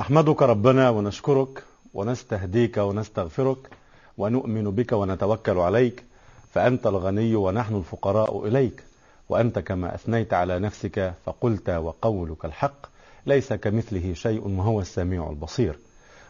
نحمدك 0.00 0.42
ربنا 0.42 0.90
ونشكرك 0.90 1.64
ونستهديك 1.94 2.76
ونستغفرك 2.76 3.58
ونؤمن 4.18 4.70
بك 4.70 4.92
ونتوكل 4.92 5.58
عليك 5.58 6.04
فأنت 6.52 6.86
الغني 6.86 7.34
ونحن 7.36 7.76
الفقراء 7.76 8.46
إليك 8.46 8.84
وأنت 9.28 9.58
كما 9.58 9.94
أثنيت 9.94 10.34
على 10.34 10.58
نفسك 10.58 11.12
فقلت 11.26 11.70
وقولك 11.70 12.44
الحق 12.44 12.86
ليس 13.26 13.52
كمثله 13.52 14.12
شيء 14.14 14.48
وهو 14.48 14.80
السميع 14.80 15.30
البصير. 15.30 15.78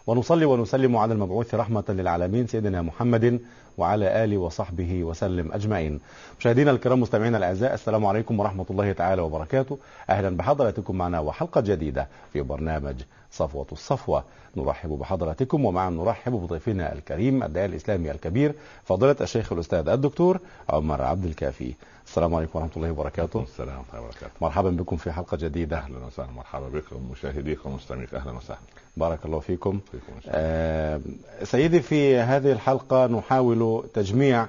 ونصلي 0.07 0.45
ونسلم 0.45 0.97
على 0.97 1.15
المبعوث 1.15 1.55
رحمة 1.55 1.85
للعالمين 1.89 2.47
سيدنا 2.47 2.83
محمد 2.83 3.41
وعلى 3.79 4.25
آله 4.25 4.37
وصحبه 4.37 5.05
وسلم 5.05 5.53
أجمعين. 5.53 6.01
مشاهدينا 6.39 6.71
الكرام 6.71 7.01
مستمعينا 7.01 7.39
الأعزاء 7.39 7.75
السلام 7.75 8.07
عليكم 8.07 8.41
ورحمة 8.41 8.67
الله 8.71 8.93
تعالى 8.93 9.23
وبركاته. 9.23 9.79
أهلا 10.11 10.37
بحضراتكم 10.37 10.97
معنا 10.97 11.21
وحلقة 11.21 11.61
جديدة 11.61 12.09
في 12.33 12.43
برنامج 12.43 13.03
صفوة 13.33 13.67
الصفوة. 13.73 14.25
نرحب 14.57 14.91
بحضراتكم 14.91 15.65
ومعا 15.65 15.91
نرحب 15.91 16.33
بضيفنا 16.33 16.93
الكريم 16.93 17.43
الداعي 17.43 17.67
الإسلامي 17.67 18.11
الكبير 18.11 18.55
فضيلة 18.85 19.17
الشيخ 19.21 19.53
الأستاذ 19.53 19.89
الدكتور 19.89 20.41
عمر 20.69 21.03
عبد 21.03 21.25
الكافي. 21.25 21.75
السلام 22.07 22.35
عليكم 22.35 22.59
ورحمة 22.59 22.73
الله 22.77 22.91
وبركاته. 22.91 23.43
السلام 23.43 23.79
ورحمة 23.79 23.85
الله 23.93 24.01
وبركاته. 24.01 24.33
مرحبا 24.41 24.71
بكم 24.71 24.97
في 24.97 25.13
حلقة 25.13 25.37
جديدة. 25.37 25.79
أهلا 25.79 26.07
وسهلا. 26.07 26.31
مرحبا 26.31 26.69
بكم 26.69 27.11
مشاهديكم 27.13 27.73
ومستمعيك 27.73 28.15
أهلا 28.15 28.33
وسهلا. 28.33 28.59
بارك 28.97 29.19
الله 29.25 29.41
فيكم. 29.41 29.81
فيكم. 29.93 30.13
آه 30.29 31.01
سيدي 31.45 31.81
في 31.81 32.17
هذه 32.17 32.53
الحلقة 32.53 33.07
نحاول 33.07 33.85
تجميع 33.95 34.47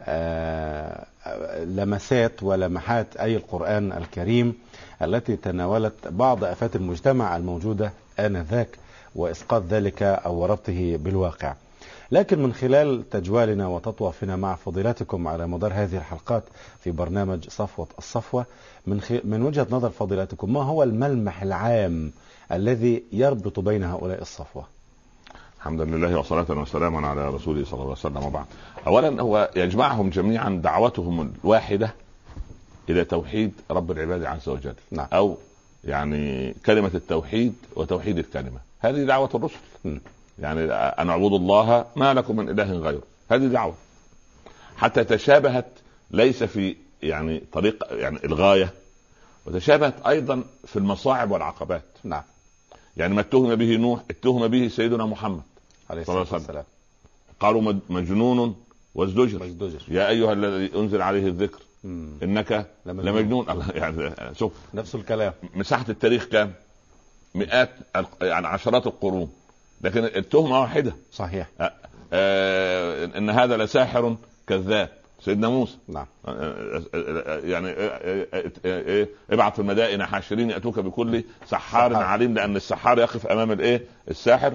آه 0.00 1.06
لمسات 1.64 2.42
ولمحات 2.42 3.16
أي 3.16 3.36
القرآن 3.36 3.92
الكريم 3.92 4.54
التي 5.02 5.36
تناولت 5.36 6.08
بعض 6.08 6.44
آفات 6.44 6.76
المجتمع 6.76 7.36
الموجودة 7.36 7.92
آنذاك 8.26 8.78
وإسقاط 9.14 9.62
ذلك 9.62 10.02
أو 10.02 10.46
ربطه 10.46 10.96
بالواقع. 10.96 11.54
لكن 12.12 12.42
من 12.42 12.52
خلال 12.52 13.10
تجوالنا 13.10 13.66
وتطوافنا 13.66 14.36
مع 14.36 14.54
فضيلتكم 14.54 15.28
على 15.28 15.46
مدار 15.46 15.72
هذه 15.72 15.96
الحلقات 15.96 16.42
في 16.84 16.90
برنامج 16.90 17.48
صفوة 17.48 17.86
الصفوة 17.98 18.46
من, 18.86 19.00
خ... 19.00 19.12
من 19.24 19.42
وجهة 19.42 19.66
نظر 19.70 19.90
فضيلتكم 19.90 20.52
ما 20.52 20.62
هو 20.62 20.82
الملمح 20.82 21.42
العام 21.42 22.12
الذي 22.52 23.02
يربط 23.12 23.60
بين 23.60 23.84
هؤلاء 23.84 24.22
الصفوة؟ 24.22 24.64
الحمد 25.58 25.80
لله 25.80 26.18
وصلاة 26.18 26.50
وسلاما 26.50 27.08
على 27.08 27.28
رسوله 27.28 27.64
صلى 27.64 27.72
الله 27.72 27.82
عليه 27.82 27.92
وسلم. 27.92 28.24
وبعد 28.24 28.44
أولا 28.86 29.22
هو 29.22 29.50
يجمعهم 29.56 30.10
جميعا 30.10 30.60
دعوتهم 30.64 31.32
الواحدة 31.44 31.94
إلى 32.88 33.04
توحيد 33.04 33.52
رب 33.70 33.90
العباد 33.90 34.24
عز 34.24 34.48
وجل 34.48 34.74
نعم. 34.90 35.06
أو 35.12 35.36
يعني 35.84 36.54
كلمة 36.66 36.90
التوحيد 36.94 37.54
وتوحيد 37.76 38.18
الكلمة. 38.18 38.58
هذه 38.80 39.04
دعوة 39.04 39.30
الرسل. 39.34 40.00
يعني 40.38 40.72
أن 40.72 41.10
اعبدوا 41.10 41.38
الله 41.38 41.86
ما 41.96 42.14
لكم 42.14 42.36
من 42.36 42.48
إله 42.48 42.72
غيره. 42.72 43.02
هذه 43.30 43.46
دعوة. 43.46 43.74
حتى 44.76 45.04
تشابهت 45.04 45.66
ليس 46.10 46.42
في 46.42 46.76
يعني 47.02 47.42
طريق 47.52 47.84
يعني 47.90 48.24
الغاية 48.24 48.72
وتشابهت 49.46 50.06
أيضا 50.06 50.44
في 50.66 50.76
المصاعب 50.76 51.30
والعقبات. 51.30 51.84
نعم. 52.04 52.22
يعني 52.96 53.14
ما 53.14 53.20
اتهم 53.20 53.54
به 53.54 53.76
نوح 53.76 54.00
اتهم 54.10 54.48
به 54.48 54.68
سيدنا 54.68 55.06
محمد 55.06 55.42
عليه 55.90 56.00
الصلاة. 56.02 56.26
والسلام. 56.32 56.64
قالوا 57.40 57.60
مج- 57.62 57.78
مجنون 57.90 58.56
وازدجر. 58.94 59.50
يا 59.88 60.08
أيها 60.08 60.32
الذي 60.32 60.70
أنزل 60.76 61.02
عليه 61.02 61.26
الذكر. 61.26 61.60
مم. 61.84 62.18
إنك 62.22 62.66
لمجنون. 62.86 63.06
لمجنون. 63.14 63.50
الله 63.50 63.70
يعني 63.74 64.14
شوف. 64.34 64.52
نفس 64.74 64.94
الكلام. 64.94 65.32
مساحه 65.54 65.84
التاريخ 65.88 66.24
كام؟ 66.24 66.52
مئات 67.34 67.70
يعني 68.22 68.46
عشرات 68.46 68.86
القرون. 68.86 69.32
لكن 69.80 70.04
التهمة 70.04 70.60
واحدة. 70.60 70.92
صحيح. 71.12 71.48
آه، 71.60 71.72
آه، 72.12 73.04
إن 73.04 73.30
هذا 73.30 73.56
لساحر 73.56 74.16
كذاب. 74.46 74.88
سيدنا 75.20 75.48
موسى. 75.48 75.76
نعم. 75.88 76.06
يعني 77.44 77.70
آه، 77.78 79.06
ابعث 79.30 79.52
في 79.52 79.58
المدائن 79.58 80.06
حاشرين 80.06 80.50
يأتوك 80.50 80.78
بكل 80.78 81.24
سحار 81.46 81.92
سحار. 81.92 81.94
عليم 82.04 82.34
لأن 82.34 82.56
السحار 82.56 82.98
يقف 82.98 83.26
أمام 83.26 83.52
الإيه؟ 83.52 83.84
الساحر. 84.10 84.54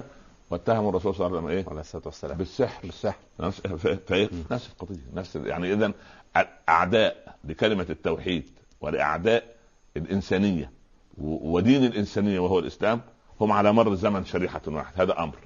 واتهم 0.50 0.88
الرسول 0.88 1.14
صلى 1.14 1.26
الله 1.26 1.38
عليه 1.38 1.46
وسلم 1.48 1.58
إيه؟ 1.58 1.64
عليه 1.70 1.80
الصلاة 1.80 2.02
والسلام. 2.06 2.36
بالسحر. 2.38 2.80
بالسحر. 2.86 3.16
نفس 3.40 3.60
ف- 3.60 3.98
فهي 4.08 4.28
نفس 4.50 4.68
القضية. 4.72 5.00
نفس 5.14 5.36
يعني 5.36 5.72
اذا 5.72 5.92
أعداء 6.68 7.25
لكلمة 7.48 7.86
التوحيد 7.90 8.50
ولاعداء 8.80 9.44
الإنسانية. 9.96 10.70
ودين 11.18 11.84
الإنسانية 11.84 12.38
وهو 12.38 12.58
الإسلام 12.58 13.00
هم 13.40 13.52
على 13.52 13.72
مر 13.72 13.92
الزمن 13.92 14.24
شريحة 14.24 14.62
واحد 14.66 15.00
هذا 15.00 15.22
أمر. 15.22 15.36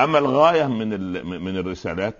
أما 0.00 0.18
الغاية 0.18 0.66
من 0.66 0.88
من 1.44 1.56
الرسالات? 1.56 2.16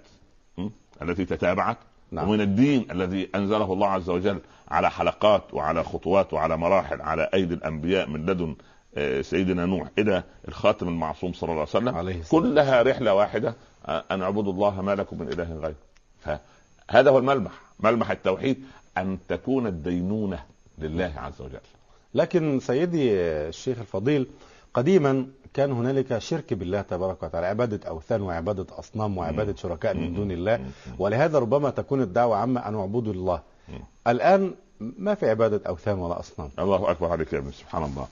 التي 1.02 1.24
تتابعت 1.24 1.78
نعم. 2.10 2.28
ومن 2.28 2.40
الدين 2.40 2.90
الذي 2.90 3.28
أنزله 3.34 3.72
الله 3.72 3.88
عز 3.88 4.10
وجل 4.10 4.40
على 4.68 4.90
حلقات 4.90 5.54
وعلى 5.54 5.84
خطوات 5.84 6.32
وعلى 6.32 6.56
مراحل 6.56 7.00
على 7.00 7.28
أيدي 7.34 7.54
الأنبياء 7.54 8.08
من 8.08 8.26
لدن 8.26 8.56
آه، 8.96 9.20
سيدنا 9.22 9.66
نوح 9.66 9.88
إلى 9.98 10.22
الخاتم 10.48 10.88
المعصوم 10.88 11.32
صلى 11.32 11.50
الله 11.50 11.60
عليه 11.60 11.70
وسلم. 11.70 11.94
عليه 11.94 12.22
كلها 12.30 12.82
رحلة 12.82 13.14
واحدة 13.14 13.54
آه، 13.86 14.04
أن 14.10 14.22
اعبدوا 14.22 14.52
الله 14.52 14.82
ما 14.82 14.94
لكم 14.94 15.18
من 15.18 15.28
إله 15.28 15.54
غيره. 15.54 15.74
فهذا 16.20 17.10
هو 17.10 17.18
الملمح. 17.18 17.52
ملمح 17.80 18.10
التوحيد 18.10 18.64
أن 18.98 19.18
تكون 19.28 19.66
الدينونة 19.66 20.44
لله 20.78 21.12
عز 21.16 21.40
وجل. 21.40 21.60
لكن 22.14 22.60
سيدي 22.60 23.12
الشيخ 23.12 23.78
الفضيل 23.78 24.26
قديما 24.74 25.26
كان 25.54 25.72
هنالك 25.72 26.18
شرك 26.18 26.54
بالله 26.54 26.82
تبارك 26.82 27.22
وتعالى 27.22 27.46
عبادة 27.46 27.88
أوثان 27.88 28.22
وعبادة 28.22 28.66
أصنام 28.70 29.18
وعبادة 29.18 29.56
شركاء 29.56 29.94
من 29.94 30.14
دون 30.14 30.30
الله. 30.30 30.66
ولهذا 30.98 31.38
ربما 31.38 31.70
تكون 31.70 32.02
الدعوة 32.02 32.36
عامة 32.36 32.68
أن 32.68 32.74
أعبدوا 32.74 33.12
الله. 33.12 33.40
الآن 34.06 34.54
ما 34.80 35.14
في 35.14 35.30
عبادة 35.30 35.60
أوثان 35.68 35.98
ولا 35.98 36.20
أصنام؟ 36.20 36.50
الله 36.58 36.90
أكبر 36.90 37.10
عليك 37.10 37.32
يا 37.32 37.38
ابن 37.38 37.52
سبحان 37.52 37.84
الله. 37.84 38.08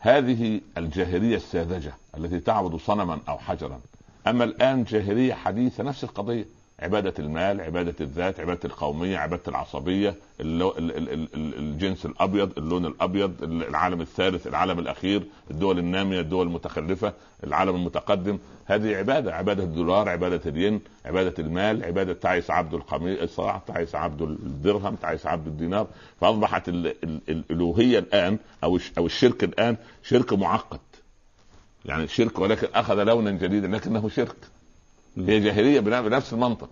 هذه 0.00 0.60
الجاهلية 0.78 1.36
الساذجة 1.36 1.92
التي 2.16 2.40
تعبد 2.40 2.76
صنما 2.76 3.18
أو 3.28 3.38
حجرا. 3.38 3.80
أما 4.26 4.44
الآن 4.44 4.84
جاهلية 4.84 5.34
حديثة 5.34 5.84
نفس 5.84 6.04
القضية. 6.04 6.44
عبادة 6.84 7.14
المال، 7.18 7.60
عبادة 7.60 7.94
الذات، 8.00 8.40
عبادة 8.40 8.60
القومية، 8.64 9.18
عبادة 9.18 9.42
العصبية، 9.48 10.14
اللو... 10.40 10.70
ال... 10.78 10.96
ال... 10.96 11.12
ال... 11.12 11.28
ال- 11.34 11.58
الجنس 11.58 12.06
الأبيض، 12.06 12.58
اللون 12.58 12.86
الأبيض، 12.86 13.42
العالم 13.42 14.00
الثالث، 14.00 14.46
العالم 14.46 14.78
الأخير، 14.78 15.22
الدول 15.50 15.78
النامية، 15.78 16.20
الدول 16.20 16.46
المتخلفة، 16.46 17.12
العالم 17.44 17.74
المتقدم، 17.74 18.38
هذه 18.64 18.96
عبادة، 18.96 19.34
عبادة 19.34 19.62
الدولار، 19.62 20.08
عبادة 20.08 20.50
الين، 20.50 20.80
عبادة 21.04 21.34
المال، 21.38 21.84
عبادة 21.84 22.12
تعيس 22.12 22.50
عبد 22.50 22.74
القميص، 22.74 23.40
تعيس 23.66 23.94
عبد 23.94 24.22
الدرهم، 24.22 24.94
تعيس 24.94 25.26
عبد 25.26 25.46
الدينار، 25.46 25.86
فأصبحت 26.20 26.68
ال... 26.68 26.86
ال... 27.04 27.20
الألوهية 27.28 27.98
الآن 27.98 28.38
أو. 28.64 28.78
أو 28.98 29.06
الشرك 29.06 29.44
الآن 29.44 29.76
شرك 30.02 30.32
معقد. 30.32 30.80
يعني 31.84 32.08
شرك 32.08 32.38
ولكن 32.38 32.66
أخذ 32.74 33.04
لونا 33.04 33.30
جديدا 33.30 33.68
لكنه 33.68 34.08
شرك. 34.08 34.36
هي 35.18 35.40
جاهلية 35.40 35.80
بن- 35.80 36.02
بنفس 36.02 36.32
المنطق. 36.32 36.68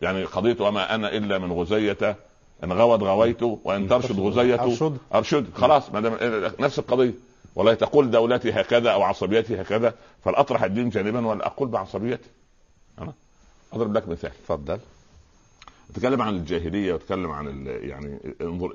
يعني 0.00 0.24
قضيه 0.24 0.56
وما 0.60 0.94
أنا 0.94 1.16
إلا 1.16 1.38
من 1.38 1.52
غزية. 1.52 2.16
إن 2.64 2.72
غوت 2.72 3.02
غويت 3.02 3.42
وإن 3.42 3.88
ترشد 3.88 4.20
غزية 4.20 4.62
أرشد. 4.62 4.96
أرشد. 5.14 5.46
خلاص 5.54 5.90
ما 5.90 6.00
دام 6.00 6.16
نفس 6.60 6.78
القضية. 6.78 7.12
والله 7.54 7.74
تقول 7.74 8.10
دولتي 8.10 8.52
هكذا 8.52 8.90
أو 8.90 9.02
عصبيتي 9.02 9.60
هكذا 9.60 9.94
فالأطرح 10.24 10.62
الدين 10.62 10.88
جانبا 10.88 11.26
ولا 11.26 11.46
أقول 11.46 11.68
بعصبيتي. 11.68 12.28
أنا 12.98 13.12
أضرب 13.72 13.94
لك 13.96 14.08
مثال. 14.08 14.30
تفضل. 14.30 14.78
أتكلم 15.90 16.22
عن 16.22 16.36
الجاهلية 16.36 16.92
وأتكلم 16.92 17.30
عن 17.30 17.66
يعني 17.66 18.18
انظر 18.40 18.72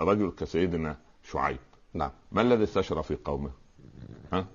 رجل 0.00 0.32
كسيدنا 0.38 0.96
شعيب. 1.32 1.58
نعم. 1.94 2.10
ما 2.32 2.42
الذي 2.42 2.64
استشرى 2.64 3.02
في 3.02 3.16
قومه؟ 3.24 3.50
ها؟ 4.32 4.46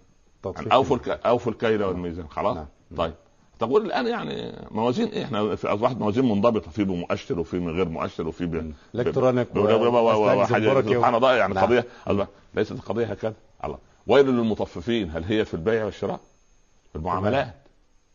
يعني 0.46 0.74
أوفوا. 0.74 0.98
أوفوا 1.14 1.52
الكيل 1.52 1.84
والميزان. 1.84 2.28
خلاص؟ 2.28 2.56
نعم. 2.56 2.66
طيب. 2.98 3.14
تقول 3.60 3.86
الآن 3.86 4.08
يعني 4.08 4.54
موازين 4.72 5.08
إيه؟ 5.08 5.26
إحنا 5.26 5.56
في 5.56 5.68
أصبحت 5.68 5.98
موازين 5.98 6.26
منضبطة 6.26 6.72
في 6.72 6.84
بمؤشر 6.84 7.40
وفي 7.40 7.60
من 7.60 7.76
غير 7.76 7.90
مؤشر 7.90 8.28
وفي 8.28 8.46
ب... 8.46 8.74
الكترونيك 8.96 9.56
وحاجه 9.56 10.82
سبحان 10.82 11.16
الله 11.16 11.36
يعني 11.36 11.54
نعم. 11.54 11.66
قضيه 11.66 11.86
الله 12.10 12.28
ليست 12.56 12.72
القضية 12.72 13.06
هكذا. 13.06 13.34
الله. 13.66 13.78
ويل 14.08 14.26
للمطففين 14.26 15.12
هل 15.12 15.24
هي 15.24 15.46
في 15.46 15.54
البيع 15.54 15.86
والشراء؟ 15.86 16.20
في 16.92 16.96
المعاملات 16.96 17.54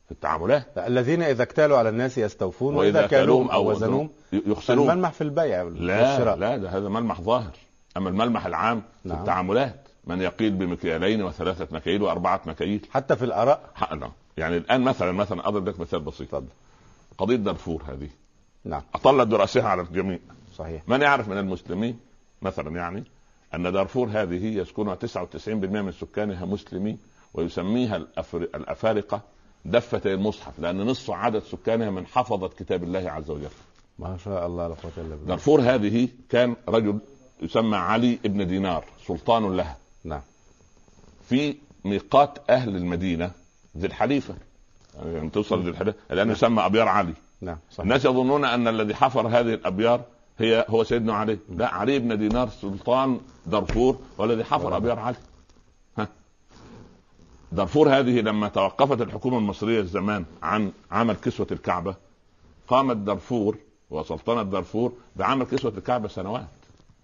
في 0.06 0.12
التعاملات. 0.12 0.67
الذين 0.79 1.23
إذا 1.23 1.43
اكتالوا 1.43 1.79
على 1.79 1.88
الناس 1.88 2.19
يستوفون 2.19 2.75
وإذا 2.75 3.06
كالوهم 3.06 3.50
أو 3.50 3.70
وزنوهم 3.70 4.11
يخسرون 4.32 4.88
فالملمح 4.88 5.12
في 5.12 5.20
البيع 5.20 5.62
لا 5.62 6.11
والشراء. 6.11 6.37
لا 6.37 6.56
ده 6.56 6.69
هذا 6.69 6.88
ملمح 6.88 7.20
ظاهر. 7.20 7.52
أما 7.96 8.08
الملمح 8.08 8.46
العام 8.46 8.82
في 9.02 9.08
نعم. 9.08 9.19
التعاملات 9.19 9.88
من 10.06 10.20
يقيل 10.20 10.50
بمكيالين 10.50 11.23
وثلاثة 11.23 11.69
مكاييل 11.70 12.02
وأربعة 12.02 12.41
مكاييل. 12.46 12.87
حتى 12.91 13.17
في 13.17 13.25
الآراء. 13.25 13.61
حق 13.75 13.94
لا. 13.94 14.11
يعني 14.37 14.57
الآن 14.57 14.81
مثلا 14.81 15.13
مثلا 15.13 15.49
أضرب 15.49 15.69
لك 15.69 15.81
مثال 15.81 16.01
بسيط. 16.01 16.35
اتفضل 16.35 16.49
قضية 17.19 17.37
دارفور 17.37 17.83
هذه. 17.89 18.09
نعم. 18.65 18.83
أطلت 18.95 19.29
برأسها 19.29 19.69
على 19.69 19.83
الجميع. 19.83 20.19
صحيح. 20.55 20.83
من 20.89 21.03
يعرف 21.03 21.29
من 21.29 21.39
المسلمين؟ 21.39 21.99
مثلا 22.43 22.77
يعني 22.77 23.05
أن 23.55 23.73
دارفور 23.73 24.09
هذه 24.09 24.47
يسكنها 24.47 24.95
99% 24.95 25.49
من 25.49 25.93
سكانها 25.93 26.45
مسلمين 26.45 26.99
ويسميها 27.35 27.97
الأفر... 27.97 28.43
الأفارقة 28.43 29.21
دفتي 29.65 30.15
المصحف 30.15 30.59
لأن 30.59 30.77
نصف 30.77 31.11
عدد 31.11 31.43
سكانها 31.43 31.91
من 31.91 32.07
حفظت 32.07 32.59
كتاب 32.59 32.83
الله 32.83 33.11
عز 33.11 33.31
وجل. 33.31 33.49
ما 33.99 34.17
شاء 34.17 34.47
الله 34.47 34.69
لا 34.69 34.75
قوة 34.75 34.93
إلا 34.97 35.09
بالله. 35.09 35.27
دارفور 35.27 35.61
هذه 35.61 36.09
كان 36.29 36.57
رجل 36.69 36.99
يسمى 37.43 37.77
علي 37.77 38.19
ابن 38.25 38.47
دينار 38.47 38.85
سلطان 39.07 39.57
لها. 39.57 39.77
نعم. 40.05 40.21
في 41.29 41.57
ميقات 41.85 42.51
أهل 42.51 42.77
المدينة 42.77 43.31
ذي 43.79 43.87
الحليفة. 43.87 44.35
يعني 45.05 45.31
توصل 45.31 45.62
ذي 45.62 45.71
الحليفة. 45.71 45.99
الان 46.11 46.31
يسمى 46.31 46.67
أبيار 46.67 46.88
علي. 46.88 47.15
نعم 47.41 47.56
صحيح. 47.71 47.81
الناس 47.81 48.05
يظنون 48.05 48.44
أن 48.44 48.69
الذي 48.69 48.94
حفر 48.94 49.29
هذه 49.29 49.55
الأبيار 49.55 50.00
هي 50.38 50.67
هو 50.69 50.85
سيدنا 50.85 51.15
علي. 51.15 51.38
لا 51.56 51.75
علي 51.75 51.99
بن 51.99 52.19
دينار 52.19 52.49
سلطان 52.49 53.21
دارفور 53.47 53.99
والذي 54.19 54.44
حفر 54.44 54.76
أبيار 54.76 54.99
علي. 54.99 55.17
ها. 55.99 56.09
دارفور 57.53 57.99
هذه 57.99 58.21
لما 58.21 58.49
توقفت 58.49 59.00
الحكومة 59.00 59.38
المصرية 59.38 59.82
زمان 59.82 60.25
عن 60.43 60.73
عمل 60.91 61.15
كسوة 61.15 61.47
الكعبة 61.53 61.94
قامت 62.69 62.97
دارفور 62.97 63.56
وسلطنه 63.91 64.43
دارفور 64.43 64.93
بعمل 65.17 65.47
كسوة 65.47 65.73
الكعبة 65.79 66.09
سنوات. 66.09 66.47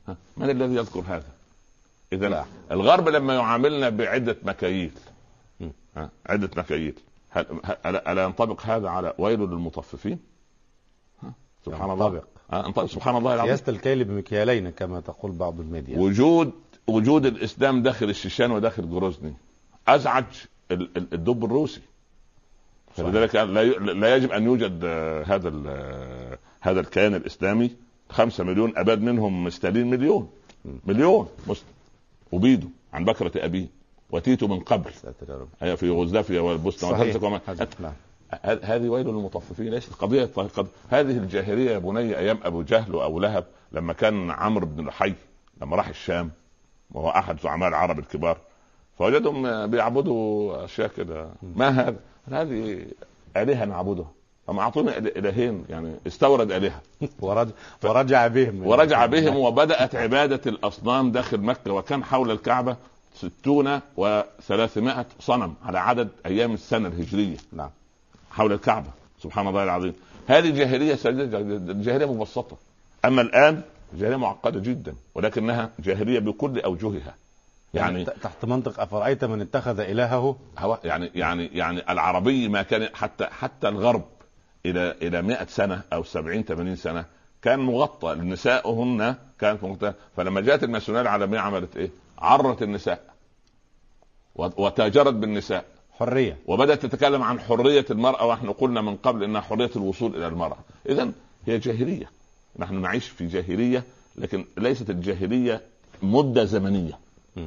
ها؟ 0.09 0.17
من 0.37 0.51
الذي 0.51 0.75
يذكر 0.75 1.03
هذا؟ 1.09 1.29
اذا. 2.13 2.47
الغرب 2.71 3.09
لما 3.09 3.35
يعاملنا 3.35 3.89
بعدة 3.89 4.37
مكاييل. 4.43 4.93
عدة 6.27 6.51
مكاييل 6.57 6.95
هل 7.31 7.47
هل- 7.85 7.97
الا 7.97 8.25
ينطبق 8.25 8.63
هذا 8.67 8.89
على 8.89 9.15
ويل 9.19 9.41
للمطففين؟ 9.41 10.19
سبحان 11.67 11.91
الله. 11.91 12.23
ينطبق. 12.53 12.87
سبحان 12.87 13.17
الله 13.17 13.35
العظيم. 13.35 13.57
سياسة 13.57 13.73
الكيل 13.73 14.05
بمكيالين 14.05 14.71
كما 14.71 15.01
تقول 15.01 15.33
بعض 15.33 15.61
الميديا. 15.61 15.99
وجود 15.99 16.53
وجود 16.87 17.27
الإسلام 17.27 17.83
داخل 17.83 18.11
الشيشان 18.11 18.51
وداخل 18.51 18.91
جروزني 18.91 19.35
ال- 20.97 21.15
الدب 21.15 21.45
الروسي. 21.45 21.81
فلذلك 22.97 23.35
لا 23.35 24.17
يجب 24.17 24.33
أن 24.33 24.45
يوجد 24.45 24.81
آه، 24.85 25.23
هذا 25.23 25.53
آه، 25.69 26.39
هذا 26.61 26.81
الكيان 26.81 27.15
الإسلامي. 27.15 27.71
خمسة 28.11 28.45
مليون 28.45 28.73
أباد 28.77 29.01
منهم 29.03 29.45
مستالين 29.45 29.91
مليون. 29.91 30.31
مليون. 30.87 31.29
مسلم 31.47 31.67
وبيدوا 32.33 32.69
عن 32.93 33.05
بكرة 33.05 33.33
أبيه. 33.45 33.67
وتيتوا 34.13 34.49
من 34.49 34.61
قبل. 34.61 34.91
هي 35.61 35.77
في 35.77 35.87
يوغوسلافيا 35.87 36.41
والبوسنة 36.41 36.91
والهرسك 36.91 37.23
هذه 38.45 38.89
ويل 38.89 39.07
للمطففين. 39.07 39.71
ليست 39.71 39.93
قضية 39.93 40.25
قد... 40.25 40.67
هذه 40.89 41.19
الجاهلية 41.19 41.71
يا 41.71 41.79
بني 41.79 42.19
أيام 42.19 42.39
أبو 42.45 42.63
جهل 42.63 42.95
وأبو 42.95 43.21
لهب 43.21 43.45
لما 43.73 43.93
كان 43.93 44.31
عمرو 44.31 44.67
بن 44.67 44.87
لحي 44.87 45.15
لما 45.63 45.77
راح 45.77 45.89
الشام 45.89 46.31
وهو 46.91 47.09
أحد 47.09 47.41
زعماء 47.41 47.69
العرب 47.69 47.99
الكبار 47.99 48.39
فوجدهم 48.99 49.67
بيعبدوا 49.67 50.65
أشياء 50.65 50.89
كده. 50.97 51.29
ما 51.57 51.69
هذا؟ 51.69 51.97
هذه 52.33 52.87
آلهة 53.37 53.65
نعبدها 53.65 54.11
اما 54.49 54.63
أعطونا 54.63 54.99
إلهين 54.99 55.65
يعني 55.69 55.95
استورد 56.07 56.53
آلهة. 56.53 56.81
ورجع 57.21 57.53
ورجع 57.85 58.27
بهم. 58.27 58.67
ورجع 58.67 59.07
بهم 59.07 59.37
وبدأت 59.37 59.95
عبادة 59.95 60.41
الأصنام 60.47 61.13
داخل 61.13 61.41
مكة 61.41 61.73
وكان 61.73 62.05
حول 62.05 62.31
الكعبة 62.31 62.77
ستون 63.21 63.81
وثلاثمائة 63.97 65.07
صنم 65.21 65.55
على 65.65 65.79
عدد 65.79 66.09
أيام 66.27 66.53
السنة 66.55 66.89
الهجرية. 66.89 67.37
نعم. 67.53 67.71
حول 68.31 68.53
الكعبة. 68.53 68.91
سبحان 69.23 69.47
الله 69.49 69.65
العظيم. 69.65 69.95
هذه 70.27 70.51
جاهلية 70.51 70.95
ساذجه 70.95 71.39
جاهلية 71.73 72.13
مبسطة. 72.13 72.57
أما 73.05 73.23
الآن 73.23 73.63
جاهلية 73.95 74.17
معقدة 74.17 74.61
جدا 74.61 74.95
ولكنها 75.15 75.71
جاهلية 75.79 76.19
بكل 76.19 76.61
أوجهها. 76.61 77.15
يعني 77.75 78.05
ت- 78.05 78.11
تحت 78.11 78.45
منطق 78.45 78.81
أفرأيت 78.81 79.25
من 79.25 79.41
اتخذ 79.41 79.81
إلهه؟ 79.81 80.37
هو 80.59 80.79
يعني 80.85 81.11
يعني 81.15 81.47
يعني 81.47 81.93
العربي 81.93 82.49
ما 82.49 82.63
كان 82.63 82.89
حتى 82.95 83.27
حتى 83.27 83.69
الغرب 83.69 84.05
إلى 84.67 84.95
إلى 85.03 85.23
100 85.23 85.45
سنة 85.47 85.83
أو 85.93 86.03
70 86.05 86.43
80 86.45 86.77
سنة 86.77 87.05
كان 87.43 87.59
مغطى. 87.61 88.15
نساؤهن 88.15 89.15
كانت 89.41 89.65
مغطى. 89.65 89.93
فلما 90.17 90.41
جاءت 90.41 90.65
الماسونيه 90.65 91.01
العالمية 91.01 91.39
عملت 91.39 91.77
إيه؟ 91.77 91.91
عرت 92.19 92.63
النساء. 92.63 93.10
وتاجرت 94.57 95.15
بالنساء. 95.15 95.65
حرية. 96.01 96.37
وبدأت 96.47 96.87
تتكلم 96.87 97.23
عن 97.23 97.41
حرية 97.41 97.85
المرأة 97.91 98.27
ونحن 98.27 98.53
قلنا 98.53 98.81
من 98.81 98.97
قبل 98.97 99.25
إنها 99.25 99.41
حرية 99.41 99.71
الوصول 99.77 100.17
إلى 100.17 100.27
المرأة. 100.27 100.59
اذا 100.89 101.13
هي 101.47 101.59
جاهلية. 101.59 102.11
نحن 102.59 102.75
نعيش 102.75 103.09
في 103.09 103.27
جاهلية 103.27 103.85
لكن 104.17 104.45
ليست 104.59 104.91
الجاهلية 104.91 105.61
مدة 106.03 106.45
زمنية. 106.45 106.99
م. 107.37 107.47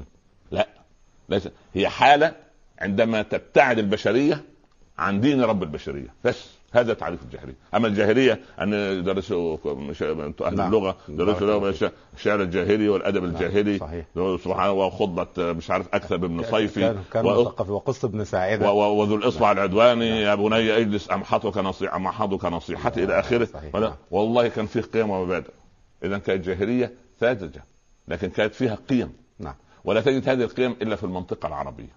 لا. 0.52 0.68
ليس. 1.30 1.48
هي 1.74 1.90
حالة 1.90 2.36
عندما 2.80 3.22
تبتعد 3.22 3.80
البشرية 3.80 4.44
عن 4.98 5.22
دين 5.22 5.42
رب 5.42 5.64
البشرية. 5.64 6.14
بس. 6.24 6.50
هذا 6.74 6.94
تعريف 6.94 7.24
الجاهلية. 7.24 7.56
أما 7.76 7.88
الجاهلية 7.88 8.40
أن 8.62 8.74
يدرسوا 8.74 9.58
مش- 9.66 10.04
أهل 10.04 10.56
نعم. 10.56 10.68
اللغة 10.68 10.98
يدرسوا 11.10 11.48
لهم 11.48 11.66
الش- 11.66 11.86
الشعر 12.18 12.42
الجاهلي 12.42 12.90
والأدب 12.90 13.24
الجاهلي. 13.24 13.78
صحيح. 13.78 14.06
سبحان 14.16 14.70
الله 14.70 14.86
وخطبة 14.86 15.28
مش 15.54 15.72
عارف 15.72 15.88
أكثر 15.96 16.18
بن 16.18 16.44
صيفي. 16.44 16.96
كان 17.14 17.26
مثقف 17.26 17.70
وقص 17.70 18.06
ابن 18.06 18.20
و- 18.20 18.24
ساعده 18.24 18.72
وذو 18.72 19.16
الإصبع 19.16 19.52
العدواني. 19.52 20.22
يا 20.22 20.36
بني 20.36 20.78
اجلس 20.78 21.12
أمحطك 21.12 21.58
نصيحه 21.58 21.96
أمحضك 21.98 22.46
نصيحتي 22.46 23.04
إلى 23.04 23.20
آخره. 23.20 23.46
صحيح. 23.46 23.76
ولا- 23.76 23.94
والله 24.12 24.48
كان 24.48 24.66
فيه 24.66 24.82
قيم 24.82 25.10
ومبادئ 25.10 25.52
اذا 26.04 26.18
كانت 26.18 26.46
جاهلية 26.46 26.94
ساذجه 27.20 27.64
لكن 28.08 28.30
كانت 28.30 28.54
فيها 28.56 28.78
قيم. 28.90 29.14
نعم. 29.40 29.56
ولا 29.86 30.02
تجد 30.02 30.30
هذه 30.30 30.44
القيم 30.44 30.76
إلا 30.82 30.96
في 30.96 31.04
المنطقة 31.04 31.48
العربية. 31.48 31.94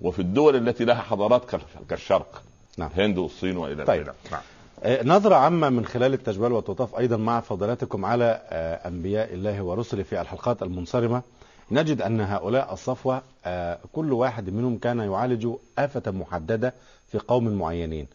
وفي 0.00 0.18
الدول 0.18 0.56
التي 0.56 0.84
لها 0.84 1.02
حضارات 1.02 1.44
كال- 1.50 1.60
كالشرق. 1.90 2.42
نعم. 2.78 2.90
الهند 2.96 3.18
والصين 3.18 3.56
وإلى 3.56 3.84
طيب. 3.84 4.06
نعم. 4.32 4.40
آه، 4.82 5.04
نظرة 5.04 5.34
عامة 5.34 5.68
من 5.68 5.86
خلال 5.86 6.14
التجوال 6.14 6.52
والتطاف 6.52 6.98
أيضا 6.98 7.16
مع 7.16 7.40
فضلاتكم 7.40 8.04
على 8.04 8.42
آه، 8.48 8.88
أنبياء 8.88 9.34
الله 9.34 9.62
ورسله 9.62 10.02
في 10.02 10.20
الحلقات 10.20 10.62
المنصرمة. 10.62 11.22
نجد 11.70 12.02
أن 12.02 12.20
هؤلاء 12.20 12.72
الصفوة 12.72 13.22
آه، 13.44 13.78
كل 13.92 14.12
واحد 14.12 14.50
منهم 14.50 14.78
كان 14.78 14.98
يعالج 14.98 15.48
آفة 15.78 16.10
محددة 16.10 16.74
في 17.12 17.18
قوم 17.18 17.48
معينين. 17.48 18.06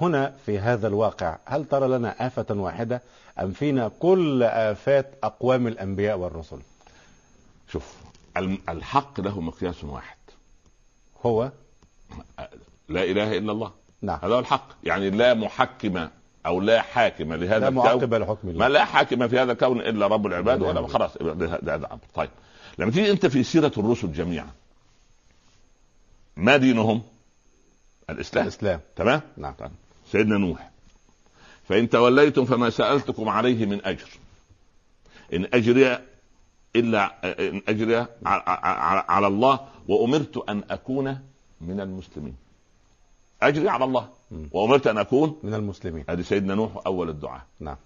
هنا 0.00 0.34
في 0.46 0.58
هذا 0.58 0.88
الواقع 0.88 1.36
هل 1.44 1.64
ترى 1.64 1.88
لنا 1.88 2.26
آفة 2.26 2.46
واحدة 2.50 3.02
أم 3.40 3.50
فينا 3.50 3.90
كل 4.00 4.42
آفات 4.42 5.10
أقوام 5.22 5.66
الأنبياء 5.66 6.18
والرسل؟ 6.18 6.58
شوف 7.68 7.94
الحق 8.68 9.20
له 9.20 9.40
مقياس 9.40 9.84
واحد. 9.84 10.16
هو؟ 11.26 11.50
لا 12.88 13.04
إله 13.04 13.38
إلا 13.38 13.52
الله. 13.52 13.81
نعم. 14.02 14.18
هذا 14.22 14.34
هو 14.34 14.38
الحق. 14.38 14.68
يعني 14.84 15.10
لا 15.10 15.34
محكم 15.34 16.08
أو 16.46 16.60
لا 16.60 16.82
حاكم 16.82 17.32
لهذا 17.32 17.58
لا 17.58 17.68
الكون. 17.68 17.84
معقب 17.84 18.14
لحكم 18.14 18.48
ما 18.48 18.52
الله 18.52 18.68
لا 18.68 18.84
حاكم 18.84 19.28
في 19.28 19.38
هذا 19.38 19.52
الكون 19.52 19.80
إلا 19.80 20.06
رب 20.06 20.26
العباد 20.26 20.60
لا. 20.60 20.68
ولا 20.68 20.86
خلاص. 20.86 21.18
ده 21.18 21.74
أمر. 21.74 21.98
طيب. 22.14 22.30
لما 22.78 22.90
تيجي 22.90 23.10
أنت 23.10 23.26
في 23.26 23.42
سيرة 23.42 23.72
الرسل 23.78 24.12
جميعا 24.12 24.50
ما 26.36 26.56
دينهم؟ 26.56 27.02
الإسلام. 28.10 28.44
الإسلام. 28.44 28.80
تمام؟ 28.96 29.20
نعم. 29.36 29.54
طيب. 29.58 29.70
سيدنا 30.12 30.38
نوح. 30.38 30.70
فإن 31.68 31.88
توليتم 31.88 32.44
فما 32.44 32.70
سألتكم 32.70 33.28
عليه 33.28 33.66
من 33.66 33.84
أجر. 33.84 34.08
إن 35.32 35.46
اجري 35.54 35.98
الا 36.76 37.30
إن 37.40 37.62
اجري 37.68 38.06
على 39.08 39.26
الله 39.26 39.60
وأمرت 39.88 40.44
أن 40.48 40.62
أكون 40.70 41.18
من 41.60 41.80
المسلمين. 41.80 42.41
أجري 43.42 43.68
على 43.68 43.84
الله. 43.84 44.08
مم. 44.30 44.48
وأمرت 44.52 44.86
أن 44.86 44.98
أكون 44.98 45.36
من 45.42 45.54
المسلمين. 45.54 46.04
هذه 46.08 46.22
سيدنا 46.22 46.54
نوح 46.54 46.70
أول 46.86 47.08
الدعاء. 47.08 47.42
نعم. 47.60 47.76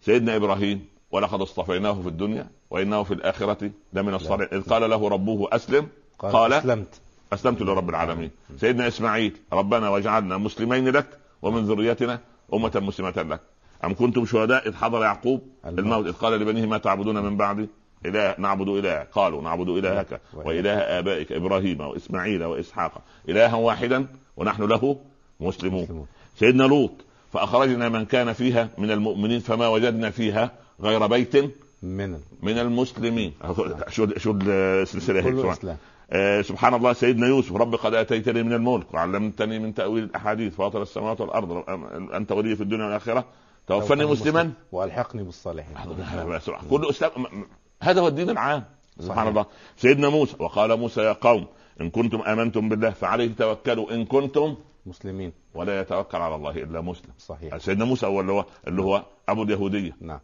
سيدنا 0.00 0.36
إبراهيم 0.36 0.86
ولقد 1.10 1.40
اصطفيناه 1.40 2.02
في 2.02 2.08
الدنيا 2.08 2.46
وإنه 2.70 3.02
في 3.02 3.14
الآخرة 3.14 3.70
لمن 3.92 4.14
الصالحين. 4.14 4.58
إذ 4.58 4.70
قال 4.70 4.90
له 4.90 5.08
ربه 5.08 5.48
أسلم. 5.52 5.88
قال, 6.18 6.32
قال 6.32 6.52
أسلمت. 6.52 7.00
أسلمت 7.32 7.62
لرب 7.62 7.90
العالمين. 7.90 8.30
سيدنا 8.56 8.88
إسماعيل 8.88 9.36
ربنا 9.52 9.88
واجعلنا 9.88 10.36
مسلمين 10.36 10.88
لك 10.88 11.06
ومن 11.42 11.64
ذريتنا 11.64 12.20
أمة 12.54 12.72
مسلمة 12.74 13.22
لك. 13.22 13.40
أم 13.84 13.94
كنتم 13.94 14.26
شهداء 14.26 14.68
إذ 14.68 14.74
حضر 14.74 15.02
يعقوب 15.02 15.42
الموت. 15.64 15.78
الموت. 15.78 16.06
إذ 16.06 16.12
قال 16.12 16.32
لبنيه 16.32 16.66
ما 16.66 16.78
تعبدون 16.78 17.22
من 17.22 17.36
بعدي؟ 17.36 17.68
إله 18.06 18.34
نعبد 18.38 18.68
إله. 18.68 19.06
قالوا 19.12 19.42
نعبد 19.42 19.68
إلهك 19.68 20.20
وإله 20.34 20.78
آبائك 20.98 21.32
إبراهيم 21.32 21.80
وإسماعيل 21.80 22.44
وإسحاق. 22.44 23.02
إلها 23.28 23.54
واحدا 23.54 24.06
ونحن 24.36 24.62
له 24.62 24.96
مسلمون. 25.40 26.06
سيدنا 26.38 26.64
لوط 26.64 26.92
فأخرجنا 27.32 27.88
من 27.88 28.04
كان 28.04 28.32
فيها 28.32 28.68
من 28.78 28.90
المؤمنين 28.90 29.40
فما 29.40 29.68
وجدنا 29.68 30.10
فيها 30.10 30.50
غير 30.80 31.06
بيت 31.06 31.36
من 31.82 32.18
من 32.42 32.58
المسلمين. 32.58 33.32
شو 33.88 34.06
شو 34.16 34.38
السلسله 34.42 35.76
آه 36.12 36.42
سبحان 36.42 36.74
الله 36.74 36.92
سيدنا 36.92 37.26
يوسف 37.26 37.56
رب 37.56 37.74
قد 37.74 37.94
آتيتني 37.94 38.42
من 38.42 38.52
الملك 38.52 38.94
وعلمتني 38.94 39.58
من 39.58 39.74
تأويل 39.74 40.04
الأحاديث 40.04 40.54
فاطر 40.54 40.82
السماوات 40.82 41.20
والأرض 41.20 41.64
أنت 42.14 42.32
ولي 42.32 42.56
في 42.56 42.62
الدنيا 42.62 42.84
والآخرة. 42.84 43.24
توفني 43.66 44.06
مسلما؟ 44.06 44.52
وألحقني 44.72 45.22
بالصالحين. 45.22 45.76
كل 46.70 46.88
إسلام. 46.88 47.26
هذا 47.82 48.00
هو 48.00 48.08
الدين 48.08 48.30
العام 48.30 48.64
سبحان. 49.00 49.28
الله. 49.28 49.46
سيدنا 49.76 50.08
موسى 50.08 50.36
وقال 50.38 50.78
موسى 50.78 51.00
يا 51.00 51.12
قوم 51.12 51.46
إن 51.80 51.90
كنتم 51.90 52.20
آمنتم 52.20 52.68
بالله 52.68 52.90
فعليه 52.90 53.34
توكلوا 53.34 53.94
إن 53.94 54.04
كنتم 54.04 54.56
مسلمين. 54.86 55.32
ولا 55.54 55.80
يتوكل 55.80 56.18
على 56.18 56.34
الله 56.34 56.50
إلا 56.50 56.80
مسلم. 56.80 57.10
صحيح. 57.18 57.56
سيدنا 57.56 57.84
موسى 57.84 58.06
هو 58.06 58.20
اللي 58.20 58.32
هو 58.32 58.44
اللي 58.68 58.82
هو 58.82 59.02
أبو 59.28 59.42
اليهودية. 59.42 59.96
نعم. 60.00 60.20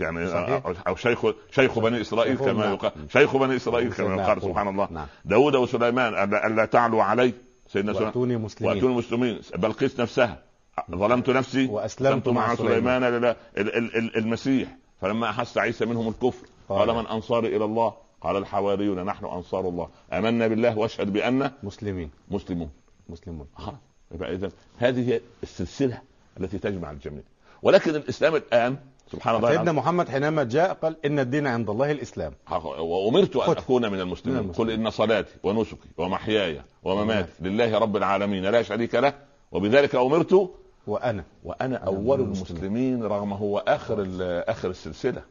يعني 0.00 0.28
صحيح. 0.28 0.62
أو 0.88 0.96
شيخ 0.96 1.26
شيخ 1.50 1.78
بني 1.78 2.00
إسرائيل 2.00 2.36
كما 2.36 2.64
نعم. 2.64 2.72
يقال. 2.74 2.92
شيخ 3.12 3.36
بني 3.36 3.56
إسرائيل 3.56 3.92
كما 3.92 3.96
سيدنا 4.08 4.22
يقال. 4.22 4.42
سبحان 4.42 4.68
الله. 4.68 4.88
نعم. 4.90 5.06
داود 5.24 5.56
وسليمان 5.56 6.14
الا 6.24 6.46
ألا 6.46 6.64
تعلوا 6.64 7.02
علي 7.02 7.32
سيدنا 7.68 7.92
سليمان. 7.92 8.08
وأتوني 8.08 8.36
مسلمين. 8.36 8.74
وأتوني 8.74 8.94
مسلمين. 8.94 9.40
بلقيس 9.56 10.00
نفسها. 10.00 10.42
ظلمت 10.90 11.30
نفسي. 11.30 11.66
وأسلمت 11.66 12.28
مع 12.28 12.54
سليمان. 12.54 13.04
لله 13.04 13.30
ال- 13.30 13.76
ال- 13.76 13.96
ال- 13.96 14.16
المسيح. 14.16 14.68
فلما 15.00 15.30
أحس 15.30 15.58
عيسى 15.58 15.84
منهم 15.86 16.08
الكفر 16.08 16.46
قال 16.78 16.94
من 16.94 17.06
انصاري 17.06 17.56
إلى 17.56 17.64
الله؟ 17.64 17.94
قال 18.20 18.36
الحواريون. 18.36 19.04
نحن 19.04 19.24
أنصار 19.24 19.68
الله. 19.68 19.88
آمنا 20.12 20.46
بالله 20.46 20.78
واشهد 20.78 21.12
بأن 21.12 21.50
مسلمين. 21.62 22.10
مسلمون. 22.30 22.70
مسلمون. 23.08 23.46
خلاص 23.56 23.74
يبقى 24.14 24.34
اذا 24.34 24.50
هذه 24.78 25.20
السلسلة 25.42 25.98
التي 26.40 26.58
تجمع 26.58 26.90
الجميع. 26.90 27.22
ولكن 27.62 27.94
الإسلام 27.94 28.36
الآن 28.36 28.76
سبحان 29.12 29.36
الله 29.36 29.48
سيدنا 29.48 29.72
محمد 29.72 30.08
حينما 30.08 30.44
جاء 30.44 30.72
قال 30.74 30.96
إن 31.06 31.18
الدين 31.18 31.46
عند 31.46 31.70
الله 31.70 31.90
الإسلام. 31.90 32.32
وأمرت 32.78 33.36
أن. 33.36 33.58
أكون 33.58 33.82
من 33.82 33.92
من 33.92 34.00
المسلمين. 34.00 34.52
قل 34.52 34.70
إن 34.70 34.90
صلاتي 34.90 35.34
ونسكي 35.42 35.88
ومحياي 35.98 36.60
ومماتي 36.82 37.00
ومماتي. 37.02 37.32
لله 37.40 37.78
رب 37.78 37.96
العالمين 37.96 38.44
لا 38.44 38.62
شريك 38.62 38.94
له 38.94 39.14
وبذلك 39.52 39.94
أمرت 39.94 40.50
وأنا. 40.86 41.24
وأنا 41.44 41.76
أول 41.76 42.20
المسلمين 42.20 43.02
رغم 43.02 43.32
هو 43.32 43.58
اخر 43.58 44.06
آخر 44.48 44.70
السلسلة. 44.70 45.22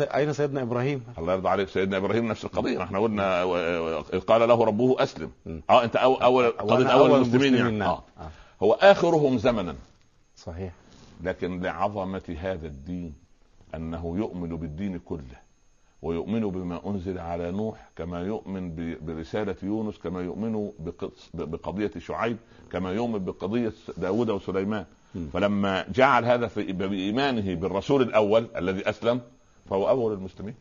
أين 0.00 0.32
سيدنا 0.32 0.62
إبراهيم 0.62 1.04
الله 1.18 1.32
يرضى 1.32 1.48
عليك 1.48 1.68
سيدنا 1.68 1.96
إبراهيم 1.96 2.28
نفس 2.28 2.44
القضية 2.44 2.82
إحنا 2.82 2.98
قلنا 2.98 3.42
إذ 4.14 4.20
قال 4.20 4.48
له 4.48 4.64
ربه 4.64 5.02
أسلم 5.02 5.30
م. 5.46 5.60
آه 5.70 5.84
أنت 5.84 5.96
أو 5.96 6.14
اول 6.14 6.50
قضية 6.50 6.74
وأنا 6.74 6.92
أول 6.92 7.14
المسلمين 7.14 7.54
يعني 7.54 7.78
نعم. 7.78 7.88
آه. 7.88 8.02
آه. 8.18 8.30
هو 8.62 8.72
آخرهم 8.72 9.38
زمنا 9.38 9.74
صحيح 10.36 10.72
لكن 11.22 11.60
لعظمة 11.60 12.36
هذا 12.40 12.66
الدين 12.66 13.14
أنه 13.74 14.14
يؤمن 14.16 14.56
بالدين 14.56 14.98
كله 14.98 15.40
ويؤمن 16.02 16.40
بما 16.40 16.80
أنزل 16.86 17.18
على 17.18 17.50
نوح 17.50 17.90
كما 17.96 18.20
يؤمن 18.20 18.96
برسالة 19.02 19.56
يونس 19.62 19.98
كما 19.98 20.20
يؤمن 20.20 20.70
بقضية 21.34 21.90
شعيب 21.98 22.36
كما 22.72 22.92
يؤمن 22.92 23.18
بقضية 23.24 23.72
داود 23.96 24.30
وسليمان. 24.30 24.84
فلما 25.32 25.84
جعل 25.88 26.24
هذا 26.24 26.46
في 26.46 26.72
بإيمانه 26.72 27.54
بالرسول 27.54 28.02
الأول 28.02 28.46
الذي 28.56 28.88
أسلم 28.88 29.20
فهو 29.70 29.88
اول 29.88 30.12
المسلمين. 30.12 30.54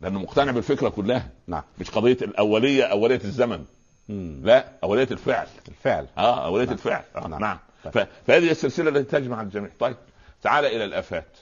لأنه 0.00 0.18
مقتنع 0.20 0.52
بالفكرة 0.52 0.88
كلها. 0.88 1.28
نعم. 1.46 1.62
مش 1.80 1.90
قضية 1.90 2.18
الأولية 2.22 2.84
أولية 2.84 3.20
الزمن. 3.24 3.64
مم. 4.08 4.40
لا 4.44 4.68
أولية 4.84 5.08
الفعل. 5.10 5.46
الفعل. 5.68 6.06
آه 6.18 6.44
أولية 6.44 6.64
نعم. 6.64 6.72
الفعل. 6.74 7.04
آه. 7.16 7.26
نعم. 7.28 7.40
نعم, 7.40 7.58
طيب. 7.84 7.92
ف- 8.04 8.08
فهذه 8.26 8.50
السلسلة 8.50 8.88
التي 8.90 9.18
تجمع 9.18 9.42
الجميع. 9.42 9.70
طيب. 9.78 9.96
تعال 10.42 10.64
إلى 10.64 10.84
الآفات. 10.84 11.36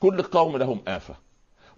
كل 0.00 0.22
قوم 0.22 0.56
لهم 0.56 0.80
آفة. 0.88 1.14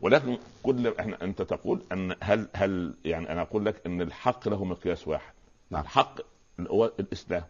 ولكن 0.00 0.38
كل 0.62 0.94
إحنا 1.00 1.16
أنت 1.22 1.42
تقول 1.42 1.82
أن 1.92 2.16
هل 2.20 2.48
هل 2.52 2.94
يعني 3.04 3.32
أنا 3.32 3.42
أقول 3.42 3.64
لك 3.66 3.86
أن 3.86 4.00
الحق 4.02 4.48
له 4.48 4.64
مقياس 4.64 5.08
واحد. 5.08 5.32
نعم. 5.70 5.82
الحق 5.82 6.20
هو 6.60 6.92
الإسلام. 7.00 7.44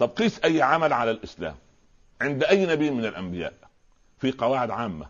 طب 0.00 0.08
قيس 0.08 0.40
أي 0.44 0.62
عمل 0.62 0.92
على 0.92 1.10
الإسلام؟ 1.10 1.54
عند 2.20 2.44
أي 2.44 2.66
نبي 2.66 2.90
من 2.90 3.04
الأنبياء؟ 3.04 3.52
في 4.18 4.32
قواعد 4.32 4.70
عامة. 4.70 5.06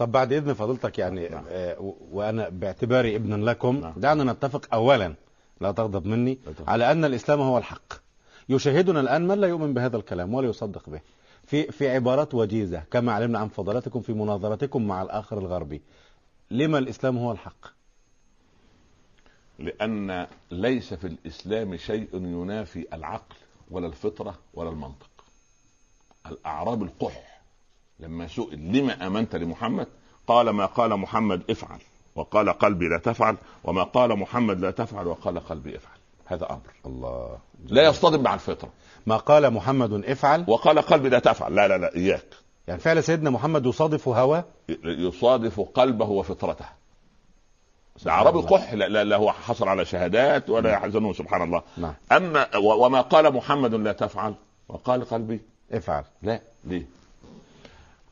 طب 0.00 0.12
بعد 0.12 0.32
إذن 0.32 0.52
فضيلتك 0.52 0.98
يعني 0.98 1.28
نعم. 1.28 1.44
آه 1.48 1.94
وأنا 2.10 2.48
باعتباري 2.48 3.16
ابنا 3.16 3.50
لكم. 3.50 3.80
نعم. 3.80 3.94
دعنا 3.96 4.32
نتفق 4.32 4.74
اولا 4.74 5.14
لا 5.60 5.72
تغضب 5.72 6.06
مني 6.06 6.34
تغضب. 6.34 6.70
على 6.70 6.92
أن 6.92 7.04
الإسلام 7.04 7.40
هو 7.40 7.58
الحق. 7.58 7.92
يشاهدنا 8.48 9.00
الآن 9.00 9.26
من 9.28 9.38
لا 9.40 9.48
يؤمن 9.48 9.74
بهذا 9.74 9.96
الكلام 9.96 10.34
ولا 10.34 10.48
يصدق 10.48 10.90
به. 10.90 11.00
في 11.46 11.72
في 11.72 11.88
عبارات 11.88 12.34
وجيزة 12.34 12.82
كما 12.90 13.12
علمنا 13.12 13.38
عن 13.38 13.48
فضلاتكم 13.48 14.00
في 14.00 14.12
مناظرتكم 14.12 14.86
مع 14.86 15.02
الآخر 15.02 15.38
الغربي. 15.38 15.82
لما 16.50 16.78
الإسلام 16.78 17.18
هو 17.18 17.32
الحق؟ 17.32 17.66
لأن 19.58 20.26
ليس 20.50 20.94
في 20.94 21.06
الإسلام 21.06 21.76
شيء 21.76 22.08
ينافي 22.14 22.86
العقل 22.92 23.36
ولا 23.70 23.86
الفطرة 23.86 24.38
ولا 24.54 24.70
المنطق. 24.70 25.10
الأعراب 26.26 26.82
القح. 26.82 27.29
لما 28.00 28.26
سئل 28.26 28.72
لما 28.72 29.06
آمنت 29.06 29.36
لمحمد؟ 29.36 29.86
قال 30.26 30.50
ما 30.50 30.66
قال 30.66 30.96
محمد 30.96 31.42
افعل 31.50 31.78
وقال 32.14 32.48
قلبي 32.48 32.88
لا 32.88 32.98
تفعل 32.98 33.36
وما 33.64 33.82
قال 33.82 34.16
محمد 34.18 34.60
لا 34.60 34.70
تفعل 34.70 35.06
وقال 35.06 35.40
قلبي 35.40 35.76
افعل. 35.76 35.98
هذا 36.26 36.50
أمر. 36.50 36.60
الله. 36.86 37.38
لا 37.66 37.82
يصطدم 37.82 38.22
مع 38.22 38.34
الفطرة. 38.34 38.68
ما 39.06 39.16
قال 39.16 39.50
محمد 39.50 39.92
افعل؟ 40.04 40.44
وقال 40.48 40.78
قلبي 40.78 41.08
لا 41.08 41.18
تفعل. 41.18 41.54
لا 41.54 41.68
لا 41.68 41.78
لا 41.78 41.94
إياك. 41.96 42.26
يعني 42.68 42.80
فعل 42.80 43.02
سيدنا 43.04 43.30
محمد 43.30 43.66
يصادف 43.66 44.08
هواه؟ 44.08 44.44
يصادف 44.84 45.60
قلبه 45.60 46.06
وفطرته. 46.06 46.66
اعراب 48.08 48.36
القح 48.36 48.74
لا, 48.74 48.88
لا, 48.88 49.04
لا 49.04 49.16
هو 49.16 49.32
حصل 49.32 49.68
على 49.68 49.84
شهادات 49.84 50.50
ولا 50.50 50.70
يحزنون 50.70 51.12
سبحان 51.12 51.42
الله. 51.42 51.62
نعم. 51.76 51.94
أما 52.12 52.56
وما 52.56 53.00
قال 53.00 53.34
محمد 53.34 53.74
لا 53.74 53.92
تفعل 53.92 54.34
وقال 54.68 55.04
قلبي 55.04 55.40
افعل. 55.72 56.04
لا 56.22 56.40
ليه؟ 56.64 56.99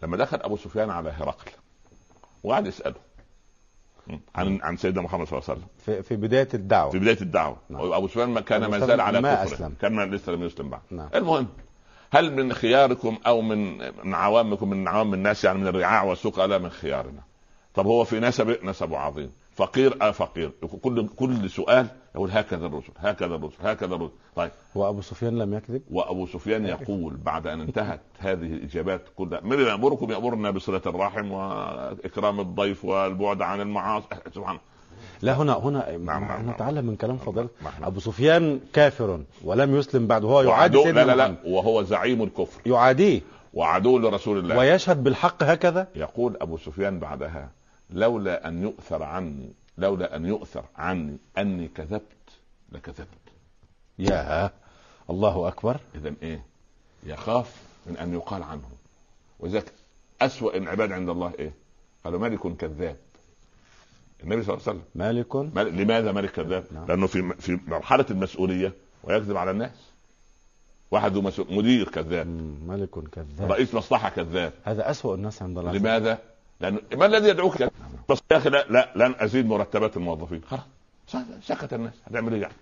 لما 0.02 0.16
دخل 0.16 0.36
أبو 0.40 0.56
سفيان 0.56 0.90
على 0.90 1.10
هرقل 1.10 1.50
وقعد 2.44 2.66
يسأله 2.66 2.94
عن 4.34 4.60
عن 4.62 4.76
سيدنا 4.76 5.02
محمد 5.02 5.26
صلى 5.26 5.38
الله 5.38 5.50
عليه 5.50 5.58
وسلم. 5.58 5.68
في, 5.86 6.02
في 6.02 6.16
بداية 6.16 6.48
الدعوة. 6.54 6.90
في 6.90 6.98
بداية 6.98 7.20
الدعوة. 7.20 7.56
نعم. 7.68 7.80
وأبو 7.80 8.08
سفيان 8.08 8.28
ما 8.28 8.40
كان 8.40 8.66
ما 8.66 8.78
زال 8.78 9.00
على 9.00 9.20
ما 9.20 9.44
أسلم. 9.44 9.74
كان 9.80 9.92
ما 9.92 10.06
لسه 10.06 10.32
لم 10.32 10.42
يسلم 10.42 10.70
بعد. 10.70 10.80
نعم. 10.90 11.08
المهم 11.14 11.48
هل 12.10 12.32
من 12.32 12.52
خياركم 12.52 13.18
أو 13.26 13.40
من 13.40 13.78
من 14.04 14.14
عوامكم 14.14 14.70
من 14.70 14.88
عوام 14.88 15.14
الناس 15.14 15.44
يعني 15.44 15.58
من 15.58 15.66
الرعاع 15.66 16.02
والسوق 16.02 16.44
لا 16.44 16.58
من 16.58 16.70
خيارنا؟ 16.70 17.20
طب 17.74 17.86
هو 17.86 18.04
في 18.04 18.20
نسب 18.20 18.64
نسبه 18.64 18.98
عظيم. 18.98 19.32
فقير 19.58 19.96
آه 20.02 20.10
فقير. 20.10 20.50
كل 20.82 21.08
كل 21.08 21.50
سؤال 21.50 21.86
يقول 22.14 22.30
هكذا 22.30 22.66
الرسل 22.66 22.92
هكذا 22.98 23.34
الرسل 23.34 23.56
هكذا 23.60 23.94
الرسل 23.94 24.12
طيب. 24.36 24.50
وابو 24.74 25.00
سفيان 25.00 25.38
لم 25.38 25.54
يكذب؟ 25.54 25.82
وأبو 25.90 26.26
سفيان 26.26 26.66
يقول 26.66 27.16
بعد 27.16 27.46
أن 27.46 27.60
انتهت 27.60 28.00
هذه 28.18 28.46
الإجابات 28.46 29.02
كلها 29.16 29.40
من 29.40 29.60
يامركم 29.60 30.10
يأمرنا 30.10 30.50
بصلة 30.50 30.82
الرحم 30.86 31.32
وإكرام 31.32 32.40
الضيف 32.40 32.84
والبعد 32.84 33.42
عن 33.42 33.60
المعاصي. 33.60 34.06
سبحان 34.34 34.50
الله. 34.50 34.60
لا 35.22 35.32
هنا 35.34 35.58
هنا 35.58 35.96
نعم، 35.96 36.24
نعم. 36.24 36.50
نتعلم 36.50 36.86
من 36.86 36.96
كلام 36.96 37.18
نعم. 37.36 37.48
أبو 37.82 38.00
سفيان 38.00 38.60
كافر 38.72 39.20
ولم 39.44 39.76
يسلم 39.76 40.06
بعد 40.06 40.24
هو 40.24 40.42
يعادي 40.42 40.92
لا 40.92 41.04
لا 41.04 41.16
لا. 41.16 41.34
وهو 41.46 41.82
زعيم 41.82 42.22
الكفر. 42.22 42.60
يعاديه. 42.66 43.20
وعدو 43.54 43.98
لرسول 43.98 44.38
الله. 44.38 44.58
ويشهد 44.58 45.04
بالحق 45.04 45.42
هكذا؟ 45.42 45.88
يقول 45.96 46.36
أبو 46.40 46.56
سفيان 46.56 46.98
بعدها 46.98 47.57
لولا 47.90 48.48
أن 48.48 48.62
يؤثر 48.62 49.02
عني 49.02 49.52
لولا 49.78 50.16
أن 50.16 50.26
يؤثر 50.26 50.64
عني 50.76 51.16
أني 51.38 51.68
كذبت 51.68 52.02
لكذبت. 52.72 53.08
يا 53.98 54.50
الله 55.10 55.48
أكبر. 55.48 55.80
اذا 55.94 56.14
إيه؟ 56.22 56.42
يخاف 57.06 57.62
من 57.86 57.96
أن 57.96 58.14
يقال 58.14 58.42
عنه. 58.42 58.68
وذلك 59.40 59.72
أسوأ 60.22 60.56
العباد 60.56 60.92
عند 60.92 61.08
الله 61.08 61.32
إيه؟ 61.38 61.52
قالوا 62.04 62.20
ملك 62.20 62.56
كذاب. 62.56 62.96
النبي 64.24 64.42
صلى 64.42 64.54
الله 64.54 64.68
عليه 64.68 64.78
وسلم. 64.78 64.82
مالك 64.94 65.36
مل- 65.36 65.82
لماذا 65.82 66.12
ملك 66.12 66.30
كذاب؟ 66.30 66.64
نعم. 66.72 66.86
لأنه 66.86 67.06
في 67.06 67.34
في 67.38 67.58
مرحلة 67.66 68.06
المسؤولية 68.10 68.72
ويكذب 69.04 69.36
على 69.36 69.50
الناس. 69.50 69.90
واحد 70.90 71.16
مسؤول 71.16 71.54
مدير 71.54 71.88
كذاب، 71.88 72.26
مم، 72.26 72.68
ملك 72.68 72.90
كذاب. 73.12 73.52
رئيس 73.52 73.74
مصلحة 73.74 74.08
كذاب، 74.08 74.52
هذا 74.64 74.90
أسوأ 74.90 75.14
الناس 75.14 75.42
عند 75.42 75.58
الله. 75.58 75.72
لماذا؟ 75.72 76.18
لأنه 76.60 76.80
ما 76.94 77.06
الذي 77.06 77.28
يدعوك؟ 77.28 77.62
بس 78.08 78.18
يا 78.30 78.36
أخي 78.36 78.50
لا, 78.50 78.66
لا 78.70 78.92
لن 78.96 79.14
أزيد 79.18 79.46
مرتبات 79.46 79.96
الموظفين، 79.96 80.42
خلاص 80.50 80.60
سكت 81.42 81.72
الناس 81.72 81.92
هتعمل 82.06 82.34
إيه 82.34 82.42
يعني؟ 82.42 82.54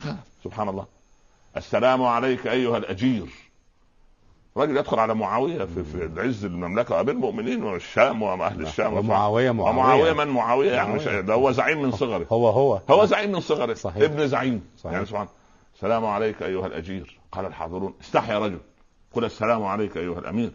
خلاص، 0.00 0.16
سبحان 0.44 0.68
الله. 0.68 0.86
السلام 1.56 2.02
عليك 2.02 2.46
أيها 2.46 2.76
الأجير. 2.76 3.26
راجل 4.56 4.76
يدخل 4.76 4.98
على 4.98 5.14
معاوية 5.14 5.64
في, 5.64 5.84
في 5.84 6.20
عز 6.20 6.44
المملكة 6.44 6.94
وامير 6.96 7.14
المؤمنين 7.14 7.62
والشام 7.62 8.22
وأهل 8.22 8.62
الشام 8.62 8.92
ومعاويه 8.94 9.50
معاوية 9.50 10.12
من 10.12 10.26
معاوية 10.26 10.72
يعني 10.72 10.94
مش. 10.94 11.02
ده 11.04 11.34
هو 11.34 11.50
زعيم 11.50 11.82
من 11.82 11.92
صغره 11.92 12.26
هو 12.32 12.48
هو 12.48 12.80
هو 12.90 13.04
زعيم 13.04 13.32
من 13.32 13.40
صغره 13.40 13.74
صحيح. 13.74 14.02
ابن 14.02 14.28
زعيم 14.28 14.64
صحيح. 14.78 14.92
يعني 14.92 15.06
سبحان 15.06 15.28
السلام 15.74 16.06
عليك 16.06 16.42
أيها 16.42 16.66
الأجير 16.66 17.18
قال 17.32 17.46
الحاضرون 17.46 17.94
استحيا 18.00 18.38
رجل 18.38 18.58
قل 19.12 19.24
السلام 19.24 19.64
عليك 19.64 19.96
أيها 19.96 20.18
الأمير 20.18 20.50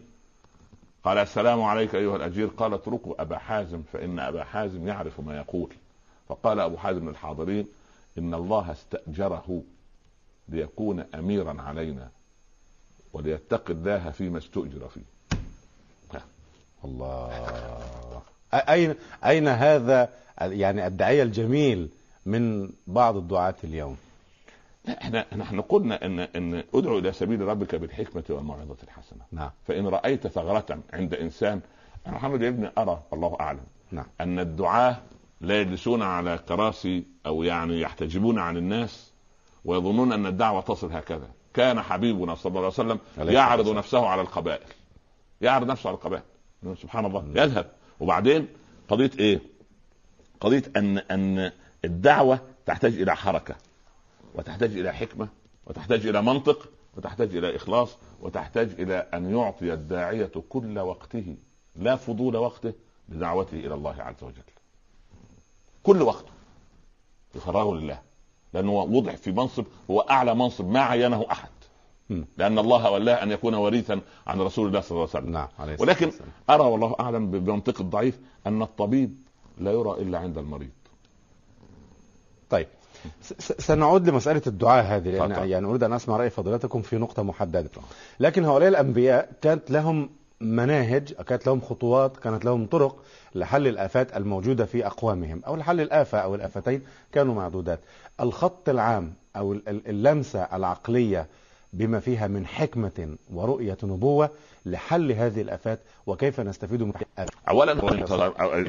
قال 1.06 1.18
السلام 1.18 1.62
عليك 1.62 1.94
أيها 1.94 2.16
الأجير. 2.16 2.46
قال 2.46 2.74
اتركوا 2.74 3.22
أبا 3.22 3.38
حازم 3.38 3.82
فإن 3.92 4.18
أبا 4.18 4.44
حازم 4.44 4.88
يعرف 4.88 5.20
ما 5.20 5.36
يقول. 5.36 5.72
فقال 6.28 6.60
أبو 6.60 6.76
حازم 6.76 7.08
للحاضرين 7.08 7.66
إن 8.18 8.34
الله 8.34 8.72
استأجره 8.72 9.62
ليكون 10.48 11.00
اميرا 11.14 11.62
علينا 11.62 12.10
وليتقي 13.12 13.72
الله 13.72 14.10
فيما 14.10 14.38
استؤجر 14.38 14.88
فيه. 14.88 15.00
الله. 16.84 18.22
أين 18.54 18.94
أين 19.24 19.48
هذا 19.48 20.08
يعني 20.40 20.86
الداعية 20.86 21.22
الجميل 21.22 21.88
من 22.26 22.70
بعض 22.86 23.16
الدعاة 23.16 23.54
اليوم؟ 23.64 23.96
إحنا 24.88 25.26
نحن 25.36 25.60
قلنا 25.60 26.06
ان 26.06 26.20
ان 26.20 26.64
ادعو 26.74 26.98
إلى 26.98 27.12
سبيل 27.12 27.40
ربك 27.40 27.74
بالحكمة 27.74 28.24
والموعظة 28.28 28.76
الحسنة. 28.82 29.20
نعم. 29.32 29.50
فإن 29.66 29.86
رأيت 29.86 30.26
ثغرة 30.26 30.78
عند 30.92 31.14
إنسان 31.14 31.60
أنا 32.06 32.14
محمد 32.14 32.42
يا 32.42 32.48
ابني 32.48 32.70
أرى 32.78 33.02
الله 33.12 33.36
أعلم. 33.40 33.60
نعم. 33.92 34.06
أن 34.20 34.38
الدعاة 34.38 34.96
لا 35.40 35.60
يجلسون 35.60 36.02
على 36.02 36.38
كراسي 36.48 37.04
أو 37.26 37.42
يعني 37.42 37.80
يحتجبون 37.80 38.38
عن 38.38 38.56
الناس 38.56 39.12
ويظنون 39.64 40.12
أن 40.12 40.26
الدعوة 40.26 40.60
تصل 40.60 40.92
هكذا. 40.92 41.28
كان 41.54 41.80
حبيبنا 41.80 42.34
صلى 42.34 42.50
الله 42.50 42.60
عليه 42.60 42.68
وسلم 42.68 42.98
يعرض 43.18 43.68
نفسه 43.68 44.06
على 44.06 44.20
القبائل. 44.20 44.66
يعرض 45.40 45.70
نفسه 45.70 45.88
على 45.88 45.94
القبائل. 45.94 46.22
سبحان 46.82 47.06
الله. 47.06 47.28
يذهب. 47.34 47.70
وبعدين 48.00 48.48
قضية 48.88 49.10
إيه؟ 49.18 49.40
قضية 50.40 50.62
أن 50.76 50.98
أن 50.98 51.52
الدعوة 51.84 52.40
تحتاج 52.66 53.00
إلى 53.00 53.16
حركة. 53.16 53.54
وتحتاج 54.36 54.76
إلى 54.76 54.92
حكمة 54.92 55.28
وتحتاج 55.66 56.06
إلى 56.06 56.22
منطق 56.22 56.68
وتحتاج 56.96 57.36
إلى 57.36 57.56
إخلاص 57.56 57.96
وتحتاج 58.20 58.80
إلى 58.80 58.96
أن 59.14 59.36
يعطي 59.36 59.72
الداعية 59.72 60.32
كل 60.48 60.78
وقته 60.78 61.36
لا 61.76 61.96
فضول 61.96 62.36
وقته 62.36 62.72
لدعوته 63.08 63.56
إلى 63.56 63.74
الله 63.74 64.02
عز 64.02 64.22
وجل. 64.22 64.42
كل 65.82 66.02
وقته. 66.02 66.32
يفرغه 67.34 67.74
لله. 67.74 68.00
لأنه 68.54 68.72
وضع 68.72 69.14
في 69.14 69.32
منصب 69.32 69.64
هو 69.90 70.00
أعلى 70.00 70.34
منصب 70.34 70.68
ما 70.68 70.80
عينه 70.80 71.26
أحد. 71.30 71.48
لأن 72.36 72.58
الله 72.58 72.90
ولاه 72.90 73.22
أن 73.22 73.30
يكون 73.30 73.54
وريثا 73.54 74.00
عن 74.26 74.40
رسول 74.40 74.68
الله 74.68 74.80
صلى 74.80 74.90
الله 74.96 75.08
عليه 75.14 75.18
وسلم. 75.18 75.32
نعم 75.32 75.48
عليه 75.58 75.76
ولكن. 75.80 76.12
أرى 76.50 76.62
والله 76.62 76.96
أعلم 77.00 77.30
بمنطق 77.30 77.80
الضعيف 77.80 78.20
أن 78.46 78.62
الطبيب 78.62 79.16
لا 79.58 79.72
يرى 79.72 79.90
إلا 79.90 80.18
عند 80.18 80.38
المريض. 80.38 80.70
طيب 82.50 82.68
سنعود 83.40 84.08
لمسألة 84.08 84.42
الدعاء 84.46 84.84
هذه 84.84 85.08
لأن 85.10 85.22
اتفضل. 85.32 85.48
يعني 85.50 85.66
أريد 85.66 85.82
أن 85.82 85.92
أسمع 85.92 86.16
رأي 86.16 86.30
فضيلتكم 86.30 86.82
في 86.82 86.96
نقطة 86.96 87.22
محددة 87.22 87.70
لكن 88.20 88.44
هؤلاء 88.44 88.68
الأنبياء 88.68 89.28
كانت 89.42 89.70
لهم 89.70 90.10
مناهج 90.40 91.12
كانت 91.12 91.46
لهم 91.46 91.60
خطوات 91.60 92.16
كانت 92.16 92.44
لهم 92.44 92.66
طرق 92.66 93.02
لحل 93.34 93.66
الآفات 93.66 94.16
الموجودة 94.16 94.64
في 94.64 94.86
أقوامهم 94.86 95.42
أو 95.46 95.56
لحل 95.56 95.80
الآفة 95.80 96.18
أو 96.18 96.34
الآفتين 96.34 96.82
كانوا 97.12 97.34
معدودات 97.34 97.80
الخط 98.20 98.68
العام 98.68 99.12
أو 99.36 99.52
ال- 99.52 99.68
ال- 99.68 99.88
اللمسة 99.88 100.40
العقلية 100.42 101.26
بما 101.72 102.00
فيها 102.00 102.26
من 102.26 102.46
حكمة 102.46 103.16
ورؤية 103.32 103.78
نبوة 103.82 104.30
لحل 104.66 105.12
هذه 105.12 105.40
الآفات 105.42 105.80
وكيف 106.06 106.40
نستفيد 106.40 106.82
من 106.82 106.92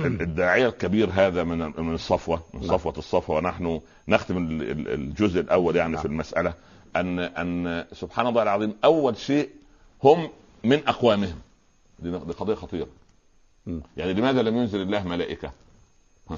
انت 0.06 0.22
الداعية 0.22 0.68
الكبير 0.68 1.10
هذا 1.14 1.44
من 1.44 1.58
من 1.58 1.94
الصفوة 1.94 2.42
من 2.54 2.60
نعم. 2.68 2.78
صفوة 2.78 2.94
الصفوة 2.98 3.36
ونحن 3.38 3.82
نختم 4.08 4.38
ال- 4.38 4.72
ال- 4.72 4.88
الجزء 4.94 5.40
الأول 5.42 5.76
يعني 5.76 5.92
نعم. 5.94 6.02
في 6.02 6.08
المسألة 6.08 6.54
ان 6.96 7.20
أن 7.20 7.86
سبحان 7.94 8.28
الله 8.28 8.44
العظيم 8.44 8.74
أول 8.84 9.18
شيء 9.18 9.50
هم 10.04 10.30
من 10.64 10.88
أقوامهم 10.88 11.36
دي 12.00 12.12
خطيرة 12.56 12.88
مم. 13.66 13.82
يعني 13.98 14.14
لماذا 14.14 14.42
لم 14.42 14.58
ينزل 14.58 14.82
الله 14.82 15.08
ملائكة؟ 15.08 15.52
ها. 16.30 16.38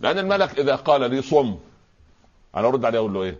لأن 0.00 0.18
الملك 0.18 0.58
إذا 0.58 0.74
قال 0.76 1.10
لي 1.10 1.22
صم 1.22 1.56
أنا 2.56 2.68
أرد 2.68 2.84
عليه 2.84 2.98
أقول 2.98 3.14
له 3.14 3.22
إيه؟ 3.22 3.38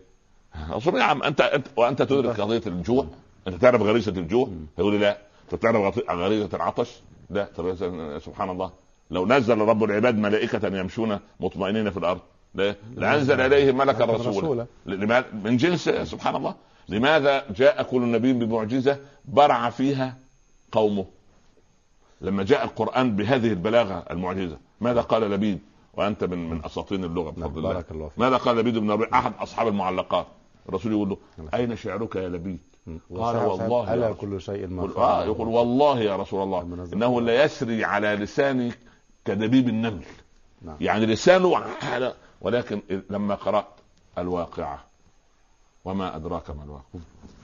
صم 0.79 0.97
يا 0.97 1.03
عم 1.03 1.23
أنت 1.23 1.41
أنت 1.41 1.67
وأنت 1.77 2.03
تدرك 2.03 2.41
قضية 2.41 2.63
الجوع. 2.67 3.07
أنت 3.49 3.63
تعرف 3.63 3.83
غريزة 3.83 4.13
الجوع؟ 4.13 4.49
يقول 4.79 4.93
لي 4.93 4.99
لا. 4.99 5.19
انت 5.45 5.63
تعرف 5.63 5.99
غريزة 6.11 6.49
العطش؟ 6.55 7.01
لا. 7.31 7.49
طب 7.57 7.75
سبحان 8.19 8.51
الله. 8.51 8.71
لو 9.11 9.27
نزل 9.27 9.59
رب 9.59 9.85
العباد 9.85 10.19
ملائكة 10.19 10.79
يمشون 10.79 11.19
مطمئنين 11.41 11.91
في 11.91 11.97
الأرض 11.97 12.21
لا. 12.55 12.75
لأنزل 12.97 13.73
ملكا 13.75 14.05
رسولا 14.05 14.39
رسولا. 14.39 14.67
لماذا؟ 14.87 15.27
من 15.45 15.57
جنس 15.57 15.89
سبحان 15.89 16.37
الله. 16.37 16.55
لماذا 16.89 17.45
جاء 17.57 17.83
كل 17.83 18.11
نبي 18.11 18.33
بمعجزة 18.33 18.99
برع 19.25 19.71
فيها 19.71 20.17
قومه؟ 20.73 21.07
لما 22.21 22.43
جاء 22.43 22.65
القرآن 22.65 23.17
بهذه 23.17 23.49
البلاغة 23.49 24.05
المعجزة 24.11 24.59
ماذا 24.81 25.01
قال 25.01 25.23
لبيد؟ 25.23 25.59
وأنت 25.95 26.25
من 26.25 26.51
من 26.51 26.65
اساطين 26.65 27.05
اللغة 27.05 27.31
بفضل 27.31 27.59
الله. 27.59 27.73
بارك 27.73 27.91
الله 27.91 28.09
فيك. 28.09 28.19
ماذا 28.19 28.37
قال 28.37 28.57
لبيد 28.57 28.79
بن 28.79 28.91
ربيع؟ 28.91 29.09
أحد 29.15 29.33
أصحاب 29.41 29.69
المعلقات. 29.69 30.27
الرسول 30.69 30.93
يقول 30.93 31.09
له 31.09 31.19
أين 31.55 31.77
شعرك 31.77 32.17
يا 32.17 32.29
لبيد 32.29 32.61
قال 33.17 33.37
والله 33.37 33.95
رسول 33.95 34.15
كل 34.15 34.41
شيء 34.41 34.67
مرفوع 34.67 35.05
آه 35.05 35.25
يقول 35.25 35.49
والله 35.49 36.01
يا 36.01 36.17
رسول 36.17 36.43
الله. 36.43 36.87
إنه 36.93 37.21
لا 37.21 37.45
يسري 37.45 37.85
على 37.85 38.09
لساني 38.15 38.73
كدبيب 39.25 39.69
النمل. 39.69 40.05
نعم. 40.63 40.77
يعني 40.81 41.07
لسانه 41.07 41.57
على 41.83 42.15
ولكن 42.41 42.83
لما 43.11 43.35
قرأت 43.35 43.67
الواقعة 44.19 44.85
وما 45.85 46.17
أدراك 46.17 46.51
ما 46.51 46.65
الواقعة. 46.65 47.01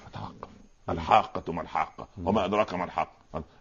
فتوقف 0.07 0.49
الحاقة 0.89 1.53
ما 1.53 1.63
الحاقة. 1.63 2.09
وما 2.25 2.45
أدراك 2.45 2.75
ما 2.75 2.85
الحاقة. 2.85 3.13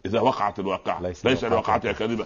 إذا 0.05 0.19
وقعت 0.19 0.59
الواقعة 0.59 1.01
ليس 1.01 1.25
ليس, 1.25 1.43
لوقعتها 1.43 1.55
لوقعتها 1.55 1.91
كذبة. 1.91 2.25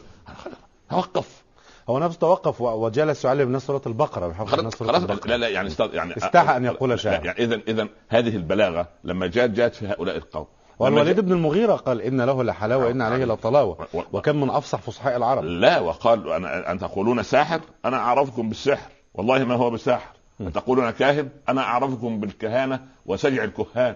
توقف. 0.89 1.43
هو 1.91 1.99
نفسه 1.99 2.19
توقف 2.19 2.61
وجلس 2.61 3.25
يعلم 3.25 3.41
الناس 3.47 3.65
سورة 3.67 3.81
البقرة 3.87 4.27
بحفظ 4.27 4.47
خلاص 4.47 4.59
الناس 4.59 4.75
خلاص 4.75 5.01
البقرة. 5.01 5.29
لا 5.29 5.37
لا 5.37 5.47
يعني 5.47 5.67
استر... 5.67 5.89
يعني 5.93 6.17
استحى 6.17 6.57
أن 6.57 6.65
يقول 6.65 6.99
شاعر. 6.99 7.25
يعني 7.25 7.39
اذا 7.43 7.61
اذا 7.67 7.87
هذه 8.09 8.35
البلاغة 8.35 8.87
لما 9.03 9.27
جاءت 9.27 9.49
جاءت 9.49 9.75
في 9.75 9.87
هؤلاء 9.87 10.17
القوم. 10.17 10.45
والوليد 10.79 11.19
بن 11.19 11.31
المغيرة 11.31 11.73
قال 11.75 12.01
إن 12.01 12.21
له 12.21 12.43
لحلاوة 12.43 12.85
وإن 12.85 13.01
عليه 13.01 13.25
لطلاوة. 13.25 13.77
و- 13.93 13.97
و- 13.99 14.03
وكم 14.13 14.41
من 14.41 14.49
أفصح 14.49 14.79
فصحاء 14.81 15.17
العرب. 15.17 15.43
لا 15.43 15.79
وقال 15.79 16.31
أنا 16.31 16.71
أن 16.71 16.79
تقولون 16.79 17.23
ساحر؟ 17.23 17.59
أنا 17.85 17.97
أعرفكم 17.97 18.49
بالسحر. 18.49 18.91
والله 19.13 19.43
ما 19.43 19.55
هو 19.55 19.69
بساحر. 19.69 20.11
أن 20.41 20.53
تقولون 20.53 20.89
كاهن؟ 20.89 21.29
أنا 21.49 21.61
أعرفكم 21.61 22.19
بالكهانة 22.19 22.79
وسجع 23.05 23.43
الكهان. 23.43 23.95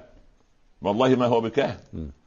والله 0.81 1.15
ما 1.15 1.25
هو 1.25 1.41
بكاهن. 1.41 1.77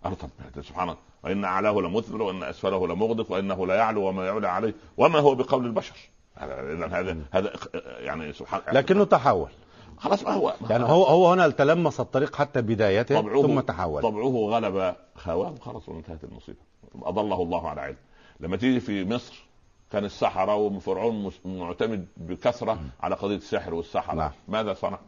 قال 0.04 0.18
طب 0.18 0.28
سبحان 0.62 0.88
الله. 0.88 1.00
وإن 1.24 1.44
أعلاه 1.44 1.72
لمثمر 1.72 2.22
وإن 2.22 2.42
أسفله 2.42 2.86
لمغدق 2.86 3.32
وإنه 3.32 3.66
لا 3.66 3.74
يعلو 3.74 4.02
وما 4.02 4.26
يعلى 4.26 4.48
عليه. 4.48 4.74
وما 4.96 5.18
هو 5.18 5.34
بقول 5.34 5.66
البشر. 5.66 5.96
إذا 6.38 6.86
هذا 6.86 7.16
هذا 7.30 7.52
يعني 7.98 8.32
سبحان 8.32 8.60
لكنه 8.72 9.04
تحول. 9.04 9.50
خلاص 9.96 10.24
ما 10.24 10.32
هو 10.32 10.54
يعني 10.70 10.84
هو 10.84 11.04
هو 11.04 11.32
هنا 11.32 11.48
تلمس 11.48 12.00
الطريق 12.00 12.36
حتى 12.36 12.62
بدايته 12.62 13.20
طبعه 13.20 13.42
ثم 13.42 13.60
تحول. 13.60 14.02
طبعه 14.02 14.28
غلب 14.28 14.94
هواه 15.24 15.54
خلاص 15.60 15.88
وانتهت 15.88 16.24
المصيبة. 16.24 16.58
أضله 17.02 17.42
الله 17.42 17.68
على 17.68 17.80
علم. 17.80 17.96
لما 18.40 18.56
تيجي 18.56 18.80
في 18.80 19.04
مصر 19.04 19.44
كان 19.92 20.04
السحرة 20.04 20.54
وفرعون 20.54 21.32
معتمد 21.44 22.06
بكثرة 22.16 22.80
على 23.00 23.14
قضية 23.14 23.36
السحر 23.36 23.74
والسحرة. 23.74 24.14
نعم. 24.14 24.30
ماذا 24.48 24.74
صنع؟ 24.74 24.98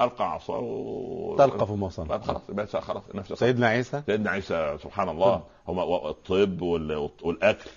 ألقى 0.00 0.32
عصاه 0.32 0.58
و... 0.58 1.36
تلقف 1.38 1.70
موصل 1.70 2.06
طيب 2.08 2.20
خلاص 2.22 2.50
بس 2.50 2.76
خلاص 2.76 3.02
نفس 3.14 3.32
سيدنا 3.32 3.66
عيسى؟ 3.66 4.02
سيدنا 4.06 4.30
عيسى 4.30 4.76
سبحان 4.82 5.08
الله. 5.08 5.42
هم 5.68 5.78
الطب 6.06 6.62
وال- 6.62 7.10
والأكل 7.22 7.70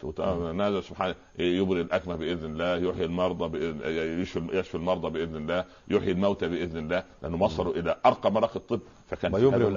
هذا 0.62 0.81
سبحان 0.81 1.15
يبرئ 1.39 1.81
الاكمه 1.81 2.15
بإذن 2.15 2.45
الله 2.51 2.89
يحيي 2.89 3.05
المرضى 3.05 3.47
بإذن 3.49 3.79
يشفي 4.21 4.47
يشفي 4.53 4.75
المرضى 4.75 5.10
بإذن 5.10 5.36
الله 5.36 5.65
يحيي 5.88 6.12
الموتى 6.12 6.47
بإذن 6.47 6.77
الله 6.77 7.03
لأنه 7.23 7.43
وصلوا 7.43 7.73
إلى 7.73 7.95
أرقى 8.05 8.31
مراقي 8.31 8.55
الطب. 8.55 8.79
فكان 9.07 9.34
ويبرئ 9.36 9.67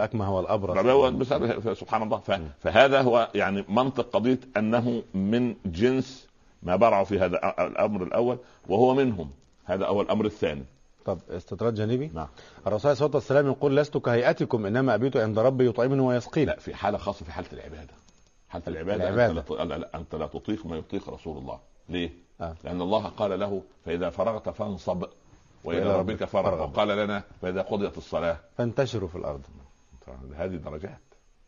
فهو 0.75 1.11
بسبب 1.19 1.75
سبحان 1.75 2.03
الله. 2.03 2.19
ف... 2.19 2.31
فهذا 2.61 3.03
هو 3.03 3.29
يعني 3.35 3.65
منطق 3.69 4.11
قضية 4.11 4.41
أنه 4.57 5.03
من 5.15 5.55
جنس 5.67 6.29
ما 6.63 6.77
برعوا 6.77 7.05
في 7.05 7.19
هذا 7.19 7.55
الأمر 7.67 8.03
الأول 8.03 8.39
وهو 8.69 8.95
منهم. 8.95 9.31
هذا 9.65 9.85
اول 9.85 10.05
الأمر 10.05 10.25
الثاني. 10.25 10.65
طب 11.05 11.19
استطراد 11.31 11.75
جانبي؟ 11.75 12.11
نعم. 12.15 12.29
الرسول 12.67 12.89
عليه 12.89 12.93
الصلاة 12.93 13.11
والسلام 13.15 13.47
يقول 13.47 13.77
لست 13.77 13.97
كهيئتكم 13.97 14.67
إنما 14.67 14.95
أبيت 14.95 15.17
عند 15.17 15.39
ربي 15.39 15.69
يطعمني 15.69 16.01
ويسقيني. 16.01 16.47
لا 16.47 16.59
في 16.59 16.75
حالة 16.75 16.99
خاصة 16.99 17.25
في 17.25 17.33
حالة 17.33 17.49
العبادة. 17.53 17.95
حالة 18.49 18.65
العبادة, 18.69 19.09
العبادة. 19.09 19.41
أنت, 19.41 19.73
لا... 19.73 19.97
أنت 19.97 20.15
لا 20.15 20.27
تطيق 20.27 20.67
ما 20.67 20.77
يطيق 20.77 21.11
رسول 21.11 21.39
الله. 21.39 21.59
ليه؟ 21.89 22.11
آه. 22.41 22.55
لأن 22.65 22.83
الله 22.83 23.05
قال 23.09 23.41
له 23.41 23.63
فإذا 23.85 24.11
فرغت 24.11 24.49
فانصب 24.49 25.05
وإلى 25.65 25.99
ربك 25.99 26.25
فرغ. 26.25 26.63
وقال 26.63 26.89
لنا 26.89 27.23
فإذا 27.43 27.63
قضيت 27.63 27.99
الصلاة. 27.99 28.37
فانتشروا 28.59 29.09
في 29.09 29.17
الأرض. 29.17 29.41
هذه 30.35 30.57
درجات. 30.57 31.01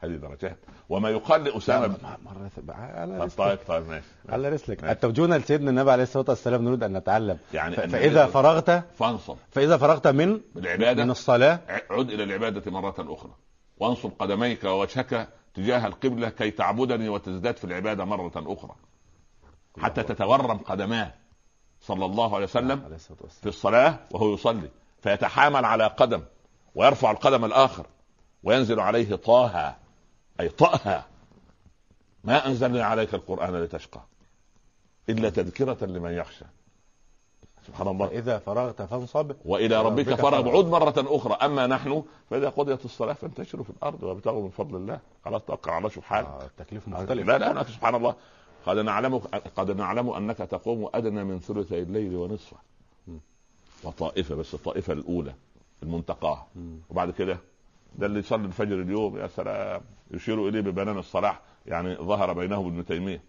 هذه 0.06 0.16
درجات. 0.16 0.58
وما 0.88 1.10
يقال 1.10 1.44
لأسامة 1.44 1.94
ث- 1.94 2.70
على 2.70 3.12
طيب 3.12 3.22
رسلك 3.22 3.38
طيب 3.38 3.58
طيب 3.68 3.86
ماشي. 3.88 4.06
على 4.28 4.48
رسلك. 4.48 4.84
التوجون 4.84 5.34
لسيدنا 5.34 5.70
النبي 5.70 5.90
عليه 5.90 6.02
الصلاة 6.02 6.24
والسلام 6.28 6.64
نريد 6.64 6.82
أن 6.82 6.92
نتعلم. 6.96 7.38
يعني 7.54 7.76
ف- 7.76 7.80
أن 7.80 7.88
فإذا 7.88 8.20
النبي- 8.20 8.32
فرغت 8.32 8.70
فانصب. 8.98 9.36
فإذا 9.50 9.76
فرغت 9.76 10.06
من 10.06 10.40
بالعبادة. 10.54 11.04
من 11.04 11.10
الصلاة. 11.10 11.60
عد 11.90 12.10
إلى 12.10 12.24
العبادة 12.24 12.70
مرة 12.70 12.94
أخرى. 12.98 13.32
وانصب 13.78 14.10
قدميك 14.18 14.64
ووجهك 14.64 15.28
تجاه 15.54 15.86
القبلة 15.86 16.28
كي 16.28 16.50
تعبدني 16.50 17.08
وتزداد 17.08 17.56
في 17.56 17.64
العبادة 17.64 18.04
مرة 18.04 18.32
أخرى. 18.36 18.74
حتى 19.78 20.02
تتورم 20.02 20.58
قدماه 20.58 21.12
صلى 21.80 22.04
الله 22.04 22.34
عليه 22.34 22.44
وسلم 22.44 22.96
في 23.42 23.48
الصلاة 23.48 23.98
وهو 24.10 24.34
يصلي. 24.34 24.68
فيتحامل 25.02 25.64
على 25.64 25.86
قدم 25.86 26.22
ويرفع 26.74 27.10
القدم 27.10 27.44
الآخر 27.44 27.86
وينزل 28.42 28.80
عليه 28.80 29.14
طه 29.16 29.74
أي 30.40 30.48
طأها. 30.48 31.06
ما 32.24 32.46
انزلنا 32.46 32.84
عليك 32.84 33.14
القرآن 33.14 33.56
لتشقى. 33.56 34.00
إلا 35.08 35.30
تذكرة 35.30 35.84
لمن 35.86 36.10
يخشى. 36.10 36.44
سبحان 37.66 37.88
الله. 37.88 38.06
إذا 38.06 38.38
فرغت 38.38 38.82
فانصب. 38.82 39.32
وإلى 39.44 39.82
ربك 39.82 40.08
ربك 40.08 40.20
فرغ. 40.20 40.48
عود 40.48 40.66
مرة 40.66 40.94
أخرى. 40.96 41.32
أما 41.34 41.66
نحن 41.66 42.04
فإذا 42.30 42.48
قضيت 42.48 42.84
الصلاة 42.84 43.12
فانتشروا 43.12 43.64
في 43.64 43.70
الأرض 43.70 44.02
وابتغوا 44.02 44.42
من 44.42 44.50
فضل 44.50 44.76
الله. 44.76 45.00
خلاص 45.24 45.42
توكل 45.42 45.70
على 45.70 45.90
شوف 45.90 46.04
حالك 46.04 46.26
آه 46.26 46.46
التكليف 46.46 46.88
مختلف. 46.88 47.26
لا 47.26 47.38
لا 47.38 47.52
لا 47.52 47.64
سبحان 47.64 47.94
الله. 47.94 48.14
قد 48.66 48.78
نعلم 48.78 49.18
قد 49.56 49.70
نعلم 49.70 50.10
أنك 50.10 50.36
تقوم 50.36 50.90
أدنى 50.94 51.24
من 51.24 51.40
ثلثي 51.40 51.82
الليل 51.82 52.16
ونصفه. 52.16 52.56
م. 53.08 53.16
وطائفة 53.84 54.34
بس 54.34 54.54
الطائفة 54.54 54.92
الأولى 54.92 55.34
المنتقاة. 55.82 56.46
مم. 56.56 56.78
وبعد 56.90 57.10
كده 57.10 57.38
ده 57.94 58.06
اللي 58.06 58.18
يصلي 58.18 58.46
الفجر 58.46 58.80
اليوم 58.80 59.18
يا 59.18 59.26
سلام. 59.26 59.80
يشير 60.10 60.48
إليه 60.48 60.60
ببنان 60.60 60.98
الصلاح. 60.98 61.40
يعني 61.66 61.94
ظهر 61.96 62.32
بينه 62.32 62.58
وابن 62.58 62.84
تيمية. 62.84 63.22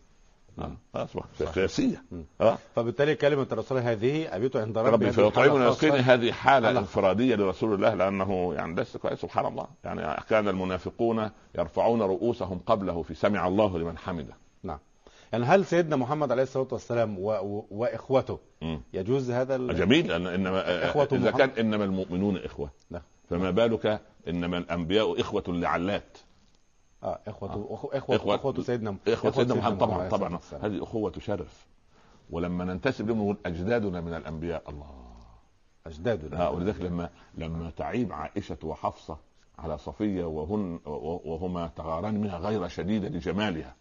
نعم. 0.57 0.77
آه، 0.95 1.03
أصبح 1.03 1.25
سياسية. 1.53 2.03
آه. 2.41 2.57
فبالتالي 2.75 3.15
كلمة 3.15 3.47
الرسول 3.51 3.77
هذه 3.77 4.35
أبيت 4.35 4.55
عند 4.55 4.77
ربي. 4.77 5.09
ربي 5.09 5.49
ويسقيني 5.49 5.91
خاصة. 5.91 6.13
هذه 6.13 6.31
حالة 6.31 6.69
الله. 6.69 6.79
انفرادية 6.79 7.35
لرسول 7.35 7.73
الله 7.73 7.93
لأنه 7.93 8.53
يعني 8.53 8.75
ليس 8.75 8.97
كويس. 8.97 9.19
سبحان 9.19 9.45
الله. 9.45 9.67
يعني 9.83 10.21
كان 10.29 10.47
المنافقون 10.47 11.29
يرفعون 11.57 12.01
رؤوسهم 12.01 12.59
قبله 12.65 13.01
في 13.01 13.13
سمع 13.13 13.47
الله 13.47 13.79
لمن 13.79 13.97
حمده. 13.97 14.33
نعم. 14.63 14.79
يعني 15.31 15.45
هل 15.45 15.65
سيدنا 15.65 15.95
محمد 15.95 16.31
عليه 16.31 16.43
الصلاة 16.43 16.67
والسلام 16.71 17.19
و... 17.19 17.31
و... 17.31 17.65
وإخوته 17.71 18.39
مم. 18.61 18.81
يجوز 18.93 19.31
هذا 19.31 19.55
ال... 19.55 19.75
جميل. 19.75 20.11
إنما 20.11 20.85
إخوة 20.85 21.07
إذا 21.11 21.29
محمد. 21.29 21.37
كان 21.37 21.49
إنما 21.49 21.85
المؤمنون 21.85 22.37
إخوة. 22.37 22.69
نعم. 22.89 23.01
فما 23.29 23.51
بالك 23.51 24.01
إنما 24.27 24.57
الأنبياء 24.57 25.21
إخوة 25.21 25.43
لعلات. 25.47 26.17
آه 27.03 27.19
إخوته 27.27 27.67
أخو... 27.69 27.87
إخوة... 27.87 28.17
إخوة- 28.17 28.29
إخوة 28.29 28.61
سيدنا 28.63 28.95
إخوة 29.07 29.31
سيدنا 29.31 29.55
محمد 29.55 29.77
طبعا 29.77 30.09
طبعا. 30.09 30.39
هذه 30.61 30.83
أخوة 30.83 31.11
تشرف 31.11 31.65
ولما 32.29 32.65
ننتسب 32.65 33.07
لهم 33.07 33.17
نقول 33.21 33.37
أجدادنا 33.45 34.01
من 34.01 34.13
الأنبياء 34.13 34.69
الله. 34.69 34.89
أجدادنا. 35.87 36.41
ها 36.41 36.49
ولذلك 36.49 36.81
لما 36.81 37.09
لما 37.37 37.71
تعيب 37.77 38.13
عائشة 38.13 38.57
وحفصة 38.63 39.17
على 39.59 39.77
صفية 39.77 40.23
وهن 40.25 40.79
وهما 41.25 41.67
تغاران 41.75 42.21
منها 42.21 42.37
غير 42.37 42.67
شديدة 42.67 43.07
لجمالها. 43.07 43.75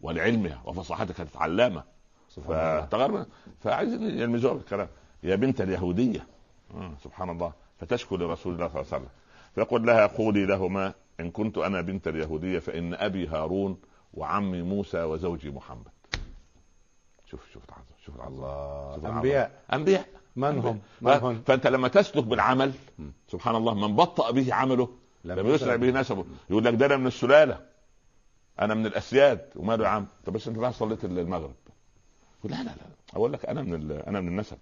ولعلمها 0.00 0.62
وفصاحتها 0.64 1.14
كانت 1.14 1.36
الله. 1.42 1.82
فتغار 2.28 3.26
فعايزين 3.60 4.02
يلمزوها 4.02 4.54
بالكلام. 4.54 4.88
يا 5.22 5.36
بنت 5.36 5.60
اليهودية. 5.60 6.26
آه، 6.74 6.92
سبحان 7.04 7.30
الله. 7.30 7.52
فتشكو 7.80 8.16
لرسول 8.16 8.54
الله 8.54 8.68
صلى 8.68 8.80
الله 8.80 8.92
عليه 8.92 8.96
وسلم. 8.96 9.08
فيقول 9.54 9.86
لها 9.86 10.06
قولي 10.06 10.46
لهما 10.46 10.94
إن 11.20 11.30
كنت 11.30 11.58
أنا 11.58 11.80
بنت 11.80 12.08
اليهودية 12.08 12.58
فإن 12.58 12.94
أبي 12.94 13.26
هارون 13.28 13.78
وعمي 14.14 14.62
موسى 14.62 15.02
وزوجي 15.02 15.50
محمد. 15.50 15.88
شوف 17.30 17.40
شوف 17.52 17.62
العظمة 17.68 17.86
شوف 18.04 18.14
الله. 18.14 18.92
شوف 18.94 19.04
العظمة. 19.04 19.16
أنبياء. 19.18 19.62
أنبياء. 19.72 20.08
من 20.36 20.58
هم؟ 20.58 20.80
من 21.00 21.12
هم؟ 21.12 21.42
فأنت 21.46 21.66
لما 21.66 21.88
تسلك 21.88 22.24
بالعمل. 22.24 22.72
سبحان 23.28 23.56
الله 23.56 23.74
من 23.74 23.96
بطأ 23.96 24.30
به 24.30 24.54
عمله 24.54 24.88
لم 25.24 25.46
يسرع 25.46 25.76
به 25.76 25.90
نسبه. 25.90 26.24
يقول 26.50 26.64
لك 26.64 26.74
ده 26.74 26.86
أنا 26.86 26.96
من 26.96 27.06
السلالة. 27.06 27.60
أنا 28.60 28.74
من 28.74 28.86
الأسياد. 28.86 29.48
وماله 29.56 29.84
يا 29.84 29.88
عم. 29.88 30.06
طب 30.26 30.32
بس 30.32 30.48
أنت 30.48 30.58
رايح 30.58 30.72
صليت 30.72 31.04
المغرب؟ 31.04 31.54
يقول 32.40 32.52
لا 32.52 32.56
لا 32.56 32.70
لا. 32.70 32.86
أقول 33.14 33.32
لك 33.32 33.46
أنا 33.46 33.62
من 33.62 33.90
أنا 33.92 34.20
من 34.20 34.28
النسب. 34.28 34.58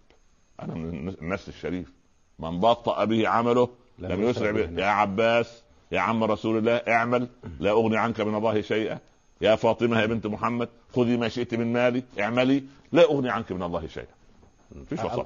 أنا 0.62 0.74
من 0.74 0.88
النس- 0.88 1.18
النسل 1.22 1.52
الشريف. 1.52 1.92
من 2.38 2.60
بطأ 2.60 3.04
به 3.04 3.28
عمله 3.28 3.68
لم 3.98 4.12
لم 4.12 4.22
يسرع 4.22 4.50
به. 4.50 4.82
يا 4.82 4.86
عباس 4.86 5.62
يا 5.92 6.00
عم 6.00 6.24
رسول 6.24 6.58
الله 6.58 6.76
اعمل. 6.76 7.28
لا 7.60 7.70
أغني 7.70 7.96
عنك 7.96 8.20
من 8.20 8.34
الله 8.34 8.60
شيئا. 8.60 8.98
يا 9.40 9.56
فاطمة 9.56 10.00
يا 10.00 10.06
بنت 10.06 10.26
محمد 10.26 10.68
خذي 10.96 11.16
ما 11.16 11.28
شئت 11.28 11.54
من 11.54 11.72
مالي 11.72 12.02
اعملي. 12.20 12.64
لا 12.92 13.02
أغني 13.02 13.30
عنك 13.30 13.52
من 13.52 13.62
الله 13.62 13.86
شيئا. 13.86 14.06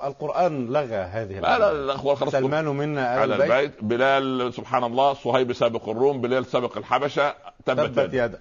القرآن 0.05 0.67
لغى 0.67 0.95
هذه 0.95 1.41
لا 1.41 1.73
لا 1.73 1.95
اخوان 1.95 2.17
خلاص. 2.17 2.33
سلمان 2.33 2.65
منا 2.65 3.15
آل 3.15 3.33
على 3.33 3.35
البيت. 3.35 3.51
البيت. 3.51 3.85
بلال 3.85 4.55
سبحان 4.55 4.85
الله 4.85 5.15
صهيب 5.15 5.53
سابق 5.53 5.89
الروم 5.89 6.21
بلال 6.21 6.47
سابق 6.47 6.79
الحبشة 6.79 7.35
تبت, 7.67 7.81
تبت 7.81 7.99
يد 7.99 8.15
يد 8.15 8.37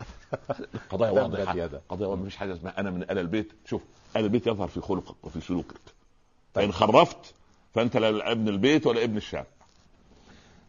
قضايا 0.91 1.11
تبت 1.11 1.39
واضحة. 1.39 1.55
يدا. 1.55 1.81
قضايا 1.89 2.09
واضحة. 2.09 2.23
مفيش 2.23 2.35
حاجة 2.35 2.53
اسمها 2.53 2.79
أنا 2.79 2.91
من 2.91 3.03
آل 3.03 3.17
البيت. 3.17 3.53
شوف 3.65 3.81
آل 4.15 4.23
البيت 4.23 4.47
يظهر 4.47 4.67
في 4.67 4.81
خلقك 4.81 5.25
وفي 5.25 5.41
سلوكك. 5.41 5.81
فان 6.55 6.71
خرفت 6.71 7.33
فانت 7.77 7.97
لا 7.97 8.31
ابن 8.31 8.47
البيت 8.47 8.87
ولا 8.87 9.03
ابن 9.03 9.17
الشارع 9.17 9.45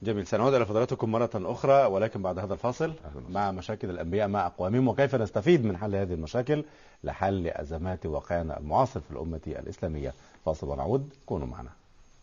جميل 0.03 0.27
سنعود 0.27 0.55
إلى 0.55 0.67
فضلاتكم 0.67 1.13
مرة 1.13 1.31
أخرى 1.35 1.85
ولكن 1.85 2.23
بعد 2.23 2.39
هذا 2.39 2.53
الفاصل. 2.55 2.93
مع 3.31 3.51
مشاكل 3.51 3.91
الأنبياء 3.91 4.29
مع 4.29 4.47
أقوامهم 4.47 4.89
وكيف 4.89 5.15
نستفيد 5.15 5.65
من 5.65 5.77
حل 5.77 5.95
هذه 5.97 6.15
المشاكل؟ 6.15 6.65
لحل 7.05 7.47
أزمات 7.47 8.07
واقعنا 8.07 8.59
المعاصر 8.59 9.01
في 9.01 9.11
الأمة 9.11 9.41
الإسلامية. 9.47 10.15
فاصل 10.45 10.69
ونعود 10.69 11.15
كونوا 11.27 11.47
معنا. 11.47 11.71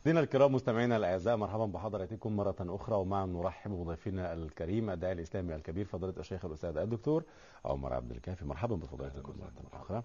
مشاهدينا 0.01 0.19
الكرام 0.19 0.55
مستمعينا 0.55 0.97
الأعزاء 0.97 1.37
مرحبا 1.37 1.65
بحضراتكم 1.65 2.35
مرة 2.35 2.55
أخرى 2.61 2.95
ومع 2.95 3.25
نرحب 3.25 3.71
بضيفنا 3.71 4.33
الكريم 4.33 4.89
الداعي 4.89 5.13
الإسلامي 5.13 5.55
الكبير 5.55 5.85
فضيلة 5.85 6.13
الشيخ 6.19 6.45
الأستاذ 6.45 6.77
الدكتور 6.77 7.23
عمر 7.65 7.93
عبد 7.93 8.11
الكافي. 8.11 8.45
مرحبا 8.45 8.75
بفضيلتكم 8.75 9.33
مرة 9.39 9.81
أخرى. 9.81 10.03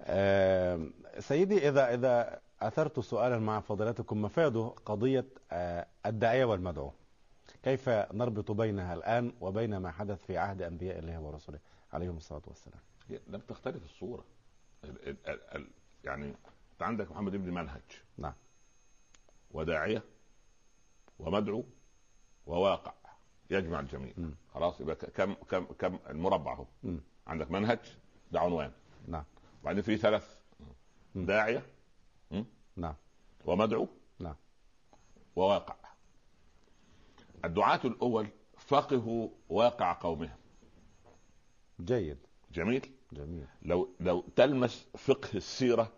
آه 0.00 0.80
سيدي 1.18 1.68
إذا 1.68 1.94
إذا 1.94 2.38
أثرت 2.62 3.00
سؤالا 3.00 3.38
مع 3.38 3.60
فضيلتكم 3.60 4.22
مفاده 4.22 4.74
قضية 4.86 5.24
آه 5.52 5.86
الداعية 6.06 6.44
والمدعو. 6.44 6.92
كيف 7.62 7.88
نربط 7.88 8.50
بينها 8.50 8.94
الآن 8.94 9.32
وبين 9.40 9.76
ما 9.76 9.90
حدث 9.90 10.24
في 10.24 10.36
عهد 10.38 10.62
أنبياء 10.62 10.98
الله 10.98 11.20
ورسله 11.20 11.58
عليهم 11.92 12.16
الصلاة 12.16 12.42
والسلام. 12.46 12.80
لم 13.28 13.40
تختلف 13.40 13.84
الصورة 13.84 14.24
ال 14.84 15.08
ال 15.08 15.16
ال 15.28 15.40
ال 15.56 15.66
يعني 16.04 16.26
انت 16.72 16.82
عندك 16.82 17.10
محمد 17.10 17.34
ابن 17.34 17.50
منهج 17.54 17.82
نعم. 18.18 18.32
وداعية 19.50 20.02
ومدعو 21.18 21.64
وواقع 22.46 22.92
يجمع 23.50 23.80
الجميع. 23.80 24.12
خلاص 24.54 24.80
يبقى 24.80 24.96
كم 24.96 25.34
كم 25.34 25.64
كم 25.64 25.98
المربع 26.10 26.52
اهو 26.52 26.66
مم. 26.82 27.00
عندك 27.26 27.50
منهج 27.50 27.78
ده 28.32 28.40
عنوان 28.40 28.72
نعم 29.08 29.24
وبعدين 29.62 29.82
في 29.82 29.96
ثلاث 29.96 30.34
مم. 31.14 31.26
نعم. 32.76 32.94
ومدعو؟ 33.44 33.88
نعم. 34.18 34.36
وواقع. 35.36 35.76
الدعاة 37.44 37.80
الأول 37.84 38.28
فقهوا 38.58 39.28
واقع 39.48 39.92
قومهم. 39.92 40.36
جيد. 41.80 42.18
جميل؟ 42.52 42.92
جميل. 43.12 43.46
لو 43.62 43.88
لو 44.00 44.24
تلمس 44.36 44.86
فقه 44.98 45.28
السيرة 45.34 45.92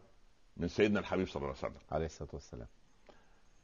من 0.57 0.69
سيدنا 0.69 1.01
الحبيب 1.01 1.27
صلى 1.27 1.37
الله 1.37 1.49
عليه 1.49 1.59
وسلم. 1.59 1.81
عليه 1.90 2.07
الصلاة 2.07 2.31
والسلام. 2.33 2.69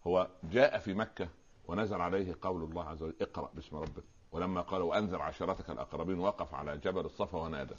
هو 0.07 0.31
جاء 0.44 0.79
في 0.79 0.94
مكة 0.94 1.29
ونزل 1.68 2.00
عليه 2.00 2.37
قول 2.42 2.62
الله 2.62 2.85
عز 2.85 3.02
وجل 3.02 3.16
اقرأ 3.20 3.50
باسم 3.55 3.76
ربك. 3.76 4.05
ولما 4.33 4.61
قال 4.61 4.83
وأنذر 4.83 5.22
عشيرتك 5.22 5.70
الأقربين 5.70 6.18
وقف 6.18 6.55
على 6.55 6.79
جبل 6.79 7.05
الصفا 7.05 7.38
ونادى. 7.38 7.74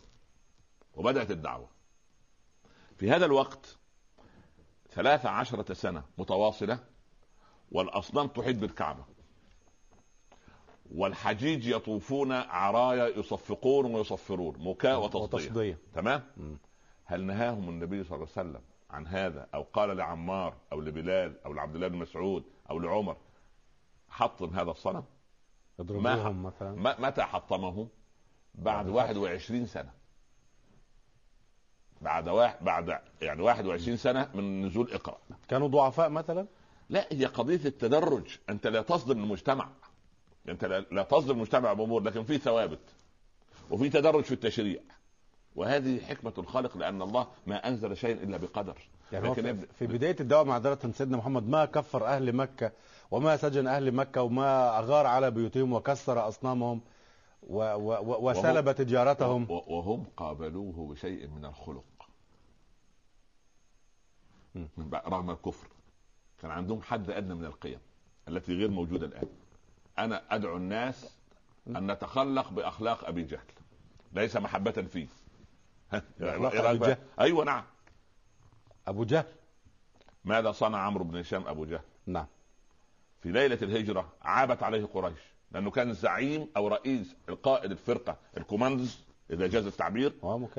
وبدأت 0.96 1.32
الدعوة. 1.32 1.70
في 2.98 3.12
هذا 3.12 3.26
الوقت 3.26 3.78
ثلاث 4.90 5.26
عشرة 5.26 5.74
سنة 5.74 6.04
متواصلة 6.18 6.80
والأصنام 7.72 8.28
تحيط 8.28 8.56
بالكعبة. 8.58 9.04
والحجيج 10.96 11.68
يطوفون 11.68 12.32
عرايا 12.32 13.08
يصفقون 13.20 13.96
ويصفرون 13.96 14.56
مكاء 14.60 15.04
وتصدية 15.04 15.24
وتصديه 15.24 15.78
تمام؟ 15.94 16.24
مم. 16.38 16.58
هل 17.06 17.22
نهاهم 17.24 17.70
النبي 17.70 18.04
صلى 18.04 18.16
الله 18.16 18.28
عليه 18.38 18.50
وسلم 18.50 18.62
عن 18.90 19.08
هذا؟ 19.08 19.48
أو 19.54 19.64
قال 19.64 19.98
لعمار 19.98 20.54
أو 20.72 20.82
لبلال 20.82 21.44
أو 21.46 21.54
لعبد 21.54 21.76
الله 21.76 21.88
بن 21.88 21.98
مسعود 21.98 22.44
أو 22.70 22.80
لعمر 22.80 23.18
حطم 24.10 24.54
هذا 24.60 24.72
الصنم؟ 24.72 25.04
يضربوهم 25.80 26.44
مثلا. 26.44 26.72
م- 26.72 27.02
متى 27.06 27.22
حطمه 27.24 27.88
بعد 28.56 28.86
بعد 28.86 28.88
21 29.18 29.66
سنة. 29.66 29.92
بعد 32.02 32.30
واحد 32.30 32.66
بعد 32.66 33.00
يعني 33.22 33.42
21 33.42 33.98
سنة 33.98 34.30
من 34.34 34.66
نزول 34.66 34.94
إقرأ. 34.94 35.18
كانوا 35.48 35.68
ضعفاء 35.68 36.10
مثلا؟ 36.10 36.48
لا 36.90 37.08
هي 37.12 37.26
قضية 37.26 37.66
التدرج. 37.66 38.38
أنت 38.50 38.68
لا 38.68 38.82
تصدم 38.82 39.24
المجتمع. 39.24 39.70
أنت 40.50 40.66
لا, 40.92 41.04
تصدم 41.04 41.32
المجتمع 41.32 41.74
بأمور 41.74 42.04
لكن 42.04 42.24
في 42.24 42.38
ثوابت. 42.38 42.80
وفي 43.72 43.90
تدرج 43.90 44.24
في 44.24 44.32
التشريع. 44.32 44.80
وهذه 45.56 46.00
حكمة 46.00 46.34
الخالق 46.38 46.78
لأن 46.78 47.02
الله 47.02 47.28
ما 47.48 47.68
أنزل 47.68 47.98
شيء 47.98 48.24
إلا 48.24 48.38
بقدر. 48.38 48.78
يعني 49.12 49.30
لكن 49.30 49.58
في, 49.58 49.68
في 49.80 49.88
بداية 49.88 50.16
الدعوة 50.20 50.44
معذره 50.44 50.92
سيدنا 50.94 51.18
محمد 51.18 51.50
ما 51.50 51.66
كفر 51.66 52.06
أهل 52.06 52.34
مكة 52.34 52.72
وما 53.12 53.38
سجن 53.38 53.68
أهل 53.68 53.92
مكة 53.92 54.22
وما 54.22 54.80
أغار 54.80 55.06
على 55.06 55.32
بيوتهم 55.32 55.74
وكسر 55.74 56.28
أصنامهم. 56.28 56.82
و 57.50 57.74
و 57.74 57.94
و 57.94 58.30
وسلب 58.30 58.72
تجارتهم. 58.72 59.52
وهم 59.52 60.06
قابلوه 60.18 60.88
بشيء 60.88 61.28
من 61.28 61.46
الخلق. 61.46 61.84
من 64.56 64.90
رغم 64.94 65.30
الكفر. 65.30 65.68
كان 66.42 66.52
عندهم 66.52 66.82
حد 66.82 67.10
أدنى 67.10 67.34
من 67.34 67.46
القيم 67.46 67.80
التي 68.28 68.54
غير 68.54 68.70
موجودة 68.70 69.06
الآن. 69.06 69.28
أنا 70.00 70.36
أدعو 70.36 70.58
الناس 70.58 71.18
أن 71.68 71.92
نتخلق 71.92 72.50
بأخلاق 72.50 73.08
أبي 73.08 73.24
جهل. 73.24 73.48
ليس 74.14 74.38
محبة 74.38 74.72
فيه؟ 74.72 75.08
جهل. 76.20 76.98
أيوه 77.20 77.46
نعم. 77.46 77.64
أبو 78.88 79.04
جهل. 79.04 79.26
ماذا 80.26 80.52
صنع 80.52 80.78
عمرو 80.78 81.04
بن 81.04 81.18
هشام 81.18 81.48
أبو 81.48 81.66
جهل؟ 81.66 81.82
نعم. 82.06 82.28
في 83.22 83.32
ليلة 83.32 83.60
الهجرة 83.62 84.14
عابت 84.22 84.64
عليه 84.64 84.86
قريش. 84.86 85.37
لأنه 85.52 85.72
كان 85.72 85.94
زعيم 85.94 86.48
أو 86.58 86.68
رئيس 86.68 87.16
القائد 87.30 87.72
الفرقة 87.72 88.18
الكوماندوز 88.38 89.00
إذا 89.32 89.48
جاز 89.48 89.66
التعبير. 89.66 90.14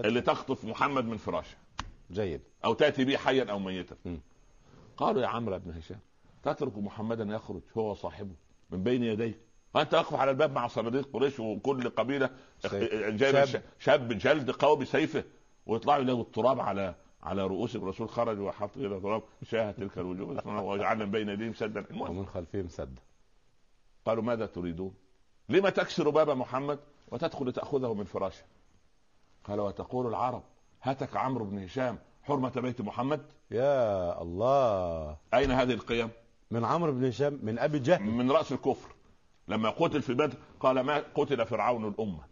اللي 0.07 0.20
تخطف 0.20 0.64
محمد 0.64 1.05
من 1.05 1.16
فراشه 1.16 1.57
جيد 2.11 2.40
أو 2.64 2.74
تأتي 2.74 3.05
به 3.05 3.16
حيا 3.16 3.44
أو 3.51 3.59
ميتا 3.59 3.96
م. 4.05 4.16
قالوا 4.96 5.22
يا 5.22 5.27
عمرو 5.27 5.59
بن 5.59 5.70
هشام 5.70 5.98
تترك 6.42 6.79
محمدا 6.79 7.24
يخرج 7.35 7.61
هو 7.79 7.90
وصاحبه 7.90 8.35
من 8.70 8.83
بين 8.83 9.03
يديك 9.03 9.38
وأنت 9.74 9.94
واقف 9.94 10.14
على 10.14 10.31
الباب 10.31 10.53
مع 10.53 10.66
صناديق 10.66 11.09
قريش 11.12 11.40
وكل 11.40 11.88
قبيلة. 11.88 12.31
جايب 12.64 13.44
شاب. 13.44 13.62
شاب, 13.79 14.09
جلد 14.12 14.51
قوي 14.51 14.77
بسيفه 14.77 15.24
ويطلعوا 15.66 16.03
يلاقوا 16.03 16.22
التراب 16.22 16.61
على 16.61 16.94
على 17.22 17.46
رؤوس 17.46 17.77
الرسول 17.77 18.09
خرج 18.09 18.38
وحط 18.38 18.77
التراب 18.77 19.23
شاهت 19.42 19.75
تلك 19.74 19.98
الوجوه 19.98 20.62
وجعلنا 20.62 20.92
من 20.92 21.05
بين 21.05 21.29
يديهم 21.29 21.53
سدا 21.55 21.85
ومن 22.11 22.27
خلفهم 22.27 22.68
سد 22.68 22.98
قالوا 24.09 24.23
ماذا 24.25 24.47
تريدون؟ 24.47 24.94
لما 25.49 25.71
تكسر 25.71 26.11
باب 26.11 26.31
محمد 26.31 26.79
وتدخل 27.09 27.53
تاخذه 27.53 27.94
من 27.94 28.05
فراشه؟ 28.05 28.44
قال 29.44 29.61
وتقول 29.61 30.07
العرب 30.07 30.42
هتك 30.83 31.16
عمرو 31.16 31.44
بن 31.44 31.62
هشام 31.62 31.99
حرمة 32.23 32.49
بيت 32.51 32.81
محمد 32.81 33.21
يا 33.51 34.23
الله 34.23 35.16
أين 35.35 35.51
هذه 35.51 35.73
القيم؟ 35.73 36.11
من 36.51 36.64
عمرو 36.64 36.92
بن 36.92 37.05
هشام 37.05 37.38
من 37.42 37.59
أبي 37.59 37.79
جهل 37.79 38.03
من 38.03 38.31
رأس 38.31 38.53
الكفر 38.53 38.94
لما 39.49 39.71
قتل 39.71 40.03
في 40.03 40.14
بدر 40.14 40.37
قال 40.61 40.81
ما 40.81 41.05
قتل 41.14 41.47
فرعون 41.47 41.88
الأمة 41.88 42.23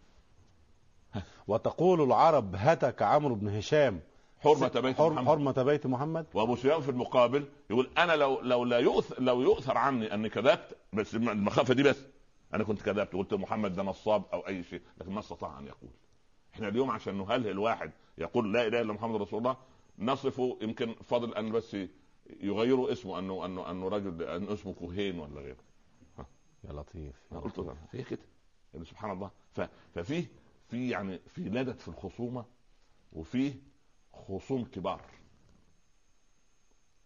وتقول 1.47 2.01
العرب 2.01 2.55
هتك 2.55 3.01
عمرو 3.01 3.35
بن 3.35 3.55
هشام 3.57 3.99
حرمة 4.39 4.67
بيت 4.67 4.97
حر- 4.97 5.09
محمد. 5.13 5.27
حرمة 5.27 5.63
بيت 5.63 5.87
محمد. 5.87 6.25
وأبو 6.33 6.55
سفيان 6.55 6.81
في 6.81 6.89
المقابل 6.91 7.45
يقول 7.69 7.89
أنا 7.97 8.15
لو 8.15 8.39
لو 8.41 8.65
لا 8.65 8.79
يؤثر 8.79 9.21
لو 9.21 9.41
يؤثر 9.41 9.77
عني 9.77 10.13
أني 10.13 10.29
كذبت 10.29 10.77
بس 10.93 11.15
المخافة 11.15 11.73
دي 11.73 11.83
بس. 11.83 12.03
أنا 12.53 12.63
كنت 12.63 12.81
كذبت 12.81 13.13
قلت 13.13 13.33
محمد 13.33 13.75
ده 13.75 13.83
نصاب 13.83 14.23
أو 14.33 14.39
أي 14.47 14.63
شيء 14.63 14.81
لكن 14.97 15.11
ما 15.11 15.19
استطاع 15.19 15.59
أن 15.59 15.65
يقول. 15.67 15.89
إحنا 16.53 16.67
اليوم 16.67 16.91
عشان 16.91 17.17
نهلهل 17.17 17.59
واحد 17.59 17.91
يقول 18.17 18.53
لا 18.53 18.67
إله 18.67 18.81
إلا 18.81 18.93
محمد 18.93 19.21
رسول 19.21 19.39
الله 19.39 19.57
نصفه 19.99 20.57
يمكن 20.61 20.95
فضل 21.03 21.33
أن 21.33 21.51
بس 21.51 21.77
يغيروا 22.39 22.91
اسمه 22.91 23.19
انه 23.19 23.45
انه 23.45 23.71
أنه 23.71 23.87
رجل 23.87 24.23
انه 24.23 24.53
اسمه 24.53 24.73
كوهين 24.73 25.19
ولا 25.19 25.41
غيره. 25.41 25.57
يا 26.63 26.73
لطيف 26.73 26.95
يا 27.31 27.31
أنا 27.31 27.39
قلت 27.39 27.75
هي 27.91 28.03
كده. 28.03 28.19
يعني 28.73 28.85
سبحان 28.85 29.11
الله. 29.11 29.31
ف... 29.53 29.61
ففيه 29.95 30.25
في 30.69 30.89
يعني 30.89 31.19
في 31.27 31.41
لدت 31.41 31.81
في 31.81 31.87
الخصومة 31.87 32.45
وفيه 33.13 33.53
خصوم 34.27 34.65
كبار. 34.65 35.01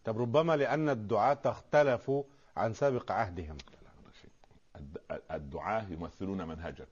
طب 0.04 0.18
ربما 0.22 0.56
لأن 0.56 0.90
الدعاة 0.90 1.40
اختلفوا 1.46 2.24
عن 2.58 2.74
سابق 2.74 3.12
عهدهم. 3.12 3.58
لا، 3.72 3.90
لا 4.06 4.12
شيء. 4.22 4.32
الد- 4.76 5.22
الدعاة 5.32 5.86
يمثلون 5.90 6.48
منهجا 6.48 6.88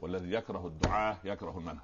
والذي 0.00 0.32
يكره 0.32 0.66
الدعاة 0.66 1.18
يكره 1.24 1.58
المنهج. 1.58 1.80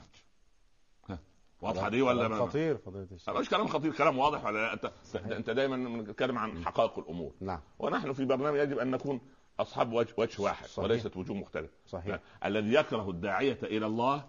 واضحة 1.63 1.89
دي 1.89 2.03
ولا 2.03 2.29
خطير 2.37 2.77
فضيلة 2.79 3.05
لا، 3.05 3.15
الشيخ 3.15 3.37
مش 3.37 3.49
كلام 3.51 3.67
خطير 3.67 3.93
كلام 3.93 4.19
واضح 4.19 4.45
ولا 4.45 4.73
أنت 4.73 4.93
أنت 5.15 5.51
دايما 5.51 5.77
بنتكلم 5.77 6.39
عن 6.39 6.65
حقائق 6.65 6.99
الأمور. 6.99 7.35
نعم. 7.41 7.61
ونحن 7.79 8.13
في 8.13 8.25
برنامج 8.25 8.59
يجب 8.59 8.79
أن 8.79 8.91
نكون 8.91 9.21
أصحاب 9.59 9.93
وجه, 9.93 10.15
وجه 10.19 10.43
واحد 10.43 10.67
صحيح. 10.67 10.79
وليست 10.85 11.17
وجوه 11.17 11.37
مختلفة. 11.37 11.73
صحيح. 11.87 12.19
الذي 12.45 12.75
يكره 12.75 13.11
الداعية 13.11 13.59
إلى 13.63 13.87
الله 13.87 14.29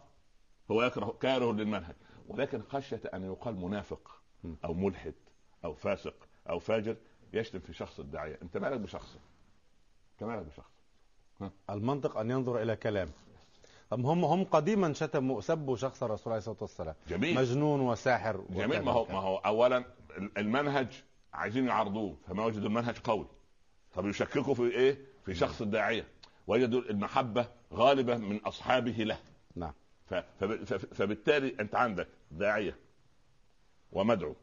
هو 0.72 0.84
يكره 0.84 1.18
كاره 1.22 1.52
للمنهج. 1.54 1.96
ولكن 2.32 2.62
خشية 2.70 3.02
أن 3.14 3.24
يقال 3.24 3.56
منافق. 3.56 4.22
أو 4.66 4.74
ملحد 4.74 5.14
أو 5.66 5.74
فاسق 5.74 6.14
أو 6.50 6.60
فاجر 6.60 6.96
يشتم 7.34 7.60
في 7.60 7.74
شخص 7.74 8.00
الداعية. 8.00 8.40
أنت 8.42 8.58
مالك 8.58 8.80
بشخصه 8.80 9.20
أنت 10.14 10.30
مالك 10.30 10.46
بشخصه 10.46 10.72
المنطق 11.70 12.18
أن 12.18 12.32
ينظر 12.32 12.62
إلى 12.62 12.76
كلام. 12.76 13.10
طب 13.90 14.06
هم 14.06 14.26
هم 14.26 14.44
قديما 14.44 14.94
شتموا 14.94 15.42
سبوا 15.42 15.76
شخص 15.76 16.04
الرسول 16.04 16.34
عليه 16.34 16.40
الصلاة 16.40 16.58
والسلام. 16.62 16.96
جميل. 17.08 17.36
مجنون 17.36 17.82
وساحر. 17.82 18.44
جميل. 18.50 18.82
ما 18.82 18.92
هو. 18.92 19.06
ما 19.06 19.20
هو 19.20 19.38
اولا 19.38 19.86
المنهج 20.38 21.04
عايزين 21.34 21.68
يعرضوه. 21.68 22.18
فما 22.28 22.46
وجدوا 22.46 22.68
المنهج 22.68 22.98
قوي. 23.00 23.28
طب 23.94 24.06
يشككوا 24.06 24.54
في 24.54 24.64
إيه؟ 24.64 24.98
في 25.26 25.36
شخص 25.36 25.62
الداعية. 25.62 26.08
وجدوا 26.48 26.82
المحبة 26.82 27.48
غالبه 27.74 28.18
من 28.18 28.38
أصحابه 28.38 28.92
له. 28.92 29.18
نعم. 29.56 29.74
فبالتالي 30.94 31.56
أنت 31.60 31.76
عندك 31.76 32.08
داعية 32.32 32.78
ومدعو 33.92 34.36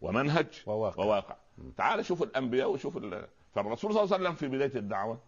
ومنهج 0.00 0.62
وواقع. 0.66 1.04
وواقع. 1.04 1.36
تعال 1.76 2.04
شوف 2.04 2.22
الأنبياء 2.22 2.70
وشوف 2.70 2.96
ال... 2.96 3.26
فالرسول 3.54 3.92
صلى 3.94 4.02
الله 4.02 4.14
عليه 4.14 4.24
وسلم 4.24 4.34
في 4.34 4.48
بداية 4.56 4.78
الدعوة 4.78 5.20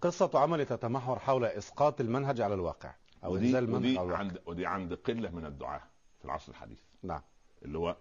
قصة 0.00 0.30
عمل 0.34 0.66
تتمحور 0.66 1.18
حول 1.18 1.44
إسقاط 1.44 2.00
المنهج 2.00 2.40
على 2.40 2.54
الواقع 2.54 2.94
أو 3.24 3.32
ودي 3.32 3.46
إنزال 3.46 3.64
المنهج 3.64 3.84
ودي 3.84 3.98
على 3.98 4.04
الواقع. 4.06 4.18
عند 4.20 4.40
ودي 4.46 4.66
عند 4.66 4.94
قلة 4.94 5.30
من 5.30 5.46
الدعاة 5.46 5.82
في 6.18 6.24
العصر 6.24 6.52
الحديث. 6.52 6.80
نعم. 7.02 7.20
اللي 7.62 7.78
هو 7.78 7.96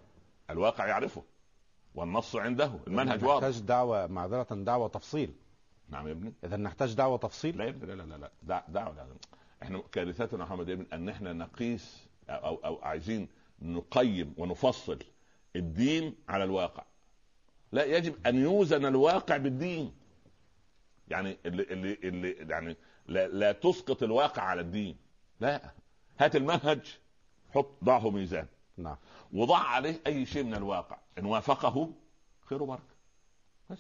الواقع 0.50 0.86
يعرفه 0.88 1.24
والنص 1.96 2.36
عنده. 2.36 2.72
المنهج 2.88 3.24
واضح. 3.24 3.48
نحتاج 3.48 3.60
دعوة 3.62 4.08
معذرة 4.08 4.56
دعوة 4.56 4.88
تفصيل. 4.88 5.34
نعم 5.90 6.08
يا 6.08 6.12
ابني. 6.12 6.34
اذا 6.44 6.58
نحتاج 6.58 6.94
دعوة 6.94 7.18
تفصيل؟ 7.18 7.58
لا 7.58 7.64
يا 7.66 7.70
ابني 7.70 7.86
لا 7.86 7.94
لا 7.94 8.04
لا 8.04 8.18
لا. 8.18 8.32
دع- 8.44 8.66
دعوة 8.70 8.96
لا 8.96 9.08
إحنا 9.63 9.84
كارثتنا 9.91 10.39
يا 10.39 10.45
محمد 10.45 10.69
يا 10.69 10.73
ابني 10.73 10.86
أن 10.93 11.10
إحنا 11.10 11.34
نقيس 11.34 12.08
أو 12.30 12.36
أو, 12.47 12.56
أو 12.56 12.80
عايزين 12.82 13.28
نقيم 13.62 14.34
ونفصل 14.38 14.99
الدين 15.56 16.15
على 16.30 16.43
الواقع. 16.43 16.84
لا 17.71 17.86
يجب 17.86 18.28
أن 18.28 18.36
يوزن 18.36 18.86
الواقع 18.86 19.38
بالدين. 19.38 19.93
يعني 21.08 21.38
اللي 21.45 21.63
اللي 21.63 21.93
اللي 22.04 22.32
يعني 22.32 22.76
لا, 23.08 23.28
لا 23.28 23.52
تسقط 23.52 24.04
الواقع 24.04 24.41
على 24.41 24.62
الدين. 24.62 24.97
لا. 25.39 25.71
هات 26.19 26.36
المنهج 26.36 26.97
حط 27.54 27.84
ضعه 27.84 28.10
ميزان. 28.10 28.47
نعم. 28.78 28.97
وضع 29.34 29.58
عليه 29.58 29.99
أي 30.08 30.26
شيء 30.26 30.43
من 30.43 30.54
الواقع. 30.56 30.97
إن 31.17 31.26
وافقه 31.26 31.93
خير 32.41 32.63
وبركة. 32.63 32.93
بس. 33.69 33.80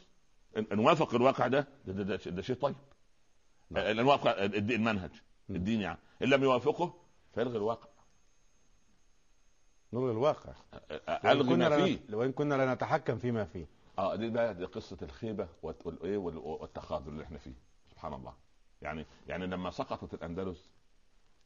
ان 0.71 0.79
وافق 0.79 1.15
الواقع 1.15 1.47
ده 1.47 1.67
ده, 1.85 1.93
ده, 1.93 2.03
ده, 2.03 2.31
ده 2.31 2.41
شيء 2.41 2.55
طيب. 2.55 2.75
نعم. 3.71 3.85
الدين- 4.27 4.75
المنهج. 4.79 5.11
الدين 5.49 5.81
يعني. 5.81 5.99
إن 6.23 6.27
لم 6.29 6.43
يوافقه 6.43 6.93
فيلغي 7.33 7.57
الواقع. 7.57 7.89
نلغي 9.93 10.11
الواقع. 10.11 10.53
ألغي 11.25 11.55
ما 11.55 11.85
فيه. 11.85 12.15
وإن 12.15 12.31
كنا 12.31 12.55
لا 12.55 12.73
نتحكم 12.73 13.17
فيما 13.17 13.45
فيه. 13.45 13.65
آه 13.97 14.15
دي 14.15 14.29
بقى 14.29 14.53
دي 14.53 14.65
قصة 14.65 14.97
الخيبة 15.01 15.47
والايه 15.63 16.17
وال- 16.17 16.37
والتخاذل 16.37 17.07
اللي 17.07 17.23
إحنا 17.23 17.37
فيه. 17.37 17.53
سبحان 17.91 18.13
الله. 18.13 18.33
يعني 18.81 19.05
يعني 19.27 19.47
لما 19.47 19.71
سقطت 19.71 20.13
الأندلس 20.13 20.69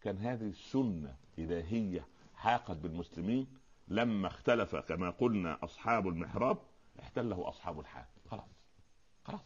كان 0.02 0.18
هذه 0.18 0.52
سنة 0.52 1.16
إلهية 1.40 2.08
حاقت 2.36 2.78
بالمسلمين. 2.78 3.48
لما 3.88 4.28
اختلف 4.28 4.76
كما 4.76 5.10
قلنا 5.10 5.60
أصحاب 5.64 6.08
المحراب 6.08 6.58
احتله 7.00 7.50
أصحاب 7.50 7.80
الحال. 7.80 8.06
خلاص. 8.32 8.50
خلاص. 9.26 9.42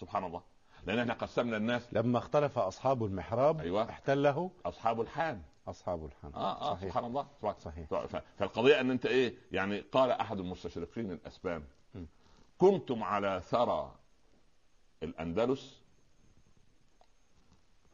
سبحان 0.00 0.24
الله. 0.24 0.42
لأن 0.86 0.98
إحنا 0.98 1.14
قسمنا 1.14 1.56
الناس 1.56 1.94
لما 1.94 2.18
اختلف 2.18 2.58
أصحاب 2.58 3.04
المحراب 3.04 3.60
أيوة. 3.60 3.90
احتله 3.90 4.50
أصحاب 4.64 5.00
الحال 5.00 5.40
أصحاب 5.68 6.04
الحمد 6.04 6.34
آه 6.34 6.60
آه 6.70 6.74
صحيح 6.74 6.88
سبحان 6.88 7.04
الله 7.04 7.26
صحيح. 7.58 7.86
ف- 7.88 8.22
فالقضية 8.38 8.80
أن 8.80 8.90
أنت 8.90 9.06
إيه 9.06 9.34
يعني 9.52 9.80
قال 9.80 10.10
أحد 10.10 10.38
المستشرقين 10.40 11.12
الأسبان 11.12 11.64
م. 11.94 12.04
كنتم 12.58 13.02
على 13.02 13.42
ثرى 13.44 13.94
الأندلس 15.02 15.80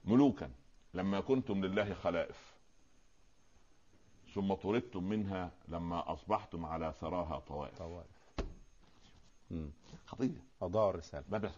ملوكا 0.04 0.50
لما 0.94 1.20
كنتم 1.20 1.64
لله 1.64 1.94
خلائف 1.94 2.54
ثم 4.34 4.54
طردتم 4.54 5.04
منها 5.04 5.50
لما 5.68 6.12
أصبحتم 6.12 6.66
على 6.66 6.94
ثراها 7.00 7.38
طوائف 7.38 7.78
طوائف. 7.78 8.15
قضيه 10.08 10.42
اضاعوا 10.62 10.90
الرسالة. 10.90 11.24
ما 11.30 11.50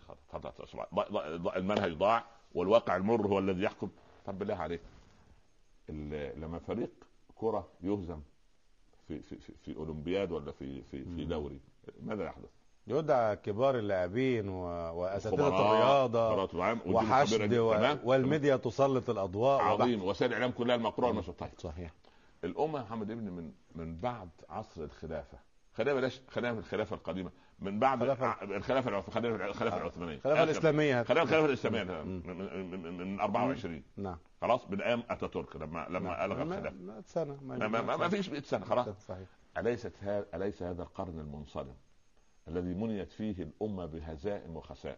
المنهج 1.56 1.92
ضاع 1.92 2.24
والواقع 2.54 2.96
المر 2.96 3.26
هو 3.26 3.38
الذي 3.38 3.62
يحكم. 3.62 3.88
طب 4.26 4.38
بالله 4.38 4.54
عليك. 4.54 4.80
ال- 5.90 6.40
لما 6.40 6.58
فريق 6.58 6.90
كرة 7.36 7.68
يهزم 7.80 8.20
في 9.08 9.20
في 9.22 9.36
في, 9.36 9.52
في 9.64 9.76
أولمبياد 9.76 10.32
ولا 10.32 10.52
في 10.52 10.82
في 10.82 11.04
في 11.04 11.24
دوري 11.24 11.60
ماذا 12.02 12.24
يحدث؟ 12.24 12.48
يدعى 12.86 13.36
كبار 13.36 13.78
اللاعبين 13.78 14.48
و... 14.48 14.62
وأساتذة 15.00 15.48
الرياضة 15.48 16.34
وحشد 16.86 17.54
و... 17.54 17.74
والميديا 18.04 18.56
تسلط 18.56 19.10
الأضواء 19.10 19.60
عظيم. 19.60 20.04
وسائل 20.04 20.30
الاعلام 20.32 20.50
كلها 20.50 20.76
المقروءة 20.76 21.20
طيب 21.38 21.50
صحيح. 21.58 21.92
الأمة 22.44 22.78
يا 22.78 22.84
محمد 22.84 23.10
ابن 23.10 23.30
من 23.30 23.52
من 23.74 23.96
بعد 24.00 24.28
عصر 24.48 24.82
الخلافة. 24.84 25.38
خلينا 25.74 25.94
بلاش 25.94 26.20
خلينا 26.30 26.54
في 26.54 26.60
الخلافة 26.60 26.96
القديمة. 26.96 27.30
من 27.60 27.78
بعد 27.78 27.98
خلافة- 27.98 28.42
الخلافه 28.42 28.90
العث- 28.90 29.10
خلينا 29.10 29.36
في 29.36 29.44
الخلافه 29.46 29.76
العثمانية. 29.76 30.14
الخلافه 30.16 30.42
الإسلامية 30.42 31.02
خلينا 31.02 31.24
في 31.24 31.30
الخلافة 31.30 31.46
الإسلامية 31.46 32.02
من, 32.02 32.22
من, 32.26 32.82
من, 32.82 32.96
من 32.98 33.20
24 33.20 33.82
نعم. 33.96 34.16
خلاص؟ 34.40 34.70
من 34.70 34.80
أيام 34.82 35.02
أتاتورك 35.10 35.56
لما 35.56 35.86
لما 35.90 36.24
ألغى 36.24 36.44
ما- 36.44 36.54
الخلافه 36.58 37.00
سنه 37.00 37.38
ما, 37.42 37.68
ما, 37.68 37.80
ما, 37.82 37.96
ما 37.96 38.08
فيش 38.08 38.30
100 38.30 38.40
سنه 38.42 38.64
خلاص. 38.64 38.88
صحيح. 38.88 39.28
أليست 39.58 39.92
هذا 40.00 40.26
أليس 40.34 40.62
هذا 40.62 40.82
القرن 40.82 41.18
المنصرم 41.20 41.74
الذي 42.48 42.74
منيت 42.74 43.12
فيه 43.12 43.42
الأمة 43.42 43.86
بهزائم 43.86 44.56
وخسائر؟ 44.56 44.96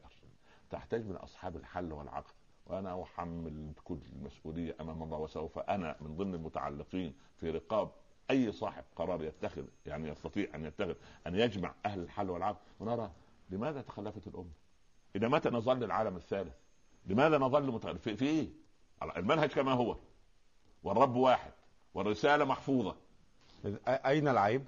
تحتاج 0.71 1.07
من 1.07 1.17
أصحاب 1.17 1.57
الحل 1.57 1.93
والعقد 1.93 2.33
وأنا 2.67 3.03
أحمل 3.03 3.73
كل 3.85 3.99
المسؤولية 4.13 4.77
أمام 4.81 5.03
الله 5.03 5.19
وسوف 5.19 5.59
أنا 5.59 5.97
من 6.01 6.17
ضمن 6.17 6.35
المتعلقين 6.35 7.15
في 7.41 7.51
رقاب 7.51 7.91
أي 8.31 8.53
صاحب 8.53 8.85
قرار 8.97 9.25
يتخذ 9.25 9.65
يعني 9.87 10.09
يستطيع 10.09 10.55
أن 10.55 10.65
يتخذ 10.65 10.95
أن 11.27 11.35
يجمع 11.35 11.75
أهل 11.87 12.01
الحل 12.01 12.31
والعقد 12.31 12.59
ونرى 12.81 13.11
لماذا 13.51 13.83
تخلفت 13.83 14.27
الأمة؟ 14.27 14.53
إلى 15.17 15.29
متى 15.29 15.51
نظل 15.51 15.85
العالم 15.85 16.17
الثالث؟ 16.17 16.55
لماذا 17.07 17.39
نظل 17.39 17.73
متخلف؟ 17.73 18.03
في, 18.03 18.17
في 18.17 18.25
إيه؟ 18.27 18.49
المنهج 19.17 19.49
كما 19.49 19.73
هو 19.73 19.97
والرب 20.83 21.17
واحد 21.17 21.53
والرسالة 21.95 22.45
محفوظة 22.45 22.97
أين 23.89 24.29
العيب؟ 24.29 24.65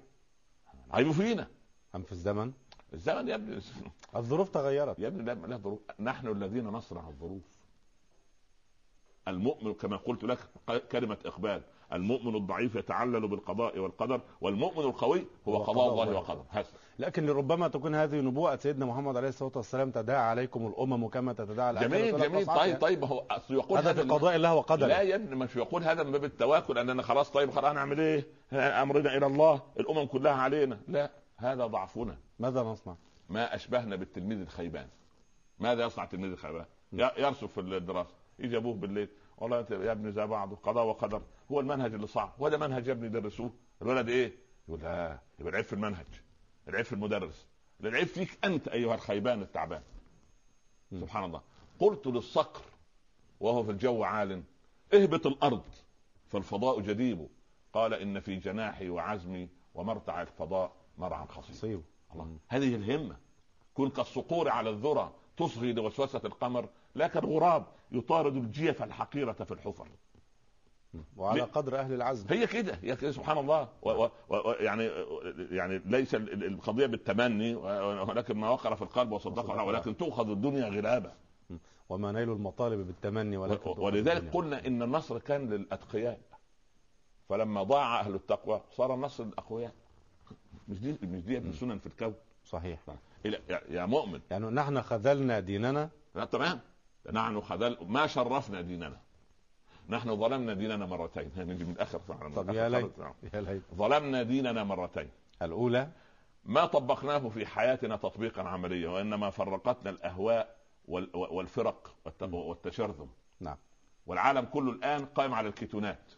العيب 0.90 1.12
فينا 1.12 1.48
أم 1.94 2.02
في 2.02 2.12
الزمن؟ 2.12 2.52
الزمن 2.94 3.28
يا 3.28 3.34
ابني 3.34 3.60
الظروف 4.16 4.50
تغيرت 4.50 4.98
يا 4.98 5.08
ابني 5.08 5.22
لا, 5.22 5.32
لا 5.34 5.56
ظروف 5.56 5.80
نحن 6.00 6.28
الذين 6.28 6.64
نصنع 6.64 7.08
الظروف 7.08 7.42
المؤمن 9.28 9.74
كما 9.74 9.96
قلت 9.96 10.24
لك 10.24 10.38
كلمة 10.92 11.18
إقبال 11.24 11.62
المؤمن 11.92 12.36
الضعيف 12.36 12.74
يتعلل 12.74 13.28
بالقضاء 13.28 13.78
والقدر 13.78 14.20
والمؤمن 14.40 14.84
القوي 14.84 15.26
هو, 15.48 15.58
قضاء 15.62 15.88
الله 15.88 16.16
وقدر 16.16 16.64
لكن 16.98 17.26
لربما 17.26 17.68
تكون 17.68 17.94
هذه 17.94 18.20
نبوءة 18.20 18.56
سيدنا 18.56 18.86
محمد 18.86 19.16
عليه 19.16 19.28
الصلاة 19.28 19.52
والسلام 19.56 19.90
تداعى 19.90 20.22
عليكم 20.22 20.66
الأمم 20.66 21.08
كما 21.08 21.32
تتداعى 21.32 21.74
جميل 21.74 22.18
جميل. 22.18 22.46
طيب 22.46 22.80
طيب 22.80 23.04
هو 23.04 23.24
يقول 23.50 23.78
هذا 23.78 23.92
في 23.92 24.00
قضاء 24.02 24.36
الله 24.36 24.54
وقدره. 24.54 24.86
لا 24.86 25.00
يا 25.00 25.14
ابني 25.14 25.36
مش 25.36 25.56
يقول 25.56 25.82
هذا 25.82 26.02
من 26.02 26.12
باب 26.12 26.24
التواكل 26.24 26.78
أننا 26.78 27.02
خلاص 27.02 27.30
طيب 27.30 27.50
خلاص 27.50 27.74
نعمل 27.74 28.00
إيه؟ 28.00 28.26
أمرنا 28.52 29.16
إلى 29.16 29.26
الله. 29.26 29.62
الأمم 29.80 30.06
كلها 30.06 30.32
علينا. 30.32 30.78
لا 30.88 31.10
هذا 31.36 31.66
ضعفنا. 31.66 32.16
ماذا 32.38 32.62
نصنع؟ 32.62 32.94
ما 33.28 33.54
أشبهنا 33.54 33.96
بالتلميذ 33.96 34.40
الخيبان. 34.40 34.86
ماذا 35.58 35.84
يصنع 35.84 36.04
التلميذ 36.04 36.30
الخيبان؟ 36.32 36.64
يرسف 36.92 37.52
في 37.52 37.60
الدراسة 37.60 38.14
يجي 38.38 38.56
ابوه 38.56 38.74
بالليل. 38.74 39.08
والله 39.38 39.66
يا 39.70 39.92
ابني 39.92 40.12
زي 40.12 40.26
بعض 40.26 40.54
قضاء 40.54 40.84
وقدر. 40.84 41.22
هو 41.52 41.60
المنهج 41.60 41.94
اللي 41.94 42.06
صعب. 42.06 42.32
وده 42.38 42.58
منهج 42.58 42.86
يا 42.86 42.92
ابني 42.92 43.08
درسوه. 43.08 43.52
الولد 43.82 44.08
إيه؟ 44.08 44.32
يقول 44.68 44.80
لا 44.80 45.18
يبقى 45.38 45.50
العيب 45.50 45.64
في 45.64 45.72
المنهج. 45.72 46.06
العيب 46.68 46.84
في 46.84 46.92
المدرس. 46.92 47.46
العيب 47.80 48.06
فيك 48.06 48.38
أنت 48.44 48.68
أيها 48.68 48.94
الخيبان 48.94 49.42
التعبان. 49.42 49.82
م. 50.92 51.00
سبحان 51.00 51.24
الله. 51.24 51.40
قلت 51.78 52.06
للصقر 52.06 52.62
وهو 53.40 53.62
في 53.64 53.70
الجو 53.70 54.02
عال 54.02 54.42
اهبط 54.94 55.26
الأرض 55.26 55.64
فالفضاء 56.28 56.80
جديب. 56.80 57.28
قال 57.72 57.94
إن 57.94 58.20
في 58.20 58.36
جناحي 58.36 58.88
وعزمي 58.88 59.48
ومرتع 59.74 60.22
الفضاء 60.22 60.72
مرعى 60.98 61.26
خصيب. 61.26 61.82
الله. 62.14 62.36
هذه 62.48 62.74
الهمة. 62.74 63.16
كن 63.74 63.90
كالصقور 63.90 64.48
على 64.48 64.70
الذرى 64.70 65.12
تصغي 65.36 65.72
لوسوسة 65.72 66.20
القمر 66.24 66.68
لا 66.94 67.06
كالغراب 67.06 67.66
يطارد 67.92 68.36
الجيف 68.36 68.82
الحقيرة 68.82 69.32
في 69.32 69.54
الحفر. 69.54 69.88
وعلى 71.16 71.42
قدر 71.42 71.78
أهل 71.78 71.92
العزم. 71.92 72.26
هي 72.30 72.46
كده 72.46 72.78
هي 72.82 73.12
سبحان 73.12 73.38
الله. 73.38 73.68
و 73.82 73.90
و 73.90 74.10
و 74.30 74.52
يعني 74.60 74.90
يعني 75.50 75.82
ليس 75.84 76.14
القضية 76.14 76.86
بالتمني 76.86 77.54
ولكن 77.54 78.36
ما 78.36 78.50
وقر 78.50 78.76
في 78.76 78.82
القلب 78.82 79.12
وصدقه 79.12 79.64
ولكن 79.64 79.96
تؤخذ 79.96 80.30
الدنيا 80.30 80.68
غلابه 80.68 81.12
وما 81.88 82.12
نيل 82.12 82.30
المطالب 82.30 82.86
بالتمني 82.86 83.36
ولكن 83.36 83.70
ولذلك 83.76 84.32
قلنا 84.32 84.66
إن 84.66 84.82
النصر 84.82 85.18
كان 85.18 85.50
للأتقياء. 85.50 86.20
فلما 87.28 87.62
ضاع 87.62 88.00
أهل 88.00 88.14
التقوى 88.14 88.60
صار 88.70 88.94
النصر 88.94 89.24
للأقوياء. 89.24 89.72
مش 90.68 90.78
دي 90.78 90.98
مش 91.02 91.22
دي 91.22 91.52
سنن 91.52 91.78
في 91.78 91.86
الكون. 91.86 92.14
صحيح 92.44 92.80
يا 93.70 93.86
مؤمن. 93.86 94.20
يعني 94.30 94.46
نحن 94.46 94.82
خذلنا 94.82 95.40
ديننا. 95.40 95.90
لا 96.14 96.24
تمام. 96.24 96.60
نحن 97.10 97.40
خذل 97.40 97.76
ما 97.86 98.06
شرفنا 98.06 98.60
ديننا. 98.60 99.00
نحن 99.88 100.16
ظلمنا 100.16 100.54
ديننا 100.54 100.86
مرتين. 100.86 101.30
نجي 101.36 101.64
من 101.64 101.72
الآخر 101.72 101.98
فعلا. 101.98 102.34
طب 102.34 102.50
يا 102.50 102.68
ليت 102.68 102.92
يا 103.34 103.40
ليت. 103.40 103.62
ظلمنا 103.74 104.22
ديننا 104.22 104.64
مرتين. 104.64 105.10
الأولى؟ 105.42 105.88
ما 106.44 106.66
طبقناه 106.66 107.28
في 107.28 107.46
حياتنا 107.46 107.96
تطبيقا 107.96 108.42
عمليا 108.42 108.88
وإنما 108.88 109.30
فرقتنا 109.30 109.90
الأهواء 109.90 110.56
والفرق 111.14 111.94
والتشرذم. 112.22 113.08
نعم. 113.40 113.56
والعالم 114.06 114.44
كله 114.44 114.72
الآن 114.72 115.04
قائم 115.04 115.34
على 115.34 115.48
الكيتونات 115.48 116.12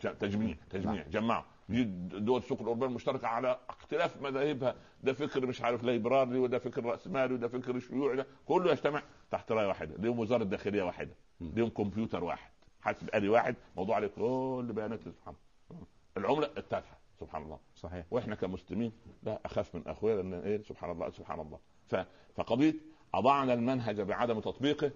تجميع 0.00 0.56
تجميع 0.70 1.02
نعم. 1.02 1.10
جمعوا. 1.10 1.44
دول 1.68 2.38
السوق 2.38 2.60
الاوروبيه 2.60 2.86
المشتركه 2.86 3.26
على 3.28 3.58
اختلاف 3.68 4.22
مذاهبها. 4.22 4.74
ده 5.02 5.12
فكر 5.12 5.46
مش 5.46 5.62
عارف 5.62 5.84
ليبرالي 5.84 6.38
وده 6.38 6.58
فكر 6.58 6.84
رأسمالي 6.84 7.34
وده 7.34 7.48
فكر 7.48 7.78
شيوعي 7.78 8.16
ده 8.16 8.26
كله 8.46 8.72
يجتمع 8.72 9.02
تحت 9.30 9.52
رايه 9.52 9.66
واحدة 9.66 9.96
ليهم 9.98 10.18
وزارة 10.18 10.44
داخلية 10.44 10.82
واحدة 10.82 11.14
ليهم 11.40 11.68
كمبيوتر 11.68 12.24
واحد 12.24 12.50
حاسب 12.80 13.08
آلي 13.14 13.28
واحد. 13.28 13.56
موضوع 13.76 13.96
عليه 13.96 14.06
كل 14.06 14.72
بيانات 14.72 15.00
سبحان 15.00 15.34
الله. 15.70 15.86
العملة 16.16 16.50
التافهة 16.56 16.96
سبحان 17.20 17.42
الله. 17.42 17.58
صحيح. 17.76 18.06
وإحنا 18.10 18.34
كمسلمين 18.34 18.92
لا 19.22 19.40
أخاف 19.44 19.74
من 19.74 19.82
أخويا 19.86 20.16
لأن 20.16 20.34
إيه؟ 20.34 20.62
سبحان 20.62 20.90
الله 20.90 21.10
سبحان 21.10 21.40
الله. 21.40 21.58
فقضية 22.34 22.74
أضعنا 23.14 23.54
المنهج 23.54 24.00
بعدم 24.00 24.40
تطبيقه 24.40 24.90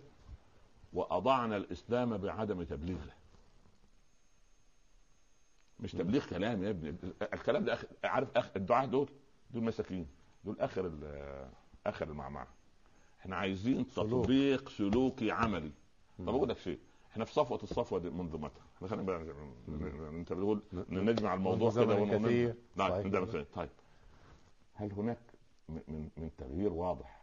وأضعنا 0.92 1.56
الإسلام 1.56 2.16
بعدم 2.16 2.62
تبليغه. 2.62 3.19
مش 5.80 5.92
تبليغ 5.92 6.26
كلام 6.26 6.64
يا 6.64 6.70
ابني. 6.70 6.94
الكلام 7.22 7.64
ده 7.64 7.74
أخ... 7.74 7.84
عارف 8.04 8.28
أخ... 8.36 8.50
الدعاة 8.56 8.86
دول 8.86 9.08
دول 9.50 9.64
مساكين. 9.64 10.06
دول 10.44 10.60
آخر 10.60 10.86
ال... 10.86 11.50
آخر 11.86 12.08
المعمعة. 12.08 12.48
إحنا 13.20 13.36
عايزين 13.36 13.86
تطبيق 13.90 14.68
سلوكي 14.68 15.30
عملي. 15.30 15.70
طب 16.18 16.28
أقول 16.28 16.48
لك 16.48 16.58
شيء. 16.58 16.78
إحنا 17.12 17.24
في 17.24 17.32
صفوة 17.32 17.60
الصفوة 17.62 17.98
دي 17.98 18.10
منذ 18.10 18.38
متى؟ 18.38 18.60
خلينا 18.80 19.02
بقى 19.02 19.22
أنت 20.10 20.32
بتقول 20.32 20.62
نجمع 20.88 21.34
الموضوع 21.34 21.70
كده 21.70 21.94
ونقول 21.94 22.54
نعم 22.76 22.90
طيب 23.54 23.68
هل 24.74 24.92
هناك 24.92 25.18
من 25.68 26.08
من 26.16 26.30
تغيير 26.38 26.72
واضح 26.72 27.20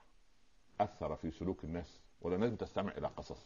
أثر 0.82 1.16
في 1.16 1.32
سلوك 1.32 1.64
الناس؟ 1.64 2.00
ولا 2.22 2.36
الناس 2.36 2.52
بتستمع 2.52 2.92
إلى 2.98 3.08
قصص؟ 3.08 3.46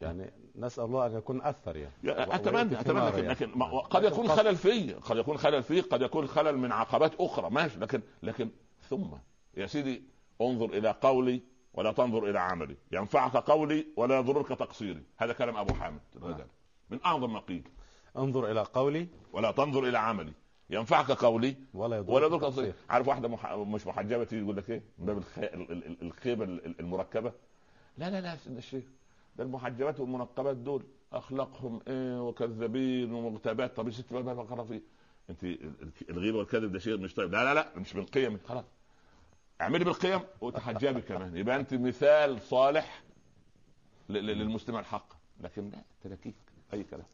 يعني 0.00 0.32
نسأل 0.56 0.84
الله 0.84 1.06
أن 1.06 1.16
يكون 1.16 1.42
أثر 1.42 1.76
يعني. 1.76 1.94
أتمنى 2.04 2.80
أتمنى 2.80 3.06
لكن, 3.06 3.18
يعني. 3.18 3.28
لكن 3.28 3.62
قد 3.62 4.04
يكون 4.04 4.28
خلل 4.28 4.56
في 4.56 4.92
قد 4.92 5.16
يكون 5.16 5.38
خلل 5.38 5.62
في 5.62 5.80
قد 5.80 6.02
يكون 6.02 6.26
خلل 6.26 6.58
من 6.58 6.72
عقبات 6.72 7.12
أخرى 7.20 7.50
ماشي. 7.50 7.78
لكن 7.78 8.02
لكن 8.22 8.50
ثم 8.88 9.06
يا 9.56 9.66
سيدي 9.66 10.02
انظر 10.40 10.66
إلى 10.66 10.94
قولي 11.02 11.42
ولا 11.74 11.92
تنظر 11.92 12.30
إلى 12.30 12.40
عملي. 12.40 12.76
ينفعك 12.92 13.36
قولي 13.36 13.86
ولا 13.96 14.18
يضرك 14.18 14.48
تقصيري. 14.48 15.02
هذا 15.16 15.32
كلام 15.32 15.56
أبو 15.56 15.74
حامد 15.74 16.00
الغزالي 16.16 16.50
من 16.90 16.98
أعظم 17.06 17.32
ما 17.32 17.40
قيل. 17.40 17.68
انظر 18.16 18.50
إلى 18.50 18.62
قولي 18.62 19.08
ولا 19.32 19.50
تنظر 19.50 19.84
إلى 19.84 19.98
عملي. 19.98 20.32
ينفعك 20.70 21.10
قولي 21.10 21.56
ولا 21.74 21.96
يضرك, 21.96 22.14
ولا 22.16 22.26
يضرك 22.26 22.40
تقصيري. 22.40 22.72
عارف 22.90 23.08
واحدة 23.08 23.28
مح... 23.28 23.54
مش 23.54 23.86
محجبة 23.86 24.24
تيجي 24.24 24.42
تقول 24.42 24.56
لك 24.56 24.70
إيه؟ 24.70 24.82
من 24.98 25.06
باب 25.06 25.22
الخيبة 26.02 26.44
المركبة. 26.80 27.32
لا 27.98 28.10
لا 28.10 28.20
لا 28.20 28.36
الشيخ. 28.46 28.84
ده 29.38 29.44
المحجبات 29.44 30.00
والمنقبات 30.00 30.56
دول. 30.56 30.82
أخلاقهم 31.12 31.80
إيه 31.88 32.28
وكذابين 32.28 33.12
ومغتابات. 33.12 33.76
طب 33.76 33.86
يا 33.86 33.92
ست 33.92 34.12
بقى 34.12 34.66
فيه 34.66 34.82
أنت 35.30 35.44
الغيبه 36.10 36.38
والكذب 36.38 36.72
ده 36.72 36.78
شيء 36.78 36.96
مش 36.96 37.14
طيب. 37.14 37.32
لا 37.32 37.44
لا 37.44 37.54
لا 37.54 37.78
مش 37.78 37.96
من 37.96 38.04
قيمك 38.04 38.40
خلاص. 38.46 38.64
اعملي 39.60 39.84
بالقيم 39.84 40.20
وتحجبي 40.40 41.00
كمان. 41.08 41.36
يبقى 41.36 41.56
أنت 41.56 41.74
مثال 41.74 42.40
صالح 42.42 43.02
للمسلم 44.08 44.76
الحق. 44.76 45.12
لكن 45.40 45.70
لا 45.70 45.78
تلاكيك 46.02 46.34
أي 46.72 46.82
كلام. 46.84 47.06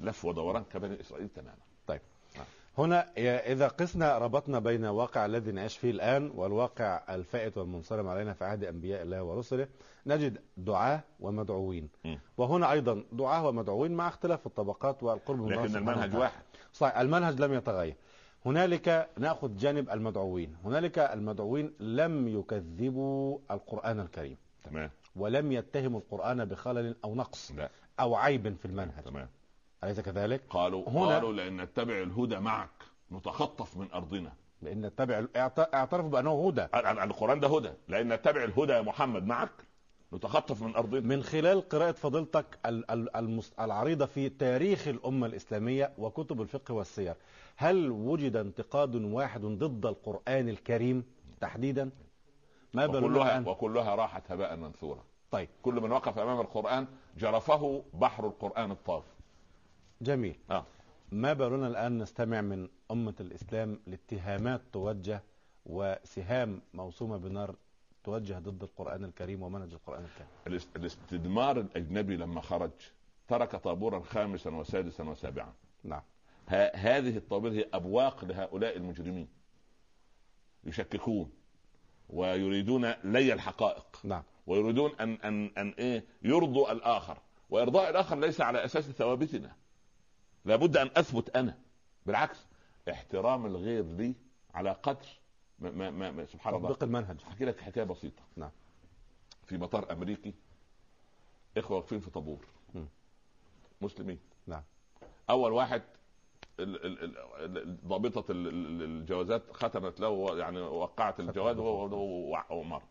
لف 0.00 0.24
ودوران 0.24 0.64
كبني 0.64 1.00
إسرائيل 1.00 1.28
تماما. 1.28 1.56
طيب. 1.86 2.00
هنا 2.78 3.12
إذا 3.52 3.68
قسنا 3.68 4.18
ربطنا 4.18 4.58
بين 4.58 4.84
الواقع 4.84 5.26
الذي 5.26 5.52
نعيش 5.52 5.78
فيه 5.78 5.90
الآن 5.90 6.32
والواقع 6.34 7.14
الفائت 7.14 7.58
والمنصرم 7.58 8.08
علينا 8.08 8.32
في 8.32 8.44
عهد 8.44 8.64
أنبياء 8.64 9.02
الله 9.02 9.22
ورسله 9.22 9.68
نجد 10.06 10.38
دعاة 10.56 11.02
ومدعوين. 11.20 11.88
م. 12.04 12.16
وهنا 12.36 12.72
أيضا 12.72 13.04
دعاة 13.12 13.46
ومدعوين 13.46 13.92
مع 13.92 14.08
اختلاف 14.08 14.46
الطبقات 14.46 15.02
والقرب 15.02 15.40
من 15.40 15.52
لكن 15.52 15.76
المنهج 15.76 16.14
واحد. 16.16 16.42
صحيح 16.72 16.98
المنهج 16.98 17.40
لم 17.40 17.52
يتغير. 17.54 17.94
هنالك 18.46 19.08
نأخذ 19.18 19.56
جانب 19.56 19.90
المدعوين. 19.90 20.56
هنالك 20.64 20.98
المدعوين 20.98 21.74
لم 21.80 22.28
يكذبوا 22.28 23.38
القرآن 23.50 24.00
الكريم. 24.00 24.36
تمام. 24.64 24.90
ولم 25.16 25.52
يتهموا 25.52 26.00
القرآن 26.00 26.44
بخلل 26.44 26.96
أو 27.04 27.14
نقص 27.14 27.52
لا. 27.52 27.70
أو 28.00 28.14
عيب 28.14 28.56
في 28.56 28.64
المنهج. 28.64 29.04
تمام. 29.04 29.28
أليس 29.84 30.00
كذلك؟ 30.00 30.42
قالوا 30.50 30.88
هنا 30.88 31.14
قالوا 31.14 31.32
لأن 31.32 31.60
نتبع 31.60 32.02
الهدى 32.02 32.38
معك 32.38 32.70
نتخطف 33.12 33.76
من 33.76 33.88
أرضنا. 33.94 34.32
لأن 34.62 34.86
نتبع 34.86 35.24
اعترفوا 35.74 36.10
بأنه 36.10 36.48
هدى. 36.48 36.66
القرآن 37.04 37.40
ده 37.40 37.48
هدى. 37.48 37.70
لأن 37.88 38.12
نتبع 38.12 38.44
الهدى 38.44 38.72
يا 38.72 38.82
محمد 38.82 39.26
معك 39.26 39.50
نتخطف 40.12 40.62
من 40.62 40.76
أرضنا. 40.76 41.00
من 41.00 41.22
خلال 41.22 41.68
قراءة 41.68 41.92
فضيلتك 41.92 42.58
العريضة 43.60 44.06
في 44.06 44.28
تاريخ 44.28 44.88
الأمة 44.88 45.26
الإسلامية 45.26 45.92
وكتب 45.98 46.42
الفقه 46.42 46.74
والسير 46.74 47.14
هل 47.56 47.90
وجد 47.90 48.36
انتقاد 48.36 48.94
واحد 48.94 49.40
ضد 49.40 49.86
القرآن 49.86 50.48
الكريم 50.48 51.04
تحديدا؟ 51.40 51.90
ما 52.74 52.86
وكلها 52.86 53.48
وكلها 53.48 53.94
راحت 53.94 54.32
هباء 54.32 54.56
منثورا 54.56 55.04
طيب. 55.30 55.48
كل 55.62 55.74
من 55.74 55.92
وقف 55.92 56.18
أمام 56.18 56.40
القرآن 56.40 56.86
جرفه 57.18 57.82
بحر 57.94 58.26
القرآن 58.26 58.70
الطاف. 58.70 59.04
جميل. 60.02 60.36
آه. 60.50 60.64
ما 61.12 61.32
بالنا 61.32 61.66
الآن 61.66 61.98
نستمع 61.98 62.40
من 62.40 62.68
أمة 62.90 63.14
الإسلام 63.20 63.80
لاتهامات 63.86 64.60
توجه 64.72 65.22
وسهام 65.66 66.60
موسومة 66.74 67.16
بنار 67.16 67.54
توجه 68.04 68.38
ضد 68.38 68.62
القرآن 68.62 69.04
الكريم 69.04 69.42
ومنهج 69.42 69.72
القرآن 69.72 70.04
الكريم. 70.04 70.28
الاس- 70.46 70.68
الاستدمار 70.76 71.60
الأجنبي 71.60 72.16
لما 72.16 72.40
خرج 72.40 72.70
ترك 73.28 73.56
طابورا 73.56 74.00
خامسا 74.00 74.50
وسادسا 74.50 75.04
وسابعا. 75.04 75.52
نعم. 75.84 76.02
ه- 76.48 76.76
هذه 76.76 77.16
الطوابير 77.16 77.52
هي 77.52 77.66
أبواق 77.72 78.24
لهؤلاء 78.24 78.76
المجرمين. 78.76 79.28
يشككون 80.64 81.30
ويريدون 82.10 82.90
لي 83.04 83.32
الحقائق. 83.32 83.86
نعم. 84.04 84.22
ويريدون 84.46 84.90
ان 85.00 85.12
ان 85.14 85.50
أن 85.58 85.68
إيه؟ 85.78 86.04
يرضوا 86.22 86.72
الآخر. 86.72 87.18
وإرضاء 87.50 87.90
الآخر 87.90 88.18
ليس 88.20 88.40
على 88.40 88.64
أساس 88.64 88.84
ثوابتنا. 88.90 89.52
لابد 90.46 90.76
أن 90.76 90.90
أثبت 90.96 91.36
أنا. 91.36 91.58
بالعكس 92.06 92.46
احترام 92.90 93.46
الغير 93.46 93.84
لي 93.84 94.14
على 94.54 94.70
قدر 94.72 95.06
ما 95.58 95.70
ما 95.70 95.90
ما 95.90 96.10
ما- 96.10 96.26
سبحان 96.26 96.54
الله. 96.54 96.68
تطبيق 96.68 96.82
المنهج. 96.84 97.16
أحكي 97.28 97.44
لك 97.44 97.60
حكاية 97.60 97.84
بسيطة. 97.84 98.22
نعم. 98.36 98.50
في 99.46 99.58
مطار 99.58 99.92
أمريكي 99.92 100.34
إخوة 101.56 101.76
واقفين 101.76 102.00
في 102.00 102.10
طابور. 102.10 102.44
مسلمين. 103.80 104.18
نعم. 104.46 104.62
أول 105.30 105.52
واحد 105.52 105.82
ضابطة 107.86 108.32
ال- 108.32 108.48
ال- 108.48 108.82
الجوازات 108.82 109.42
ختمت 109.52 110.00
له 110.00 110.38
يعني 110.38 110.60
وقعت 110.60 111.20
الجواز 111.20 111.58
وهو 111.58 112.42
ومر 112.50 112.82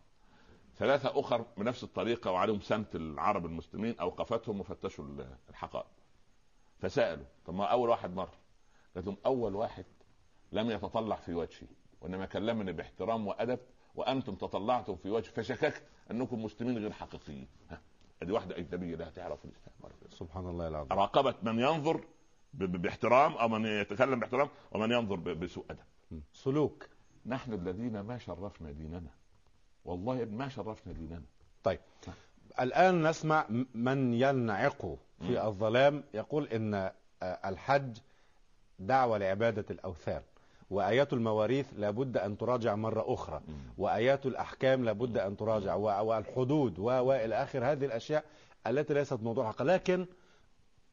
ثلاثة 0.78 1.20
أخر 1.20 1.44
بنفس 1.56 1.84
الطريقة 1.84 2.30
وعليهم 2.30 2.60
سمت 2.60 2.96
العرب 2.96 3.46
المسلمين 3.46 3.98
أوقفتهم 4.00 4.60
وفتشوا 4.60 5.04
ال- 5.04 5.36
الحقائب 5.50 5.86
فسألوا. 6.78 7.26
طب 7.46 7.54
ما 7.54 7.64
أول 7.64 7.88
واحد 7.88 8.14
مر. 8.14 8.28
قالت 8.94 9.06
لهم 9.06 9.16
أول 9.26 9.54
واحد 9.54 9.84
لم 10.52 10.70
يتطلع 10.70 11.16
في 11.16 11.34
وجهي 11.34 11.68
وإنما 12.00 12.26
كلمني 12.26 12.72
باحترام 12.72 13.26
وأدب 13.26 13.58
وأنتم 13.94 14.34
تطلعتم 14.34 14.96
في 14.96 15.10
وجهي 15.10 15.32
فشككت 15.32 15.82
أنكم 16.10 16.44
مسلمين 16.44 16.78
غير 16.78 16.92
حقيقيين. 16.92 17.48
أدي 18.22 18.32
واحدة 18.32 18.58
أجنبية 18.58 18.96
لا 18.96 19.10
تعرف 19.10 19.44
الاسلام. 19.44 19.90
سبحان 20.10 20.48
الله 20.48 20.68
العظيم. 20.68 20.92
راقبه 20.92 21.34
من 21.42 21.58
ينظر 21.60 22.04
باحترام 22.54 23.32
أو 23.32 23.48
من 23.48 23.66
يتكلم 23.66 24.20
باحترام 24.20 24.48
ومن 24.72 24.92
ينظر 24.92 25.16
بسوء 25.16 25.64
أدب. 25.70 26.22
سلوك. 26.32 26.88
نحن 27.26 27.52
الذين 27.52 28.00
ما 28.00 28.18
شرفنا 28.18 28.70
ديننا. 28.72 29.10
والله 29.84 30.24
ما 30.24 30.48
شرفنا 30.48 30.92
ديننا. 30.92 31.22
طيب. 31.64 31.80
الآن 32.60 33.08
نسمع 33.08 33.46
من 33.74 34.14
ينعق 34.14 34.98
في. 35.20 35.46
الظلام 35.46 36.04
يقول 36.14 36.48
إن 36.48 36.74
آه، 36.74 36.92
الحج 37.22 37.98
دعوة 38.78 39.18
لعبادة 39.18 39.64
الأوثان 39.70 40.22
وآيات 40.70 41.12
المواريث 41.12 41.66
لابد 41.76 42.16
أن 42.16 42.38
تراجع 42.38 42.74
مرة 42.74 43.04
أخرى. 43.14 43.40
وآيات 43.78 44.26
الأحكام 44.26 44.84
لابد 44.84 45.18
أن 45.18 45.36
تراجع 45.36 45.74
والحدود 45.74 46.78
وإلى 46.78 47.34
آخر 47.42 47.64
هذه 47.72 47.84
الأشياء 47.84 48.24
التي 48.66 48.94
ليست 48.94 49.22
موضوع 49.22 49.48
حق. 49.52 49.62
لكن 49.62 50.06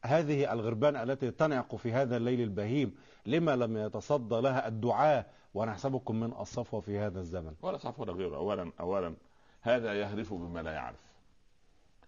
هذه 0.04 0.52
الغربان 0.52 0.96
التي 0.96 1.30
تنعق 1.30 1.76
في 1.76 1.92
هذا 1.92 2.16
الليل 2.16 2.40
البهيم 2.40 2.96
لما 3.26 3.56
لم 3.56 3.76
يتصدى 3.76 4.40
لها 4.40 4.68
الدعاة 4.68 5.26
ونحسبكم 5.54 6.20
من 6.20 6.32
الصفوة 6.40 6.80
في 6.80 6.98
هذا 6.98 7.20
الزمن. 7.20 7.54
ولا 7.62 7.78
صف 7.78 8.00
ولا 8.00 8.12
غيره 8.12 8.36
اولا 8.36 8.72
اولا 8.80 9.14
هذا 9.60 9.94
يهرف 9.94 10.34
بما 10.34 10.60
لا 10.62 10.72
يعرف. 10.72 10.96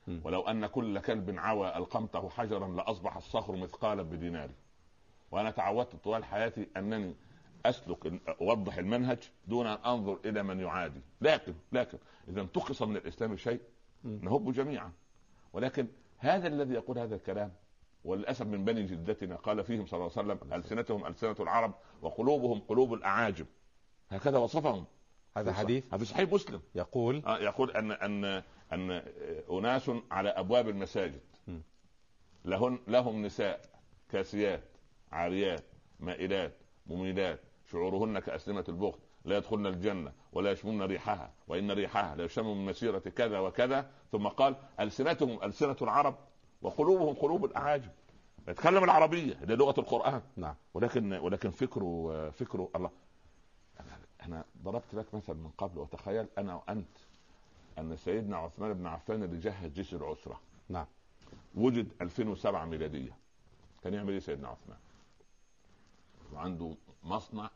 م. 0.06 0.20
ولو 0.24 0.40
أن 0.40 0.66
كل 0.66 0.98
كلب 0.98 1.38
عوى 1.38 1.76
ألقمته 1.76 2.28
حجرا 2.28 2.68
لأصبح 2.68 3.16
الصخر 3.16 3.56
مثقالا 3.56 4.02
بدينار. 4.02 4.50
وأنا 5.30 5.50
تعودت 5.50 5.96
طوال 5.96 6.24
حياتي 6.24 6.68
أنني 6.76 7.14
أسلك 7.66 8.20
أوضح 8.40 8.76
المنهج 8.76 9.18
دون 9.46 9.66
أن 9.66 9.78
أنظر 9.86 10.18
إلى 10.24 10.42
من 10.42 10.60
يعادي. 10.60 11.00
لكن 11.20 11.54
لكن 11.72 11.98
إذا 12.28 12.40
انتقص 12.40 12.82
من 12.82 12.96
الإسلام 12.96 13.36
شيء. 13.36 13.60
نهب 14.04 14.52
جميعا. 14.52 14.92
ولكن 15.52 15.86
هذا 16.18 16.46
الذي 16.48 16.74
يقول 16.74 16.98
هذا 16.98 17.14
الكلام 17.14 17.52
وللأسف 18.04 18.46
من 18.46 18.64
بني 18.64 18.82
جدتنا 18.82 19.36
قال 19.36 19.64
فيهم 19.64 19.86
صلى 19.86 19.98
الله 20.00 20.12
عليه 20.16 20.32
وسلم 20.32 20.52
ألسنتهم 20.52 21.06
ألسنة 21.06 21.36
العرب 21.40 21.74
وقلوبهم 22.02 22.60
قلوب 22.60 22.94
الأعاجم. 22.94 23.46
هكذا 24.10 24.38
وصفهم. 24.38 24.84
هذا 25.36 25.52
حديث 25.52 25.94
هذا 25.94 26.04
صحيح 26.04 26.32
مسلم. 26.32 26.60
يقول 26.74 27.22
آه، 27.26 27.38
يقول 27.38 27.70
أن 27.70 27.92
أن 27.92 28.42
أن 28.72 28.90
أناس 29.50 29.90
على 30.10 30.28
أبواب 30.28 30.68
المساجد. 30.68 31.20
لهن 32.44 32.78
لهم 32.88 33.22
نساء 33.26 33.60
كاسيات 34.08 34.64
عاريات 35.12 35.64
مائلات 36.00 36.52
مميلات 36.86 37.40
شعورهن 37.70 38.18
كأسلمة 38.18 38.64
البخت 38.68 38.98
لا 39.24 39.36
يدخلن 39.36 39.66
الجنة 39.66 40.12
ولا 40.32 40.50
يشمون 40.50 40.82
ريحها 40.82 41.32
وإن 41.48 41.70
ريحها 41.70 42.16
لا 42.16 42.24
يشم 42.24 42.46
من 42.46 42.64
مسيرة 42.66 42.98
كذا 42.98 43.38
وكذا. 43.38 43.90
ثم 44.12 44.28
قال 44.28 44.56
ألسنتهم 44.80 45.42
ألسنة 45.42 45.76
العرب 45.82 46.18
وقلوبهم 46.62 47.14
قلوب 47.14 47.44
الأعاجم. 47.44 47.90
يتكلم 48.48 48.84
العربية 48.84 49.34
هي 49.34 49.56
لغة 49.56 49.80
القرآن. 49.80 50.22
نعم. 50.36 50.54
ولكن 50.74 51.12
ولكن 51.12 51.50
فكره 51.50 52.30
فكره 52.30 52.70
الله. 52.76 52.90
أنا- 53.78 54.24
أنا 54.24 54.44
ضربت 54.62 54.94
لك 54.94 55.14
مثل 55.14 55.34
من 55.34 55.50
قبل 55.58 55.78
وتخيل 55.78 56.26
أنا 56.38 56.54
وأنت 56.54 56.96
أن 57.78 57.96
سيدنا 57.96 58.36
عثمان 58.36 58.72
بن 58.72 58.86
عفان 58.86 59.22
اللي 59.22 59.38
جهز 59.38 59.72
جيش 59.72 59.94
العسرة 59.94 60.40
نعم 60.68 60.86
وجد 61.54 61.88
2007 62.00 62.64
ميلادية 62.64 63.16
كان 63.82 63.94
يعمل 63.94 64.12
إيه 64.12 64.18
سيدنا 64.20 64.48
عثمان؟ 64.48 64.78
وعنده 66.32 66.74
مصنع 67.04 67.50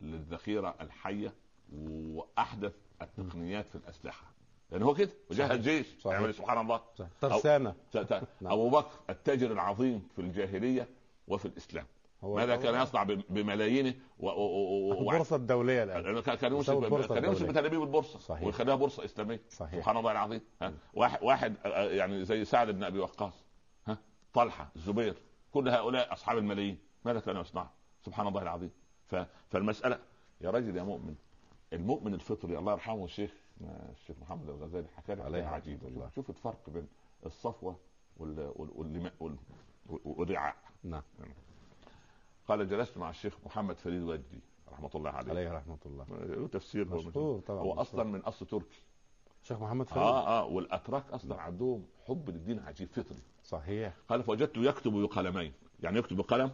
للذخيرة 0.00 0.74
الحية 0.80 1.32
وأحدث 1.74 2.72
التقنيات 3.02 3.68
في 3.68 3.74
الأسلحة 3.74 4.30
لأن 4.70 4.82
هو 4.82 4.94
كده 4.94 5.10
وجهز. 5.30 5.60
جيش. 5.60 5.86
يعمل 6.06 6.34
سبحان 6.34 6.58
الله 6.60 6.80
صح. 6.98 7.06
ترسانة 7.20 7.74
ت- 7.92 7.96
ت- 7.98 8.28
نعم. 8.40 8.52
أبو 8.52 8.70
بكر 8.70 8.90
التاجر 9.10 9.52
العظيم 9.52 10.08
في 10.16 10.20
الجاهلية 10.22 10.88
وفي 11.28 11.46
الإسلام 11.46 11.86
ماذا 12.22 12.56
كان 12.56 12.82
يصنع 12.82 13.02
ب- 13.02 13.24
بملايينه 13.28 13.94
و... 14.18 14.26
و... 14.28 15.10
و... 15.10 15.22
الدولية 15.32 15.82
الآن. 15.82 16.02
لأنه 16.02 16.20
كان 16.20 16.34
كان 16.34 16.52
يمسك 16.52 16.78
كان 17.08 17.24
يمسك. 17.24 17.46
بتل 17.46 17.64
ابيب 17.64 17.82
البورصة 17.82 18.18
صحيح. 18.18 18.46
ويخليها 18.46 18.74
بورصة 18.74 19.04
إسلامية. 19.04 19.40
صحيح. 19.48 19.80
سبحان 19.80 19.96
الله 19.96 20.12
العظيم. 20.12 20.40
ها؟ 20.62 20.72
واحد 20.94 21.22
واحد 21.22 21.56
آه، 21.64 21.90
يعني 21.90 22.24
زي 22.24 22.44
سعد 22.44 22.70
بن 22.70 22.84
أبي 22.84 22.98
وقاص. 22.98 23.44
ها؟ 23.86 23.98
طلحة 24.32 24.70
الزبير 24.76 25.14
كل 25.52 25.68
هؤلاء 25.68 26.12
أصحاب 26.12 26.38
الملايين. 26.38 26.78
ماذا 27.04 27.20
كانوا 27.20 27.40
يصنعوا 27.40 27.68
سبحان 28.00 28.26
الله 28.26 28.42
العظيم. 28.42 28.70
ف... 29.06 29.16
فالمسألة 29.48 29.98
يا 30.40 30.50
رجل 30.50 30.76
يا 30.76 30.82
مؤمن 30.82 31.14
المؤمن 31.72 32.14
الفطري 32.14 32.58
الله 32.58 32.72
يرحمه 32.72 33.04
الشيخ 33.04 33.32
الشيخ 33.92 34.16
محمد 34.20 34.48
الغزالي 34.48 34.88
حكى 34.96 35.14
لي 35.14 35.22
عليه 35.22 35.38
حكاية 35.38 35.44
رحمة 35.44 35.56
عجيبه 35.56 35.88
الله. 35.88 36.10
شوف, 36.14 36.30
الفرق 36.30 36.70
بين 36.70 36.88
الصفوة 37.26 37.76
وال... 38.16 38.52
وال... 38.56 39.10
وال... 39.20 39.36
والرعاء. 40.04 40.56
نعم. 40.84 41.02
قال 42.50 42.68
جلست 42.68 42.98
مع 42.98 43.10
الشيخ 43.10 43.36
محمد 43.46 43.78
فريد 43.78 44.02
وجدي 44.02 44.40
رحمة 44.72 44.90
الله 44.94 45.10
عليه. 45.10 45.30
عليه 45.30 45.52
رحمة 45.52 45.78
الله. 45.86 46.06
له 46.10 46.48
تفسير 46.48 46.88
هو 46.88 46.96
مشهور 46.96 47.40
طبعا 47.40 47.60
هو. 47.60 47.72
أصلا 47.72 48.04
من 48.04 48.20
أصل 48.20 48.46
تركي. 48.46 48.82
شيخ 49.42 49.62
محمد 49.62 49.88
فريد؟ 49.88 50.02
آه 50.02 50.26
آه 50.26 50.44
والأتراك 50.44 51.10
أصلا 51.10 51.40
عندهم 51.40 51.86
حب 52.06 52.30
للدين 52.30 52.58
عجيب 52.58 52.88
فطري. 52.88 53.22
صحيح. 53.44 53.94
قال 54.08 54.22
فوجدته 54.22 54.60
يكتب 54.62 54.92
بقلمين. 54.92 55.52
يعني 55.80 55.98
يكتب 55.98 56.16
بقلم 56.16 56.50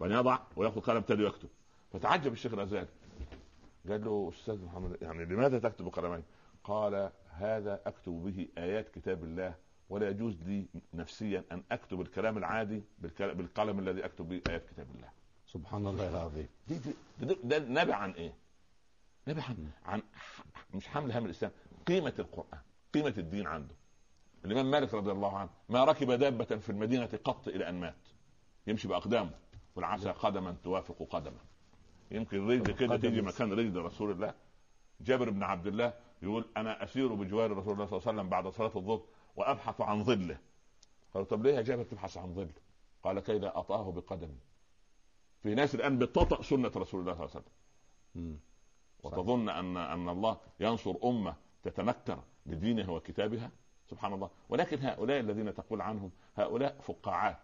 وبعدين 0.00 0.18
يضع 0.18 0.38
ويأخذ 0.56 0.80
قلم 0.80 1.00
تاني 1.00 1.24
ويكتب. 1.24 1.48
فتعجب 1.92 2.32
الشيخ 2.32 2.52
الغزالي 2.52 2.88
قال 3.88 4.04
له 4.04 4.32
أستاذ 4.34 4.64
محمد 4.64 5.02
يعني 5.02 5.24
لماذا 5.24 5.58
تكتب 5.58 5.84
بقلمين؟ 5.84 6.22
قال 6.64 7.10
هذا 7.28 7.80
أكتب 7.86 8.12
به 8.12 8.48
آيات 8.58 8.88
كتاب 8.88 9.24
الله 9.24 9.54
ولا 9.88 10.08
يجوز 10.10 10.42
لي 10.42 10.66
نفسيا 10.94 11.44
أن 11.52 11.62
أكتب 11.72 12.00
الكلام 12.00 12.38
العادي 12.38 12.82
بالقلم 12.98 13.78
الذي 13.78 14.04
أكتب 14.04 14.28
به 14.28 14.40
آيات 14.50 14.66
كتاب 14.70 14.86
الله. 14.94 15.08
سبحان 15.46 15.86
الله 15.86 16.08
العظيم 16.08 16.48
دي 16.68 16.78
دي 16.78 16.94
ده, 17.44 17.58
نبع 17.58 17.94
عن 17.94 18.10
إيه؟ 18.10 18.34
نبع 19.28 19.42
عن, 19.42 19.68
عن 19.86 20.02
مش 20.74 20.88
حمل 20.88 21.12
هم 21.12 21.24
الإسلام 21.24 21.52
قيمة 21.86 22.14
القرآن 22.18 22.60
قيمة 22.94 23.14
الدين 23.18 23.46
عنده 23.46 23.74
الإمام 24.44 24.70
مالك 24.70 24.94
رضي 24.94 25.10
الله 25.10 25.38
عنه 25.38 25.50
ما 25.68 25.84
ركب 25.84 26.12
دابة 26.12 26.44
في 26.44 26.70
المدينة 26.70 27.08
قط 27.24 27.48
إلى 27.48 27.68
أن 27.68 27.80
مات 27.80 28.08
يمشي 28.66 28.88
بأقدامه 28.88 29.30
والعسى 29.76 30.10
قدما 30.10 30.56
توافق 30.64 31.06
قدمه 31.10 31.40
يمكن 32.10 32.48
رجل 32.48 32.72
كده 32.74 32.96
تيجي. 32.96 33.22
مكان 33.22 33.52
رجل 33.52 33.76
رسول 33.82 34.10
الله 34.10 34.34
جابر 35.00 35.30
بن 35.30 35.42
عبد 35.42 35.66
الله 35.66 35.92
يقول 36.22 36.44
أنا 36.56 36.84
أسير 36.84 37.14
بجوار 37.14 37.50
رسول 37.56 37.72
الله 37.74 37.86
صلى 37.86 37.98
الله 37.98 38.08
عليه 38.08 38.18
وسلم 38.18 38.28
بعد 38.28 38.48
صلاة 38.48 38.72
الظهر 38.76 39.02
وأبحث 39.38 39.80
عن 39.80 40.04
ظله. 40.04 40.38
قالوا 41.14 41.26
طب 41.28 41.46
ليه 41.46 41.54
يا 41.54 41.62
جابر 41.62 41.82
تبحث 41.82 42.16
عن 42.16 42.34
ظل؟ 42.34 42.50
قال 43.02 43.20
كي 43.20 43.38
لا 43.38 43.58
أطاه 43.58 43.92
بقدمي 43.92 44.38
في 45.42 45.54
ناس 45.54 45.74
الآن 45.74 45.98
بتطأ 45.98 46.42
سنة 46.42 46.72
رسول 46.76 47.00
الله 47.00 47.12
صلى 47.14 47.26
الله 47.26 47.30
عليه 47.34 47.40
وسلم. 47.40 48.38
وتظن 49.02 49.48
أن 49.48 49.76
أن 49.76 50.08
الله 50.08 50.36
ينصر 50.60 50.94
أمة 51.04 51.34
تتنكر 51.62 52.22
لدينها 52.46 52.90
وكتابها؟ 52.90 53.50
سبحان 53.90 54.12
الله. 54.12 54.30
ولكن 54.48 54.78
هؤلاء 54.82 55.20
الذين 55.20 55.54
تقول 55.54 55.80
عنهم 55.80 56.10
هؤلاء 56.36 56.80
فقاعات. 56.80 57.38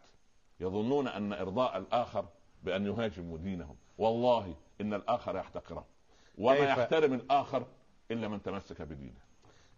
يظنون 0.60 1.08
أن 1.08 1.32
إرضاء 1.32 1.78
الآخر 1.78 2.26
بأن 2.62 2.86
يهاجموا 2.86 3.38
دينهم. 3.38 3.76
والله 3.98 4.54
إن 4.80 4.94
الآخر 4.94 5.36
يحتقره. 5.36 5.86
وما 6.38 6.56
يحترم 6.56 7.12
الآخر 7.14 7.66
إلا 8.10 8.28
من 8.28 8.42
تمسك 8.42 8.82
بدينه. 8.82 9.23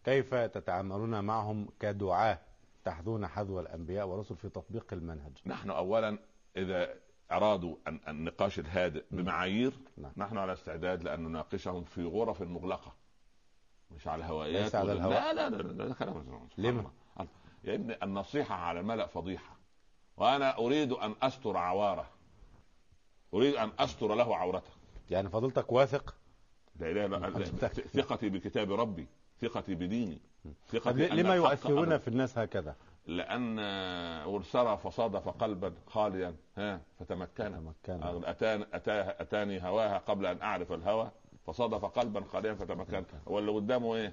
كيف 0.07 0.35
تتعاملون 0.35 1.25
معهم 1.25 1.69
كدعاة 1.81 2.39
تحذون 2.85 3.27
حذو 3.27 3.61
الأنبياء 3.61 4.07
والرسل 4.07 4.37
في 4.37 4.49
تطبيق 4.49 4.93
المنهج؟ 4.93 5.33
نحن 5.47 5.71
اولا 5.71 6.19
إذا 6.57 6.95
أرادوا 7.33 7.77
أن 7.89 8.01
النقاش 8.09 8.59
الهادئ 8.59 9.05
بمعايير 9.11 9.73
نعم. 9.97 10.13
نحن 10.17 10.39
على 10.39 10.53
استعداد 10.53 11.03
لأن 11.03 11.21
نناقشهم 11.21 11.85
في 11.85 12.05
غرف 12.05 12.43
مغلقة. 12.43 12.95
مش 13.91 14.09
على 14.09 14.25
الهوائيات 14.25 14.63
ليس 14.63 14.75
على 14.75 14.93
الهواء. 14.93 15.35
لا 15.35 15.49
لا 15.49 15.57
لا, 15.57 15.63
لا, 15.63 15.83
لا 15.83 15.95
كلام 15.95 16.49
لما؟ 16.59 16.91
يا 17.65 17.75
ابني 17.75 17.97
النصيحة 18.03 18.55
على 18.55 18.81
الملا 18.81 19.07
فضيحة. 19.07 19.57
وأنا 20.17 20.59
أريد 20.59 20.93
أن 20.93 21.15
أستر 21.23 21.57
عوارة. 21.57 22.11
أريد 23.35 23.55
أن 23.55 23.71
أستر 23.79 24.15
له 24.15 24.37
عورته 24.37 24.71
يعني 25.11 25.29
فضيلتك 25.29 25.73
واثق؟ 25.73 26.15
لا 26.77 27.07
الله. 27.07 27.27
حضرتك. 27.27 27.87
ثقتي 27.87 28.29
بكتاب 28.29 28.73
ربي. 28.73 29.07
ثقتي 29.41 29.75
بديني. 29.75 30.19
ثقتي 30.69 31.13
أن 31.13 31.17
لما 31.17 31.35
يؤثرون. 31.35 31.99
في 31.99 32.09
الناس 32.09 32.39
هكذا؟ 32.39 32.77
لأن 33.07 33.59
أرسل 34.29 34.79
فصادف 34.79 35.29
قلبا 35.29 35.73
خاليا. 35.87 36.35
ها 36.57 36.81
فتمكن. 36.99 37.73
تمكن. 37.85 38.25
أتان 38.25 38.65
أتاه 38.73 39.17
أتاني 39.21 39.63
هواها 39.63 39.99
قبل 39.99 40.27
أن 40.27 40.43
أعرف 40.43 40.73
الهوى. 40.73 41.11
فصادف 41.47 41.85
قلبا 41.85 42.25
خاليا 42.25 42.55
فتمكن. 42.55 43.05
هو 43.29 43.39
اللي 43.39 43.53
قدامه 43.53 43.97
إيه؟ 43.97 44.13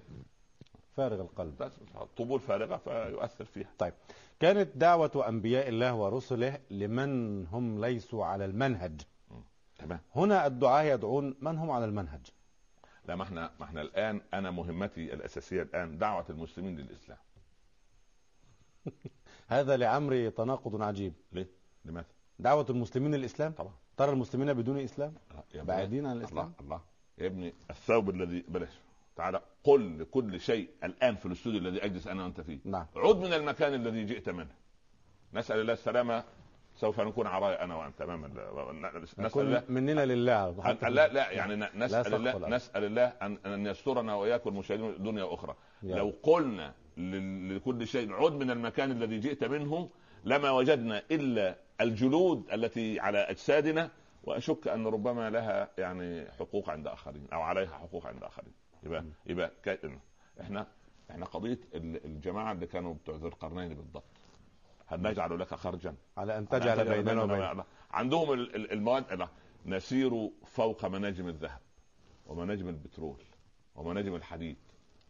فارغ 0.97 1.21
القلب. 1.21 1.71
طبول 2.17 2.39
فارغة 2.39 2.78
فيؤثر 2.78 3.45
فيها. 3.45 3.69
طيب. 3.78 3.93
كانت 4.39 4.78
دعوة 4.78 5.26
أنبياء 5.30 5.69
الله 5.69 5.95
ورسله 5.95 6.59
لمن 6.71 7.45
هم 7.47 7.86
ليسوا 7.86 8.26
على 8.26 8.45
المنهج. 8.45 9.01
تمام. 9.80 9.99
هنا 10.15 10.47
الدعاة 10.47 10.84
يدعون 10.84 11.36
من 11.41 11.57
هم 11.57 11.71
على 11.71 11.86
المنهج. 11.86 12.21
لا 13.06 13.16
ما 13.16 13.24
إحنا 13.24 13.51
ما 13.60 13.66
إحنا 13.66 13.82
الآن 13.82 14.22
أنا 14.34 14.51
مهمتي 14.51 15.14
الأساسية 15.14 15.62
الآن 15.62 15.97
دعوة 15.97 16.26
المسلمين 16.30 16.76
للإسلام. 16.76 17.18
هذا 19.47 19.78
لعمري 19.78 20.32
تناقض 20.32 20.82
عجيب. 20.82 21.14
ليه؟ 21.32 21.47
لماذا؟ 21.86 22.08
دعوة 22.39 22.66
المسلمين 22.70 23.16
للإسلام؟ 23.16 23.51
طبعا. 23.51 23.74
ترى 23.97 24.12
المسلمين 24.12 24.54
بدون 24.54 24.80
إسلام؟ 24.80 25.14
بعيدين 25.56 26.06
عن 26.06 26.12
الله 26.12 26.24
الإسلام؟ 26.24 26.54
الله. 26.62 26.82
يا 27.18 27.28
ابني 27.28 27.54
الثوب 27.70 28.10
الذي 28.10 28.43
بلاش. 28.47 28.80
تعالى 29.16 29.41
قل 29.64 29.99
لكل 29.99 30.39
شيء 30.39 30.70
الآن 30.84 31.16
في 31.16 31.26
الاستوديو 31.26 31.60
الذي 31.60 31.86
أجلس 31.86 32.08
أنا 32.08 32.24
وأنت 32.24 32.41
فيه. 32.41 32.60
نعم. 32.66 32.86
عد 32.95 33.16
من 33.18 33.34
المكان 33.34 33.74
الذي 33.74 34.06
جئت 34.06 34.30
منه. 34.30 34.56
نسأل 35.34 35.60
الله 35.60 35.74
السلامة 35.74 36.24
سوف 36.76 36.99
نكون 37.01 37.28
عرايا 37.28 37.63
أنا 37.63 37.76
وأنت 37.76 38.01
امام 38.01 38.26
ال- 38.26 38.39
نسأل 39.26 39.30
مننا 39.69 40.05
لله 40.05 40.49
لا 40.95 41.07
لا 41.13 41.32
يعني 41.32 41.55
لا 41.55 41.69
نسأل 41.76 42.13
الله 42.15 42.32
نسأل 42.55 42.84
الله 42.84 43.05
ان 43.07 43.38
أن 43.45 43.65
يسترنا 43.65 44.15
وإياكم 44.15 44.49
المشاهدين 44.49 45.03
دنيا 45.03 45.24
وأخرى. 45.24 45.55
يا 45.84 45.95
لو. 45.95 46.13
قلنا 46.24 46.74
لكل 47.51 47.88
شيء 47.88 48.13
عد 48.13 48.32
من 48.34 48.51
المكان 48.51 48.91
الذي 48.91 49.19
جئت 49.19 49.43
منه 49.43 49.89
لما 50.24 50.51
وجدنا 50.51 51.03
إلا 51.11 51.55
الجلود 51.82 52.51
التي 52.53 52.99
على 52.99 53.17
أجسادنا 53.17 53.89
وأشك 54.24 54.67
أن 54.67 54.88
ربما 54.88 55.30
لها 55.30 55.69
يعني 55.78 56.32
حقوق 56.32 56.69
عند 56.69 56.88
آخرين 56.88 57.28
أو 57.34 57.41
عليها 57.41 57.78
حقوق 57.78 58.05
عند 58.07 58.24
آخرين. 58.24 58.53
يبقى 58.84 59.03
يبقى 59.26 59.51
إحنا 60.41 60.67
إحنا 61.11 61.26
قضية 61.26 61.59
ال- 61.76 62.05
الجماعة 62.05 62.51
اللي 62.51 62.67
كانوا 62.67 62.93
بتوع 62.93 63.15
ذي 63.15 63.28
القرنين 63.28 63.74
بالضبط. 63.74 64.03
هل 64.94 65.02
نجعل 65.12 65.39
لك 65.39 65.54
خرجا. 65.54 65.96
على 66.18 66.38
أن 66.38 66.50
تجعل 66.50 66.78
بيننا 67.04 67.24
وبين 67.24 67.64
عندهم 67.91 68.34
ال- 68.34 68.56
ال- 68.56 68.72
المواد. 68.72 69.28
نسير 69.66 70.30
فوق 70.46 70.86
مناجم 70.86 71.28
الذهب 71.28 71.60
ومناجم 72.26 72.68
البترول 72.70 73.18
ومناجم 73.76 74.16
الحديد 74.16 74.58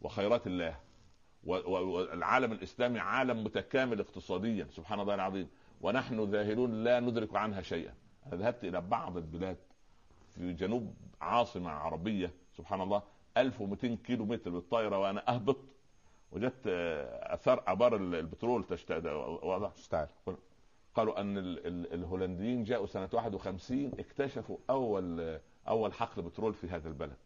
وخيرات 0.01 0.47
الله. 0.47 0.75
والعالم 1.43 2.51
الإسلامي 2.51 2.99
عالم 2.99 3.43
متكامل 3.43 3.99
اقتصاديا 3.99 4.67
سبحان 4.71 4.99
الله 4.99 5.15
العظيم. 5.15 5.47
ونحن 5.81 6.23
ذاهلون 6.31 6.83
لا 6.83 6.99
ندرك 6.99 7.35
عنها 7.35 7.61
شيئا. 7.61 7.93
أنا 8.27 8.35
ذهبت 8.35 8.63
إلى 8.63 8.81
بعض 8.81 9.17
البلاد 9.17 9.57
في 10.35 10.53
جنوب 10.53 10.93
عاصمة 11.21 11.69
عربية 11.69 12.31
سبحان 12.57 12.81
الله 12.81 13.01
1200 13.37 13.95
كيلو 13.95 14.25
متر 14.25 14.49
بالطائرة 14.49 14.97
وأنا 14.99 15.29
أهبط. 15.35 15.57
وجدت 16.33 16.67
اثار 16.67 17.63
ابار 17.67 17.95
البترول 17.95 18.63
تشتد 18.63 19.07
وضع 19.43 19.71
استعال 19.77 20.07
قالوا 20.95 21.21
أن 21.21 21.37
ال- 21.37 21.67
ال- 21.67 21.93
الهولنديين 21.93 22.63
جاءوا 22.63 22.85
سنة 22.87 23.09
51 23.13 23.91
اكتشفوا 23.99 24.57
أول 24.69 25.39
أول 25.67 25.93
حقل 25.93 26.21
بترول 26.21 26.53
في 26.53 26.67
هذا 26.67 26.89
البلد. 26.89 27.17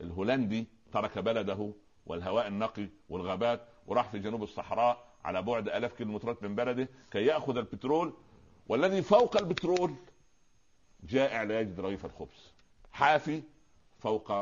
الهولندي 0.00 0.66
ترك 0.92 1.18
بلده 1.18 1.72
والهواء 2.06 2.46
النقي 2.48 2.88
والغابات 3.08 3.60
وراح 3.86 4.08
في 4.08 4.18
جنوب 4.18 4.42
الصحراء 4.42 5.04
على 5.24 5.42
بعد 5.42 5.68
ألاف 5.68 5.92
كيلومترات 5.92 6.42
من 6.42 6.54
بلده 6.54 6.88
كي 7.10 7.26
يأخذ 7.26 7.56
البترول. 7.56 8.12
والذي 8.68 9.02
فوق 9.02 9.36
البترول 9.36 9.94
جائع 11.02 11.42
لا 11.42 11.60
يجد 11.60 11.80
رغيف 11.80 12.04
الخبز 12.04 12.52
حافي 12.92 13.42
فوق 13.98 14.32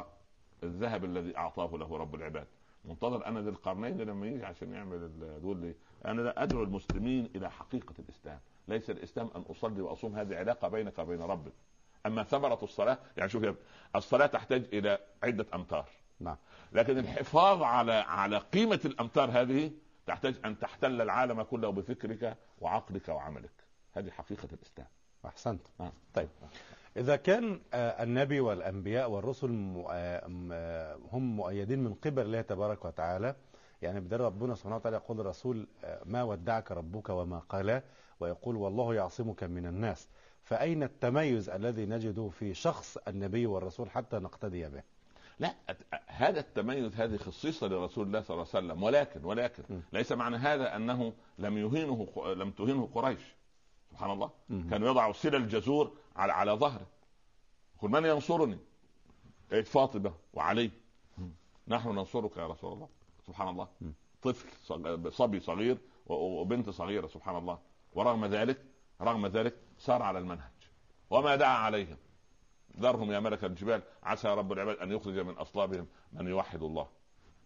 الذهب 0.63 1.05
الذي 1.05 1.37
أعطاه 1.37 1.77
له 1.77 1.97
رب 1.97 2.15
العباد. 2.15 2.47
منتظر 2.85 3.27
أنا 3.27 3.41
ذي 3.41 3.49
القرنين 3.49 4.01
لما 4.01 4.27
يجي 4.27 4.45
عشان 4.45 4.73
يعمل 4.73 5.11
دول 5.43 5.57
لي 5.57 5.75
أنا 6.05 6.21
لا 6.23 6.43
أدعو 6.43 6.63
المسلمين 6.63 7.31
إلى 7.37 7.51
حقيقة 7.51 7.95
الإسلام. 7.99 8.41
ليس 8.69 8.91
الإسلام 8.91 9.31
أن 9.37 9.41
أصلي 9.51 9.83
وأصوم 9.83 10.17
هذه 10.17 10.37
علاقة 10.37 10.69
بينك 10.69 10.99
وبين 10.99 11.23
ربك. 11.23 11.53
أما 12.07 12.23
ثمرة 12.23 12.59
الصلاة 12.63 12.99
يعني 13.17 13.31
شوف 13.31 13.43
يا 13.43 13.55
الصلاة 13.97 14.27
تحتاج 14.27 14.65
إلى 14.73 14.99
عدة 15.23 15.47
أمتار. 15.55 15.89
نعم. 16.21 16.37
لكن 16.73 16.99
الحفاظ 16.99 17.63
على 17.63 17.93
على 17.93 18.39
قيمة 18.39 18.81
الأمتار 18.85 19.31
هذه 19.31 19.71
تحتاج 20.07 20.35
أن 20.45 20.59
تحتل 20.59 21.01
العالم 21.01 21.43
كله 21.43 21.71
بفكرك 21.71 22.37
وعقلك 22.61 23.09
وعملك. 23.09 23.53
هذه 23.93 24.11
حقيقة 24.11 24.49
الإسلام. 24.53 24.89
أحسنت. 25.27 25.67
آه. 25.81 25.93
طيب. 26.15 26.29
إذا 26.97 27.17
كان 27.17 27.61
آه، 27.75 28.03
النبي 28.03 28.41
والأنبياء 28.41 29.11
والرسل 29.11 29.83
آه، 29.91 30.31
آه، 30.53 30.99
هم 31.13 31.37
مؤيدين 31.37 31.79
من 31.79 31.95
قبل 31.95 32.23
الله 32.23 32.41
تبارك 32.41 32.85
وتعالى 32.85 33.35
يعني 33.83 34.01
بدل 34.01 34.21
ربنا 34.21 34.55
سبحانه 34.55 34.77
وتعالى 34.77 34.97
يقول 34.97 35.21
الرسول 35.21 35.67
ما 36.05 36.23
ودعك 36.23 36.73
ربك 36.73 37.09
وما 37.09 37.39
قال 37.39 37.83
ويقول 38.21 38.57
والله 38.57 38.95
يعصمك 38.95 39.45
من 39.45 39.67
الناس. 39.67 40.09
فأين 40.43 40.83
التميز 40.83 41.51
الذي 41.51 41.87
نجده 41.87 42.29
في 42.29 42.55
شخص 42.55 42.97
النبي 43.09 43.47
والرسول 43.47 43.91
حتى 43.91 44.17
نقتدي 44.17 44.69
به؟ 44.69 44.83
لا 45.39 45.55
هذا 46.07 46.41
التميز 46.41 46.95
هذه 46.97 47.17
خصيصة 47.17 47.67
لرسول 47.67 48.07
الله 48.07 48.21
صلى 48.21 48.35
الله 48.35 48.47
عليه 48.55 48.67
وسلم 48.67 48.83
ولكن 48.83 49.25
ولكن 49.25 49.63
م. 49.71 49.81
ليس 49.93 50.13
معنى 50.13 50.37
هذا 50.37 50.77
أنه 50.77 51.13
لم 51.39 51.59
يهينه 51.59 52.07
لم 52.37 52.51
تهينه 52.51 52.89
قريش. 52.95 53.35
سبحان 53.93 54.11
الله. 54.11 54.31
مم. 54.49 54.71
كان 54.71 54.83
يضع 54.83 55.13
سل 55.13 55.35
الجزور 55.35 55.93
على 56.17 56.33
على 56.33 56.53
ظهره. 56.53 56.87
يقول 57.77 57.91
من 57.91 58.05
ينصرني؟ 58.05 58.59
إيه 59.53 59.63
فاطمة 59.63 60.13
وعلي. 60.35 60.71
نحن 61.69 61.89
ننصرك 61.89 62.37
يا 62.37 62.47
رسول 62.47 62.73
الله. 62.73 62.89
سبحان 63.27 63.49
الله. 63.49 63.69
م. 63.81 63.91
طفل 64.23 64.49
صبي 65.13 65.41
صغير 65.41 65.79
وبنت 66.07 66.71
صغيرة 66.71 67.07
سبحان 67.07 67.37
الله. 67.37 67.59
ورغم 67.95 68.25
ذلك 68.27 68.65
رغم 69.01 69.27
ذلك 69.27 69.55
سار 69.79 70.03
على 70.03 70.19
المنهج. 70.19 70.51
وما 71.11 71.37
دعا 71.37 71.57
عليهم. 71.57 71.97
ذرهم 72.81 73.13
يا 73.13 73.21
ملك 73.21 73.45
الجبال. 73.45 73.83
عسى 74.03 74.29
رب 74.29 74.53
العباد 74.53 74.77
أن 74.77 74.93
يخرج 74.93 75.19
من 75.19 75.35
أصلابهم 75.35 75.87
من 76.13 76.27
يوحد 76.29 76.63
الله. 76.63 76.89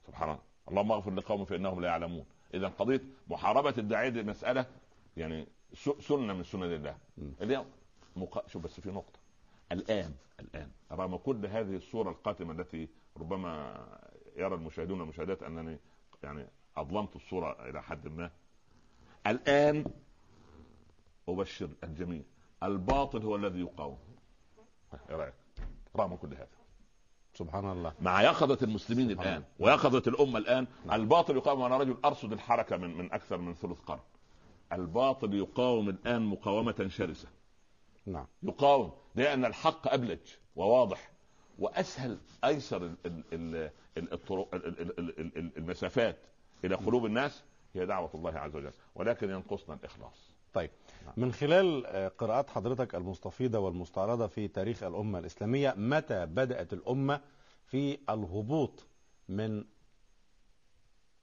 سبحان 0.07 0.29
الله. 0.29 0.43
اللهم 0.69 0.93
اغفر 0.93 1.15
لقوم 1.15 1.45
فإنهم 1.45 1.81
لا 1.81 1.89
يعلمون. 1.89 2.27
اذا 2.55 2.69
قضية 2.69 3.03
محاربة 3.29 3.75
الداعية 3.79 4.09
دي 4.09 4.23
مساله 4.23 4.67
يعني 5.17 5.49
سنة 5.75 6.33
من 6.33 6.43
سنن 6.43 6.63
الله. 6.63 6.97
اليوم 7.41 7.67
مق... 8.17 8.49
شوف 8.49 8.63
بس 8.63 8.81
في 8.81 8.91
نقطة. 8.91 9.19
الان 9.73 10.15
الآن. 10.41 10.71
رغم 10.93 11.17
كل 11.17 11.47
هذه 11.47 11.77
الصورة 11.77 12.11
القاتمة 12.11 12.53
التي 12.53 12.89
ربما 13.17 13.81
يرى 14.37 14.55
المشاهدون 14.55 15.01
والمشاهدات 15.01 15.43
أنني 15.43 15.79
يعني 16.23 16.47
أظلمت 16.77 17.17
الصورة 17.17 17.69
إلى 17.69 17.83
حد 17.83 18.09
ما. 18.09 18.31
الآن 19.27 19.85
أبشر 21.29 21.69
الجميع. 21.85 22.23
الباطل 22.63 23.23
هو 23.23 23.37
الذي 23.37 23.61
يقاوم. 23.61 23.99
إيه 25.11 25.17
رأيك؟ 25.17 25.35
رغم 25.97 26.17
كل 26.17 26.35
هذا. 26.35 26.49
سبحان 27.35 27.73
الله. 27.73 27.95
مع 28.01 28.23
يقظة 28.23 28.59
المسلمين 28.63 29.11
الآن. 29.11 29.45
ويقظة 29.59 30.03
الأمة 30.07 30.39
الآن 30.39 30.67
الباطل 30.93 31.37
يقاوم. 31.37 31.61
وأنا 31.61 31.77
رجل 31.77 31.97
أرصد 32.05 32.33
الحركة 32.33 32.77
من, 32.77 32.99
من 32.99 33.13
أكثر 33.13 33.37
من 33.37 33.55
ثلث 33.55 33.81
قرن. 33.81 34.01
الباطل 34.73 35.35
يقاوم 35.35 35.89
الآن 35.89 36.23
مقاومة 36.23 36.87
شرسة. 36.89 37.29
نعم. 38.07 38.27
يقاوم 38.43 38.93
لأن 39.15 39.45
الحق 39.45 39.93
أبلج 39.93 40.19
وواضح 40.57 41.11
وأسهل 41.59 42.19
أيسر 42.45 42.83
ال- 42.83 42.97
ال- 43.07 43.25
ال- 43.33 43.71
ال- 43.99 44.13
الطرق- 44.13 44.55
ال- 44.55 44.67
ال- 44.67 44.81
ال- 44.99 45.21
ال- 45.21 45.39
ال- 45.39 45.57
المسافات 45.57 46.17
إلى 46.65 46.75
قلوب 46.75 47.07
الناس 47.07 47.43
هي 47.75 47.87
دعوة 47.87 48.11
الله 48.15 48.31
عز 48.39 48.57
وجل 48.57 48.73
ولكن 48.95 49.31
ينقصنا 49.31 49.75
الإخلاص. 49.75 50.31
طيب. 50.55 50.71
من 51.17 51.33
خلال 51.33 51.87
آه، 51.87 52.09
قراءات 52.09 52.51
حضرتك 52.51 52.95
المستفيضة 52.95 53.59
والمستعرضة 53.59 54.27
في 54.27 54.49
تاريخ 54.49 54.83
الأمة 54.83 55.19
الإسلامية 55.19 55.75
متى 55.77 56.27
بدأت 56.27 56.73
الأمة 56.73 57.21
في 57.67 57.99
الهبوط 58.11 58.87
من 59.29 59.65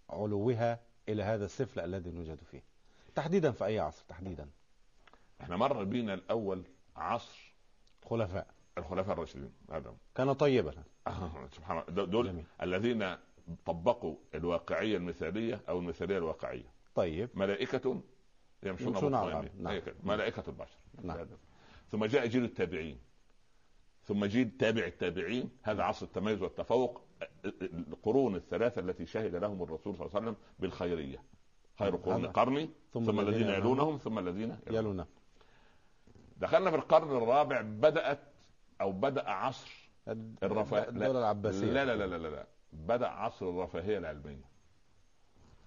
علوها 0.09 0.79
إلى 1.09 1.23
هذا 1.23 1.45
السفل 1.45 1.79
الذي 1.79 2.11
نوجد 2.11 2.39
فيه؟ 2.51 2.63
تحديدا 3.15 3.51
في 3.51 3.65
أي 3.65 3.79
عصر 3.79 4.05
تحديدا. 4.07 4.49
إحنا 5.41 5.57
مر 5.57 5.83
بينا 5.83 6.13
الأول 6.13 6.63
عصر 6.95 7.53
خلفاء. 8.05 8.47
الخلفاء 8.77 9.13
الراشدين 9.13 9.53
هذا 9.71 9.95
كان 10.15 10.33
طيبا. 10.33 10.73
آه، 11.07 11.47
سبحان 11.51 11.77
الله. 11.89 12.05
دول- 12.05 12.27
جميل. 12.27 12.45
الذين 12.61 13.17
طبقوا 13.65 14.15
الواقعية 14.35 14.97
المثالية 14.97 15.61
أو 15.69 15.79
المثالية 15.79 16.17
الواقعية. 16.17 16.73
طيب. 16.95 17.29
ملائكة 17.33 18.01
يمشون 18.63 18.87
يمشون 18.87 19.15
على. 19.15 19.27
الأرض. 19.27 19.49
نعم. 19.59 19.81
ملائكة 20.03 20.43
البشر. 20.47 20.77
نعم. 21.01 21.27
ثم 21.91 22.05
جاء 22.05 22.27
جيل 22.27 22.43
التابعين. 22.43 22.99
ثم 24.03 24.25
جيل 24.25 24.57
تابع 24.57 24.85
التابعين. 24.85 25.49
هذا 25.63 25.83
عصر 25.83 26.05
التميز 26.05 26.41
والتفوق. 26.41 27.01
القرون 27.61 28.35
الثلاثة 28.35 28.81
التي 28.81 29.05
شهد 29.05 29.35
لهم 29.35 29.63
الرسول 29.63 29.95
صلى 29.97 30.05
الله 30.05 30.15
عليه 30.15 30.27
وسلم 30.27 30.35
بالخيرية. 30.59 31.23
خير 31.79 31.95
قرون 31.95 32.21
هذا. 32.23 32.31
قرني 32.31 32.69
ثم 32.93 33.03
ثم, 33.05 33.19
الذين 33.19 33.49
يلونهم. 33.49 33.97
ثم 33.97 34.19
الذين 34.19 34.57
يلونهم. 34.71 35.05
دخلنا 36.37 36.69
في 36.71 36.75
القرن 36.75 37.17
الرابع 37.17 37.61
بدأت 37.61 38.19
أو 38.81 38.91
بدأ 38.91 39.29
عصر 39.29 39.89
الرفاهية 40.43 40.89
الدولة 40.89 41.19
العباسية 41.19 41.71
لا 41.71 41.85
لا 41.85 41.95
لا 41.95 42.05
لا 42.07 42.17
لا, 42.17 42.27
لا. 42.27 42.47
بدأ 42.73 43.07
عصر 43.07 43.49
الرفاهية 43.49 43.97
العلمية 43.97 44.45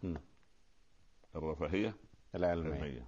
مم. 0.02 0.20
الرفاهية 1.36 1.94
العلمية 2.34 2.68
العلمية 2.72 3.06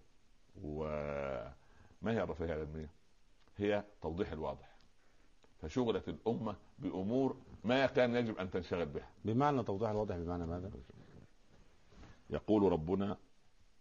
وما 0.62 2.12
هي 2.12 2.22
الرفاهية 2.22 2.54
العلمية؟ 2.54 2.90
هي 3.56 3.84
توضيح 4.02 4.32
الواضح 4.32 4.76
فشغلت 5.62 6.08
الأمة 6.08 6.56
بأمور 6.78 7.36
ما 7.64 7.86
كان 7.86 8.14
يجب 8.16 8.38
أن 8.38 8.50
تنشغل 8.50 8.86
بها 8.86 9.08
بمعنى 9.24 9.62
توضيح 9.62 9.90
الواضح 9.90 10.16
بمعنى 10.16 10.46
ماذا؟ 10.46 10.70
يقول 12.30 12.72
ربنا 12.72 13.16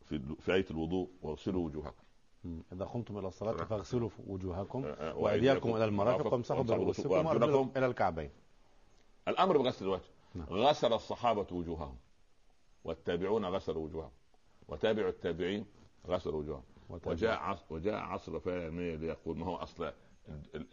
في 0.06 0.36
في 0.40 0.54
آية 0.54 0.66
الوضوء 0.72 1.10
واغسلوا 1.22 1.66
وجوهكم. 1.66 2.04
إذا 2.74 2.86
قمتم 2.86 3.18
إلى 3.18 3.28
الصلاة. 3.28 3.54
فاغسلوا 3.54 4.10
وجوهكم 4.28 4.84
آه، 4.86 4.88
آه، 5.12 5.16
وأيديكم 5.18 5.76
إلى 5.76 5.86
المرافق 5.86 6.34
وامسحوا 6.34 6.64
برؤوسكم 6.64 7.12
وأرجلكم 7.12 7.72
إلى 7.78 7.86
الكعبين. 7.86 8.30
الأمر 9.28 9.58
بغسل 9.58 9.86
الوجه. 9.86 10.02
نعم. 10.36 10.48
غسل 10.50 10.94
الصحابة 10.94 11.48
وجوههم. 11.52 11.96
والتابعون 12.84 13.46
غسلوا 13.46 13.84
وجوههم. 13.86 14.12
وتابع 14.68 15.08
التابعين 15.08 15.66
غسلوا 16.08 16.40
وجوههم. 16.40 16.64
وجاء 17.06 17.38
عصر 17.40 17.66
وجاء 17.70 17.96
عصر 17.96 18.40
فعلمية 18.40 18.96
ليقول 18.96 19.38
ما 19.38 19.46
هو 19.46 19.56
أصل 19.56 19.84
ال- 19.84 19.88
ال- 19.88 19.94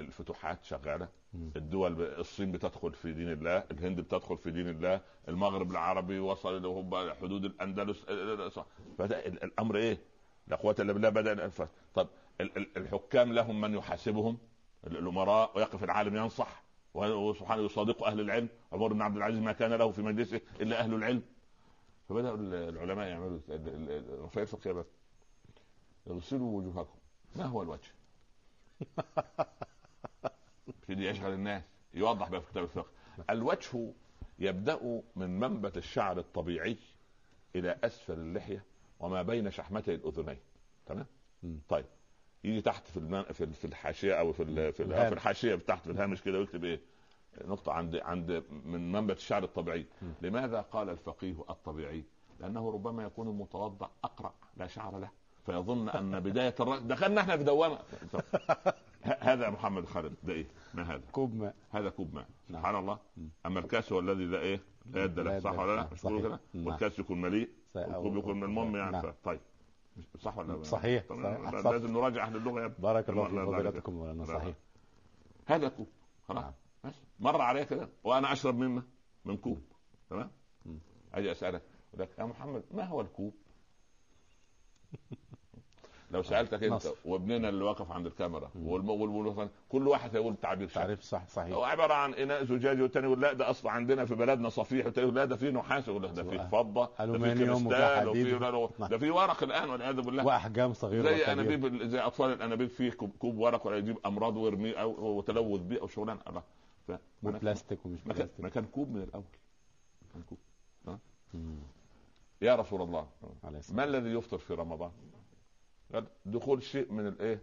الفتوحات 0.00 0.64
شغالة. 0.64 1.08
الدول 1.34 2.02
الصين 2.02 2.52
بتدخل 2.52 2.92
في 2.92 3.12
دين 3.12 3.32
الله 3.32 3.64
الهند 3.70 4.00
بتدخل 4.00 4.38
في 4.38 4.50
دين 4.50 4.68
الله 4.68 5.00
المغرب 5.28 5.70
العربي 5.70 6.18
وصل 6.18 6.56
إلى 6.56 7.14
حدود 7.14 7.44
الأندلس 7.44 8.02
بدا 8.98 9.26
ال- 9.26 9.44
الأمر 9.44 9.76
إيه؟ 9.76 9.98
لا 10.46 10.56
قوة 10.56 10.76
إلا 10.78 10.92
بالله 10.92 11.08
بدأ 11.08 11.32
الأنفاس. 11.32 11.68
طب 11.94 12.08
ال- 12.40 12.56
ال- 12.58 12.76
الحكام 12.76 13.32
لهم 13.32 13.60
من 13.60 13.74
يحاسبهم؟ 13.74 14.38
ال- 14.86 14.96
الأمراء 14.96 15.52
ويقف 15.56 15.84
العالم 15.84 16.16
ينصح 16.16 16.62
وسبحانه 16.94 17.62
يصادق 17.62 18.04
أهل 18.06 18.20
العلم. 18.20 18.48
عمر 18.72 18.92
بن 18.92 19.02
عبد 19.02 19.16
العزيز 19.16 19.38
ما 19.40 19.52
كان 19.52 19.72
له 19.72 19.90
في 19.90 20.02
مجلسه 20.02 20.40
إلا 20.60 20.80
أهل 20.80 20.94
العلم. 20.94 21.22
فبداوا 22.08 22.36
ال- 22.36 22.54
العلماء 22.54 23.08
يعملوا 23.08 23.38
ال- 23.48 23.54
ال- 23.54 23.68
ال- 23.90 24.14
الرفاهيه 24.14 24.42
الفقهية 24.42 24.72
بس. 24.72 24.86
اغسلوا 26.10 26.58
وجوهكم. 26.58 26.94
ما 27.36 27.44
هو 27.44 27.62
الوجه؟ 27.62 27.90
في 30.86 30.92
يشغل 30.92 31.32
الناس. 31.32 31.62
يوضح 31.94 32.28
بقى 32.28 32.40
في 32.40 32.50
كتاب 32.50 32.64
الفقه. 32.64 32.90
الوجه 33.30 33.92
يبدأ 34.38 35.02
من 35.16 35.40
منبت 35.40 35.76
الشعر 35.76 36.18
الطبيعي 36.18 36.76
إلى 37.56 37.78
أسفل 37.84 38.12
اللحية 38.12 38.64
وما 39.00 39.22
بين 39.22 39.50
شحمتي 39.50 39.94
الأذنين. 39.94 40.38
تمام. 40.86 41.06
طيب. 41.68 41.84
يجي 42.44 42.60
تحت 42.60 42.86
في 42.86 42.96
الم... 42.96 43.22
في 43.22 43.44
ال- 43.44 43.54
في 43.54 43.64
الحاشية 43.64 44.14
أو 44.14 44.32
في 44.32 44.42
ال... 44.42 44.72
في, 44.72 44.82
ال... 44.82 44.88
في 45.08 45.14
الحاشية 45.14 45.54
تحت 45.54 45.84
في 45.84 45.90
الهامش 45.90 46.22
كده 46.22 46.38
ويكتب 46.38 46.64
إيه 46.64 46.80
نقطة 47.44 47.72
عند 47.72 47.96
عند 47.96 48.44
من 48.50 48.92
منبت 48.92 49.16
الشعر 49.16 49.44
الطبيعي، 49.44 49.86
لماذا 50.22 50.60
قال 50.60 50.88
الفقيه 50.90 51.44
الطبيعي؟ 51.50 52.04
لأنه 52.40 52.70
ربما 52.70 53.02
يكون 53.04 53.28
المتوضأ 53.28 53.90
أقرأ 54.04 54.34
لا 54.56 54.66
شعر 54.66 54.98
له، 54.98 55.10
فيظن 55.46 55.88
أن 55.88 56.20
بداية 56.20 56.54
الرأس 56.60 56.82
دخلنا 56.82 57.20
إحنا 57.20 57.36
في 57.36 57.44
دوامة. 57.44 57.78
طب، 58.12 58.20
ه- 59.04 59.16
هذا 59.20 59.50
محمد 59.50 59.84
خالد 59.84 60.14
ده 60.22 60.32
إيه؟ 60.32 60.46
ما 60.74 60.82
هذا؟ 60.82 61.02
كوب 61.12 61.34
ماء. 61.34 61.54
هذا 61.70 61.90
كوب 61.90 62.14
ماء. 62.14 62.26
نعم. 62.48 62.60
سبحان 62.62 62.76
الله. 62.76 62.98
أما 63.46 63.60
الكاس 63.60 63.92
هو 63.92 63.98
الذي 63.98 64.24
لا 64.24 64.40
إيه؟ 64.40 64.60
لا 64.92 65.04
يد 65.04 65.20
له. 65.20 65.38
صح. 65.40 65.58
ولا 65.58 65.76
لا؟ 65.76 65.82
نعم، 65.82 65.88
مش. 65.92 66.22
كده؟ 66.22 66.40
نعم. 66.54 66.66
والكاس 66.66 66.98
يكون 66.98 67.20
مليء 67.20 67.48
والكوب 67.74 68.16
يكون 68.16 68.36
من 68.36 68.44
المهم 68.44 68.76
يعني. 68.76 68.92
نعم. 68.92 69.02
ف- 69.02 69.14
طيب. 69.24 69.40
مش- 69.96 70.04
صح 70.22 70.38
ولا 70.38 70.52
لا؟ 70.52 70.62
صحيح، 70.62 71.04
صحيح. 71.08 71.64
لازم 71.66 71.92
نراجع 71.92 72.26
أهل 72.26 72.36
اللغة 72.36 72.60
يا 72.60 72.66
بارك 72.78 73.08
الله 73.10 73.28
في 73.28 73.46
فضيلتكم 73.46 74.24
صحيح. 74.24 74.54
هذا 75.46 75.68
كوب. 75.68 75.88
خلاص. 76.28 76.44
نعم. 76.44 76.92
مر 77.20 77.40
عليه 77.40 77.62
كده. 77.62 77.88
وأنا 78.04 78.32
أشرب 78.32 78.54
مما؟ 78.54 78.82
من 79.24 79.36
كوب. 79.36 79.62
تمام. 80.10 80.30
أجي 81.14 81.32
أسألك. 81.32 81.62
يا 82.18 82.24
محمد 82.24 82.62
ما 82.70 82.84
هو 82.84 83.00
الكوب؟ 83.00 83.34
لو 86.10 86.22
سألتك 86.22 86.62
أنت 86.62 86.72
نصر. 86.72 86.94
وابننا 87.04 87.48
اللي 87.48 87.64
واقف 87.64 87.90
عند 87.92 88.06
الكاميرا 88.06 88.50
والم... 88.62 88.90
وال... 88.90 89.48
كل 89.68 89.88
واحد 89.88 90.16
هيقول 90.16 90.36
تعبير. 90.36 90.68
تعريف 90.68 91.00
صح 91.02 91.28
صحيح 91.28 91.54
هو 91.54 91.64
عبارة 91.64 91.94
عن 91.94 92.14
إناء 92.14 92.44
زجاجي 92.44 92.82
والتاني 92.82 93.06
يقول 93.06 93.20
لا 93.20 93.32
ده 93.32 93.50
أصلا 93.50 93.70
عندنا 93.70 94.04
في 94.04 94.14
بلدنا 94.14 94.48
صفيح 94.48 94.86
والتاني 94.86 95.04
يقول 95.06 95.16
لا 95.16 95.24
ده 95.24 95.36
فيه 95.36 95.50
نحاس 95.50 95.88
يقول 95.88 96.12
ده 96.12 96.22
فيه 96.22 96.38
فضة 96.48 96.90
ده 96.98 97.12
وفيه 97.12 97.34
كريستال 97.34 97.72
لا، 97.78 97.94
نعم. 98.78 98.90
ده 98.90 98.98
فيه 98.98 99.10
ورق 99.12 99.42
الآن 99.42 99.70
والعياذ 99.70 100.00
بالله 100.00 100.26
وأحجام 100.26 100.72
صغيرة 100.72 101.02
زي. 101.02 101.32
أنابيب 101.32 101.82
زي 101.82 101.98
أطفال 102.00 102.32
الأنابيب 102.32 102.68
فيه 102.68 102.90
كوب, 102.90 103.38
ورق 103.38 103.66
ولا 103.66 103.76
يجيب 103.76 103.98
أمراض 104.06 104.36
ويرميه 104.36 104.74
أو 104.74 105.16
وتلوث 105.18 105.60
بيه 105.60 105.80
أو 105.80 105.86
شغلانه 105.86 106.20
ف... 106.88 106.92
وبلاستيك 107.22 107.86
ومش 107.86 108.02
بلاستيك 108.02 108.30
ما 108.40 108.48
كان 108.48 108.64
كوب 108.64 108.90
من 108.90 109.02
الأول 109.02 109.24
كان 110.14 110.22
كوب. 110.22 110.38
يا 112.42 112.54
رسول 112.56 112.82
الله 112.82 113.06
ما 113.72 113.84
الذي 113.84 114.10
يفطر 114.10 114.38
في 114.38 114.54
رمضان؟ 114.54 114.90
قال 115.94 116.06
دخول 116.26 116.62
شيء 116.62 116.92
من 116.92 117.06
الايه؟ 117.06 117.42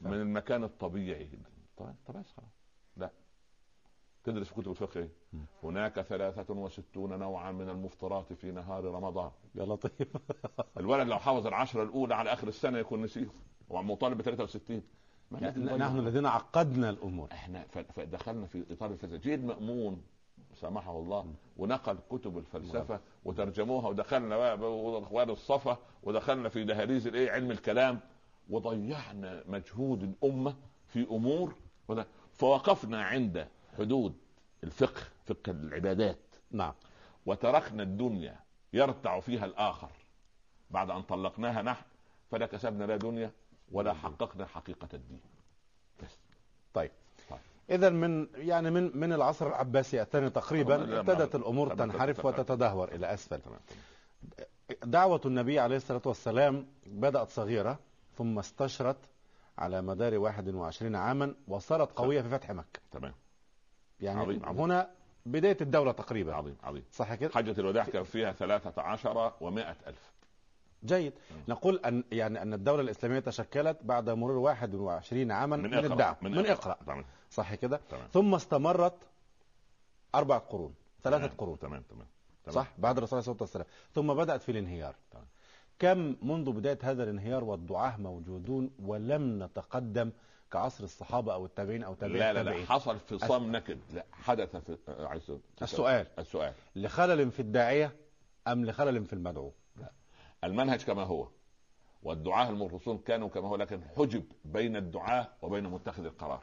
من 0.00 0.14
المكان 0.14 0.64
الطبيعي. 0.64 1.28
طيب 1.76 1.94
طب 2.06 2.14
خلاص. 2.14 2.36
لا. 2.96 3.10
تدرس 4.24 4.48
في 4.48 4.54
كتب 4.54 4.70
الفقه؟ 4.70 5.08
مم. 5.32 5.40
هناك 5.62 6.00
ثلاثة 6.00 6.54
وستون 6.54 7.18
نوعا 7.18 7.52
من 7.52 7.68
المفطرات 7.68 8.32
في 8.32 8.50
نهار 8.50 8.84
رمضان. 8.84 9.30
يا 9.54 9.64
لطيف. 9.64 10.16
الولد 10.78 11.08
لو 11.08 11.18
حافظ 11.18 11.46
العشرة 11.46 11.82
الأولى 11.82 12.14
على 12.14 12.32
آخر 12.32 12.48
السنة 12.48 12.78
يكون 12.78 13.02
نسيهم. 13.02 13.32
هو 13.72 13.82
مطالب 13.82 14.18
ب 14.18 14.22
63 14.22 14.82
ما 15.30 15.38
الذي 15.38 15.60
يضيع؟ 15.60 15.76
نحن 15.76 15.98
الذين 15.98 16.26
عقدنا 16.26 16.90
الأمور. 16.90 17.28
إحنا 17.32 17.66
فدخلنا 17.68 18.46
في 18.46 18.64
إطار 18.70 18.90
الفلسفه 18.90 19.16
جيد 19.16 19.44
مأمون. 19.44 20.02
سامحه 20.54 20.98
الله 20.98 21.34
ونقل 21.56 21.98
كتب 22.10 22.38
الفلسفة 22.38 23.00
وترجموها 23.24 23.88
ودخلنا 23.88 24.36
بقى 24.36 24.58
باخوان 24.58 25.30
الصفا 25.30 25.78
ودخلنا 26.02 26.48
في 26.48 26.64
دهاليز 26.64 27.06
الإيه؟ 27.06 27.30
علم 27.30 27.50
الكلام 27.50 28.00
وضيعنا 28.50 29.44
مجهود 29.46 30.02
الأمة 30.02 30.54
في 30.86 31.06
أمور 31.10 31.54
فوقفنا 32.32 33.02
عند 33.04 33.48
حدود 33.78 34.14
الفقه 34.64 35.02
فقه 35.26 35.50
العبادات. 35.52 36.18
نعم. 36.50 36.72
وتركنا 37.26 37.82
الدنيا 37.82 38.36
يرتع 38.72 39.20
فيها 39.20 39.44
الآخر. 39.44 39.90
بعد 40.70 40.90
أن 40.90 41.02
طلقناها 41.02 41.62
نحن 41.62 41.84
فلا 42.30 42.46
كسبنا 42.46 42.84
لا 42.84 42.96
دنيا 42.96 43.30
ولا 43.72 43.92
حققنا 43.94 44.46
حقيقة 44.46 44.88
الدين. 44.94 45.20
بس. 46.02 46.18
طيب. 46.74 46.90
إذا 47.70 47.90
من 47.90 48.26
يعني 48.34 48.70
من 48.70 48.96
من 48.96 49.12
العصر 49.12 49.46
العباسي 49.46 50.02
الثاني 50.02 50.30
تقريبا 50.30 51.00
ابتدت 51.00 51.34
لا، 51.34 51.40
الأمور 51.40 51.74
تنحرف. 51.74 52.24
وتتدهور 52.24 52.88
إلى 52.92 53.14
أسفل. 53.14 53.40
دعوة 54.84 55.20
النبي 55.26 55.58
عليه 55.58 55.76
الصلاة 55.76 56.02
والسلام 56.06 56.66
بدأت 56.86 57.28
صغيرة 57.28 57.78
ثم 58.18 58.38
استشرت 58.38 58.96
على 59.58 59.82
مدار 59.82 60.18
21 60.18 60.96
عاما 60.96 61.34
وصارت 61.48 61.92
قوية 61.92 62.22
في 62.22 62.28
فتح 62.28 62.50
مكة. 62.50 62.80
تمام. 62.90 63.14
يعني 64.00 64.20
عظيم، 64.20 64.46
عظيم. 64.46 64.60
هنا 64.60 64.90
بداية 65.26 65.56
الدولة 65.60 65.92
تقريبا. 65.92 66.34
عظيم 66.34 66.56
عظيم. 66.62 66.84
صح 66.92 67.14
كده؟ 67.14 67.30
حجة 67.34 67.60
الوداع 67.60 67.84
كان 67.84 68.02
فيها 68.02 68.32
ثلاثة 68.32 68.82
عشر 68.82 69.32
ومائة 69.40 69.76
ألف. 69.86 70.12
جيد. 70.84 71.12
نقول 71.48 71.80
أن 71.84 72.04
يعني 72.12 72.42
أن 72.42 72.54
الدولة 72.54 72.80
الإسلامية 72.82 73.18
تشكلت 73.18 73.78
بعد 73.82 74.10
مرور 74.10 74.36
21 74.36 75.30
عاما 75.32 75.56
من, 75.56 75.70
من 75.70 75.92
الدعوة. 75.92 76.16
من, 76.22 76.30
من 76.30 76.46
إقرأ. 76.46 76.76
تمام. 76.86 77.04
صح 77.30 77.54
كده؟ 77.54 77.80
تمام. 77.90 78.08
ثم 78.12 78.34
استمرت 78.34 78.96
أربع 80.14 80.38
قرون 80.38 80.74
ثلاثة 81.02 81.24
تمام. 81.26 81.36
قرون. 81.38 81.58
تمام 81.58 81.82
تمام. 81.82 82.06
تمام. 82.44 82.54
صح؟ 82.54 82.72
بعد 82.78 82.96
الرسول 82.96 83.16
عليه 83.18 83.20
الصلاة 83.30 83.42
والسلام. 83.42 83.66
ثم 83.94 84.14
بدأت 84.14 84.42
في 84.42 84.52
الانهيار. 84.52 84.94
تمام. 85.10 85.26
كم 85.78 86.16
منذ 86.22 86.52
بداية 86.52 86.78
هذا 86.82 87.02
الانهيار 87.02 87.44
والدعاة 87.44 87.96
موجودون 87.96 88.70
ولم 88.78 89.42
نتقدم 89.42 90.10
كعصر 90.50 90.84
الصحابة 90.84 91.34
أو 91.34 91.46
التابعين 91.46 91.82
أو 91.82 91.94
تابعين 91.94 92.18
لا 92.18 92.32
لا 92.32 92.42
لا. 92.42 92.66
حصل 92.66 92.98
فصام 92.98 93.56
نكد. 93.56 93.78
لا 93.92 94.04
حدث 94.12 94.56
في 94.56 94.76
عايز. 94.88 95.32
السؤال. 95.62 96.06
السؤال. 96.18 96.52
لخلل 96.76 97.30
في 97.30 97.40
الداعية 97.40 97.96
أم 98.48 98.64
لخلل 98.64 99.04
في 99.04 99.12
المدعو؟ 99.12 99.52
المنهج 100.44 100.84
كما 100.84 101.02
هو 101.02 101.28
والدعاة 102.02 102.50
المخلصون 102.50 102.98
كانوا 102.98 103.28
كما 103.28 103.48
هو 103.48 103.56
لكن 103.56 103.80
حجب 103.96 104.24
بين 104.44 104.76
الدعاة 104.76 105.28
وبين 105.42 105.64
متخذ 105.64 106.04
القرار. 106.04 106.42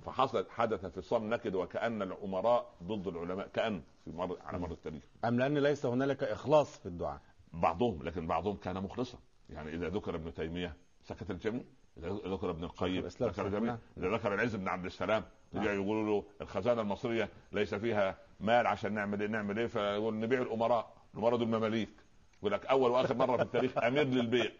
فحصل 0.00 0.46
حدث 0.50 0.86
فصام 0.86 1.34
نكد 1.34 1.54
وكأن 1.54 2.02
الأمراء 2.02 2.74
ضد 2.82 3.06
العلماء 3.06 3.48
كأن 3.48 3.82
في 4.04 4.10
مر 4.10 4.38
على 4.44 4.58
مر 4.58 4.70
التاريخ. 4.70 5.02
أم 5.24 5.38
لأن 5.38 5.58
ليس 5.58 5.86
هنالك 5.86 6.22
إخلاص 6.22 6.78
في 6.78 6.86
الدعاء؟ 6.86 7.20
بعضهم 7.52 8.02
لكن 8.02 8.26
بعضهم 8.26 8.56
كان 8.56 8.82
مخلصا. 8.82 9.18
يعني 9.50 9.74
إذا 9.74 9.88
ذكر 9.88 10.14
ابن 10.14 10.34
تيمية 10.34 10.76
سكت 11.02 11.30
الجميع 11.30 11.62
إذا 11.98 12.08
ذكر 12.08 12.50
ابن 12.50 12.64
القيم 12.64 13.06
ذكر. 13.06 13.46
الجميع. 13.46 13.70
نعم. 13.70 13.78
إذا 13.98 14.16
ذكر 14.16 14.34
العز 14.34 14.56
بن 14.56 14.68
عبد 14.68 14.84
السلام 14.84 15.24
نعم. 15.52 15.64
يقولوا 15.64 16.04
له 16.04 16.24
الخزانة 16.40 16.80
المصرية 16.80 17.28
ليس 17.52 17.74
فيها 17.74 18.18
مال 18.40 18.66
عشان 18.66 18.92
نعمل 18.92 19.20
إيه 19.20 19.28
نعمل 19.28 19.58
إيه؟ 19.58 19.66
فيقول 19.66 20.20
نبيع 20.20 20.42
الأمراء 20.42 20.92
الأمراء 21.14 21.36
دول 21.36 21.48
مماليك. 21.48 21.90
يقول 22.38 22.52
لك 22.52 22.66
أول 22.66 22.90
وآخر 22.90 23.14
مرة 23.14 23.36
في 23.36 23.42
التاريخ 23.42 23.78
أمير 23.78 24.04
للبيع. 24.04 24.50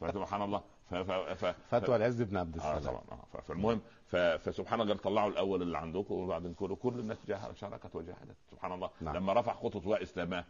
فسبحان 0.00 0.42
الله. 0.42 0.62
ف 0.90 0.94
ف 0.94 1.10
ف 1.44 1.54
فتوى 1.70 1.96
العز 1.96 2.22
بن 2.22 2.36
عبد 2.36 2.58
آه 2.58 2.78
السلام 2.78 2.96
طبعا 2.96 3.20
آه 3.34 3.40
فالمهم 3.40 3.80
ف- 4.06 4.16
فسبحان 4.16 4.80
الله 4.80 4.94
طلعوا 4.94 5.30
الأول 5.30 5.62
اللي 5.62 5.78
عندكم 5.78 6.14
وبعدين 6.14 6.54
كل 6.54 6.76
كل 6.76 6.98
الناس 7.00 7.18
جاه- 7.28 7.52
شاركت 7.52 7.96
وجاهدت 7.96 8.36
سبحان 8.50 8.72
الله 8.72 8.90
نعم. 9.00 9.16
لما 9.16 9.32
رفع 9.32 9.54
خطوط 9.54 9.86
واسلامه 9.86 10.44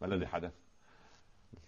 ما 0.00 0.06
الذي 0.06 0.26
حدث؟ 0.26 0.52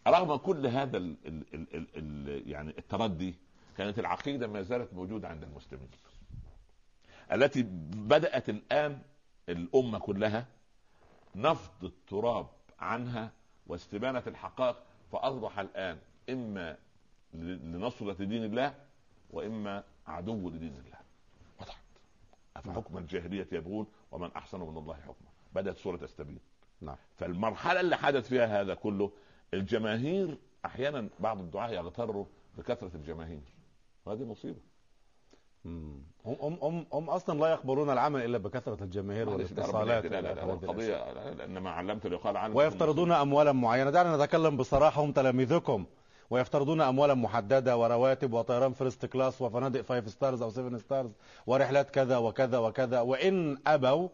رغم 0.06 0.36
كل 0.36 0.66
هذا 0.66 0.96
ال 0.96 1.16
ال 1.26 1.44
ال 1.54 1.74
ال 1.74 1.86
ال 1.96 2.48
يعني 2.50 2.74
التردي 2.78 3.34
كانت 3.76 3.98
العقيدة 3.98 4.46
ما 4.46 4.62
زالت 4.62 4.92
موجودة 4.94 5.28
عند 5.28 5.42
المسلمين 5.42 5.88
التي 7.32 7.62
بدأت 7.92 8.48
الآن 8.48 8.98
الأمة 9.48 9.98
كلها 9.98 10.46
نفض 11.34 11.84
التراب 11.84 12.46
عنها 12.80 13.30
واستبانة 13.66 14.22
الحقائق 14.26 14.76
فأصبح 15.12 15.58
الآن 15.58 15.98
إما 16.30 16.76
ل- 17.34 17.72
لنصرة 17.72 18.24
دين 18.24 18.44
الله 18.44 18.74
وإما 19.30 19.84
عدو 20.06 20.50
لدين 20.50 20.74
الله. 20.86 20.98
وضحت 21.60 21.82
افحكم 22.56 22.98
الجاهلية 22.98 23.48
يبغون 23.52 23.86
ومن 24.12 24.30
أحسن 24.36 24.60
من 24.60 24.78
الله 24.78 24.94
حكما. 24.94 25.28
بدأت 25.54 25.76
سورة 25.76 25.96
تستبين 25.96 26.38
نعم. 26.80 26.96
فالمرحلة 27.16 27.80
اللي 27.80 27.96
حدث 27.96 28.28
فيها 28.28 28.60
هذا 28.60 28.74
كله 28.74 29.10
الجماهير 29.54 30.38
أحيانا 30.64 31.08
بعض 31.20 31.38
الدعاة 31.40 31.70
يغتروا 31.70 32.24
بكثرة 32.58 32.90
الجماهير. 32.96 33.40
وهذه 34.06 34.24
مصيبة. 34.24 34.58
مم. 35.64 35.98
هم 36.26 36.36
هم 36.40 36.58
هم 36.62 36.86
هم 36.92 37.10
أصلا 37.10 37.38
لا 37.40 37.48
يقبلون 37.48 37.90
العمل 37.90 38.24
إلا 38.24 38.38
بكثرة 38.38 38.84
الجماهير 38.84 39.28
والاتصالات. 39.28 40.04
لا 40.06 40.20
لا 40.20 40.34
لا. 40.34 40.44
القضية 40.52 41.12
لا- 41.12 41.34
لأن 41.34 41.58
ما 41.58 41.70
علمت 41.70 42.06
ليقال 42.06 42.36
عنه 42.36 42.56
ويفترضون 42.56 43.12
اموالا 43.12 43.52
معينة. 43.52 43.90
دعنا 43.90 44.16
نتكلم 44.16 44.56
بصراحة 44.56 45.02
هم 45.04 45.12
تلاميذكم. 45.12 45.86
ويفترضون 46.30 46.80
اموالا 46.80 47.14
محددة 47.14 47.76
ورواتب 47.76 48.32
وطيران 48.32 48.72
first 48.72 49.06
class 49.06 49.42
وفنادق 49.42 49.80
five 49.80 50.10
stars 50.10 50.42
أو 50.42 50.50
seven 50.50 50.78
stars 50.78 51.10
ورحلات 51.46 51.90
كذا 51.90 52.16
وكذا 52.16 52.58
وكذا 52.58 53.00
وإن 53.00 53.56
أبوا 53.66 54.08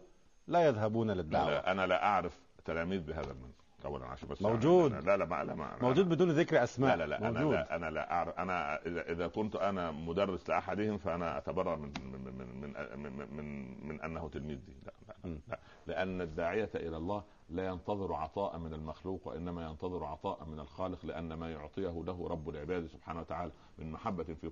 لا 0.49 0.67
يذهبون 0.67 1.11
للدعوة. 1.11 1.51
لا 1.51 1.71
أنا 1.71 1.87
لا 1.87 2.05
أعرف 2.05 2.33
تلاميذ 2.65 3.01
بهذا 3.01 3.31
المنطق 3.31 3.60
اولا 3.87 4.07
عشان 4.07 4.29
بس 4.29 4.43
موجود. 4.43 4.93
لا 4.93 5.17
لا 5.17 5.25
ما 5.25 5.45
لا 5.45 5.55
ما 5.55 5.77
موجود 5.83 6.09
بدون 6.09 6.31
ذكر 6.31 6.63
أسماء. 6.63 6.97
لا 6.97 7.07
لا 7.07 7.09
لا 7.11 7.19
أنا 7.29 7.41
موجود. 7.41 7.55
لا 7.55 7.77
أنا 7.77 7.91
لا 7.91 8.13
أعرف 8.13 8.39
أنا 8.39 8.87
إذا 8.87 9.13
إذا 9.13 9.27
كنت 9.29 9.57
أنا 9.57 9.91
مدرس 9.91 10.49
لأحدهم 10.51 10.99
فأنا 10.99 11.39
اتبرأ 11.39 11.77
من 11.77 11.93
من 12.13 12.25
من 12.25 12.63
من 12.63 13.13
من, 13.13 13.37
من, 13.37 13.89
من 13.89 14.01
أنه 14.01 14.29
تلميذ 14.29 14.59
لي 14.69 14.75
لا, 14.87 14.93
لا, 15.09 15.31
م. 15.31 15.39
لا. 15.49 15.59
لأن 15.87 16.21
الداعية 16.21 16.71
إلى 16.75 16.97
الله 16.97 17.23
لا 17.51 17.67
ينتظر 17.67 18.15
عطاء 18.15 18.59
من 18.59 18.75
المخلوق 18.75 19.29
وإنما 19.29 19.67
ينتظر 19.67 20.05
عطاء 20.05 20.45
من 20.45 20.61
الخالق 20.61 21.07
لأن 21.07 21.35
ما 21.35 21.51
يعطيه 21.53 22.03
له 22.07 22.29
رب 22.29 22.49
العباد 22.49 22.87
سبحانه 22.87 23.21
وتعالى 23.21 23.53
من 23.79 23.93
محبة 23.93 24.25
في 24.25 24.51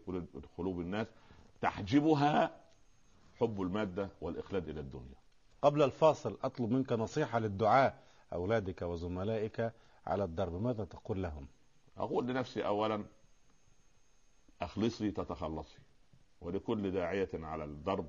قلوب 0.59 0.81
الناس 0.81 1.07
تحجبها 1.61 2.51
حب 3.41 3.63
المادة 3.63 4.09
والإخلاد 4.21 4.69
إلى 4.69 4.81
الدنيا. 4.81 5.19
قبل 5.63 5.83
الفاصل 5.83 6.39
أطلب 6.43 6.71
منك 6.71 6.93
نصيحة 6.93 7.39
للدعاء. 7.39 7.99
أولادك 8.33 8.83
وزملائك 8.83 9.73
على 10.07 10.25
الدرب. 10.25 10.63
ماذا 10.63 10.85
تقول 10.85 11.23
لهم؟ 11.23 11.47
أقول 11.97 12.27
لنفسي 12.27 12.67
أولا 12.67 13.05
أخلصي 14.63 15.11
تتخلصي. 15.11 15.79
ولكل 16.41 16.91
داعية 16.91 17.29
على 17.35 17.65
الضرب 17.65 18.07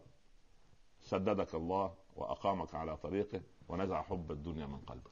سددك 1.02 1.56
الله 1.56 1.94
وأقامك 2.16 2.76
على 2.76 2.98
طريقه 2.98 3.42
ونزع 3.70 4.02
حب 4.02 4.32
الدنيا 4.32 4.66
من 4.66 4.78
قلبك. 4.78 5.12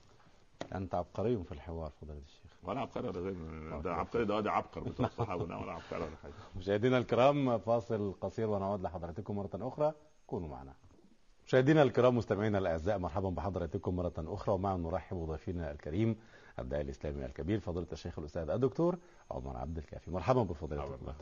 أنت 0.76 0.95
عبقري 0.95 1.43
في 1.43 1.51
الحوار 1.51 1.91
فضيلة 2.01 2.20
الشيخ. 2.20 2.51
ولا 2.64 2.82
عبقري 2.82 3.08
ولا 3.08 3.82
ده 3.82 3.93
عبقري 3.93 4.26
ده 4.26 4.36
وادي 4.36 4.49
عبقر 4.49 4.84
مثل 4.89 5.03
الصحابة 5.05 5.43
ولا 5.43 5.72
عبقري 5.72 6.03
ولا 6.03 6.16
حاجة. 6.24 6.34
مشاهدينا 6.58 6.97
الكرام 6.97 7.58
فاصل 7.58 8.14
قصير 8.22 8.49
ونعود 8.49 8.82
لحضراتكم 8.82 9.36
مرة 9.36 9.49
أخرى. 9.55 9.93
كونوا 10.28 10.49
معنا. 10.49 10.74
مشاهدينا 11.48 11.82
الكرام 11.84 12.18
مستمعينا 12.18 12.58
الأعزاء 12.58 12.98
مرحبا 12.98 13.30
بحضراتكم 13.30 13.95
مرة 13.95 14.14
أخرى. 14.18 14.56
ومعا 14.56 14.78
نرحب 14.78 15.18
بضيفنا 15.18 15.72
الكريم 15.72 16.16
الداعي 16.60 16.82
الإسلامي 16.82 17.26
الكبير 17.26 17.60
فضيلة 17.60 17.88
الشيخ 17.91 18.20
الأستاذ 18.20 18.50
الدكتور 18.50 18.98
عمر 19.32 19.58
عبد 19.58 19.78
الكافي. 19.78 20.12
مرحبا 20.12 20.43
بفضيلتكم 20.43 21.14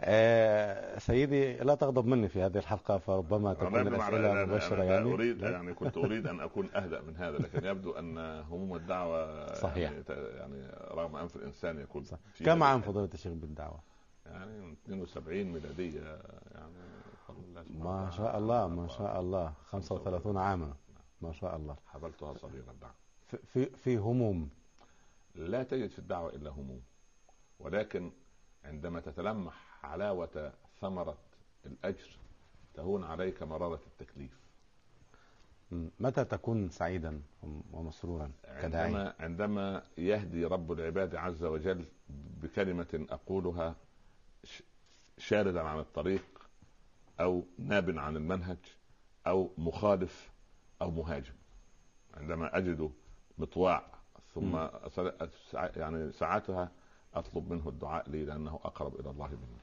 آه 0.00 0.98
سيدي 0.98 1.56
لا 1.56 1.74
تغضب 1.74 2.06
مني 2.06 2.28
في 2.28 2.42
هذه 2.42 2.58
الحلقة 2.58 2.98
فربما 2.98 3.54
تكون 3.54 3.84
مباشرة 3.84 4.74
أنا 4.74 4.84
يعني. 4.84 5.12
أريد 5.12 5.40
يعني 5.40 5.74
كنت 5.74 5.96
أريد 5.96 6.26
أن 6.26 6.40
أكون 6.40 6.68
أهدأ 6.74 7.00
من 7.00 7.16
هذا 7.16 7.38
لكن 7.38 7.64
يبدو 7.66 7.92
أن 7.92 8.18
هموم 8.18 8.76
الدعوة 8.76 9.54
صحيح. 9.54 9.92
يعني, 9.92 10.04
يعني 10.36 10.68
رغم 10.90 11.16
أنف 11.16 11.36
الإنسان 11.36 11.80
يكون 11.80 12.04
كم 12.44 12.62
عام. 12.62 12.80
فضيلة 12.80 13.10
الشيخ 13.14 13.32
بالدعوة؟ 13.32 13.80
يعني 14.26 14.72
72 14.86 15.44
ميلادية 15.44 16.18
يعني 16.54 16.97
ما. 17.70 18.10
شاء 18.10 18.38
الله 18.38 18.68
ما 18.68 18.88
شاء 18.88 19.20
الله. 19.20 19.52
35 19.70 20.36
عاما. 20.36 20.74
ما 21.20 21.32
شاء 21.32 21.56
الله. 21.56 21.76
حضرتها 21.86 22.34
صغيرة 22.34 22.70
الدعوة 22.70 22.94
في 23.46 23.66
في, 23.66 23.96
هموم. 23.96 24.50
لا 25.34 25.62
تجد 25.62 25.90
في 25.90 25.98
الدعوة 25.98 26.30
إلا 26.34 26.50
هموم. 26.50 26.82
ولكن 27.60 28.10
عندما 28.64 29.00
تتلمح 29.00 29.80
حلاوة 29.82 30.52
ثمرة 30.80 31.18
الأجر 31.66 32.18
تهون 32.74 33.04
عليك 33.04 33.42
مرارة 33.42 33.80
التكليف. 33.86 34.38
متى 36.00 36.24
تكون 36.24 36.68
سعيدا 36.70 37.22
ومسرورا 37.72 38.30
كداعي؟ 38.62 38.84
عندما 38.84 39.14
عندما 39.20 39.82
يهدي 39.98 40.44
رب 40.44 40.72
العباد 40.72 41.14
عز 41.14 41.44
وجل 41.44 41.84
بكلمة 42.42 43.06
أقولها 43.10 43.76
شاردا 45.18 45.60
عن 45.60 45.78
الطريق 45.78 46.24
أو 47.20 47.44
ناب 47.58 47.98
عن 47.98 48.16
المنهج 48.16 48.56
أو 49.26 49.50
مخالف 49.58 50.30
أو 50.82 50.90
مهاجم. 50.90 51.32
عندما 52.14 52.56
أجد 52.58 52.90
مطواع 53.38 53.82
ثم 54.34 54.66
يعني 55.76 56.12
ساعتها 56.12 56.70
أطلب 57.14 57.52
منه 57.52 57.68
الدعاء 57.68 58.10
لي 58.10 58.24
لأنه 58.24 58.60
أقرب 58.64 59.00
إلى 59.00 59.10
الله 59.10 59.26
مني. 59.26 59.58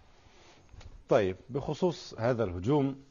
طيب 1.10 1.36
بخصوص 1.50 2.14
هذا 2.20 2.44
الهجوم 2.44 3.04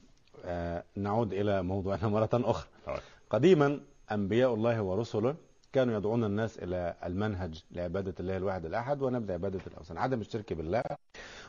آه 0.45 0.85
نعود 0.97 1.33
إلى 1.33 1.63
موضوعنا 1.63 2.09
مرة 2.09 2.29
أخرى. 2.33 2.69
طيب. 2.87 2.99
قديما 3.31 3.81
أنبياء 4.13 4.55
الله 4.55 4.83
ورسله 4.83 5.35
كانوا 5.73 5.97
يدعون 5.97 6.25
الناس 6.25 6.59
إلى 6.59 6.95
المنهج 7.05 7.65
لعبادة 7.71 8.15
الله 8.21 8.37
الواحد 8.37 8.65
الأحد 8.65 9.03
ونبذ 9.03 9.33
عبادة 9.33 9.61
الأوثان 9.67 9.99
عدم 9.99 10.21
الشرك 10.21 10.53
بالله 10.53 10.83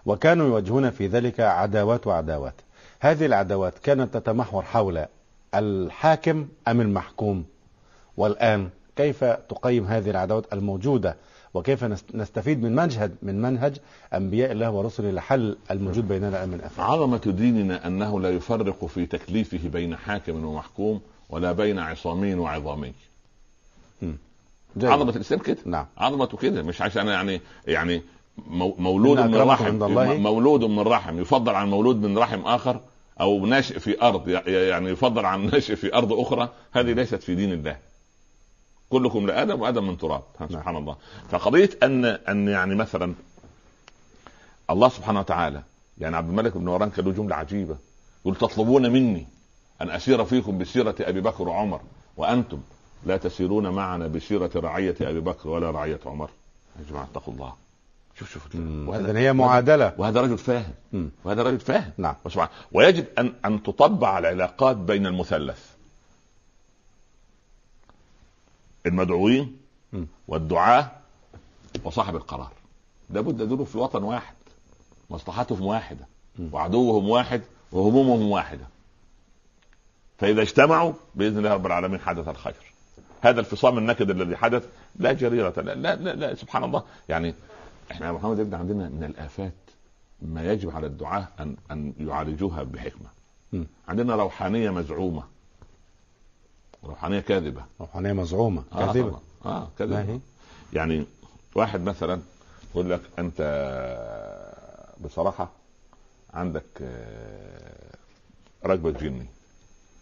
وكانوا 0.06 0.48
يواجهون 0.48 0.90
في 0.90 1.08
ذلك 1.08 1.40
عداوات 1.40 2.08
وعداوات. 2.08 2.62
هذه 3.06 3.26
العداوات 3.26 3.74
كانت 3.84 4.14
تتمحور 4.18 4.64
حول 4.64 5.06
الحاكم 5.56 6.48
أم 6.68 6.82
المحكوم؟ 6.82 7.46
والآن 8.18 8.70
كيف 8.96 9.24
تقيم 9.24 9.86
هذه 9.86 10.10
العداوات 10.10 10.54
الموجودة؟ 10.54 11.16
وكيف 11.54 11.84
نست- 11.84 12.16
نستفيد 12.16 12.64
من 12.64 12.76
منهج 12.76 13.12
من 13.22 13.42
منهج 13.42 13.78
أنبياء 14.14 14.52
الله 14.52 14.72
ورسله 14.72 15.12
لحل 15.12 15.58
الموجود 15.72 16.08
بيننا 16.08 16.46
من 16.46 16.62
افات 16.62 16.80
عظمة 16.86 17.18
ديننا 17.38 17.88
أنه 17.88 18.20
لا 18.22 18.30
يفرق 18.30 18.86
في 18.86 19.06
تكليفه 19.06 19.70
بين 19.70 19.96
حاكم 19.96 20.46
ومحكوم 20.46 21.02
ولا 21.30 21.52
بين 21.52 21.80
عصامي 21.80 22.36
وعظامي 22.36 22.94
جيد. 24.78 24.90
عظمة 24.90 25.16
الإسلام 25.16 25.40
كده. 25.42 25.58
نعم. 25.66 25.86
عظمته 25.98 26.38
كده. 26.38 26.64
مش 26.64 26.82
عشان 26.82 27.08
يعني 27.08 27.42
يعني 27.68 28.02
مو- 28.48 28.76
مولود 28.80 29.20
من 29.20 29.36
رحم 29.36 29.76
مولود 30.22 30.64
من 30.64 30.80
رحم. 30.80 31.20
يفضل 31.20 31.56
عن 31.56 31.70
مولود 31.70 31.96
من 32.06 32.18
رحم 32.18 32.42
آخر 32.42 32.80
أو 33.22 33.46
ناشئ 33.46 33.80
في 33.80 34.02
أرض 34.02 34.28
يعني 34.48 34.90
يفضل 34.90 35.26
عن 35.26 35.46
ناشئ 35.52 35.76
في 35.76 35.94
أرض 35.96 36.14
أخرى 36.14 36.50
هذه 36.72 36.92
ليست 36.94 37.24
في 37.24 37.36
دين 37.36 37.54
الله. 37.54 37.78
كلكم 38.90 39.28
لآدم 39.28 39.62
وآدم 39.62 39.88
من 39.88 39.98
تراب. 39.98 40.24
سبحان 40.50 40.76
الله. 40.76 40.96
فقضية 41.30 41.70
أن 41.84 42.06
أن 42.06 42.48
يعني 42.48 42.76
مثلا 42.76 43.14
الله 44.70 44.90
سبحانه 44.90 45.20
وتعالى 45.20 45.64
يعني 45.98 46.16
عبد 46.16 46.30
الملك 46.30 46.58
بن 46.58 46.66
مروان 46.66 46.90
كان 46.90 47.06
له 47.06 47.12
جملة 47.12 47.36
عجيبة. 47.36 47.78
يقول 48.22 48.36
تطلبون 48.36 48.92
مني 48.92 49.28
أن 49.82 49.90
أسير 49.90 50.26
فيكم 50.26 50.58
بسيرة 50.58 50.96
أبي 51.02 51.22
بكر 51.22 51.48
وعمر 51.48 51.82
وأنتم 52.18 52.60
لا 53.06 53.18
تسيرون 53.18 53.70
معنا 53.70 54.08
بسيرة 54.08 54.52
رعية 54.56 54.96
أبي 55.02 55.20
بكر 55.20 55.50
ولا 55.50 55.72
رعية 55.72 56.00
عمر. 56.06 56.30
يا 56.80 56.86
جماعة 56.90 57.04
اتقوا 57.04 57.34
الله. 57.34 57.54
شوف 58.20 58.34
شوف. 58.34 58.56
وهذا 58.56 59.20
هي 59.20 59.34
معادلة. 59.34 59.94
وهذا 59.98 60.22
رجل 60.22 60.38
فاهم. 60.38 60.74
مم. 60.94 61.10
وهذا 61.24 61.44
رجل 61.44 61.60
فاهم. 61.60 61.92
نعم. 61.98 62.16
وسبحان 62.26 62.50
ويجب 62.72 63.06
ان 63.18 63.34
أن 63.46 63.64
تطبع 63.64 64.20
العلاقات 64.20 64.76
بين 64.78 65.06
المثلث. 65.06 65.66
المدعوين 68.86 69.58
م. 69.94 70.06
والدعاة 70.28 70.92
وصاحب 71.84 72.16
القرار. 72.16 72.52
لابد 73.10 73.42
دول 73.42 73.66
في 73.66 73.78
وطن 73.78 74.04
واحد 74.04 74.36
مصلحتهم 75.10 75.66
واحدة 75.66 76.08
م. 76.40 76.50
وعدوهم 76.52 77.10
واحد 77.10 77.42
وهمومهم 77.72 78.32
واحدة. 78.32 78.68
فإذا 80.18 80.42
اجتمعوا 80.42 80.94
بإذن 81.16 81.38
الله 81.38 81.54
رب 81.54 81.66
العالمين 81.66 82.00
حدث 82.00 82.28
الخير. 82.28 82.56
هذا 83.22 83.40
الفصام 83.40 83.78
النكد 83.78 84.10
الذي 84.10 84.38
حدث 84.38 84.68
لا 84.96 85.14
جريرة 85.14 85.54
لا 85.58 85.76
لا 85.76 85.96
لا, 85.96 86.16
لا 86.16 86.36
سبحان 86.36 86.64
الله. 86.64 86.84
يعني 87.10 87.34
إحنا 87.92 88.08
يا 88.08 88.12
محمد 88.12 88.40
ابن 88.40 88.54
عندنا 88.54 88.90
من 88.90 89.04
الآفات 89.04 89.54
ما 90.22 90.52
يجب 90.54 90.76
على 90.76 90.88
الدعاة 90.88 91.28
أن 91.40 91.56
أن 91.72 91.94
يعالجوها 92.00 92.64
بحكمة. 92.64 93.08
م. 93.54 93.64
عندنا 93.88 94.16
روحانية 94.16 94.70
مزعومة. 94.70 95.24
روحانية 96.84 97.20
كاذبة. 97.20 97.62
روحانية 97.82 98.14
مزعومة. 98.14 98.64
آه 98.74 98.86
كاذبة. 98.94 99.10
طبعاً. 99.44 99.56
آه 99.58 99.68
كذا 99.80 100.02
هي؟ 100.02 100.20
يعني 100.74 101.06
واحد 101.56 101.82
مثلا 101.82 102.22
يقول 102.72 102.90
لك 102.90 103.02
أنت 103.20 103.42
بصراحة 105.06 105.50
عندك 106.34 106.64
آه، 106.82 107.96
رجبه 108.66 108.92
جني. 108.92 109.26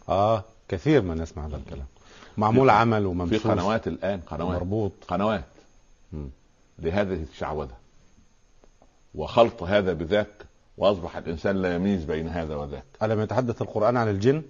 آه 0.09 0.43
كثير 0.67 1.01
ما 1.01 1.15
نسمع 1.15 1.45
هذا 1.45 1.55
الكلام. 1.57 1.85
معمول 2.37 2.67
في- 2.67 2.73
عمل 2.73 3.01
في 3.01 3.05
وممسوس 3.07 3.47
قنوات 3.47 3.87
الآن. 3.87 4.19
قنوات 4.27 4.57
مربوط 4.57 4.91
قنوات. 5.07 5.43
مم. 6.13 6.29
لهذه 6.79 7.23
الشعوذة. 7.31 7.75
وخلط 9.15 9.63
هذا 9.63 9.93
بذاك 9.93 10.45
وأصبح 10.77 11.17
الإنسان 11.17 11.61
لا 11.61 11.75
يميز 11.75 12.03
بين 12.05 12.27
هذا 12.27 12.55
وذاك. 12.55 12.83
ألم 13.03 13.21
يتحدث 13.21 13.61
القرآن 13.61 13.97
عن 13.97 14.09
الجن؟ 14.09 14.43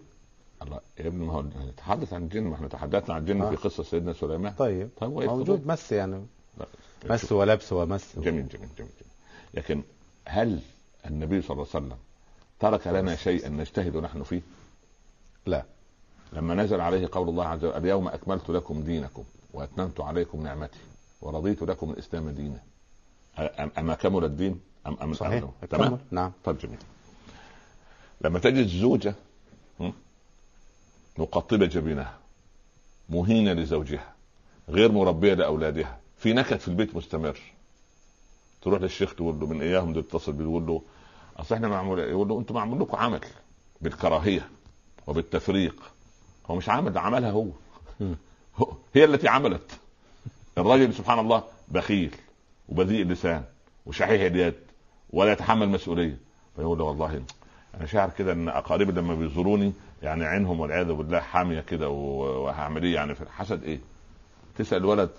الله 0.62 0.80
يا 1.00 1.08
ابني 1.08 1.26
ما 1.26 1.34
هو 1.34 1.42
نتحدث 1.42 2.14
عن 2.14 2.24
الجن 2.24 2.44
ما 2.44 2.56
إحنا 2.56 2.68
تحدثنا 2.68 3.16
عن 3.16 3.22
الجن 3.22 3.42
آه. 3.42 3.50
في 3.50 3.56
قصة 3.56 3.84
سيدنا 3.84 4.14
سليمان. 4.14 4.54
طيب 4.54 4.90
طيب 4.98 5.12
موجود 5.12 5.68
مس 5.68 5.92
يعني. 5.92 6.26
مس 7.06 7.32
ولبس 7.32 7.74
ومس. 7.74 8.16
جميل 8.16 8.48
جميل 8.48 8.50
جميل, 8.50 8.70
جميل. 8.78 9.14
لكن 9.54 9.84
هل 10.26 10.60
النبي 11.06 11.42
صلى 11.42 11.52
الله 11.52 11.68
عليه 11.74 11.86
وسلم 11.86 11.98
ترك 12.60 12.88
لنا 12.88 13.16
شيئا 13.16 13.50
نجتهد 13.50 13.98
نحن 13.98 14.24
فيه؟ 14.24 14.42
لا. 15.46 15.64
لما 16.34 16.56
نزل 16.56 16.82
عليه 16.82 17.10
قول 17.12 17.30
الله 17.30 17.46
عز 17.46 17.66
وجل 17.66 17.78
اليوم 17.78 18.08
أكملت 18.08 18.50
لكم 18.50 18.84
دينكم 18.84 19.24
وأتممت 19.54 20.02
عليكم 20.02 20.44
نعمتي. 20.44 20.80
ورضيت 21.24 21.62
لكم 21.64 21.90
الإسلام 21.92 22.30
دينا. 22.30 22.60
اما 23.78 23.94
كمل 23.94 24.24
الدين؟ 24.24 24.60
ام 24.88 24.98
أم 25.02 25.14
صحيح. 25.14 25.44
تمام. 25.70 26.00
نعم. 26.12 26.32
طيب 26.44 26.58
جميل. 26.58 26.78
لما 28.22 28.40
تجد 28.40 28.68
زوجة 28.68 29.16
م? 29.80 29.92
مقطبة 31.18 31.66
جبينها 31.66 32.18
مهينة 33.10 33.54
لزوجها 33.54 34.14
غير 34.70 34.92
مربية 34.92 35.34
لأولادها 35.34 36.00
في 36.18 36.34
نكد 36.34 36.58
في 36.58 36.68
البيت 36.68 36.96
مستمر. 36.96 37.40
تروح 38.62 38.82
للشيخ 38.82 39.16
تقول 39.16 39.40
له 39.40 39.48
من 39.48 39.62
اياهم 39.62 39.94
ده 39.94 40.00
اتصل 40.00 40.34
بيه 40.34 40.44
يقول 40.44 40.66
له 40.68 40.82
أصل 41.38 41.56
إحنا 41.56 41.68
معمول 41.68 42.00
يقول 42.00 42.28
له 42.28 42.40
أنتم 42.40 42.56
معمول 42.56 42.80
لكم 42.82 42.98
عمل 42.98 43.22
بالكراهية 43.82 44.50
وبالتفريق. 45.08 45.76
هو 46.46 46.56
مش 46.56 46.70
عمل 46.70 46.92
ده 46.94 47.00
عملها. 47.02 47.32
هو- 47.32 47.48
هي 48.94 49.04
التي 49.06 49.28
عملت. 49.28 49.80
الرجل 50.58 50.94
سبحان 50.94 51.20
الله 51.20 51.44
بخيل 51.68 52.16
وبذيء 52.70 53.02
اللسان 53.02 53.44
وشحيح 53.86 54.22
اليد 54.22 54.54
ولا 55.10 55.32
يتحمل 55.32 55.70
مسؤولية 55.70 56.18
فيقول 56.56 56.78
له 56.78 56.84
والله 56.84 57.24
أنا 57.78 57.86
شاعر 57.86 58.10
كده 58.10 58.32
إن 58.32 58.50
أقاربي 58.50 58.92
لما 58.92 59.16
بيزوروني 59.16 59.74
يعني 60.04 60.26
عينهم 60.26 60.60
والعياذ 60.60 60.94
بالله 60.94 61.20
حامية 61.20 61.60
كده 61.62 61.90
وهعمل 61.90 62.84
إيه 62.84 62.94
يعني 62.96 63.16
في 63.16 63.30
حسد 63.32 63.64
إيه؟ 63.64 63.80
تسأل 64.58 64.78
الولد 64.78 65.10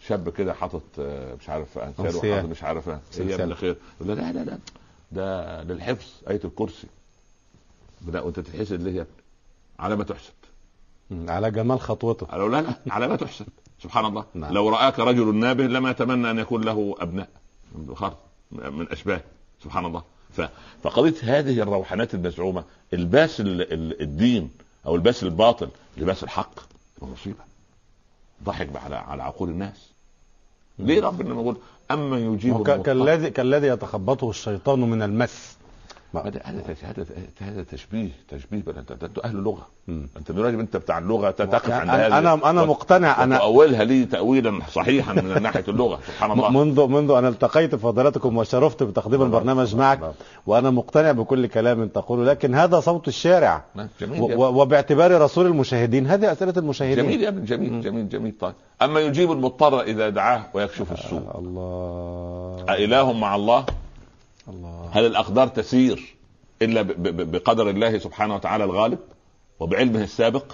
شاب 0.00 0.28
كده 0.28 0.54
حاطط 0.54 0.82
آه، 0.98 1.34
مش 1.34 1.48
عارف 1.48 1.78
انساله 1.78 2.08
أنسية. 2.08 2.34
حاطط 2.36 2.48
مش 2.48 2.62
عارف 2.62 2.88
إيه 2.88 2.94
يا 2.94 3.00
سلسلة. 3.10 3.44
ابن 3.44 3.54
خير 3.54 3.76
لا 4.00 4.12
لا 4.12 4.32
لا 4.44 4.58
ده 5.12 5.62
للحفظ 5.62 6.06
آية 6.30 6.40
الكرسي 6.44 6.86
لا 8.12 8.20
وأنت 8.20 8.40
تتحسد 8.40 8.82
ليه 8.82 8.92
يا 8.96 9.00
ابني؟ 9.02 9.12
على 9.78 9.96
ما 9.96 10.04
تحسد. 10.04 10.32
على 11.10 11.50
جمال 11.50 11.80
خطوته 11.80 12.26
قالوا 12.26 12.48
لا 12.48 12.62
لا 12.62 12.74
على 12.90 13.08
ما 13.08 13.16
تحسد 13.16 13.46
سبحان 13.82 14.04
الله. 14.04 14.24
نعم. 14.34 14.52
لو 14.52 14.68
رآك 14.68 14.98
رجل 14.98 15.34
نابه 15.34 15.64
لما 15.66 15.90
يتمنى 15.90 16.30
أن 16.30 16.38
يكون 16.38 16.64
له 16.64 16.94
أبناء. 16.98 17.28
من 18.52 18.88
أشباه. 18.90 19.20
سبحان 19.64 19.84
الله. 19.84 20.02
ف... 20.32 20.40
فقضية 20.82 21.14
هذه 21.22 21.62
الروحانات 21.62 22.14
المزعومة 22.14 22.64
إلباس 22.92 23.40
ال... 23.40 23.72
ال... 23.72 24.02
الدين 24.02 24.50
أو 24.86 24.94
إلباس 24.94 25.22
الباطل 25.22 25.68
لباس 25.96 26.24
الحق 26.24 26.54
مصيبة. 27.02 27.44
ضحك 28.44 28.76
على 28.76 28.96
على 28.96 29.22
عقول 29.22 29.48
الناس. 29.48 29.90
ليه 30.78 31.00
ربنا 31.00 31.34
يقول 31.34 31.56
أما 31.90 32.18
يجيب 32.18 32.82
كالذي 32.82 33.30
كالذي 33.30 33.66
يتخبطه 33.66 34.30
الشيطان 34.30 34.80
من 34.80 35.02
المس. 35.02 35.56
هذا 36.18 36.40
هذا 36.82 37.06
هذا 37.40 37.62
تشبيه 37.62 38.08
تشبيه 38.28 38.62
انت 38.78 39.18
أهل 39.24 39.36
لغه 39.36 39.66
مم. 39.88 40.08
أنت 40.16 40.30
راجل 40.30 40.60
أنت 40.60 40.76
بتاع 40.76 40.98
اللغة 40.98 41.30
تقف 41.30 41.70
عند 41.70 41.88
يعني 41.88 41.90
هذا 41.90 42.18
أنا 42.18 42.50
أنا 42.50 42.64
مقتنع 42.64 43.24
أنا 43.24 43.36
وتؤولها 43.36 43.84
لي 43.84 44.04
تاويلا 44.04 44.60
صحيحا 44.72 45.12
من 45.12 45.42
ناحية 45.42 45.64
اللغة 45.68 46.00
سبحان 46.06 46.30
الله. 46.30 46.50
منذ 46.50 46.86
منذ 46.86 47.10
أن 47.10 47.26
التقيت 47.26 47.74
بفضيلتكم 47.74 48.36
وشرفت 48.36 48.82
بتقديم. 48.82 49.22
البرنامج 49.22 49.76
معك. 49.76 50.12
وأنا 50.46 50.70
مقتنع 50.70 51.12
بكل 51.12 51.46
كلام 51.46 51.88
تقوله 51.88 52.24
لكن 52.24 52.54
هذا 52.54 52.80
صوت 52.80 53.08
الشارع. 53.08 53.64
جميل 54.00 54.22
وباعتبار 54.36 55.20
رسول 55.20 55.46
المشاهدين 55.46 56.06
هذه 56.06 56.32
أسئلة 56.32 56.54
المشاهدين. 56.56 57.04
جميل 57.04 57.22
يا 57.22 57.28
ابني 57.28 57.46
جميل 57.46 57.80
جميل 57.80 58.08
جميل. 58.08 58.34
طيب. 58.40 58.54
أما 58.82 59.00
يجيب 59.00 59.32
المضطر 59.32 59.80
إذا 59.82 60.08
دعاه 60.08 60.42
ويكشف 60.54 60.92
السوء. 60.92 61.38
الله. 61.38 62.64
أإله 62.68 63.12
مع 63.12 63.36
الله؟ 63.36 63.66
الله. 64.48 64.88
هل 64.92 65.06
الأقدار 65.06 65.48
تسير 65.48 66.16
إلا 66.62 66.82
بقدر 67.24 67.70
الله 67.70 67.98
سبحانه 67.98 68.34
وتعالى 68.34 68.64
الغالب 68.64 68.98
وبعلمه 69.60 70.02
السابق؟ 70.02 70.52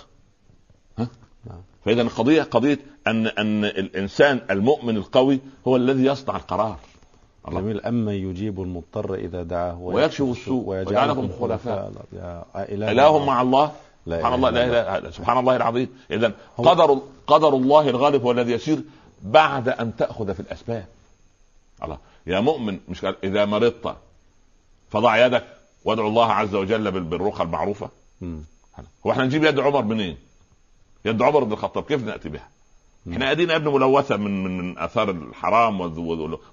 ها؟ 0.98 1.08
نعم. 1.46 1.60
فإذا 1.84 2.02
القضية 2.02 2.42
قضية 2.42 2.78
ان 3.06 3.26
أن 3.26 3.64
الإنسان 3.64 4.40
المؤمن 4.50 4.96
القوي 4.96 5.40
هو 5.68 5.76
الذي 5.76 6.04
يصنع 6.04 6.36
القرار. 6.36 6.78
الله. 7.48 7.60
جميل. 7.60 7.80
أما 7.80 8.14
يجيب 8.14 8.60
المضطر 8.60 9.14
إذا 9.14 9.42
دعاه 9.42 9.80
ويكشف 9.80 10.22
السوء 10.22 10.64
ويجعلكم 10.68 11.28
خلفاء. 11.40 11.92
إله 12.58 13.24
مع 13.24 13.42
الله. 13.42 13.72
لا 14.06 14.16
سبحان 14.18 14.34
إله 14.34 14.48
الله 14.48 14.50
لا 14.50 14.98
إله 14.98 15.10
سبحان 15.10 15.38
الله 15.38 15.56
العظيم. 15.56 15.88
اذا 16.10 16.32
هو- 16.60 16.64
قدر 16.64 17.00
قدر 17.26 17.48
الله 17.48 17.88
الغالب 17.88 18.22
هو 18.22 18.32
الذي 18.32 18.52
يسير 18.52 18.82
بعد 19.22 19.68
أن 19.68 19.96
تأخذ 19.96 20.34
في 20.34 20.40
الأسباب. 20.40 20.84
الله. 21.84 21.98
يا 22.26 22.40
مؤمن 22.40 22.80
مش 22.88 23.04
إذا 23.04 23.44
مرضت 23.44 23.96
فضع 24.90 25.26
يدك 25.26 25.44
وادعو 25.84 26.08
الله 26.08 26.32
عز 26.32 26.54
وجل 26.54 26.90
بال- 26.90 27.02
بالرقى 27.04 27.42
المعروفة. 27.44 27.90
هو 29.06 29.10
إحنا 29.12 29.24
نجيب 29.24 29.44
يد 29.44 29.60
عمر 29.60 29.82
منين؟ 29.82 30.16
يد 31.04 31.22
عمر 31.22 31.44
بن 31.44 31.52
الخطاب 31.52 31.84
كيف 31.84 32.04
نأتي 32.04 32.28
بها؟ 32.28 32.48
إحنا 33.12 33.30
ايدينا 33.30 33.52
يا 33.52 33.58
ابني 33.58 33.70
ملوثة 33.72 34.16
من 34.16 34.44
من 34.44 34.58
من 34.58 34.78
آثار 34.78 35.10
الحرام 35.10 35.80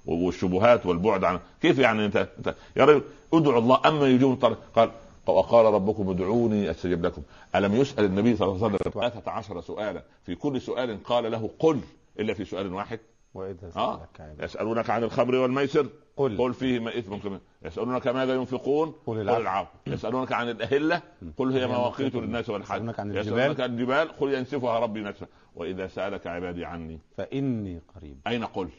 والشبهات 0.06 0.86
والبعد 0.86 1.24
عن 1.24 1.40
كيف 1.62 1.80
يعني 1.80 2.06
انت, 2.06 2.16
أنت 2.38 2.56
يا 2.76 2.86
رجل 2.86 3.02
ادعوا 3.34 3.60
الله 3.60 3.82
أما 3.86 4.08
يجيب 4.08 4.38
قال 4.76 4.92
وقال 5.28 5.66
ربكم 5.66 6.10
ادعوني 6.10 6.72
أستجب 6.72 7.06
لكم. 7.06 7.22
ألم 7.56 7.76
يسأل 7.76 8.06
النبي 8.06 8.36
صلى 8.36 8.48
الله 8.52 8.66
عليه 8.66 8.76
وسلم 8.76 8.92
13 8.94 9.62
سؤالا؟ 9.62 10.04
في 10.26 10.36
كل 10.36 10.62
سؤال 10.62 11.04
قال 11.04 11.32
له 11.32 11.50
قل 11.60 11.80
إلا 12.20 12.34
في 12.34 12.46
سؤال 12.46 12.74
واحد. 12.74 13.00
وإذا 13.34 13.68
آه. 13.76 13.98
سألك 13.98 14.22
عبادي 14.22 14.44
يسألونك 14.44 14.90
عن 14.90 15.04
الخمر 15.04 15.36
والميسر؟ 15.36 15.90
قل. 16.18 16.38
قل 16.38 16.54
فيهما 16.54 16.98
إثم 16.98 17.16
كبير 17.16 17.40
يسألونك 17.62 18.08
ماذا 18.08 18.36
ينفقون؟ 18.36 18.94
قل 19.06 19.30
العفو. 19.30 19.78
يسألونك 19.88 20.32
عن 20.32 20.50
الأهلة؟ 20.50 21.02
قل 21.38 21.52
هي 21.52 21.68
مواقيت 21.68 22.16
للناس 22.16 22.50
والحج. 22.50 22.76
يسألونك 22.76 23.00
عن 23.00 23.12
الجبال؟ 23.12 23.62
عن 23.62 23.70
الجبال؟ 23.70 24.08
قل 24.18 24.34
ينسفها 24.34 24.80
ربي 24.80 25.02
نسفا 25.02 25.28
وإذا 25.56 25.88
سألك 25.88 26.28
عبادي 26.28 26.66
عني. 26.66 27.00
فإني 27.18 27.82
قريب. 27.96 28.18
أين 28.28 28.46
قل؟ 28.46 28.70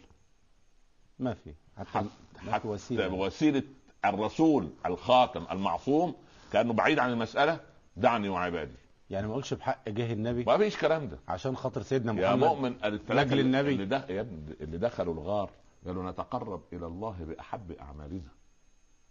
ما 1.19 1.35
في. 1.35 1.55
حتى 1.79 1.89
حتى, 1.89 2.09
حتى 2.51 2.61
في 2.61 2.69
وسيلة. 2.69 3.15
وسيله 3.15 3.63
الرسول 4.05 4.69
الخاتم 4.87 5.45
المعصوم 5.51 6.15
كأنه 6.53 6.73
بعيد 6.73 6.99
عن 6.99 7.11
المسألة 7.11 7.61
دعني 7.97 8.29
وعبادي. 8.29 8.77
يعني 9.11 9.27
ما 9.27 9.33
اقولش 9.33 9.55
بحق 9.55 9.89
جه 9.89 10.13
النبي 10.13 10.45
ما 10.45 10.59
فيش 10.59 10.77
كلام 10.77 11.09
ده. 11.09 11.19
عشان 11.29 11.57
خاطر 11.57 11.83
سيدنا 11.83 12.13
يا 12.23 12.29
محمد 12.29 12.49
مؤمن 12.49 12.73
الثلاثة 12.85 13.15
لاجل 13.15 13.41
النبي. 13.41 13.73
اللي, 13.73 13.87
دخ... 13.87 14.11
يا 14.11 14.21
ابني 14.21 14.39
اللي 14.61 14.79
دخلوا 14.79 15.15
الغار 15.15 15.51
قالوا 15.87 16.11
نتقرب 16.11 16.63
إلى 16.73 16.87
الله 16.87 17.17
بأحب 17.21 17.73
أعمالنا. 17.73 18.31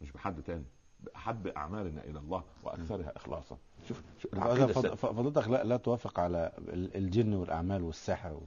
مش 0.01 0.11
بحد 0.11 0.41
تاني 0.43 0.63
بأحب 0.99 1.47
أعمالنا 1.47 2.03
إلى 2.03 2.19
الله 2.19 2.43
وأكثرها 2.63 3.13
إخلاصا. 3.15 3.57
شوف, 3.87 4.01
شوف 4.21 4.33
العقيدة 4.33 4.67
فض- 4.67 4.85
الس- 4.85 4.95
ف- 4.95 5.05
فضيلتك 5.05 5.47
لا, 5.47 5.63
لا 5.63 5.77
توافق 5.77 6.19
على 6.19 6.51
ال- 6.57 6.95
الجن 6.97 7.33
والأعمال 7.33 7.81
والسحر 7.83 8.39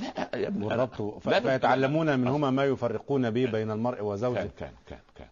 لا 0.00 0.30
يا 0.36 0.48
ابني 0.48 0.66
والربط 0.66 1.02
فيتعلمون 1.28 2.18
منهما 2.18 2.50
ما 2.50 2.64
يفرقون 2.64 3.30
به 3.30 3.46
بين 3.46 3.70
المرء 3.70 4.02
وزوجه. 4.04 4.34
كان 4.38 4.50
كان 4.58 4.72
كان 4.86 4.98
كان. 5.14 5.28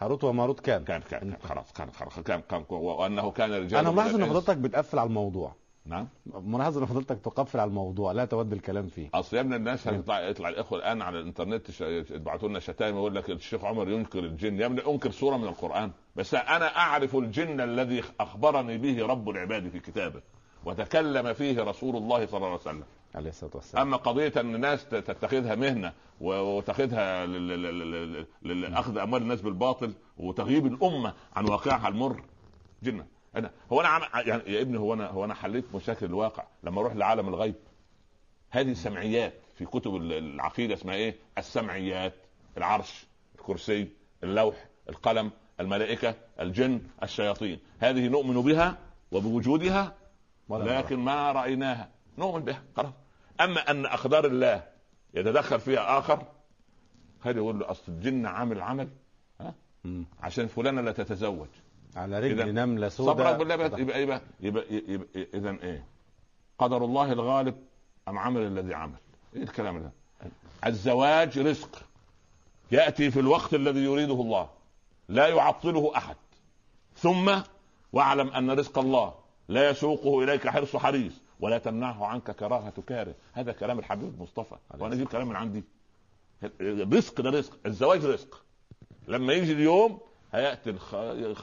هاروت 0.00 0.24
وماروت 0.24 0.60
كان 0.60 0.84
كان 0.84 1.00
كان, 1.00 1.20
كان 1.20 1.36
خلاص 1.42 1.72
كان 1.72 1.90
خلاص 1.90 2.20
كان 2.20 2.40
كان 2.40 2.64
وأنه 2.70 3.30
كان 3.30 3.52
رجال 3.52 3.80
أنا 3.80 3.90
ملاحظ 3.90 4.14
إن. 4.14 4.26
فضيلتك 4.26 4.56
بتقفل 4.56 4.98
على 4.98 5.06
الموضوع. 5.06 5.54
نعم. 5.86 6.08
ملاحظ 6.26 6.78
إن 6.78 6.86
فضيلتك 6.86 7.18
تقفل 7.20 7.60
على 7.60 7.68
الموضوع 7.68 8.12
لا 8.12 8.24
تود 8.24 8.52
الكلام 8.52 8.86
فيه. 8.86 9.08
أصل 9.14 9.36
يا 9.36 9.40
ابني 9.40 9.56
الناس 9.56 9.88
هتطلع 9.88 10.20
يطلع 10.20 10.48
الإخوة 10.48 10.78
الآن 10.78 11.02
على 11.02 11.18
الإنترنت 11.18 11.80
يبعتوا 12.10 12.48
لنا 12.48 12.58
شتائم 12.58 12.96
يقول 12.96 13.14
لك 13.14 13.30
الشيخ 13.30 13.64
عمر 13.64 13.88
ينكر 13.88 14.18
الجن. 14.18 14.60
يا 14.60 14.66
ابني 14.66 14.86
أنكر 14.86 15.10
سورة 15.10 15.36
من 15.36 15.44
القرآن 15.48 15.90
بس 16.16 16.34
أنا 16.34 16.76
أعرف 16.76 17.16
الجن 17.16 17.60
الذي 17.60 18.02
أخبرني 18.20 18.78
به 18.78 19.06
رب 19.06 19.28
العباد 19.28 19.68
في 19.68 19.80
كتابه 19.80 20.20
وتكلم 20.64 21.32
فيه 21.32 21.62
رسول 21.62 21.96
الله 21.96 22.26
صلى 22.26 22.36
الله 22.36 22.48
عليه 22.48 22.56
وسلم. 22.60 22.84
عليه 23.14 23.28
الصلاة 23.30 23.50
والسلام. 23.54 23.86
أما 23.86 23.96
قضية 23.96 24.32
أن 24.36 24.54
الناس 24.54 24.88
تتخذها 24.88 25.54
مهنة 25.54 25.92
وتاخذها 26.20 27.26
لأخذ 28.42 28.98
أموال 28.98 29.22
الناس 29.22 29.40
بالباطل 29.40 29.94
وتغييب 30.16 30.66
الأمة 30.66 31.14
عن 31.36 31.44
واقعها 31.48 31.88
المر. 31.88 32.22
جنة. 32.82 33.06
أنا 33.36 33.50
هو 33.72 33.80
أنا. 33.80 34.00
يعني 34.26 34.42
يا 34.52 34.60
ابني 34.60 34.78
هو 34.78 34.94
أنا 34.94 35.06
هو 35.10 35.24
أنا 35.24 35.34
حليت 35.34 35.64
مشاكل 35.74 36.06
الواقع 36.06 36.44
لما 36.62 36.80
أروح 36.80 36.96
لعالم 36.96 37.28
الغيب. 37.28 37.54
هذه 38.50 38.72
سمعيات 38.72 39.32
في 39.54 39.64
كتب 39.66 39.96
ال- 39.96 40.12
العقيدة 40.12 40.74
اسمها 40.74 40.94
إيه؟ 40.94 41.16
السمعيات. 41.38 42.14
العرش 42.56 43.06
الكرسي 43.38 43.88
اللوح 44.22 44.66
القلم 44.88 45.30
الملائكة 45.60 46.14
الجن 46.40 46.80
الشياطين. 47.02 47.58
هذه 47.78 48.08
نؤمن 48.08 48.42
بها 48.42 48.78
وبوجودها 49.12 49.94
لكن 50.50 50.98
ما 50.98 51.32
رأيناها. 51.32 51.88
نؤمن 52.18 52.44
بها. 52.44 52.62
خلاص. 52.76 52.92
أما 53.40 53.70
أن 53.70 53.86
اقدار 53.86 54.24
الله 54.26 54.62
يتدخل 55.14 55.60
فيها 55.60 55.98
آخر 55.98 56.22
هذا 57.20 57.36
يقول 57.38 57.58
له 57.58 57.70
أصل 57.70 57.82
الجن 57.92 58.26
عامل 58.26 58.60
عمل 58.62 58.88
ها. 59.40 59.54
عشان 60.20 60.46
فلانة 60.46 60.80
لا 60.80 60.92
تتزوج 60.92 61.48
على 61.96 62.20
رجل 62.20 62.54
نملة 62.54 62.88
صبرك 62.88 63.16
سوداء 63.16 63.38
بالله 63.38 63.54
يبقى 63.54 63.80
يبقى 63.80 64.02
يبقى, 64.02 64.20
يبقى, 64.40 64.64
يبقى, 64.74 64.92
يبقى 64.92 65.38
اذا 65.38 65.50
إيه؟ 65.62 65.84
قدر 66.58 66.84
الله 66.84 67.12
الغالب 67.12 67.54
ام 68.08 68.18
عمل 68.18 68.40
الذي 68.40 68.74
عمل؟ 68.74 68.96
إيه 69.36 69.42
الكلام 69.42 69.78
ده؟ 69.82 69.92
الزواج 70.66 71.38
رزق 71.38 71.82
يأتي 72.72 73.10
في 73.10 73.20
الوقت 73.20 73.54
الذي 73.54 73.80
يريده 73.80 74.14
الله 74.14 74.50
لا 75.08 75.28
يعطله 75.28 75.96
أحد 75.96 76.16
ثم 76.96 77.40
واعلم 77.92 78.28
أن 78.28 78.50
رزق 78.50 78.78
الله 78.78 79.14
لا 79.48 79.70
يسوقه 79.70 80.24
إليك 80.24 80.48
حرص 80.48 80.76
حريص 80.76 81.12
ولا 81.40 81.58
تمنعه 81.58 82.06
عنك 82.06 82.30
كراهة 82.30 82.82
كاره 82.86 83.14
هذا 83.32 83.52
كلام 83.52 83.78
الحبيب 83.78 84.14
المصطفى 84.14 84.56
وأنا 84.78 84.94
أجيب 84.94 85.08
كلام 85.08 85.28
من 85.28 85.36
عندي. 85.36 85.64
الرزق 86.60 87.20
ده 87.20 87.30
رزق. 87.30 87.58
الزواج 87.66 88.04
رزق. 88.04 88.44
لما 89.08 89.32
يجي 89.32 89.52
اليوم 89.52 90.00
هيأتي 90.32 90.70
الخ... 90.70 90.94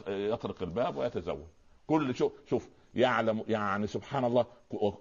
يطرق 0.07 0.63
الباب 0.63 0.97
ويتزوج. 0.97 1.45
كل 1.87 2.15
شوف 2.15 2.31
شوف 2.49 2.69
يعلم 2.95 3.43
يعني 3.47 3.87
سبحان 3.87 4.25
الله 4.25 4.45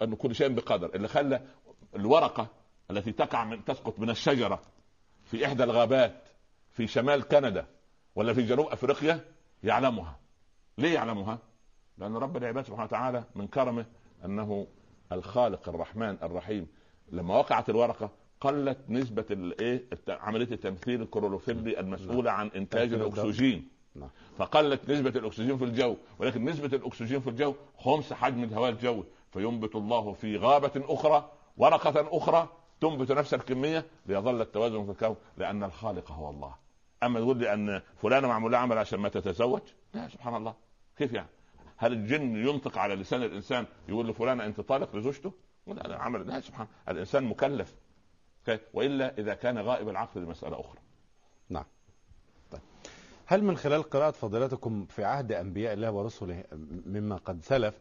أن 0.02 0.14
كل 0.14 0.34
شيء 0.34 0.48
بقدر. 0.48 0.94
اللي 0.94 1.08
خلى 1.08 1.40
الورقة 1.96 2.46
التي 2.90 3.12
تقع 3.12 3.44
من 3.44 3.64
تسقط 3.64 3.98
من 3.98 4.10
الشجرة 4.10 4.60
في 5.24 5.46
إحدى 5.46 5.64
الغابات 5.64 6.28
في 6.70 6.86
شمال 6.86 7.28
كندا 7.28 7.66
ولا 8.14 8.34
في 8.34 8.42
جنوب 8.42 8.66
أفريقيا 8.66 9.20
يعلمها. 9.64 10.18
ليه 10.78 10.94
يعلمها؟ 10.94 11.38
لأن 11.98 12.16
رب 12.16 12.36
العباد 12.36 12.64
سبحانه 12.64 12.84
وتعالى 12.84 13.24
من 13.34 13.46
كرمه 13.46 13.86
أنه 14.24 14.66
الخالق 15.12 15.68
الرحمن 15.68 16.16
الرحيم 16.22 16.66
لما 17.12 17.38
وقعت 17.38 17.70
الورقة 17.70 18.10
قلت 18.40 18.78
نسبة 18.88 19.24
الإيه؟ 19.30 19.84
عملية 20.08 20.52
التمثيل 20.52 21.02
الكلوروفيلي 21.02 21.80
المسؤولة 21.80 22.30
عن 22.30 22.50
إنتاج. 22.56 22.92
الأكسجين. 22.92 23.68
نعم. 23.94 24.08
فقلت 24.38 24.90
نسبة 24.90 25.10
الأكسجين 25.10 25.58
في 25.58 25.64
الجو 25.64 25.96
ولكن 26.18 26.44
نسبة 26.44 26.76
الأكسجين 26.76 27.20
في 27.20 27.30
الجو 27.30 27.54
خمس 27.78 28.12
حجم 28.12 28.44
الهواء 28.44 28.70
الجوي 28.70 29.04
فينبت 29.32 29.76
الله 29.76 30.12
في 30.12 30.36
غابة 30.36 30.72
أخرى 30.76 31.32
ورقة 31.56 32.16
أخرى 32.16 32.48
تنبت 32.80 33.12
نفس 33.12 33.34
الكمية 33.34 33.86
ليظل 34.06 34.40
التوازن 34.40 34.84
في 34.84 34.90
الكون 34.90 35.16
لأن 35.36 35.64
الخالق 35.64 36.12
هو 36.12 36.30
الله. 36.30 36.54
أما 37.02 37.20
تقول 37.20 37.36
لي 37.38 37.54
أن 37.54 37.82
فلانة 38.02 38.28
معمول 38.28 38.54
عمل 38.54 38.78
عشان 38.78 39.00
ما 39.00 39.08
تتزوج؟ 39.08 39.62
لا 39.94 40.08
سبحان 40.08 40.34
الله. 40.34 40.54
كيف 40.96 41.12
يعني؟ 41.12 41.28
هل 41.82 41.92
الجن 41.92 42.36
ينطق 42.48 42.78
على 42.78 42.94
لسان 42.94 43.22
الإنسان 43.22 43.66
يقول 43.88 44.08
لفلانة 44.08 44.46
أنت 44.46 44.60
طالق 44.60 44.96
لزوجته 44.96 45.32
لا 45.66 45.74
لا 45.74 45.98
عمل 46.02 46.26
لا 46.28 46.40
سبحان 46.40 46.66
الإنسان 46.88 47.24
مكلف 47.24 47.74
كيف؟ 48.46 48.60
وإلا 48.74 49.18
إذا 49.18 49.34
كان 49.34 49.58
غائب 49.58 49.88
العقل 49.88 50.20
لمسألة 50.20 50.60
أخرى 50.60 50.78
نعم 51.48 51.64
طيب. 52.50 52.60
هل 53.26 53.44
من 53.44 53.56
خلال 53.56 53.82
قراءة 53.82 54.10
فضيلتكم 54.10 54.86
في 54.86 55.04
عهد 55.04 55.32
أنبياء 55.32 55.72
الله 55.72 55.90
ورسله 55.90 56.44
مما 56.86 57.16
قد 57.16 57.42
سلف 57.42 57.74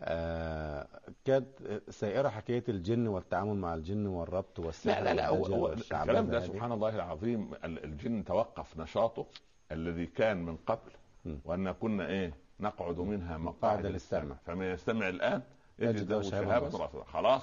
آه 0.00 0.86
كانت 1.24 1.46
سائرة 1.90 2.28
حكاية 2.28 2.64
الجن 2.68 3.06
والتعامل 3.06 3.56
مع 3.56 3.74
الجن 3.74 4.06
والربط 4.06 4.58
والسحر 4.58 5.02
لا 5.04 5.08
لا 5.08 5.14
لا 5.14 5.28
هو, 5.28 5.72
الكلام 5.72 6.26
ده. 6.26 6.40
سبحان 6.40 6.72
الله 6.72 6.94
العظيم 6.96 7.50
ال- 7.64 7.84
الجن 7.84 8.24
توقف 8.24 8.78
نشاطه 8.78 9.26
الذي 9.72 10.06
كان 10.06 10.42
من 10.42 10.56
قبل 10.56 10.90
م. 11.24 11.36
وأن 11.44 11.72
كنا 11.72 12.06
إيه 12.06 12.34
نقعد 12.62 12.98
منها 12.98 13.38
مقاعد 13.38 13.86
للسمع. 13.86 14.36
فمن 14.46 14.66
يستمع 14.66 15.08
الآن 15.08 15.42
يجد 15.78 16.12
له 16.12 16.22
شهابا. 16.22 16.66
رصدا 16.66 17.04
خلاص؟ 17.04 17.42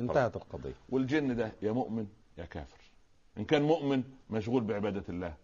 انتهت 0.00 0.36
القضية. 0.36 0.74
والجن 0.88 1.36
ده 1.36 1.52
يا 1.62 1.72
مؤمن 1.72 2.06
يا 2.38 2.44
كافر. 2.44 2.80
إن 3.38 3.44
كان 3.44 3.62
مؤمن 3.62 4.02
مشغول 4.30 4.64
بعبادة 4.64 5.04
الله 5.08 5.34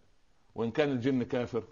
وإن 0.55 0.71
كان 0.71 0.91
الجن 0.91 1.23
كافر 1.23 1.63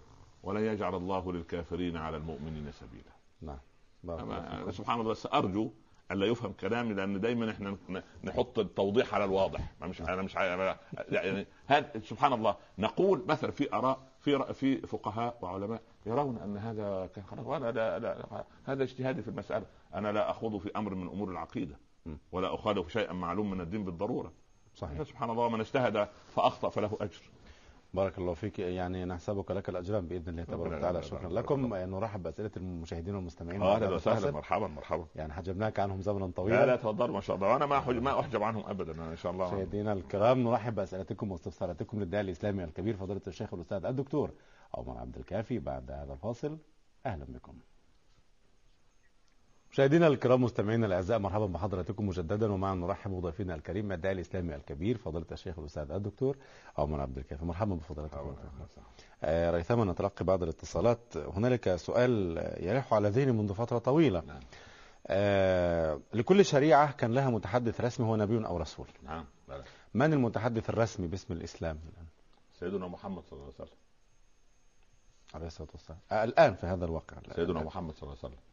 ولن 0.42 0.64
يجعل 0.64 0.94
الله 0.94 1.32
للكافرين 1.32 1.96
على 1.96 2.16
المؤمنين 2.16 2.72
سبيلا. 2.72 3.12
نعم. 3.42 3.58
سبحان 4.70 5.00
الله 5.00 5.10
بس 5.10 5.26
أرجو 5.26 5.70
الا 6.10 6.26
يفهم 6.26 6.52
كلامي 6.52 6.94
لأن 6.94 7.20
دايما 7.20 7.50
إحنا 7.50 7.76
نحط 8.24 8.58
التوضيح 8.58 9.14
على 9.14 9.24
الواضح. 9.24 9.72
ما 9.80 9.86
مش 9.86 10.00
أنا 10.02 10.22
مش 10.22 10.34
يعني 11.08 11.46
هذا 11.66 12.00
سبحان 12.04 12.32
الله 12.32 12.56
نقول 12.78 13.24
مثلا 13.28 13.50
في 13.50 13.74
آراء 13.74 14.09
في 14.20 14.54
في 14.54 14.76
فقهاء 14.86 15.38
وعلماء 15.42 15.82
يرون 16.06 16.38
أن 16.38 16.56
هذا 16.56 17.10
كان 17.14 17.24
خلاص 17.24 17.46
وأنا 17.46 17.70
لا, 17.70 17.98
لا, 17.98 18.44
هذا 18.64 18.82
اجتهادي 18.82 19.22
في 19.22 19.28
المسألة. 19.28 19.66
أنا 19.94 20.12
لا 20.12 20.30
أخوض 20.30 20.58
في 20.58 20.70
أمر 20.76 20.94
من 20.94 21.08
أمور 21.08 21.30
العقيدة. 21.30 21.78
ولا 22.32 22.54
أخالف 22.54 22.88
شيئا 22.88 23.12
معلوم 23.12 23.50
من 23.50 23.60
الدين 23.60 23.84
بالضرورة. 23.84 24.32
صحيح. 24.74 25.02
سبحان 25.02 25.30
الله 25.30 25.48
من 25.48 25.60
اجتهد 25.60 26.08
فأخطأ 26.34 26.68
فله 26.68 26.96
أجر. 27.00 27.29
بارك 27.94 28.18
الله 28.18 28.34
فيك. 28.34 28.58
يعني 28.58 29.04
نحسبك 29.04 29.50
لك 29.50 29.68
الأجران 29.68 30.06
بإذن 30.08 30.28
الله 30.28 30.44
تبارك 30.44 30.72
وتعالى. 30.72 31.02
شكرا. 31.02 31.28
لكم. 31.28 31.74
نرحب 31.74 32.22
بأسئلة 32.22 32.50
المشاهدين 32.56 33.14
والمستمعين 33.14 33.62
أهلا 33.62 33.88
وسهلا. 33.94 34.30
مرحبا 34.30 34.66
مرحبا. 34.66 35.06
يعني 35.16 35.32
حجبناك 35.32 35.80
عنهم 35.80 36.00
زمنا 36.00 36.18
لا 36.20 36.26
لا 36.26 36.32
طويلا 36.32 36.76
تفضلوا 36.76 37.14
ما 37.14 37.20
شاء 37.20 37.36
الله. 37.36 37.52
وأنا 37.52 37.66
ما 37.66 37.80
أحج- 37.80 37.88
ما 38.02 38.20
أحجب 38.20 38.42
عنهم 38.42 38.64
ابدا 38.66 39.10
إن 39.10 39.16
شاء 39.16 39.32
الله. 39.32 39.54
مشاهدينا 39.54 39.92
الكرام 39.92 40.38
نرحب 40.38 40.74
بأسئلتكم 40.74 41.32
واستفساراتكم 41.32 42.00
للداعي 42.00 42.24
الإسلامي 42.24 42.64
الكبير 42.64 42.96
فضيلة 42.96 43.20
الشيخ 43.26 43.54
الاستاذ 43.54 43.84
الدكتور 43.84 44.30
عمر 44.74 44.98
عبد 44.98 45.16
الكافي. 45.16 45.58
بعد 45.58 45.90
هذا 45.90 46.12
الفاصل 46.12 46.58
أهلا 47.06 47.24
بكم. 47.28 47.54
مشاهدينا 49.80 50.06
الكرام 50.06 50.44
مستمعينا 50.44 50.86
الأعزاء 50.86 51.18
مرحبا 51.18 51.46
بحضراتكم 51.46 52.08
مجددا 52.08 52.52
ومعنا 52.52 52.86
نرحب 52.86 53.10
بضيفنا 53.10 53.54
الكريم 53.54 53.92
الداعي 53.92 54.14
الاسلامي 54.14 54.54
الكبير 54.54 54.98
فضيلة 54.98 55.26
الشيخ 55.32 55.58
الأستاذ 55.58 55.90
الدكتور 55.90 56.36
عمر 56.78 57.00
عبد 57.00 57.18
الكافي. 57.18 57.44
مرحبا 57.44 57.74
بفضيلتكم. 57.74 58.36
آه، 59.24 59.50
ريثما 59.50 59.84
نتلقي 59.84 60.24
بعض 60.24 60.42
الاتصالات. 60.42 61.16
هنالك 61.16 61.76
سؤال 61.76 62.38
يلح 62.60 62.94
على 62.94 63.08
ذهني 63.08 63.32
منذ 63.32 63.54
فترة 63.54 63.78
طويلة. 63.78 64.20
نعم. 64.20 64.40
آه، 65.06 66.00
لكل 66.14 66.44
شريعة 66.44 66.92
كان 66.92 67.12
لها 67.12 67.30
متحدث 67.30 67.80
رسمي 67.80 68.06
هو 68.06 68.16
نبي 68.16 68.46
أو 68.46 68.56
رسول. 68.56 68.86
نعم. 69.02 69.24
من 69.94 70.12
المتحدث 70.12 70.70
الرسمي 70.70 71.06
باسم 71.06 71.32
الإسلام؟ 71.34 71.78
الان 71.92 72.06
سيدنا 72.58 72.88
محمد 72.88 73.22
صلى 73.22 73.32
الله 73.32 73.44
عليه 73.44 73.54
وسلم. 73.54 73.78
عليه 75.34 75.46
الصلاة 75.46 75.68
والسلام. 75.72 75.98
آه، 76.12 76.24
الآن 76.24 76.54
في 76.54 76.66
هذا 76.66 76.84
الواقع. 76.84 77.16
سيدنا 77.36 77.62
محمد 77.62 77.94
صلى 77.94 78.02
الله 78.02 78.16
عليه 78.22 78.34
وسلم. 78.34 78.49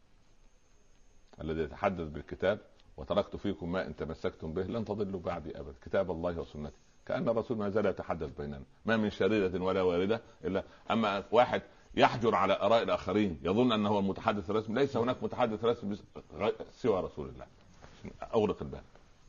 الذي 1.40 1.60
يتحدث 1.60 2.08
بالكتاب 2.08 2.58
وتركت 2.96 3.36
فيكم 3.36 3.72
ما 3.72 3.86
إن 3.86 3.96
تمسكتم 3.96 4.52
به 4.52 4.62
لن 4.62 4.84
تضلوا 4.84 5.20
بعدي 5.20 5.60
ابدا 5.60 5.74
كتاب 5.84 6.10
الله 6.10 6.40
وسنتي. 6.40 6.76
كأن 7.06 7.28
الرسول 7.28 7.56
ما 7.56 7.70
زال 7.70 7.86
يتحدث 7.86 8.30
بيننا. 8.38 8.62
ما 8.86 8.96
من 8.96 9.10
شريرة 9.10 9.62
ولا 9.62 9.82
واردة 9.82 10.20
إلا 10.44 10.62
أما 10.90 11.24
واحد 11.32 11.62
يحجر 11.94 12.34
على 12.34 12.52
آراء 12.52 12.82
الآخرين 12.82 13.40
يظن 13.42 13.72
أنه 13.72 13.88
هو 13.88 13.98
المتحدث 13.98 14.50
الرسمي 14.50 14.74
ليس 14.74 14.96
هناك 14.96 15.22
متحدث 15.22 15.64
رسمي 15.64 15.98
سوى 16.72 17.00
رسول 17.00 17.28
الله. 17.28 17.46
أغلق 18.34 18.62
الباب. 18.62 18.82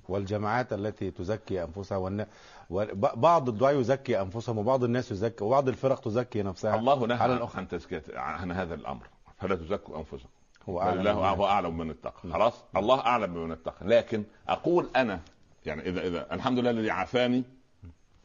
والجماعات 0.10 0.74
التي 0.74 1.12
تزكي 1.12 1.64
أنفسها 1.64 1.98
والن... 1.98 2.26
وبعض 2.70 3.50
الدعاء 3.50 3.80
يزكي 3.80 4.22
أنفسهم 4.22 4.58
وبعض 4.58 4.84
الناس 4.84 5.12
يزكي 5.12 5.44
وبعض 5.44 5.68
الفرق 5.68 6.00
تزكي 6.00 6.44
نفسها. 6.44 6.80
الله 6.80 7.08
نهى 7.08 7.48
عن 7.56 7.68
تزكية 7.68 8.04
عن 8.14 8.52
هذا 8.52 8.74
الأمر. 8.74 9.08
فلا 9.38 9.56
تزكوا 9.56 9.98
أنفسكم. 9.98 10.30
هو 10.70 10.82
أعلم 10.82 11.00
الله 11.00 11.12
هو 11.14 11.46
أعلم 11.46 11.70
بمن 11.78 11.90
اتقى 11.90 12.32
خلاص؟ 12.32 12.54
الله 12.76 13.00
أعلم 13.00 13.34
بمن 13.34 13.52
اتقى 13.52 13.86
لكن 13.88 14.24
أقول 14.48 14.90
أنا 14.96 15.20
يعني 15.66 15.90
اذا 15.90 16.08
إذا 16.08 16.34
الحمد 16.34 16.60
لله 16.60 16.70
الذي 16.70 16.92
عافاني 16.92 17.44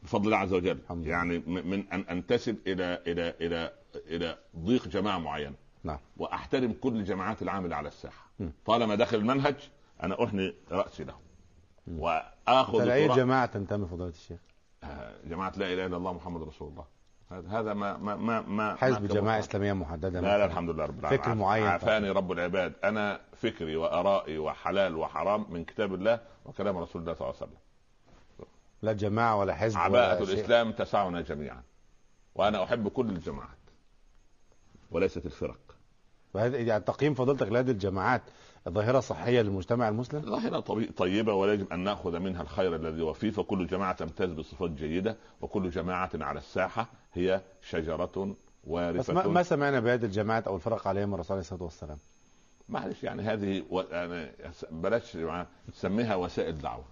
بفضل 0.03 0.25
الله 0.25 0.37
عز 0.37 0.53
وجل. 0.53 0.77
الحمد. 0.83 1.05
يعني 1.05 1.37
من 1.47 1.83
أن 1.93 1.99
أنتسب 2.09 2.57
إلى 2.67 3.01
إلى 3.07 3.33
إلى 3.41 3.71
إلى 3.95 4.37
ضيق 4.59 4.87
جماعة 4.87 5.17
معينة. 5.17 5.55
نعم. 5.83 5.97
وأحترم 6.17 6.73
كل 6.81 6.95
الجماعات 6.95 7.41
العامله 7.41 7.75
على 7.75 7.87
الساحة. 7.87 8.25
م. 8.39 8.47
طالما 8.65 8.95
داخل 8.95 9.17
المنهج 9.17 9.55
أنا 10.03 10.23
أحني 10.23 10.53
رأسي 10.71 11.03
له. 11.03 11.15
وآخذ 11.97 12.85
ترا- 12.85 13.15
جماعة 13.15 13.45
تنتمي 13.45 13.85
فضيلة 13.85 14.09
الشيخ. 14.09 14.39
آه، 14.83 15.13
جماعة 15.25 15.53
لا 15.57 15.73
إله 15.73 15.85
إلا 15.85 15.97
الله 15.97 16.13
محمد 16.13 16.41
رسول 16.43 16.67
الله. 16.67 16.85
هذا 17.31 17.73
ما 17.73 17.97
ما 17.97 18.15
ما 18.15 18.41
ما 18.41 18.75
حزب 18.75 19.01
ما 19.01 19.07
جماعة 19.07 19.39
كان- 19.39 19.49
إسلامية 19.49 19.73
محددة 19.73 20.21
لا 20.21 20.37
لا. 20.37 20.45
الحمد 20.45 20.69
لله 20.69 20.85
رب 20.85 20.99
العالمين. 20.99 21.21
فكر 21.21 21.35
معين 21.35 21.67
عافاني 21.67 22.09
رب 22.09 22.31
العباد. 22.31 22.73
أنا 22.83 23.19
فكري 23.37 23.75
وآرائي 23.75 24.37
وحلال 24.37 24.95
وحرام 24.95 25.45
من 25.49 25.65
كتاب 25.65 25.93
الله 25.93 26.19
وكلام 26.45 26.77
رسول 26.77 27.01
الله 27.01 27.13
صلى 27.13 27.27
الله 27.27 27.35
عليه 27.41 27.51
وسلم. 27.51 27.57
لا 28.81 28.93
جماعة 28.93 29.35
ولا 29.35 29.55
حزب 29.55 29.77
عباءة 29.77 30.15
ولا 30.15 30.25
شيء. 30.25 30.35
الإسلام 30.35 30.71
تسعنا 30.71 31.21
جميعا. 31.21 31.63
وأنا 32.35 32.63
أحب 32.63 32.87
كل 32.87 33.09
الجماعات 33.09 33.49
وليست 34.91 35.25
الفرق. 35.25 35.59
وهذا 36.33 36.57
يعني 36.57 36.83
تقييم 36.83 37.13
فضيلتك 37.13 37.47
لهذه 37.47 37.71
الجماعات. 37.71 38.21
ظاهرة 38.69 38.99
صحية 38.99 39.41
للمجتمع 39.41 39.89
المسلم؟ 39.89 40.21
ظاهرة 40.21 40.59
طبي- 40.59 40.85
طيبة 40.85 41.33
ولا 41.33 41.53
يجب 41.53 41.73
أن 41.73 41.79
نأخذ 41.79 42.19
منها 42.19 42.41
الخير 42.41 42.75
الذي 42.75 43.01
هو 43.01 43.13
فيه 43.13 43.31
فكل 43.31 43.67
جماعة 43.67 43.93
تمتاز 43.93 44.31
بصفات 44.31 44.71
جيدة 44.71 45.17
وكل 45.41 45.69
جماعة 45.69 46.09
على 46.13 46.39
الساحة 46.39 46.87
هي 47.13 47.41
شجرة 47.61 48.05
بس 48.05 48.15
ما, 48.15 48.35
وارثة. 48.73 49.29
ما 49.31 49.43
سمعنا 49.43 49.79
بهذه 49.79 50.05
الجماعات 50.05 50.47
أو 50.47 50.55
الفرق 50.55 50.87
عليهم 50.87 51.13
الرسول 51.13 51.31
عليه 51.31 51.41
الصلاة 51.41 51.63
والسلام؟ 51.63 51.97
معلش 52.69 53.03
يعني 53.03 53.21
هذه 53.23 53.63
و... 53.69 53.81
يعني 53.81 54.31
بلاش 54.71 55.17
نسميها 55.69 56.15
وسائل 56.15 56.57
دعوة. 56.57 56.83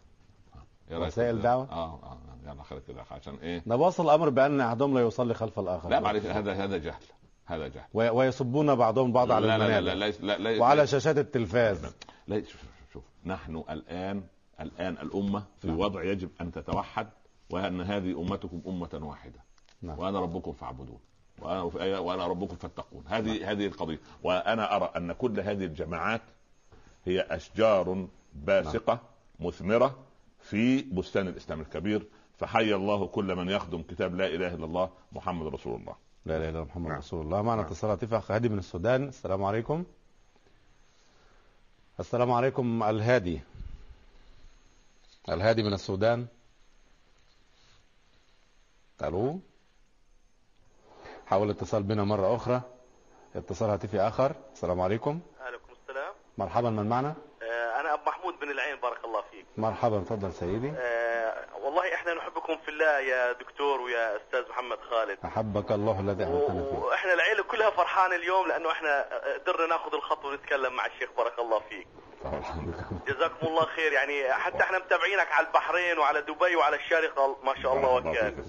إيه 0.92 0.98
وسائل؟ 0.98 1.42
دعوة؟ 1.42 1.72
آه 1.72 1.94
آه 2.04 2.18
يلا 2.52 2.64
خير 2.64 2.80
كده 2.88 3.04
عشان 3.12 3.36
إيه؟ 3.36 3.64
نبص 3.68 4.00
الأمر 4.00 4.30
بأن 4.30 4.62
أحدهم 4.62 4.94
لا 4.98 5.02
يصلي 5.08 5.34
خلف 5.34 5.60
الآخر. 5.60 5.90
لا 5.90 6.00
معلش 6.00 6.26
هذا 6.26 6.54
هذا 6.54 6.78
جهل. 6.78 7.04
هذا 7.46 7.68
جهل. 7.68 7.86
وي- 7.94 8.10
ويسبون 8.10 8.76
بعضهم 8.76 9.12
بعض 9.12 9.32
على 9.32 9.48
لا 9.48 9.58
لا 9.58 9.82
لا 9.82 9.96
لا, 9.96 10.12
لا, 10.20 10.38
لا, 10.38 10.62
وعلى 10.62 10.88
شاشات 10.88 11.18
التلفاز. 11.18 11.86
لا 12.28 12.42
شوف, 12.42 12.52
شوف, 12.62 12.94
شوف 12.94 13.04
نحن 13.26 13.64
الان 13.70 14.24
الآن 14.62 14.94
الأمة 14.94 15.44
في 15.60 15.68
نعم. 15.68 15.80
وضع 15.80 16.04
يجب 16.04 16.30
أن 16.42 16.52
تتوحد 16.52 17.08
وأن 17.50 17.82
هذه 17.82 18.22
أمتكم 18.22 18.62
أمة 18.68 19.00
واحدة. 19.08 19.40
نعم. 19.82 20.00
وأنا 20.00 20.20
ربكم 20.20 20.52
فاعبدون. 20.52 21.00
وأنا 21.42 21.62
وأنا 22.00 22.28
ربكم 22.28 22.56
فاتقون. 22.56 23.04
هذه 23.08 23.52
هذه 23.52 23.66
القضية. 23.68 24.00
وأنا 24.24 24.76
أرى 24.76 24.92
أن 24.98 25.14
كل 25.14 25.40
هذه 25.40 25.66
الجماعات 25.66 26.22
هي 27.06 27.22
أشجار 27.22 28.08
باسقة 28.34 29.00
مثمرة 29.40 29.96
في 30.40 30.82
بستان 30.82 31.28
الإسلام 31.28 31.62
الكبير. 31.62 32.08
فحي 32.38 32.74
الله 32.74 33.08
كل 33.08 33.36
من 33.36 33.50
يخدم 33.50 33.82
كتاب 33.82 34.16
لا 34.16 34.28
إله 34.28 34.54
إلا 34.54 34.66
الله 34.66 34.90
محمد 35.12 35.48
رسول 35.54 35.80
الله. 35.80 35.96
لا 36.26 36.38
إله 36.38 36.50
إلا 36.50 36.60
الله 36.60 36.64
محمد 36.64 36.88
نعم. 36.88 36.98
رسول 36.98 37.22
الله. 37.26 37.42
معنا 37.42 37.62
نعم. 37.62 37.72
اتصال 37.72 37.90
هاتفي 37.90 38.18
اخ 38.18 38.32
هادي 38.32 38.50
من 38.50 38.60
السودان. 38.60 39.08
السلام 39.08 39.44
عليكم. 39.44 39.84
السلام 42.00 42.32
عليكم 42.32 42.84
الهادي. 42.84 43.42
الهادي 45.30 45.64
من 45.64 45.74
السودان. 45.74 46.28
ألو؟ 49.04 49.40
حاول 51.26 51.50
الاتصال 51.50 51.84
بنا 51.84 52.04
مرة 52.04 52.36
أخرى. 52.36 52.62
اتصال 53.36 53.70
هاتفي 53.70 54.00
آخر. 54.00 54.36
السلام 54.54 54.82
عليكم. 54.82 55.20
عليكم 55.42 55.74
السلام. 55.82 56.14
مرحبا 56.38 56.70
من 56.70 56.90
معنا 56.90 57.16
آه، 57.42 57.80
أنا 57.82 57.94
أبو 57.94 58.04
محمود 58.08 58.34
بن 58.42 58.52
العين 58.52 58.82
بارك 58.82 59.06
الله 59.06 59.22
فيك. 59.22 59.46
مرحبا 59.58 60.00
تفضل 60.00 60.34
سيدي. 60.34 60.72
نحبكم 62.14 62.58
في 62.58 62.72
الله 62.72 63.00
يا 63.00 63.32
دكتور 63.32 63.82
ويا 63.82 64.18
أستاذ 64.18 64.50
محمد 64.50 64.78
خالد. 64.90 65.18
أحبك 65.26 65.72
الله 65.72 66.00
الذي 66.00 66.24
أحببتنا 66.24 66.64
فيه. 66.64 66.78
وإحنا 66.78 67.14
العيلة 67.14 67.44
كلها 67.44 67.70
فرحانة 67.70 68.16
اليوم 68.16 68.48
لأنه 68.48 68.72
إحنا 68.72 69.06
قدرنا 69.36 69.66
ناخذ 69.68 69.96
الخطوة 69.96 70.32
ونتكلم 70.32 70.74
مع 70.74 70.86
الشيخ 70.86 71.10
بارك 71.18 71.40
الله 71.40 71.60
فيك. 71.60 71.88
جزاكم 73.08 73.48
الله 73.48 73.66
خير. 73.66 73.92
يعني 73.92 74.34
حتى 74.34 74.64
إحنا 74.64 74.80
متابعينك 74.80 75.32
على 75.32 75.48
البحرين 75.48 76.00
وعلى 76.00 76.22
دبي 76.22 76.56
وعلى 76.56 76.76
الشارقة 76.76 77.38
ما 77.44 77.62
شاء 77.62 77.74
الله 77.74 77.94
وكان. 77.94 78.46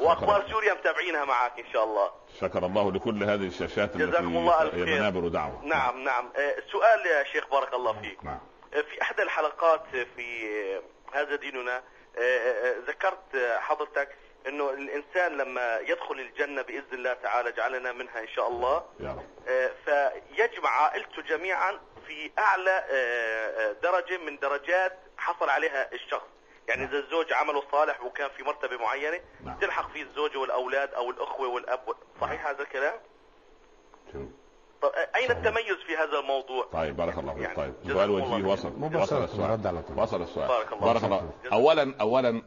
وأخبار 0.00 0.50
سوريا 0.50 0.74
متابعينها 0.74 1.24
معك 1.24 1.58
إن 1.58 1.72
شاء 1.72 1.84
الله. 1.84 2.10
شكر 2.40 2.66
الله 2.66 2.92
لكل 2.92 3.24
هذه 3.24 3.46
الشاشات 3.46 3.96
جزاكم 3.96 4.36
الله 4.36 4.70
خير. 4.70 4.86
منابر 4.86 5.28
دعوة. 5.28 5.64
نعم 5.64 6.04
نعم. 6.04 6.32
آه، 6.36 6.56
سؤال 6.72 7.06
يا 7.06 7.24
شيخ 7.24 7.48
بارك 7.50 7.74
الله 7.74 7.92
فيك. 8.00 8.24
نعم 8.24 8.40
في 8.72 9.02
إحدى 9.02 9.22
الحلقات 9.22 9.82
في 10.16 10.80
هذا 11.12 11.36
ديننا 11.36 11.82
ذكرت 12.86 13.58
حضرتك 13.60 14.16
إنه 14.46 14.70
الإنسان 14.70 15.36
لما 15.36 15.78
يدخل 15.78 16.20
الجنة 16.20 16.62
بإذن 16.62 16.92
الله 16.92 17.12
تعالى 17.12 17.52
جعلنا 17.52 17.92
منها 17.92 18.20
إن 18.20 18.28
شاء 18.28 18.48
الله. 18.48 18.86
يا 19.00 19.10
رب. 19.10 19.26
فيجمع 19.84 20.70
عائلته 20.70 21.22
جميعا 21.22 21.80
في 22.06 22.30
أعلى 22.38 22.84
درجة 23.82 24.18
من 24.18 24.38
درجات 24.38 24.98
حصل 25.18 25.48
عليها 25.48 25.92
الشخص. 25.92 26.26
يعني 26.68 26.84
إذا 26.84 26.98
الزوج 26.98 27.32
عمله 27.32 27.62
صالح 27.72 28.02
وكان 28.02 28.30
في 28.36 28.42
مرتبة 28.42 28.76
معينة 28.76 29.20
نعم. 29.44 29.58
تلحق 29.58 29.92
فيه 29.92 30.02
الزوجه 30.02 30.38
والأولاد 30.38 30.94
أو 30.94 31.10
الأخوة 31.10 31.48
والأب. 31.48 31.94
صحيح 32.20 32.46
هذا 32.46 32.62
الكلام؟ 32.62 33.00
أين 35.16 35.30
التميز 35.30 35.76
في 35.86 35.92
هذا 35.96 36.20
الموضوع؟ 36.20 36.66
طيب 36.72 36.96
بارك 36.96 37.18
الله 37.18 37.34
فيك. 37.34 37.42
يعني 37.42 37.56
طيب 37.56 37.74
سؤال 37.86 38.10
الله 38.10 38.22
وجيه 38.22 38.34
خير. 38.34 38.46
وصل. 38.46 38.72
وصل 38.82 39.24
السؤال. 39.24 39.82
وصل 39.96 40.22
السؤال. 40.22 40.48
بارك 40.48 40.72
الله 40.72 40.84
بارك. 40.84 41.04
الله. 41.04 41.30
اولا 41.52 41.94
اولا 42.00 42.42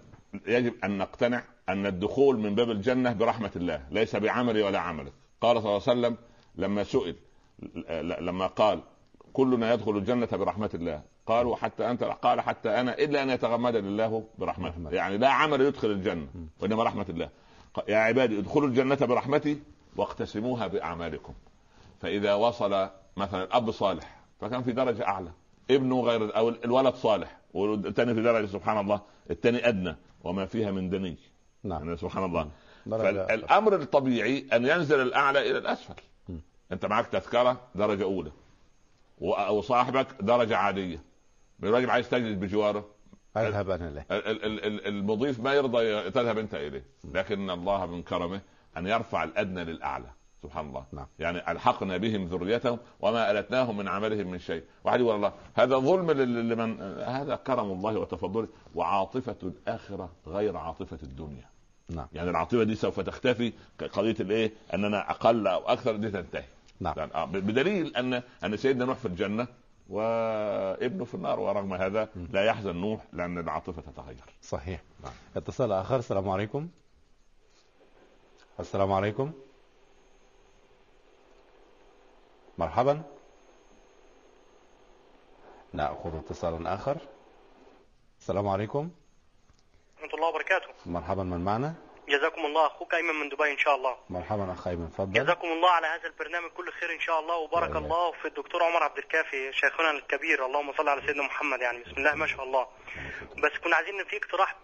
يجب 0.48 0.74
أن 0.84 0.98
نقتنع 0.98 1.44
أن 1.70 1.86
الدخول 1.86 2.38
من 2.38 2.56
باب 2.56 2.72
الجنة 2.72 3.14
برحمة 3.14 3.52
الله 3.56 3.82
ليس 3.91 4.16
بعملي 4.16 4.64
ولا 4.64 4.80
عملك. 4.80 5.14
قال 5.41 5.62
صلى 5.62 5.70
الله 5.78 5.82
عليه 5.88 5.99
وسلم 5.99 6.18
لما 6.56 6.84
سئل 6.84 7.16
لما 8.20 8.48
قال 8.48 8.82
كلنا 9.34 9.74
يدخل 9.74 9.91
الجنة 9.91 10.28
برحمة 10.32 10.70
الله. 10.74 11.02
قالوا 11.28 11.56
حتى 11.56 11.90
أنت 11.90 12.03
قال 12.03 12.41
حتى 12.41 12.70
أنا 12.70 12.98
إلا 12.98 13.24
أن 13.24 13.30
يتغمدني 13.30 13.88
الله 13.88 14.24
برحمته. 14.38 14.90
يعني 14.91 15.18
لا 15.18 15.30
عمل 15.30 15.62
يدخل 15.62 15.88
الجنة 15.88 16.28
وإنما 16.60 16.84
رحمة 16.84 17.06
الله. 17.10 17.30
يا 17.88 17.98
عبادي 17.98 18.40
ادخلوا 18.40 18.68
الجنة 18.68 18.95
برحمتي 18.95 19.60
واقتسموها 19.95 20.68
بأعمالكم. 20.68 21.34
فإذا 22.02 22.34
وصل 22.34 22.90
مثلا 23.18 23.58
اب 23.58 23.72
صالح 23.72 24.20
فكان 24.42 24.64
في 24.64 24.72
درجة 24.72 25.08
أعلى. 25.08 25.32
ابنه 25.72 26.02
غير 26.02 26.38
أو 26.38 26.50
الولد 26.50 26.96
صالح 26.96 27.38
والثاني 27.54 28.14
في 28.14 28.22
درجة 28.22 28.46
سبحان 28.46 28.78
الله 28.78 29.02
الثاني 29.32 29.68
أدنى 29.68 29.96
وما 30.24 30.46
فيها 30.46 30.72
من 30.72 30.90
دني. 30.90 31.18
نعم. 31.64 31.86
يعني 31.86 31.98
سبحان 31.98 32.24
الله. 32.26 32.50
درجة 32.86 33.26
فالامر 33.28 33.76
الطبيعي 33.76 34.46
أن 34.54 34.66
ينزل 34.66 35.02
الأعلى 35.02 35.50
إلى 35.52 35.58
الأسفل. 35.58 35.94
م. 36.30 36.38
أنت 36.72 36.86
معك 36.86 37.08
تذكرة؟ 37.08 37.62
درجة 37.76 38.04
أولى. 38.04 38.32
وصاحبك 39.50 40.08
درجة 40.22 40.58
عادية. 40.58 41.04
الراجل 41.64 41.90
عايز 41.90 42.10
تجلس 42.10 42.38
بجواره. 42.38 42.86
أذهب 43.38 43.70
أنا 43.70 43.90
له 43.90 44.06
ال- 44.12 44.46
ال- 44.46 44.66
ال- 44.66 44.88
المضيف 44.88 45.40
ما 45.40 45.54
يرضى 45.54 46.10
تذهب 46.12 46.38
أنت 46.38 46.56
إليه. 46.56 46.86
لكن 47.14 47.50
الله 47.50 47.86
من 47.86 48.04
كرمه 48.04 48.42
أن 48.78 48.88
يرفع 48.88 49.24
الأدنى 49.24 49.64
للأعلى. 49.64 50.08
سبحان 50.46 50.66
الله. 50.66 50.86
نعم. 50.92 51.08
يعني 51.20 51.52
ألحقنا 51.52 51.98
بهم 51.98 52.26
ذريتهم 52.26 52.80
وما 53.00 53.32
ألتناهم 53.32 53.78
من 53.78 53.88
عملهم 53.88 54.28
من 54.28 54.40
شيء. 54.40 54.64
واحد 54.84 55.00
يقول 55.00 55.16
الله 55.16 55.34
هذا 55.54 55.78
ظلم 55.78 56.12
لمن؟ 56.12 56.82
هذا 57.02 57.36
كرم 57.36 57.72
الله 57.72 58.00
وتفضله. 58.00 58.48
وعاطفة 58.76 59.36
الآخرة 59.44 60.10
غير 60.28 60.58
عاطفة 60.58 60.98
الدنيا. 61.04 61.50
نعم. 61.90 62.08
يعني 62.14 62.30
العاطفة 62.30 62.64
دي 62.64 62.76
سوف 62.76 63.00
تختفي. 63.00 63.54
قضية 63.94 64.16
الإيه؟ 64.20 64.52
أننا 64.74 65.12
أقل 65.12 65.48
أو 65.48 65.60
أكثر 65.60 65.96
دي 65.96 66.10
تنتهي. 66.12 66.44
نعم. 66.80 66.94
يعني 66.98 67.14
آه، 67.16 67.26
بدليل 67.26 67.96
أن 67.96 68.22
أن 68.44 68.58
سيدنا 68.58 68.86
نوح 68.86 68.98
في 68.98 69.06
الجنة 69.06 69.48
وابنه 69.90 71.06
في 71.06 71.16
النار. 71.16 71.40
ورغم 71.40 71.74
هذا 71.74 72.10
لا 72.34 72.44
يحزن 72.46 72.76
نوح 72.76 73.06
لأن 73.14 73.38
العاطفة 73.38 73.82
تتغير. 73.82 74.24
صحيح. 74.42 74.82
نعم. 75.04 75.14
اتصال 75.36 75.72
آخر. 75.72 75.96
السلام 75.96 76.30
عليكم. 76.30 76.68
السلام 78.60 78.92
عليكم. 78.92 79.32
مرحبا. 82.57 83.03
نأخذ 85.73 86.18
اتصالا 86.18 86.73
آخر. 86.73 86.98
السلام 88.19 88.48
عليكم. 88.48 88.90
ورحمة 89.95 90.14
الله 90.14 90.27
وبركاته. 90.27 90.68
مرحبا 90.86 91.23
من 91.23 91.44
معنا؟ 91.44 91.73
جزاكم 92.10 92.45
الله. 92.45 92.68
أخوك 92.68 92.94
أيمن 92.94 93.15
من 93.15 93.30
دبي 93.30 93.52
إن 93.52 93.57
شاء 93.57 93.76
الله. 93.76 93.95
مرحبا 94.10 94.53
أخ 94.53 94.68
أيمن 94.68 94.90
تفضل. 94.91 95.14
جزاكم 95.14 95.48
الله 95.48 95.69
على 95.69 95.88
هذا 95.88 96.07
البرنامج 96.07 96.49
كل 96.52 96.72
خير 96.72 96.94
إن 96.94 96.99
شاء 96.99 97.19
الله. 97.19 97.36
وبارك 97.36 97.69
وإياك. 97.69 97.84
الله 97.84 98.11
في 98.11 98.27
الدكتور 98.27 98.64
عمر 98.64 98.84
عبد 98.84 98.98
الكافي 98.98 99.53
شيخنا 99.53 99.91
الكبير. 99.91 100.45
اللهم 100.45 100.73
صل 100.73 100.90
على 100.90 101.02
سيدنا 101.02 101.23
محمد 101.23 101.61
يعني. 101.61 101.84
بسم 101.84 101.98
الله 101.98 102.15
ما 102.15 102.27
شاء 102.27 102.44
الله. 102.44 102.68
بس 103.44 103.52
كنا 103.64 103.76
عايزين 103.76 104.03
في 104.03 104.18
اقتراح 104.18 104.56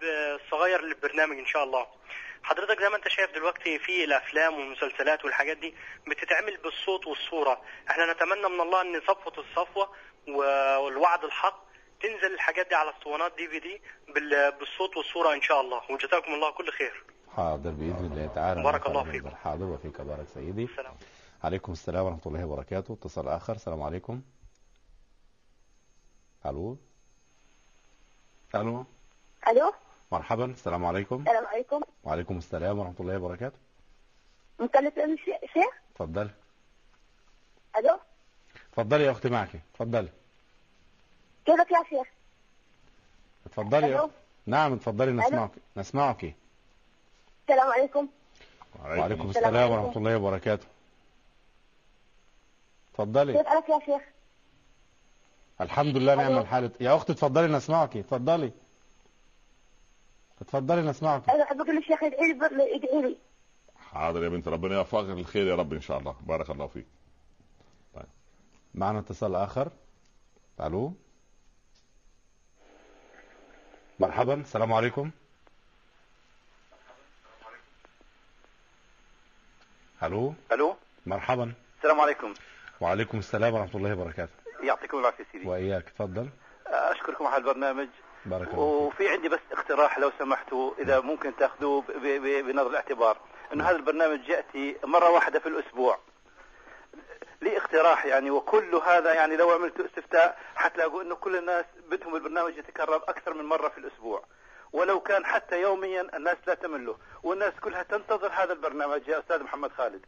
صغير 0.52 0.82
للبرنامج 0.82 1.38
إن 1.38 1.46
شاء 1.46 1.64
الله. 1.64 1.86
حضرتك 2.44 2.82
زي 2.82 2.90
ما 2.90 2.96
انت 2.98 3.08
شايف 3.08 3.32
دلوقتي 3.36 3.80
في 3.80 4.04
الأفلام 4.04 4.54
والمسلسلات 4.54 5.26
والحاجات 5.26 5.58
دي 5.58 5.76
بتتعمل 6.08 6.58
بالصوت 6.58 7.08
والصورة. 7.08 7.62
إحنا 7.90 8.14
نتمنى 8.14 8.50
من 8.56 8.62
الله 8.62 8.82
إن 8.82 9.02
صفوة 9.02 9.34
الصفوة 9.46 9.90
والوعد 10.28 11.24
الحق 11.24 11.64
تنزل 12.02 12.34
الحاجات 12.34 12.68
دي 12.70 12.76
على 12.76 12.90
اسطوانات 12.90 13.36
دي 13.38 13.48
في 13.48 13.60
دي 13.60 13.82
بال- 14.14 14.52
بالصوت 14.52 14.98
والصورة 14.98 15.34
إن 15.34 15.42
شاء 15.42 15.62
الله. 15.62 15.82
وجزاكم 15.92 16.34
الله 16.34 16.52
كل 16.52 16.72
خير. 16.72 17.04
حاضر 17.36 17.70
بإذن 17.70 18.06
الله 18.12 18.32
تعالى. 18.36 18.64
بارك 18.64 18.86
الله. 18.88 19.12
فيكم. 19.12 19.30
حاضر 19.30 19.66
وفيك 19.66 20.02
بارك 20.02 20.28
سيدي. 20.34 20.64
السلام. 20.64 20.94
عليكم 21.44 21.72
السلام 21.72 22.06
ورحمة 22.06 22.22
الله 22.26 22.46
وبركاته. 22.46 22.94
اتصال 22.94 23.28
آخر. 23.28 23.54
السلام 23.54 23.84
عليكم. 23.84 24.22
ألو؟ 26.46 26.78
ألو؟ 28.56 28.86
ألو؟ 29.48 29.74
مرحبا 30.12 30.46
السلام 30.46 30.86
عليكم. 30.86 31.20
السلام 31.20 31.46
عليكم. 31.46 31.82
وعليكم 32.04 32.38
السلام 32.38 32.80
ورحمة 32.80 32.96
الله 33.00 33.18
وبركاته. 33.18 33.58
مكلف 34.60 34.96
شيخ؟ 35.54 35.74
اتفضلي. 35.94 36.30
ألو؟ 37.78 38.00
اتفضلي 38.70 39.04
يا 39.04 39.12
أختي 39.12 39.30
معك. 39.30 39.50
اتفضلي. 39.74 40.10
كيفك 41.46 41.72
يا 41.72 41.84
شيخ؟ 41.90 42.08
اتفضلي 43.46 43.88
يا 43.88 43.96
ألو. 43.96 44.06
أختي. 44.06 44.16
نعم 44.46 44.74
اتفضلي 44.74 45.12
نسمعك 45.12 45.52
نسمعك. 45.78 46.36
السلام 47.50 47.72
عليكم. 47.72 48.08
وعليكم 48.80 49.30
السلام 49.30 49.30
السلام 49.30 49.56
عليكم. 49.56 49.86
ورحمة 49.86 49.98
الله 49.98 50.18
وبركاته. 50.18 50.68
اتفضلي. 52.92 53.34
كيف 53.34 53.48
حالك 53.48 53.70
يا 53.70 53.80
شيخ؟ 53.86 54.02
الحمد 55.62 55.98
لله 55.98 56.16
نعم 56.16 56.32
ألو. 56.32 56.42
الحال. 56.42 56.72
يا 56.80 56.96
أختي 56.96 57.14
اتفضلي 57.14 57.48
نسمعك. 57.48 57.98
اتفضلي. 57.98 58.52
اتفضلي 60.42 60.82
نسمعك 60.82 61.30
أنا 61.30 61.44
احب 61.44 61.62
أقول 61.62 61.76
للشيخ 61.76 62.04
يدعي 62.04 62.34
لي 62.34 62.76
يدعي 62.76 63.02
لي. 63.02 63.18
حاضر 63.76 64.24
يا 64.24 64.30
بنت 64.30 64.48
ربنا 64.48 64.76
يوفقك 64.76 65.06
للخير 65.06 65.48
يا 65.48 65.56
رب 65.56 65.74
إن 65.74 65.82
شاء 65.82 65.98
الله. 65.98 66.16
بارك 66.22 66.50
الله 66.50 66.68
فيك. 66.68 66.86
معنا 68.76 69.00
اتصال 69.00 69.36
آخر. 69.36 69.72
ألو. 70.62 70.94
مرحبا 74.00 74.34
السلام 74.34 74.74
عليكم. 74.74 75.12
ألو. 80.04 80.34
ألو. 80.52 80.76
مرحبا. 81.06 81.54
السلام 81.78 82.02
عليكم. 82.02 82.34
وعليكم 82.82 83.20
السلام 83.20 83.54
ورحمة 83.54 83.76
الله 83.76 83.94
وبركاته. 83.94 84.34
يعطيكم 84.64 84.98
العافية 85.00 85.26
سيدي. 85.32 85.48
وإياك 85.48 85.90
تفضل. 85.90 86.30
أشكركم 86.66 87.28
على 87.28 87.38
البرنامج. 87.38 87.88
بارك 88.26 88.48
الله 88.48 88.60
وفي 88.60 89.10
عندي 89.10 89.30
بس 89.30 89.40
اقتراح 89.52 90.00
لو 90.00 90.12
سمحتوا 90.20 90.72
إذا 90.80 91.00
ممكن 91.00 91.36
تأخذوه 91.36 91.82
ب- 91.82 91.86
ب- 92.02 92.46
بنظر 92.46 92.70
الاعتبار. 92.70 93.18
إنه 93.54 93.64
هذا 93.70 93.76
البرنامج 93.76 94.30
يأتي 94.30 94.78
مرة 94.84 95.10
واحدة 95.10 95.40
في 95.40 95.50
الأسبوع. 95.50 96.00
لي 97.42 97.58
اقتراح 97.58 98.06
يعني 98.06 98.32
وكل 98.32 98.76
هذا 98.76 99.14
يعني 99.14 99.36
لو 99.38 99.52
عملت 99.52 99.80
استفتاء 99.80 100.40
حتلاقوا 100.56 101.02
إنه 101.02 101.16
كل 101.16 101.36
الناس 101.36 101.66
بدهم 101.90 102.16
البرنامج 102.16 102.58
يتكرر 102.58 102.96
أكثر 102.96 103.34
من 103.34 103.46
مرة 103.46 103.70
في 103.70 103.78
الأسبوع. 103.78 104.24
ولو 104.74 105.00
كان 105.00 105.26
حتى 105.26 105.62
يوميا 105.62 106.02
الناس 106.18 106.38
لا 106.48 106.54
تمله 106.54 106.98
والناس 107.24 107.54
كلها 107.62 107.84
تنتظر 107.84 108.32
هذا 108.34 108.54
البرنامج 108.54 109.08
يا 109.08 109.20
أستاذ 109.20 109.44
محمد 109.44 109.72
خالد. 109.72 110.06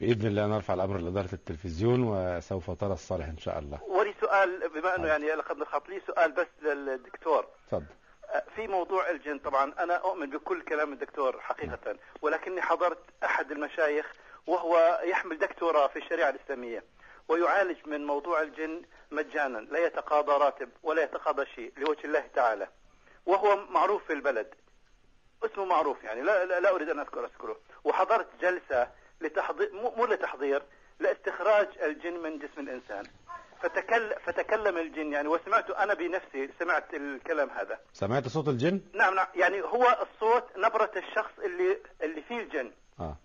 بإذن 0.00 0.26
الله 0.26 0.46
نرفع 0.46 0.74
الأمر 0.74 0.98
لإدارة 0.98 1.28
التلفزيون 1.32 2.02
وسوف 2.02 2.70
ترى 2.70 2.92
الصالح 2.92 3.26
إن 3.26 3.38
شاء 3.38 3.58
الله. 3.58 3.82
ولي 3.84 4.14
سؤال 4.20 4.68
بما 4.68 4.96
إنه 4.96 5.06
يعني 5.06 5.32
لقد 5.32 5.56
نخط 5.58 5.88
لي 5.88 6.00
سؤال 6.06 6.32
بس 6.32 6.46
للدكتور. 6.62 7.46
تفضل. 7.66 7.84
في 8.56 8.68
موضوع 8.68 9.10
الجن 9.10 9.38
طبعا 9.38 9.72
أنا 9.78 9.94
أؤمن 9.96 10.30
بكل 10.30 10.62
كلام 10.62 10.92
الدكتور 10.92 11.40
حقيقة 11.40 11.96
ولكني 12.22 12.62
حضرت 12.62 12.98
أحد 13.24 13.50
المشايخ 13.52 14.12
وهو 14.46 15.00
يحمل 15.04 15.38
دكتوراه 15.38 15.86
في 15.86 15.98
الشريعة 15.98 16.30
الإسلامية 16.30 16.84
ويعالج 17.28 17.76
من 17.86 18.06
موضوع 18.06 18.42
الجن 18.42 18.82
مجانا 19.10 19.58
لا 19.58 19.78
يتقاضى 19.86 20.32
راتب 20.32 20.68
ولا 20.82 21.02
يتقاضى 21.02 21.46
شيء 21.46 21.72
لوجه 21.76 22.04
الله 22.04 22.24
تعالى 22.34 22.68
وهو 23.26 23.56
معروف 23.56 24.04
في 24.06 24.12
البلد. 24.12 24.54
اسمه 25.44 25.64
معروف 25.64 26.04
يعني 26.04 26.20
لا, 26.22 26.44
لا, 26.44 26.60
لا 26.60 26.70
أريد 26.74 26.88
أن 26.88 26.98
اذكر 26.98 27.24
أذكره. 27.24 27.56
وحضرت 27.84 28.26
جلسة 28.40 28.88
لتحضير 29.20 29.70
مو 29.72 29.90
مو 29.96 30.06
لتحضير 30.06 30.62
لإستخراج 31.00 31.68
الجن 31.82 32.22
من 32.22 32.38
جسم 32.38 32.60
الإنسان. 32.60 33.04
فتكل 33.62 34.14
فتكلم 34.26 34.78
الجن 34.78 35.12
يعني 35.12 35.28
وسمعت 35.28 35.70
أنا 35.70 35.94
بنفسي 35.94 36.48
سمعت 36.58 36.94
الكلام 36.94 37.50
هذا. 37.50 37.78
سمعت 37.92 38.28
صوت 38.28 38.48
الجن؟ 38.48 38.80
نعم 38.94 39.14
نعم. 39.14 39.26
يعني 39.34 39.62
هو 39.62 39.98
الصوت 40.02 40.44
نبرة 40.56 40.90
الشخص 40.96 41.38
اللي 41.44 41.78
اللي 42.02 42.22
فيه 42.22 42.38
الجن. 42.40 42.70
آه. 43.00 43.16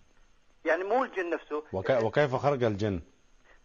يعني 0.64 0.84
مو 0.84 1.04
الجن 1.04 1.30
نفسه. 1.30 1.62
وك... 1.72 1.90
وكيف 1.90 2.34
خرج 2.34 2.64
الجن؟ 2.64 3.00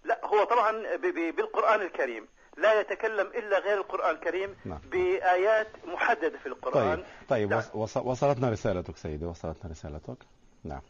لا 0.04 0.22
هو 0.26 0.44
طبعا 0.44 0.72
ب- 0.96 1.02
ب- 1.02 1.36
بالقرآن 1.36 1.82
الكريم. 1.82 2.28
لا 2.58 2.80
يتكلم 2.80 3.28
إلا 3.28 3.60
غير 3.60 3.78
القرآن 3.78 4.16
الكريم 4.16 4.56
نعم. 4.66 4.80
بآيات 4.92 5.68
محددة 5.86 6.38
في 6.38 6.46
القرآن. 6.46 6.96
طيب 6.98 7.06
طيب 7.30 7.50
نعم. 7.50 7.62
وص... 7.74 7.98
وصلتنا 7.98 8.50
رسالتك 8.50 8.98
سيدي 8.98 9.26
وصلتنا 9.26 9.72
رسالتك. 9.72 10.18
نعم. 10.64 10.82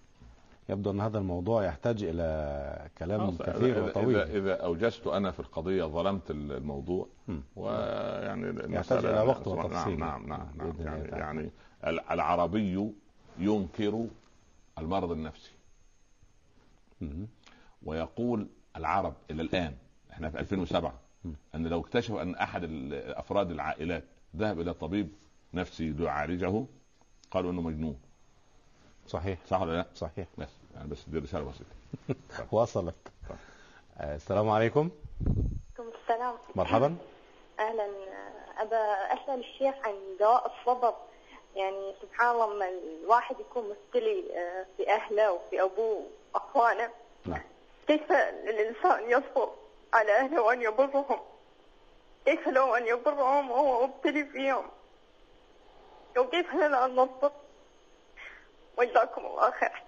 يبدو 0.71 0.91
أن 0.91 1.01
هذا 1.01 1.17
الموضوع 1.17 1.65
يحتاج 1.65 2.03
إلى 2.03 2.89
كلام 2.97 3.37
كثير 3.37 3.77
إذا, 3.77 3.81
وطويل 3.81 4.17
إذا, 4.17 4.37
إذا 4.37 4.53
أوجزت 4.63 5.07
أنا 5.07 5.31
في 5.31 5.39
القضية 5.39 5.83
ظلمت 5.85 6.31
الموضوع. 6.31 7.07
ويعني 7.55 8.75
يحتاج 8.75 9.05
إلى 9.05 9.21
وقت 9.21 9.47
وتفصيل. 9.47 9.99
نعم 9.99 10.27
نعم, 10.27 10.47
نعم 10.57 10.73
يعني. 10.79 11.07
يعني 11.09 11.51
العربي 12.11 12.91
ينكر 13.39 14.05
المرض 14.77 15.11
النفسي. 15.11 15.51
ويقول 17.83 18.47
العرب 18.77 19.13
إلى 19.31 19.41
الآن 19.41 19.73
إحنا 20.11 20.29
في 20.29 20.39
2007 20.39 20.93
م. 21.25 21.29
أن 21.55 21.67
لو 21.67 21.79
اكتشفوا 21.81 22.21
أن 22.21 22.35
أحد 22.35 22.63
ال- 22.63 22.93
أفراد 23.15 23.51
العائلات 23.51 24.03
ذهب 24.35 24.59
إلى 24.59 24.73
طبيب 24.73 25.09
نفسي 25.53 25.89
ليعالجه 25.89 26.65
قالوا 27.31 27.51
إنه 27.51 27.61
مجنون 27.61 27.97
صحيح 29.07 29.39
صح 29.47 29.61
ولا 29.61 29.73
لا؟ 29.77 29.85
صحيح 29.95 30.27
بس 30.37 30.49
يعني 30.75 30.89
بس 30.89 31.09
دي 31.09 31.19
رسالة 31.19 31.43
بسيطة. 31.51 32.45
وصلت. 32.55 32.95
طيب. 33.29 33.37
آه، 33.97 34.15
السلام 34.15 34.49
عليكم. 34.49 34.89
عليكم 35.79 35.97
السلام. 36.03 36.35
مرحبا. 36.55 36.95
أهلا. 37.59 37.85
ابى 38.57 38.75
أسأل 39.13 39.39
الشيخ 39.39 39.75
عن 39.87 39.93
دواء 40.19 40.51
الصبر. 40.53 40.93
يعني 41.55 41.93
سبحان 42.01 42.29
الله 42.31 42.53
لما 42.53 42.69
الواحد 43.03 43.39
يكون 43.39 43.63
مبتلي 43.69 44.37
آه، 44.37 44.65
في 44.77 44.89
أهله 44.91 45.31
وفي 45.31 45.61
أبوه 45.61 46.07
وأخوانه. 46.33 46.89
نعم. 47.25 47.41
كيف 47.87 48.11
الإنسان 48.11 49.11
يصبر 49.11 49.49
على 49.93 50.17
أهله 50.17 50.41
وأن 50.41 50.61
يبرهم؟ 50.61 51.19
كيف 52.25 52.47
لو 52.47 52.75
أن 52.75 52.87
يبرهم 52.87 53.51
وهو 53.51 53.87
مبتلي 53.87 54.25
فيهم؟ 54.25 54.65
وكيف 56.17 56.53
لنا 56.53 56.85
أن 56.85 56.95
نصبر؟ 56.95 57.31
وجزاكم 58.77 59.25
الله 59.25 59.51
خير. 59.51 59.83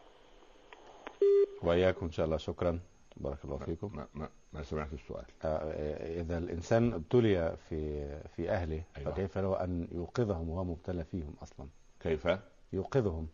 وإياكم 1.64 2.06
إن 2.06 2.12
شاء 2.12 2.26
الله. 2.26 2.38
شكرا. 2.38 2.80
بارك 3.18 3.46
الله 3.46 3.58
فيكم. 3.58 3.96
ما, 3.96 4.08
ما, 4.14 4.30
ما 4.54 4.64
سمعت 4.64 4.94
السؤال 4.94 5.26
آه، 5.44 6.22
إذا 6.22 6.38
الإنسان 6.38 6.94
ابتلي 6.94 7.58
في 7.70 8.08
في 8.28 8.50
أهله 8.50 8.84
أيوة. 8.98 9.12
فكيف 9.12 9.38
له 9.38 9.64
أن 9.64 9.88
يوقظهم 9.92 10.50
وهو 10.50 10.64
مبتلى 10.64 11.04
فيهم 11.04 11.34
أصلا؟ 11.44 11.68
كيف؟ 12.00 12.28
يوقظهم. 12.74 13.28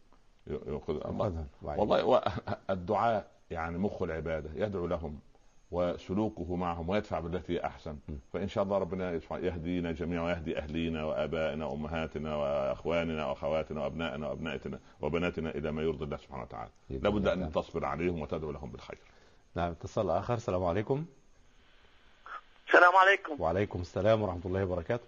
يوقظهم. 0.48 1.36
والله 1.62 2.22
الدعاء 2.70 3.32
يعني 3.52 3.78
مخ 3.78 4.02
العبادة 4.02 4.66
يدعو 4.66 4.88
لهم. 4.88 5.20
وسلوكه 5.72 6.56
معهم 6.56 6.90
ويدفع 6.90 7.20
بالتي 7.20 7.54
هي 7.54 7.66
احسن 7.66 7.98
فإن 8.34 8.48
شاء 8.48 8.64
الله 8.64 8.78
ربنا 8.78 9.22
يهدينا 9.32 9.92
جميعا 9.92 10.24
ويهدي 10.24 10.58
أهلينا 10.58 11.04
وآبائنا 11.04 11.66
وأمهاتنا 11.66 12.36
وأخواننا 12.36 13.26
وأخواتنا 13.26 13.82
وأبنائنا 13.82 14.28
وابنائنا 14.28 14.80
وبناتنا 15.02 15.50
إلى 15.50 15.72
ما 15.72 15.82
يرضي 15.82 16.06
الله 16.06 16.18
سبحانه 16.18 16.44
وتعالى. 16.44 16.70
لابد. 16.90 17.28
أن 17.28 17.52
تصبر 17.52 17.86
عليهم 17.86 18.22
وتدعو 18.22 18.52
لهم 18.52 18.70
بالخير. 18.72 18.98
نعم 19.56 19.72
اتصال 19.72 20.10
آخر. 20.10 20.34
السلام 20.34 20.64
عليكم. 20.64 21.06
السلام 22.68 22.96
عليكم. 22.96 23.42
وعليكم 23.42 23.82
السلام 23.82 24.22
ورحمة 24.22 24.42
الله 24.46 24.64
وبركاته. 24.64 25.06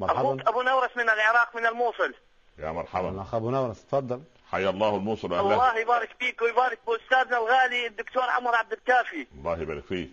مرحبا. 0.00 0.48
أبو 0.48 0.62
نورس 0.62 0.96
من 0.96 1.10
العراق 1.10 1.56
من 1.56 1.66
الموصل. 1.66 2.14
يا 2.58 2.72
مرحبا. 2.72 3.22
أخ 3.22 3.34
أبو 3.34 3.50
نورس 3.50 3.86
تفضل. 3.86 4.22
حيا 4.52 4.70
الله 4.70 4.96
الموصل 4.96 5.32
وأهله. 5.32 5.52
الله 5.52 5.78
يبارك 5.78 6.16
فيك 6.18 6.42
ويبارك 6.42 6.78
بأستاذنا 6.86 7.38
الغالي 7.38 7.86
الدكتور 7.86 8.22
عمر 8.22 8.54
عبد 8.54 8.72
الكافي. 8.72 9.26
الله 9.34 9.60
يبارك 9.60 9.84
فيك. 9.84 10.10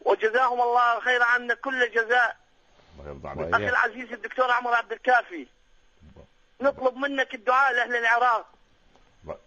وجزاهم 0.00 0.60
الله 0.60 1.00
خير 1.00 1.22
عنا 1.22 1.54
كل 1.54 1.90
جزاء 1.90 2.36
الله 2.98 3.10
يرضى 3.10 3.28
عليك. 3.28 3.54
أخي 3.54 3.68
العزيز 3.68 4.12
الدكتور 4.12 4.50
عمر 4.50 4.74
عبد 4.74 4.92
الكافي. 4.92 5.46
نطلب 6.60 6.96
منك 6.96 7.34
الدعاء 7.34 7.72
لأهل 7.72 7.96
العراق 7.96 8.46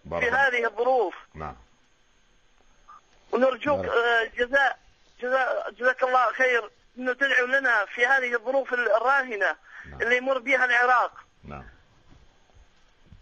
بارك 0.06 0.24
في. 0.24 0.32
هذه 0.32 0.66
الظروف. 0.66 1.16
نعم. 1.34 1.56
ونرجوك 3.32 3.80
بارك. 3.80 3.92
آه، 3.92 4.24
جزاء 4.24 4.80
جزاء 5.22 5.72
جزاك 5.72 6.04
الله 6.04 6.32
خير 6.32 6.70
إنه 6.98 7.14
تدعو 7.14 7.46
لنا 7.46 7.86
في 7.86 8.06
هذه 8.06 8.34
الظروف 8.34 8.74
الراهنة 8.74 9.56
نعم. 9.86 10.02
اللي 10.02 10.18
يمر 10.18 10.38
بها 10.38 10.66
العراق. 10.66 11.12
نعم. 11.44 11.64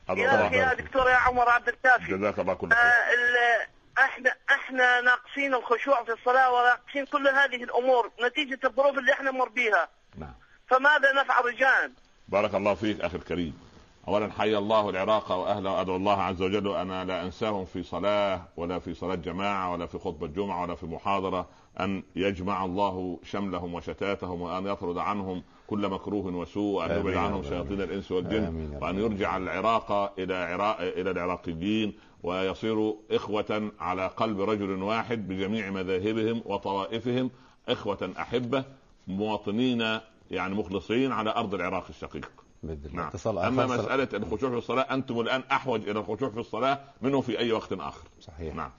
يا 0.09 0.49
يا 0.53 0.73
دكتور 0.73 1.09
يا 1.09 1.15
عمر 1.15 1.49
عبد 1.49 1.67
الكافي. 1.67 2.17
جزاك 2.17 2.39
الله 2.39 2.53
كل 2.53 2.71
آه، 2.71 2.75
خير. 2.75 3.67
إحنا 4.05 4.31
إحنا 4.49 5.01
ناقصين 5.01 5.53
الخشوع 5.53 6.03
في 6.03 6.11
الصلاة 6.13 6.51
وناقصين 6.51 7.05
كل 7.05 7.27
هذه 7.27 7.63
الأمور 7.63 8.11
نتيجة 8.25 8.59
الظروف 8.65 8.97
اللي 8.97 9.13
إحنا 9.13 9.31
نمر 9.31 9.49
بها 9.49 9.87
نعم. 10.17 10.33
فماذا 10.67 11.13
نفعل 11.21 11.45
رجال؟ 11.45 11.91
بارك 12.27 12.55
الله 12.55 12.73
فيك 12.73 13.01
أخي 13.01 13.17
الكريم. 13.17 13.59
اولا 14.07 14.31
حي 14.31 14.57
الله 14.57 14.89
العراق 14.89 15.31
وأهله 15.31 15.71
وادعو 15.71 15.95
الله 15.95 16.21
عز 16.23 16.41
وجل 16.41 16.75
أنا 16.75 17.05
لا 17.05 17.21
أنساهم 17.21 17.65
في 17.65 17.83
صلاة 17.83 18.41
ولا 18.57 18.79
في 18.79 18.93
صلاة 18.93 19.15
جماعة 19.15 19.71
ولا 19.71 19.85
في 19.87 19.97
خطبة 19.99 20.27
جمعه 20.27 20.61
ولا 20.61 20.75
في 20.75 20.85
محاضرة 20.85 21.49
أن 21.79 22.03
يجمع 22.15 22.65
الله 22.65 23.19
شملهم 23.23 23.73
وشتاتهم 23.73 24.41
وأن 24.41 24.67
يطرد 24.67 24.97
عنهم 24.97 25.43
كل 25.67 25.87
مكروه 25.87 26.35
وسوء 26.35 26.75
وان 26.75 26.99
يبعد 26.99 27.15
عنهم. 27.17 27.43
شياطين 27.43 27.81
الإنس 27.81 28.11
والجن. 28.11 28.77
وأن 28.81 28.99
يرجع 28.99 29.37
العراق 29.37 30.19
إلى 30.19 30.35
عراق 30.35 30.81
إلى 30.81 31.11
العراقيين 31.11 31.93
ويصيروا 32.23 32.95
إخوة 33.11 33.71
على 33.79 34.07
قلب 34.07 34.41
رجل 34.41 34.83
واحد 34.83 35.27
بجميع 35.27 35.69
مذاهبهم 35.69 36.41
وطوائفهم 36.45 37.31
إخوة 37.69 38.13
أحبة 38.19 38.63
مواطنين 39.07 39.99
يعني 40.31 40.55
مخلصين 40.55 41.11
على 41.11 41.29
أرض 41.29 41.53
العراق 41.53 41.85
الشقيق. 41.89 42.31
الله. 42.63 42.77
نعم. 42.93 43.07
اتصال 43.07 43.37
أما 43.37 43.65
مسألة 43.65 44.07
الخشوع 44.13 44.49
في 44.49 44.57
الصلاة 44.57 44.93
أنتم 44.93 45.19
الآن 45.19 45.43
أحوج 45.51 45.89
إلى 45.89 45.99
الخشوع 45.99 46.29
في 46.29 46.39
الصلاة 46.39 46.79
منه 47.01 47.21
في 47.21 47.39
أي 47.39 47.51
وقت 47.51 47.73
آخر. 47.73 48.07
صحيح. 48.21 48.55
نعم. 48.55 48.71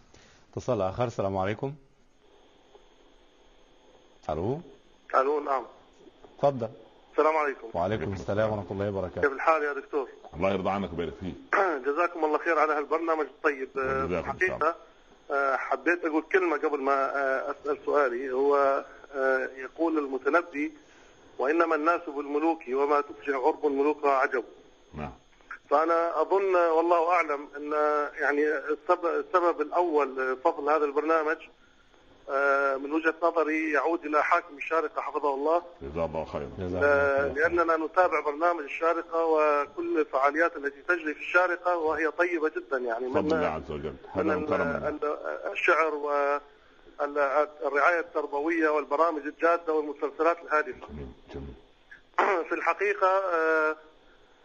اتصال 0.52 0.80
آخر. 0.80 1.04
السلام 1.04 1.36
عليكم. 1.36 1.74
ألو؟ 4.30 4.60
ألو 5.14 5.40
نعم. 5.40 5.62
تفضل 6.38 6.68
السلام 7.12 7.36
عليكم. 7.36 7.68
وعليكم 7.74 8.12
السلام 8.12 8.52
ورحمة 8.52 8.70
الله 8.70 8.86
كيف 8.86 8.96
وبركاته 8.96 9.32
الحال 9.32 9.62
يا 9.62 9.72
دكتور؟ 9.72 10.08
الله 10.34 10.50
يرضى 10.50 10.70
عنك 10.70 10.90
ويبارك 10.90 11.14
فيك. 11.20 11.34
جزاكم 11.86 12.24
الله 12.24 12.38
خير 12.38 12.58
على 12.58 12.72
هالبرنامج. 12.72 13.26
الطيب 13.26 13.68
آه،. 13.78 14.04
الحقيقة 14.04 14.76
آه، 15.30 15.56
حبيت 15.56 16.04
أقول 16.04 16.22
كلمة 16.22 16.56
قبل 16.56 16.80
ما 16.80 16.92
آه، 16.92 17.50
أسأل 17.50 17.78
سؤالي. 17.84 18.32
هو 18.32 18.84
يقول 19.56 19.98
المتنبي 19.98 20.72
وإنما 21.38 21.74
الناس 21.74 22.00
بالملوك 22.16 22.62
وما 22.68 23.00
تفجع 23.00 23.36
غرب 23.36 23.66
الملوك 23.66 24.04
عجب. 24.04 24.44
نعم. 24.94 25.12
فأنا 25.70 26.20
أظن 26.20 26.54
والله 26.54 27.10
أعلم 27.12 27.48
أن 27.56 27.72
يعني 28.20 28.44
السبب, 28.98 29.60
الأول 29.60 30.36
فضل 30.44 30.70
هذا 30.70 30.84
البرنامج 30.84 31.36
من 32.78 32.92
وجهة 32.92 33.14
نظري 33.22 33.72
يعود 33.72 34.04
إلى 34.04 34.24
حاكم 34.24 34.56
الشارقة 34.56 35.02
حفظه 35.02 35.34
الله. 35.34 35.62
جزاه 35.82 36.04
الله 36.04 36.24
خيرا. 36.24 36.50
آه،. 36.82 37.32
لأننا 37.32 37.76
نتابع 37.76 38.20
برنامج 38.20 38.62
الشارقة 38.62 39.24
وكل 39.24 40.00
الفعاليات 40.00 40.56
التي 40.56 40.82
تجري 40.88 41.14
في 41.14 41.20
الشارقة 41.20 41.76
وهي 41.76 42.10
طيبة 42.10 42.48
جدا 42.56 42.78
يعني. 42.78 43.08
بفضل 43.08 43.18
الله 43.18 43.36
من 43.36 43.44
عز 43.44 43.70
وجل. 43.70 43.94
من 44.14 44.26
من 44.26 44.98
الشعر 45.52 45.94
والرعاية 47.00 48.00
التربوية 48.00 48.68
والبرامج 48.68 49.26
الجادة 49.26 49.72
والمسلسلات 49.72 50.36
جميل 50.52 51.08
جميل. 51.34 51.54
في 52.48 52.54
الحقيقة 52.54 53.08
آه، 53.08 53.76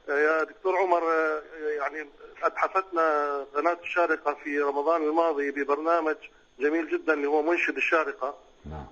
يا 0.10 0.44
دكتور 0.44 0.78
عمر 0.78 1.04
آه، 1.04 1.42
يعني 1.78 2.10
أتحفتنا 2.44 3.38
قناة 3.56 3.78
الشارقة 3.84 4.34
في 4.34 4.60
رمضان 4.60 5.04
الماضي 5.04 5.52
ببرنامج 5.52 6.16
جميل 6.60 6.90
جدا 6.90 7.14
اللي 7.14 7.28
هو 7.28 7.42
منشد 7.42 7.76
الشارقة. 7.76 8.36
نعم. 8.66 8.86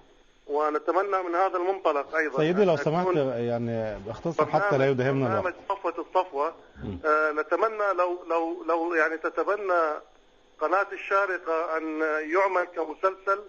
ونتمنى 0.47 1.23
من 1.29 1.35
هذا 1.35 1.57
المنطلق 1.57 2.15
أيضا 2.15 2.37
سيدي 2.37 2.65
لو 2.65 2.77
سمحت 2.77 3.07
يعني 3.35 3.99
باختصار 3.99 4.45
حتى 4.45 4.77
لا 4.77 4.89
يدهمنا 4.89 5.27
برنامج 5.27 5.45
الوقت 5.45 5.55
صفوة 5.69 5.93
الصفوة. 6.07 6.53
آه 7.05 7.31
نتمنى 7.31 7.93
لو 7.97 8.23
لو 8.29 8.63
لو 8.67 8.93
يعني 8.93 9.17
تتبنى 9.17 9.81
قناة 10.61 10.87
الشارقة 10.91 11.77
أن 11.77 12.01
يعمل 12.31 12.63
كمسلسل 12.75 13.39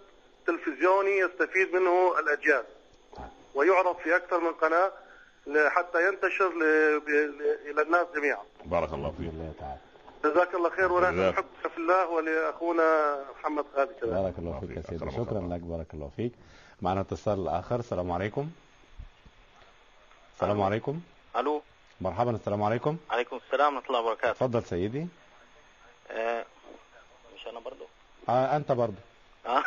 تلفزيوني 0.47 1.17
يستفيد 1.17 1.73
منه 1.75 2.19
الأجيال. 2.19 2.63
ويعرض 3.55 3.95
في 3.97 4.15
أكثر 4.15 4.39
من 4.39 4.51
قناة 4.51 4.91
ل- 5.47 5.69
حتى 5.69 6.07
ينتشر 6.07 6.51
إلى 7.71 7.81
الناس 7.81 8.07
جميعا. 8.15 8.41
بارك 8.65 8.93
الله 8.93 9.11
فيك. 9.17 9.29
الله 9.29 9.53
تعالى 9.59 9.77
جزاك 10.23 10.55
الله 10.55 10.69
خير 10.69 10.91
ونحن. 10.91 11.29
نحبك 11.29 11.45
في 11.73 11.77
الله 11.77 12.07
ولأخونا 12.09 13.19
محمد 13.39 13.65
خالد 13.75 13.91
كذلك 14.01 14.13
بارك 14.13 14.39
الله 14.39 14.59
فيك 14.59 14.77
يا. 14.77 14.81
سيدي. 14.81 15.11
شكرا. 15.11 15.39
لك 15.41 15.59
بارك 15.61 15.93
الله 15.93 16.09
فيك. 16.15 16.31
معنا 16.81 17.01
اتصال 17.01 17.47
آخر. 17.47 17.79
السلام 17.79 18.11
عليكم. 18.11 18.49
السلام 20.35 20.61
عليكم. 20.61 21.01
ألو. 21.35 21.61
مرحبا 22.01 22.31
السلام 22.31 22.63
عليكم. 22.63 22.97
عليكم 23.11 23.39
السلام 23.45 23.75
ورحمة 23.75 23.87
الله 23.89 23.99
وبركاته. 24.01 24.33
تفضل 24.33 24.63
سيدي. 24.63 25.07
آه، 26.11 26.45
مش 27.35 27.47
أنا 27.47 27.59
برضو. 27.59 27.85
آه 28.29 28.55
أنت 28.55 28.71
برضو. 28.71 29.01
آه. 29.45 29.63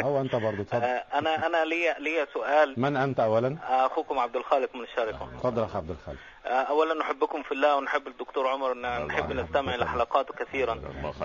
هو 0.00 0.20
أنت 0.20 0.36
برضو 0.36 0.62
تفضل 0.62 0.82
آه، 0.84 1.04
أنا 1.14 1.46
أنا 1.46 1.64
لي 1.64 1.94
لي 1.98 2.26
سؤال. 2.34 2.74
من 2.80 2.96
أنت 2.96 3.20
أولا؟ 3.20 3.56
آه، 3.68 3.86
أخوكم 3.86 4.18
عبد 4.18 4.36
الخالق 4.36 4.74
من 4.74 4.82
الشارقة. 4.82 5.28
تفضل 5.38 5.62
يا 5.62 5.68
عبد 5.76 5.90
الخالق. 5.90 6.18
آه، 6.46 6.48
اولا 6.62 6.94
نحبكم 6.94 7.42
في 7.42 7.52
الله 7.52 7.76
ونحب 7.76 8.06
الدكتور 8.06 8.48
عمر 8.48 8.74
ن- 8.74 9.06
نحب 9.06 9.32
نستمع 9.32 9.74
إلى 9.74 9.86
حلقاته 9.88 10.34
كثيرا. 10.34 10.74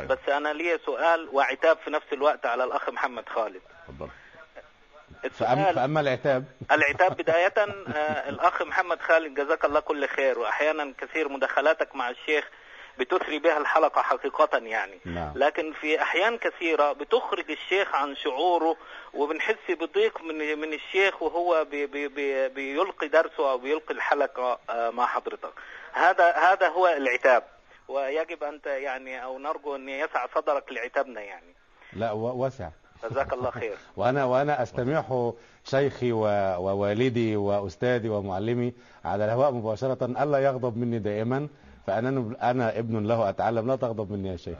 بس 0.09 0.29
أنا 0.29 0.53
لي 0.53 0.79
سؤال 0.85 1.29
وعتاب 1.33 1.77
في 1.77 1.89
نفس 1.91 2.05
الوقت 2.13 2.45
على 2.45 2.63
الأخ 2.63 2.89
محمد 2.89 3.29
خالد. 3.29 3.61
تفضل 3.87 4.07
فأما, 5.31 5.61
السؤال 5.61 5.75
فأما 5.75 5.99
العتاب؟ 5.99 6.43
العتاب 6.71 7.17
بداية 7.17 7.53
آه، 7.57 8.29
الأخ 8.29 8.61
محمد 8.61 9.01
خالد 9.01 9.39
جزاك 9.39 9.65
الله 9.65 9.79
كل 9.79 10.07
خير. 10.07 10.39
وأحيانا 10.39 10.93
كثير 10.97 11.29
مداخلاتك 11.29 11.95
مع 11.95 12.09
الشيخ 12.09 12.49
بتثري 12.99 13.39
بها 13.39 13.57
الحلقة 13.57 14.01
حقيقة 14.01 14.57
يعني. 14.57 14.99
نعم. 15.05 15.31
لكن 15.35 15.73
في 15.73 16.01
أحيان 16.01 16.37
كثيرة 16.37 16.91
بتخرج 16.93 17.51
الشيخ 17.51 17.95
عن 17.95 18.15
شعوره 18.15 18.75
وبنحس 19.13 19.55
بضيق 19.69 20.21
من 20.21 20.59
من 20.59 20.73
الشيخ 20.73 21.21
وهو 21.21 21.65
بي 21.71 21.85
بي 21.85 22.07
بي 22.07 22.49
بيلقي 22.49 23.07
درسه 23.07 23.51
أو 23.51 23.57
بيلقي 23.57 23.93
الحلقة 23.93 24.59
آه، 24.69 24.89
مع 24.89 25.05
حضرتك. 25.05 25.53
هذا 25.93 26.31
هذا 26.31 26.67
هو 26.69 26.87
العتاب. 26.87 27.43
ويجب 27.87 28.43
أن 28.43 28.59
يعني 28.65 29.23
أو 29.23 29.39
نرجو 29.39 29.75
أن 29.75 29.89
يسع 29.89 30.25
صدرك 30.35 30.71
لعتابنا 30.71 31.21
يعني. 31.21 31.53
لا 31.93 32.11
و- 32.11 32.37
واسع 32.43 32.69
جزاك 33.11 33.33
الله 33.33 33.51
خير. 33.51 33.77
وأنا 33.97 34.25
وأنا 34.25 34.63
أستمعه 34.63 35.33
شيخي 35.63 36.11
ووالدي 36.11 37.35
وأستاذي 37.35 38.09
ومعلمي 38.09 38.73
على 39.05 39.25
الهواء 39.25 39.51
مباشرة. 39.51 40.05
ألا 40.23 40.37
يغضب 40.39 40.77
مني 40.77 40.99
دائما. 40.99 41.47
فأنا 41.87 42.35
أنا 42.51 42.79
ابن 42.79 43.07
له 43.07 43.29
أتعلم 43.29 43.67
لا 43.67 43.75
تغضب 43.75 44.11
مني 44.11 44.29
يا 44.29 44.35
شيخ. 44.37 44.57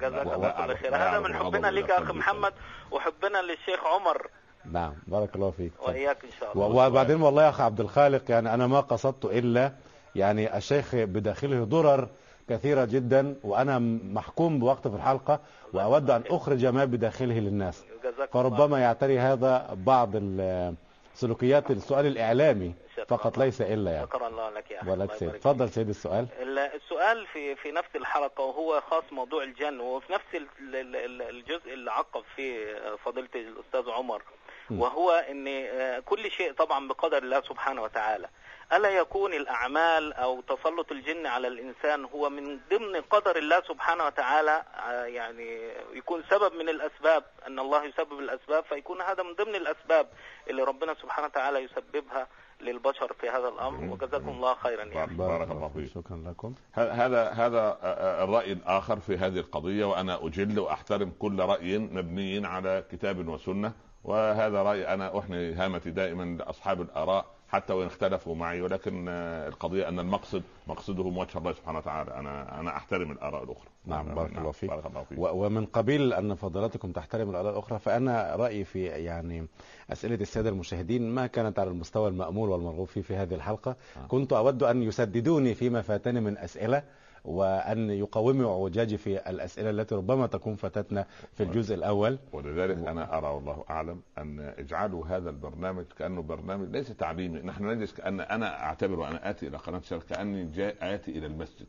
جزاك 0.00 0.26
الله 0.26 0.50
كل 0.66 0.76
خير 0.76 0.96
هذا 0.96 1.20
من 1.20 1.34
حبنا 1.34 1.70
لك 1.70 1.88
يا 1.88 1.98
اخ. 1.98 2.10
محمد 2.10 2.52
وحبنا 2.90 3.42
للشيخ 3.42 3.86
عمر. 3.86 4.26
نعم 4.72 4.94
بارك 5.06 5.36
الله 5.36 5.50
فيك. 5.50 5.72
وإياك 5.86 6.24
إن 6.24 6.30
شاء 6.40 6.52
الله. 6.52 6.86
وبعدين 6.86 7.22
والله 7.22 7.42
يا 7.42 7.48
أخ 7.48 7.60
عبد 7.60 7.80
الخالق 7.80 8.30
يعني 8.30 8.54
أنا 8.54 8.66
ما 8.66 8.80
قصدت 8.80 9.24
إلا 9.24 9.72
يعني 10.14 10.56
الشيخ 10.56 10.94
بداخله 10.94 11.64
ضرر 11.64 12.08
كثيرة 12.48 12.84
جدا 12.84 13.34
وأنا 13.44 13.78
محكوم 14.12 14.58
بوقت 14.58 14.88
في 14.88 14.94
الحلقة 14.96 15.40
وأود 15.72 16.10
أن 16.10 16.22
أخرج 16.30 16.66
ما 16.66 16.84
بداخله 16.84 17.38
للناس. 17.38 17.84
جزاك 18.04 18.28
فربما 18.32 18.78
يعتري 18.78 19.18
هذا 19.18 19.68
بعض 19.86 20.10
ال- 20.14 20.74
سلوكيات 21.14 21.70
السؤال 21.70 22.06
الإعلامي. 22.06 22.74
فقط 23.08 23.38
ليس 23.38 23.60
إلا 23.60 23.74
الله 23.74 23.90
يعني. 23.90 24.06
شكرا 24.06 24.28
الله 24.28 24.50
لك 24.50 24.70
يا 24.70 24.78
احمد 24.78 24.90
ولك 24.90 25.02
الله 25.02 25.16
سيد 25.16 25.32
تفضل 25.40 25.68
سيد 25.68 25.88
السؤال. 25.88 26.26
السؤال 26.74 27.26
في 27.26 27.54
في 27.56 27.72
نفس 27.72 27.88
الحلقة 27.96 28.44
وهو 28.44 28.80
خاص 28.80 29.04
موضوع 29.12 29.42
الجن 29.42 29.80
وفي 29.80 30.12
نفس 30.12 30.24
ال- 30.34 30.46
ال- 30.60 30.96
ال- 30.96 31.22
الجزء 31.22 31.72
اللي 31.72 31.90
عقب 31.92 32.24
فيه 32.36 32.76
فضيلة 33.04 33.28
الأستاذ 33.34 33.90
عمر 33.90 34.22
وهو 34.70 35.10
إن 35.30 35.48
آه، 35.48 35.98
كل 36.00 36.30
شيء 36.30 36.52
طبعا 36.52 36.88
بقدر 36.88 37.18
الله 37.18 37.40
سبحانه 37.40 37.82
وتعالى. 37.82 38.28
ألا 38.72 38.88
يكون 38.88 39.34
الأعمال 39.34 40.12
أو 40.12 40.40
تسلط 40.40 40.92
الجن 40.92 41.26
على 41.26 41.48
الإنسان 41.48 42.04
هو 42.04 42.30
من 42.30 42.60
ضمن 42.70 43.00
قدر 43.00 43.36
الله 43.36 43.62
سبحانه 43.68 44.06
وتعالى 44.06 44.62
آه، 44.88 45.04
يعني 45.04 45.70
يكون 45.92 46.24
سبب 46.30 46.54
من 46.54 46.68
الأسباب 46.68 47.24
أن 47.46 47.58
الله 47.58 47.84
يسبب 47.84 48.18
الأسباب 48.18 48.64
فيكون 48.64 49.00
هذا 49.02 49.22
من 49.22 49.34
ضمن 49.34 49.54
الأسباب 49.54 50.08
اللي 50.50 50.62
ربنا 50.62 50.94
سبحانه 50.94 51.26
وتعالى 51.26 51.58
يسببها 51.58 52.28
للبشر 52.62 53.12
في 53.20 53.28
هذا 53.28 53.48
الأمر 53.48 53.92
وجزاكم 53.92 54.28
الله 54.28 54.54
خيرا 54.54 54.84
يعني. 54.84 55.16
بارك 55.16 55.50
الله 55.50 55.68
فيك. 55.68 55.86
شكرا 55.94 56.16
لكم. 56.16 56.54
هذا 56.72 57.28
هذا 57.30 57.78
الراي 58.24 58.52
الآخر 58.52 59.00
في 59.00 59.16
هذه 59.16 59.38
القضية 59.38 59.84
وأنا 59.84 60.26
أجل 60.26 60.58
وأحترم 60.58 61.12
كل 61.18 61.40
رأي 61.40 61.78
مبني 61.78 62.46
على 62.46 62.84
كتاب 62.90 63.28
وسنة 63.28 63.72
وهذا 64.04 64.62
رأي 64.62 64.94
أنا 64.94 65.18
أحني 65.18 65.52
هامتي 65.54 65.90
دائما 65.90 66.24
لأصحاب 66.24 66.80
الآراء 66.80 67.26
حتى 67.52 67.72
وإن 67.72 67.86
اختلفوا 67.86 68.34
معي. 68.34 68.60
ولكن 68.60 69.06
آه، 69.08 69.48
القضية 69.48 69.88
أن 69.88 69.98
المقصد 69.98 70.42
مقصدهم 70.66 71.18
وجه 71.18 71.38
الله 71.38 71.52
سبحانه 71.52 71.78
وتعالى. 71.78 72.14
أنا 72.14 72.60
أنا 72.60 72.76
أحترم 72.76 73.12
الآراء 73.12 73.44
الأخرى. 73.44 73.68
نعم، 73.86 74.14
بارك 74.14 74.38
الله 74.38 74.50
فيك. 74.50 74.70
بارك 74.70 74.86
الله 74.86 75.02
فيك. 75.02 75.18
ومن 75.18 75.66
قبيل 75.66 76.12
أن 76.12 76.34
فضلاتكم 76.34 76.92
تحترم 76.92 77.30
الآراء 77.30 77.52
الأخرى 77.52 77.78
فأنا 77.78 78.36
رأيي 78.36 78.64
في 78.64 78.84
يعني 78.84 79.46
أسئلة 79.92 80.14
السادة 80.14 80.48
المشاهدين 80.50 81.10
ما 81.10 81.26
كانت 81.26 81.58
على 81.58 81.70
المستوى 81.70 82.08
المأمول 82.08 82.48
والمرغوب 82.50 82.86
فيه 82.86 83.00
في 83.00 83.16
هذه 83.16 83.34
الحلقة. 83.34 83.76
آه. 83.96 84.06
كنت 84.06 84.32
أود 84.32 84.62
أن 84.62 84.82
يسددوني 84.82 85.54
فيما 85.54 85.82
فاتني 85.82 86.20
من 86.20 86.38
أسئلة. 86.38 86.82
وأن 87.24 87.90
يقوموا 87.90 88.50
اعوجاجي 88.50 88.96
في 88.96 89.30
الأسئلة 89.30 89.70
التي 89.70 89.94
ربما 89.94 90.26
تكون 90.26 90.54
فاتتنا 90.54 91.06
في 91.32 91.42
الجزء 91.42 91.74
الأول. 91.74 92.18
ولذلك 92.32 92.78
أنا 92.78 93.18
أرى 93.18 93.26
والله 93.26 93.64
أعلم 93.70 94.02
أن 94.18 94.40
اجعلوا 94.40 95.06
هذا 95.06 95.30
البرنامج 95.30 95.84
كأنه 95.98 96.22
برنامج 96.22 96.68
ليس 96.70 96.88
تعليمي. 96.88 97.40
نحن 97.40 97.66
نجلس 97.66 97.92
كان 97.92 98.20
أنا 98.20 98.62
أعتبر 98.64 98.98
وأنا 99.00 99.30
آتي 99.30 99.46
إلى 99.46 99.56
قناة 99.56 99.80
شرق 99.80 100.02
كأني 100.06 100.44
جاي 100.44 100.74
آتي 100.80 101.10
إلى 101.10 101.26
المسجد. 101.26 101.66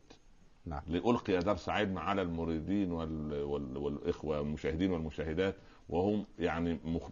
نعم. 0.66 0.82
لألقي 0.86 1.38
درس 1.38 1.68
علم 1.68 1.98
على 1.98 2.22
المريدين 2.22 2.92
وال... 2.92 3.42
وال... 3.42 3.76
والإخوة 3.76 4.40
المشاهدين 4.40 4.90
والمشاهدات 4.90 5.54
وهم 5.88 6.24
يعني 6.38 6.78
مخ... 6.84 7.08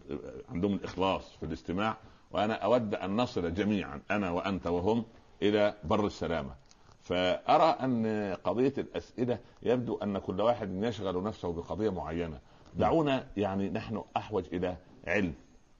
عندهم 0.49 0.73
الإخلاص 0.73 1.35
في 1.35 1.45
الاستماع. 1.45 1.97
وأنا 2.31 2.53
أود 2.53 2.95
أن 2.95 3.15
نصل 3.17 3.53
جميعا 3.53 4.01
أنا 4.11 4.31
وأنت 4.31 4.67
وهم 4.67 5.05
إلى 5.41 5.73
بر 5.83 6.05
السلامة. 6.05 6.62
فأرى 7.03 7.63
أن 7.63 8.05
قضية 8.43 8.73
الأسئلة 8.77 9.39
يبدو 9.63 9.97
أن 9.97 10.17
كل 10.17 10.41
واحد 10.41 10.83
يشغل 10.83 11.23
نفسه 11.23 11.53
بقضية 11.53 11.89
معينة. 11.89 12.39
دعونا 12.75 13.27
يعني 13.37 13.69
نحن 13.69 14.03
أحوج 14.17 14.43
إلى 14.53 14.77
علم 15.07 15.33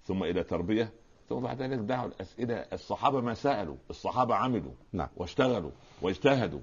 ثم 0.04 0.24
إلى 0.24 0.44
تربية 0.44 0.94
ثم 1.30 1.40
بعد 1.40 1.62
ذلك 1.62 1.80
دعوا 1.80 2.08
الأسئلة. 2.08 2.56
الصحابة 2.56 3.22
ما 3.22 3.34
سألوا 3.34 3.76
الصحابة 3.90 4.36
عملوا 4.36 4.74
نعم. 4.94 5.08
واشتغلوا 5.18 5.72
واجتهدوا 6.02 6.62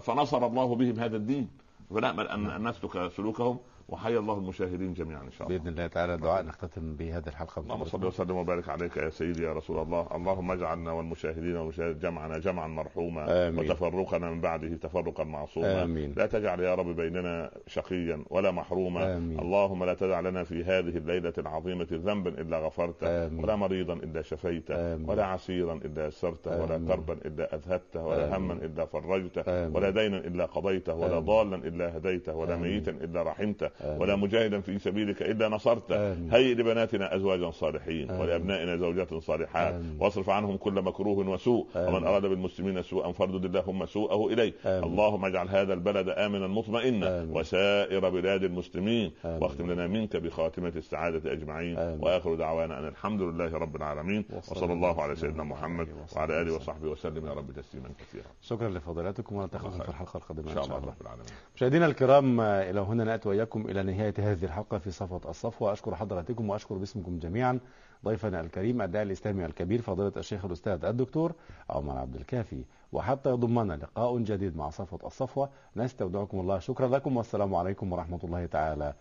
فنصر 0.00 0.46
الله 0.46 0.74
بهم 0.74 1.00
هذا 1.00 1.16
الدين. 1.16 1.48
فنأمل 1.90 2.28
أن 2.28 2.50
أن 2.50 2.68
نسلك 2.68 3.12
سلوكهم 3.12 3.58
وحيا 3.88 4.18
الله 4.18 4.34
المشاهدين 4.34 4.94
جميعا 4.94 5.22
إن 5.22 5.30
شاء 5.30 5.48
الله 5.48 5.58
بإذن 5.58 5.68
الله 5.68 5.86
تعالى 5.86 6.16
دعاء 6.16 6.42
نختتم 6.42 6.94
بهذه 6.94 7.28
الحلقة 7.28 7.60
اللهم 7.62 7.84
صل 7.84 8.04
وسلم 8.04 8.36
وبارك 8.36 8.68
عليك 8.68 8.96
يا 8.96 9.10
سيدي 9.10 9.42
يا 9.42 9.52
رسول 9.52 9.78
الله 9.78 10.08
اللهم 10.14 10.50
اجعلنا 10.50 10.92
والمشاهدين 10.92 11.56
والمشاهدات 11.56 11.96
جمعنا 11.96 12.38
جمعا 12.38 12.66
مرحوما 12.66 13.48
آمين. 13.48 13.58
وتفرقنا 13.70 14.30
من 14.30 14.40
بعده 14.40 14.76
تفرقا 14.76 15.24
معصوما 15.24 15.82
آمين. 15.82 16.14
لا 16.16 16.26
تجعل 16.26 16.60
يا 16.60 16.74
رب 16.74 16.96
بيننا 16.96 17.50
شقيا 17.66 18.24
ولا 18.30 18.50
محروما 18.50 19.16
آمين. 19.16 19.38
اللهم 19.40 19.84
لا 19.84 19.94
تدع 19.94 20.20
لنا 20.20 20.44
في 20.44 20.64
هذه 20.64 20.96
الليلة 20.96 21.32
العظيمة 21.38 21.88
ذنبا 21.92 22.30
إلا 22.30 22.58
غفرته 22.58 23.26
آمين. 23.26 23.44
ولا 23.44 23.56
مريضا 23.56 23.94
إلا 23.94 24.22
شفيته 24.22 24.94
آمين. 24.94 25.10
ولا 25.10 25.24
عسيرا 25.26 25.74
إلا 25.74 26.06
يسرته 26.06 26.62
ولا. 26.62 26.78
كربا 26.88 27.12
إلا 27.12 27.54
أذهبته 27.54 28.06
ولا. 28.06 28.36
هما 28.36 28.52
إلا 28.52 28.84
فرجته. 28.86 29.68
ولا 29.68 29.90
دينا 29.90 30.18
إلا 30.18 30.44
قضيته 30.46 30.94
ولا. 30.94 31.18
ضالا 31.18 31.56
إلا 31.56 31.96
هديته 31.96 32.34
ولا. 32.34 32.56
ميتا 32.56 32.90
إلا 32.90 33.22
رحمته. 33.22 33.75
ولا 33.84 34.16
مجاهدا 34.16 34.60
في 34.60 34.78
سبيلك 34.78 35.22
إلا 35.22 35.48
نصرته 35.48 36.12
آمين. 36.12 36.32
هيئ 36.32 36.54
لبناتنا 36.54 37.16
أزواجا 37.16 37.50
صالحين. 37.50 38.10
ولأبنائنا 38.10 38.76
زوجات 38.76 39.14
صالحات. 39.14 39.74
واصرف 39.98 40.30
عنهم 40.30 40.56
كل 40.56 40.72
مكروه 40.72 41.28
وسوء. 41.28 41.66
ومن 41.76 42.06
أراد 42.06 42.26
بالمسلمين 42.26 42.82
سوءا 42.82 43.12
فاردد 43.12 43.44
اللهم 43.44 43.86
سوءه 43.86 44.32
إليه. 44.32 44.52
اللهم 44.64 45.24
اجعل 45.24 45.48
هذا 45.48 45.72
البلد 45.72 46.08
آمنا 46.08 46.46
مطمئنا. 46.46 47.26
وسائر 47.30 48.08
بلاد 48.08 48.44
المسلمين. 48.44 49.12
واختم 49.24 49.72
لنا 49.72 49.86
منك 49.86 50.16
بخاتمة 50.16 50.72
السعادة 50.76 51.32
أجمعين. 51.32 51.78
وآخر 51.78 52.34
دعوانا 52.34 52.78
أن 52.78 52.88
الحمد 52.88 53.22
لله 53.22 53.58
رب 53.58 53.76
العالمين 53.76 54.24
وصلى 54.36 54.72
الله 54.72 55.02
على 55.02 55.16
سيدنا 55.16 55.44
محمد 55.44 55.88
وعلى 56.16 56.40
آله. 56.40 56.54
وصحبه 56.54 56.88
وسلم 56.88 57.26
يا 57.26 57.32
رب 57.32 57.52
تسليما 57.52 57.88
كثيرا 57.98 58.24
شكرا 58.42 58.68
لفضيلتكم 58.68 59.36
ونلتقيكم 59.36 59.70
في. 59.70 59.88
الحلقة 59.88 60.16
القادمة 60.16 60.50
إن 60.50 60.54
شاء 60.54 60.64
الله 60.64 60.76
رب 60.76 61.00
العالمين 61.00 61.26
مشاهدينا 61.56 61.86
الكرام 61.86 62.40
إلى 62.40 62.80
هنا 62.80 63.04
نأتي 63.04 63.28
وإياكم 63.28 63.65
إلى 63.68 63.82
نهاية 63.82 64.14
هذه 64.18 64.44
الحلقة 64.44 64.78
في 64.78 64.90
صفوة 64.90 65.20
الصفوه 65.28 65.72
اشكر 65.72 65.94
حضراتكم 65.94 66.50
وأشكر 66.50 66.74
باسمكم 66.74 67.18
جميعا 67.18 67.58
ضيفنا 68.04 68.40
الكريم 68.40 68.82
الداعي 68.82 69.04
الإسلامي 69.04 69.44
الكبير 69.44 69.82
فضيلة 69.82 70.12
الشيخ 70.16 70.44
الأستاذ 70.44 70.84
الدكتور 70.84 71.32
عمر 71.70 71.98
عبد 71.98 72.16
الكافي. 72.16 72.64
وحتى 72.92 73.30
يضمنا 73.30 73.72
لقاء 73.72 74.18
جديد 74.18 74.56
مع 74.56 74.70
صفوة 74.70 75.00
الصفوه 75.06 75.48
نستودعكم 75.76 76.40
الله 76.40 76.58
شكرا 76.58 76.88
لكم 76.88 77.16
والسلام 77.16 77.54
عليكم 77.54 77.92
ورحمة 77.92 78.20
الله 78.24 78.46
تعالى 78.46 78.94